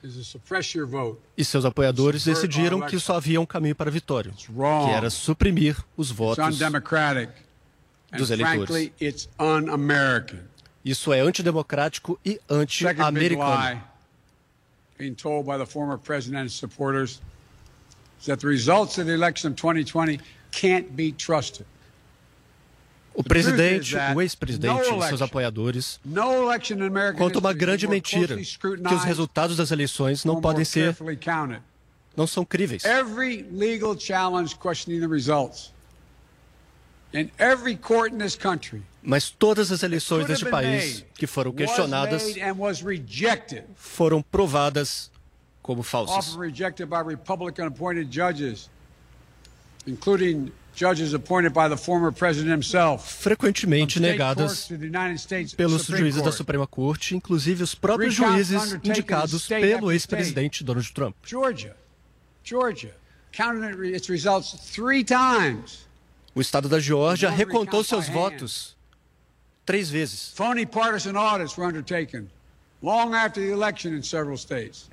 is 0.04 0.16
to 0.16 0.24
suppress 0.24 0.76
your 0.76 0.88
vote. 0.88 1.20
e 1.38 1.46
seus 1.46 1.64
apoiadores 1.66 2.24
decidiram 2.26 2.82
que 2.82 3.00
só 3.00 3.16
havia 3.18 3.40
um 3.40 3.46
caminho 3.46 3.76
para 3.76 3.90
a 3.90 3.94
vitória, 3.94 4.32
que 4.32 4.92
era 4.92 5.10
suprimir 5.10 5.78
os 5.96 6.12
votos 6.12 6.60
dos 8.16 8.32
eleitores. 8.32 8.92
Isso 10.84 11.12
é 11.12 11.20
antidemocrático 11.20 12.20
e 12.24 12.40
anti-americano. 12.50 13.50
lie 13.50 13.96
being 14.98 15.16
told 15.16 15.46
by 15.46 15.58
the 15.58 15.66
former 15.66 15.98
president 15.98 16.38
and 16.38 16.46
his 16.46 16.54
supporters 16.54 17.22
is 18.20 18.26
that 18.26 18.40
the 18.40 18.48
results 18.48 18.98
of 18.98 19.08
the 19.08 19.14
election 19.14 19.52
of 19.52 19.56
2020 19.58 20.20
can't 20.52 20.96
be 20.96 21.12
trusted. 21.12 21.66
O 23.18 23.24
presidente, 23.24 23.96
o 24.14 24.22
ex-presidente 24.22 24.90
e 24.90 25.08
seus 25.08 25.22
apoiadores 25.22 26.02
contam 27.18 27.40
uma 27.40 27.54
grande 27.54 27.88
mentira, 27.88 28.36
que 28.36 28.94
os 28.94 29.04
resultados 29.06 29.56
das 29.56 29.72
eleições 29.72 30.26
não 30.26 30.42
podem 30.42 30.66
ser, 30.66 30.94
não 32.16 32.28
são 32.28 32.44
críveis. 32.44 32.84
Every 32.84 33.46
legal 33.50 33.98
challenge 33.98 34.58
questioning 34.58 35.00
the 35.00 35.08
results 35.08 35.72
in 35.72 35.72
every 35.72 35.72
court 35.72 35.72
in 35.72 35.72
this 35.72 35.72
country 35.72 36.95
Mas 39.02 39.30
todas 39.30 39.72
as 39.72 39.84
eleições 39.84 40.26
deste 40.26 40.46
país 40.46 41.06
que 41.14 41.28
foram 41.28 41.52
questionadas 41.52 42.24
foram 43.76 44.22
provadas 44.22 45.12
como 45.62 45.82
falsas. 45.82 46.28
often 46.28 46.40
rejected 46.40 46.88
by 46.88 47.02
Republican 47.02 47.68
appointed 47.68 48.12
judges, 48.12 48.70
including 49.88 50.52
judges 50.76 51.14
appointed 51.14 51.54
by 51.54 51.68
the 51.68 51.78
former 51.78 52.12
president 52.12 52.52
himself. 52.52 53.24
frequentemente 53.24 54.00
negadas 54.00 54.70
pelos 55.56 55.86
juízes 55.88 56.22
da. 56.22 56.32
Suprema 56.32 56.68
Corte, 56.68 57.16
inclusive 57.16 57.64
os 57.64 57.74
próprios 57.74 58.14
juízes 58.14 58.74
indicados 58.84 59.48
pelo 59.48 59.92
ex-presidente 59.92 60.64
Donald 60.64 60.92
Trump. 60.92 61.16
Georgia, 61.26 61.76
Georgia, 62.44 62.94
counted 63.32 63.80
its 63.86 64.08
results 64.10 64.52
three 64.72 65.04
times. 65.04 65.85
O 66.36 66.42
estado 66.42 66.68
da 66.68 66.80
Geórgia 66.80 67.30
recontou 67.30 67.82
seus 67.82 68.10
votos 68.10 68.76
três 69.66 69.90
vezes. 69.90 70.34
Phony 70.36 70.66
partisan 70.66 71.16
audits 71.16 71.58
were 71.58 71.66
undertaken 71.66 72.28
long 72.84 73.16
after 73.16 73.42
the 73.42 73.52
election 73.52 73.94
in 73.94 74.04
several 74.04 74.38
states. 74.38 74.90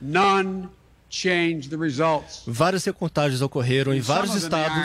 None 0.00 0.68
changed 1.08 1.70
the 1.70 1.76
results. 1.76 2.42
Várias 2.46 2.84
recontagens 2.84 3.40
ocorreram 3.40 3.94
em 3.94 4.00
vários 4.00 4.34
estados 4.34 4.76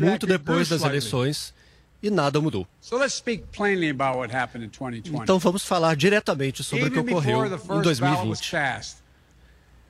muito 0.00 0.26
depois 0.26 0.68
das 0.68 0.82
eleições 0.82 1.54
e 2.02 2.10
nada 2.10 2.38
mudou. 2.40 2.66
So 2.82 2.98
let's 2.98 3.14
speak 3.14 3.44
plainly 3.56 3.88
about 3.88 4.18
what 4.18 4.34
happened 4.34 4.66
in 4.66 4.70
2020. 4.70 5.22
Então 5.22 5.38
vamos 5.38 5.64
falar 5.64 5.96
diretamente 5.96 6.62
sobre 6.62 6.86
o 6.86 6.90
que 6.90 6.98
ocorreu 6.98 7.46
em 7.46 7.50
first 7.50 8.00
ballot 8.00 8.28
was 8.28 8.40
2020. 8.40 8.50
cast, 8.50 8.96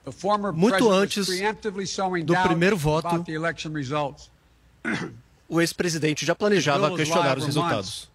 the 0.05 0.11
former 0.11 0.53
Muito 0.53 0.89
antes 0.89 1.27
do 1.27 2.35
primeiro 2.43 2.77
voto, 2.77 3.25
O 5.47 5.61
ex-presidente 5.61 6.25
já 6.25 6.33
planejava 6.33 6.95
questionar 6.95 7.37
os 7.37 7.45
resultados. 7.45 8.09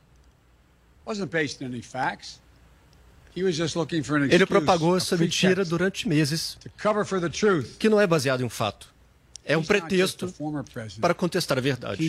Ele 4.31 4.47
propagou 4.47 4.97
essa 4.97 5.17
mentira 5.17 5.65
durante 5.65 6.09
meses, 6.09 6.59
que 7.79 7.89
não 7.89 8.01
é 8.01 8.07
baseado 8.07 8.41
em 8.41 8.45
um 8.45 8.51
fato. 8.51 8.93
É 9.45 9.57
um 9.57 9.63
pretexto 9.63 10.33
para 11.01 11.15
contestar 11.15 11.57
a 11.57 11.61
verdade. 11.61 12.03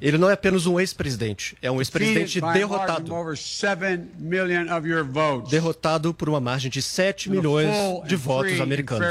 Ele 0.00 0.18
não 0.18 0.28
é 0.28 0.34
apenas 0.34 0.66
um 0.66 0.78
ex-presidente, 0.78 1.56
é 1.62 1.70
um 1.70 1.80
ex-presidente 1.80 2.40
derrotado. 2.40 3.04
of 3.04 3.12
over 3.12 3.36
7 3.36 4.10
million 4.18 4.76
of 4.76 4.86
your 4.86 5.04
votes. 5.04 5.50
Derrotado 5.50 6.12
por 6.12 6.28
uma 6.28 6.40
margem 6.40 6.70
de 6.70 6.82
7 6.82 7.28
In 7.28 7.32
a 7.32 7.34
milhões 7.36 7.70
de 8.06 8.16
votos 8.16 8.60
americanos. 8.60 9.06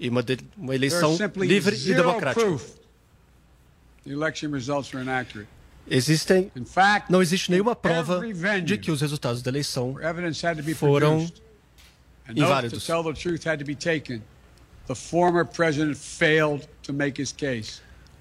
E 0.00 0.08
uma, 0.08 0.22
de- 0.22 0.38
uma 0.56 0.74
eleição 0.74 1.14
livre 1.46 1.76
e 1.76 1.94
democrática. 1.94 2.40
Existem, 5.88 6.50
não 7.10 7.20
existe 7.20 7.50
nenhuma 7.50 7.76
prova 7.76 8.20
de 8.64 8.78
que 8.78 8.90
os 8.90 9.00
resultados 9.00 9.42
da 9.42 9.50
eleição 9.50 9.94
foram 10.74 11.18
inválidos. 12.44 12.84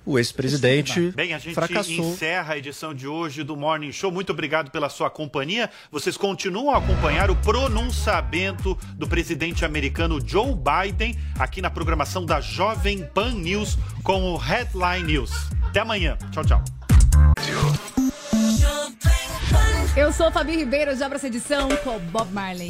O 0.10 0.18
ex-presidente 0.18 1.12
Bem, 1.12 1.36
a 1.36 1.38
gente 1.38 1.54
fracassou. 1.54 1.94
encerra 1.94 2.56
a 2.56 2.58
edição 2.58 2.96
de 2.96 3.08
hoje 3.08 3.44
do 3.44 3.56
Morning 3.56 3.92
Show. 3.92 4.12
Muito 4.12 4.32
obrigado 4.32 4.72
pela 4.72 4.90
sua 4.90 5.08
companhia. 5.08 5.70
Vocês 5.92 6.18
continuam 6.18 6.74
a 6.74 6.80
acompanhar 6.80 7.30
o 7.30 7.36
pronunciamento 7.36 8.76
do 8.96 9.08
presidente 9.08 9.64
americano 9.64 10.20
Joe 10.20 10.56
Biden 10.56 11.16
aqui 11.38 11.62
na 11.62 11.70
programação 11.70 12.26
da 12.26 12.42
Jovem 12.42 13.08
Pan 13.14 13.34
News 13.34 13.78
com 14.04 14.34
o 14.34 14.36
Headline 14.36 15.04
News. 15.04 15.30
Até 15.68 15.82
amanhã. 15.82 16.18
Tchau, 16.32 16.44
tchau. 16.44 16.64
Eu 19.96 20.12
sou 20.12 20.32
Fabi 20.32 20.56
Ribeiro, 20.56 20.96
já 20.96 21.06
para 21.06 21.18
essa 21.18 21.28
edição 21.28 21.70
com 21.84 22.00
Bob 22.00 22.34
Marley. 22.34 22.70